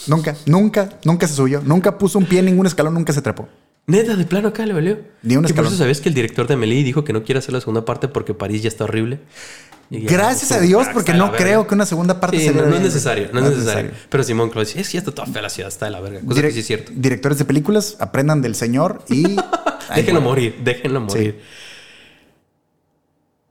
nunca, 0.06 0.36
nunca, 0.46 0.90
nunca 1.04 1.28
se 1.28 1.34
subió. 1.34 1.62
Nunca 1.62 1.98
puso 1.98 2.20
un 2.20 2.26
pie 2.26 2.40
en 2.40 2.46
ningún 2.46 2.68
escalón, 2.68 2.94
nunca 2.94 3.12
se 3.12 3.24
trepó. 3.24 3.48
Neta, 3.90 4.16
de 4.16 4.26
plano 4.26 4.50
acá 4.50 4.66
le 4.66 4.74
valió. 4.74 5.00
Ni 5.24 5.36
un 5.36 5.44
Que 5.44 5.48
por 5.48 5.52
escalón. 5.52 5.68
eso 5.74 5.78
sabías 5.80 6.00
que 6.02 6.10
el 6.10 6.16
director 6.16 6.48
de 6.48 6.54
Amelie 6.54 6.84
dijo 6.84 7.04
que 7.04 7.12
no 7.14 7.24
quiere 7.24 7.40
hacer 7.40 7.54
la 7.54 7.60
segunda 7.60 7.84
parte 7.86 8.08
porque 8.08 8.34
París 8.34 8.62
ya 8.64 8.68
está 8.70 8.84
horrible. 8.86 9.20
Y 9.92 10.02
Gracias 10.02 10.52
a 10.52 10.56
como, 10.58 10.68
Dios, 10.68 10.86
ah, 10.88 10.92
porque 10.94 11.14
no 11.16 11.32
creo 11.32 11.66
que 11.66 11.74
una 11.74 11.86
segunda 11.88 12.20
parte 12.20 12.38
Sí, 12.38 12.46
sería 12.46 12.62
no, 12.62 12.68
no 12.70 12.76
es 12.76 12.82
necesario, 12.84 13.30
no, 13.34 13.40
es 13.40 13.58
necesario. 13.58 13.90
Pero 14.10 14.24
Simón 14.24 14.52
dice, 14.56 14.80
es 14.80 14.88
que 14.88 14.94
ya 14.94 15.00
está 15.00 15.12
toda 15.12 15.28
fea 15.28 15.42
la 15.42 15.50
ciudad, 15.50 15.70
está 15.70 15.86
de 15.86 15.92
la 15.92 16.00
verga. 16.00 16.20
Cosa 16.24 16.40
Direc- 16.40 16.46
que 16.50 16.52
sí 16.54 16.60
es 16.60 16.68
cierto. 16.68 16.92
Directores 16.96 17.40
de 17.40 17.46
películas, 17.46 17.98
aprendan 18.00 18.42
del 18.44 18.54
señor 18.54 19.04
y. 19.10 19.24
Ay, 19.90 20.02
Déjenlo 20.02 20.20
bueno. 20.22 20.30
morir, 20.30 20.60
déjenlo 20.64 21.02
morir. 21.02 21.42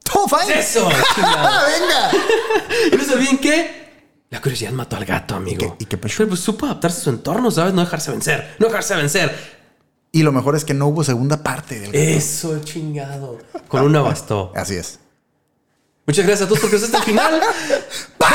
¡Todo 0.04 0.28
fine! 0.28 0.60
¡Eso! 0.60 0.88
¡Ah, 1.16 1.64
venga! 1.66 2.94
y 3.04 3.06
no 3.06 3.14
olviden 3.14 3.38
que 3.38 3.88
la 4.30 4.40
curiosidad 4.40 4.70
mató 4.72 4.96
al 4.96 5.04
gato, 5.04 5.34
amigo. 5.34 5.56
¿Y 5.64 5.78
qué- 5.78 5.84
y 5.84 5.86
qué 5.86 5.96
pasó? 5.98 6.14
Pero 6.18 6.28
pues 6.28 6.40
supo 6.40 6.66
adaptarse 6.66 7.00
a 7.00 7.04
su 7.04 7.10
entorno, 7.10 7.50
¿sabes? 7.50 7.74
No 7.74 7.80
dejarse 7.82 8.10
vencer, 8.12 8.54
no 8.58 8.66
dejarse 8.68 8.94
vencer. 8.94 9.57
Y 10.10 10.22
lo 10.22 10.32
mejor 10.32 10.56
es 10.56 10.64
que 10.64 10.74
no 10.74 10.86
hubo 10.86 11.04
segunda 11.04 11.42
parte 11.42 11.78
del 11.78 11.94
Eso, 11.94 12.60
chingado. 12.60 13.38
Con 13.68 13.82
una 13.82 14.00
bastó. 14.00 14.52
Así 14.54 14.74
es. 14.74 15.00
Muchas 16.06 16.24
gracias 16.26 16.46
a 16.46 16.48
todos 16.48 16.60
por 16.60 16.74
hasta 16.74 16.98
el 16.98 17.04
final. 17.04 17.40
Bye. 18.18 18.28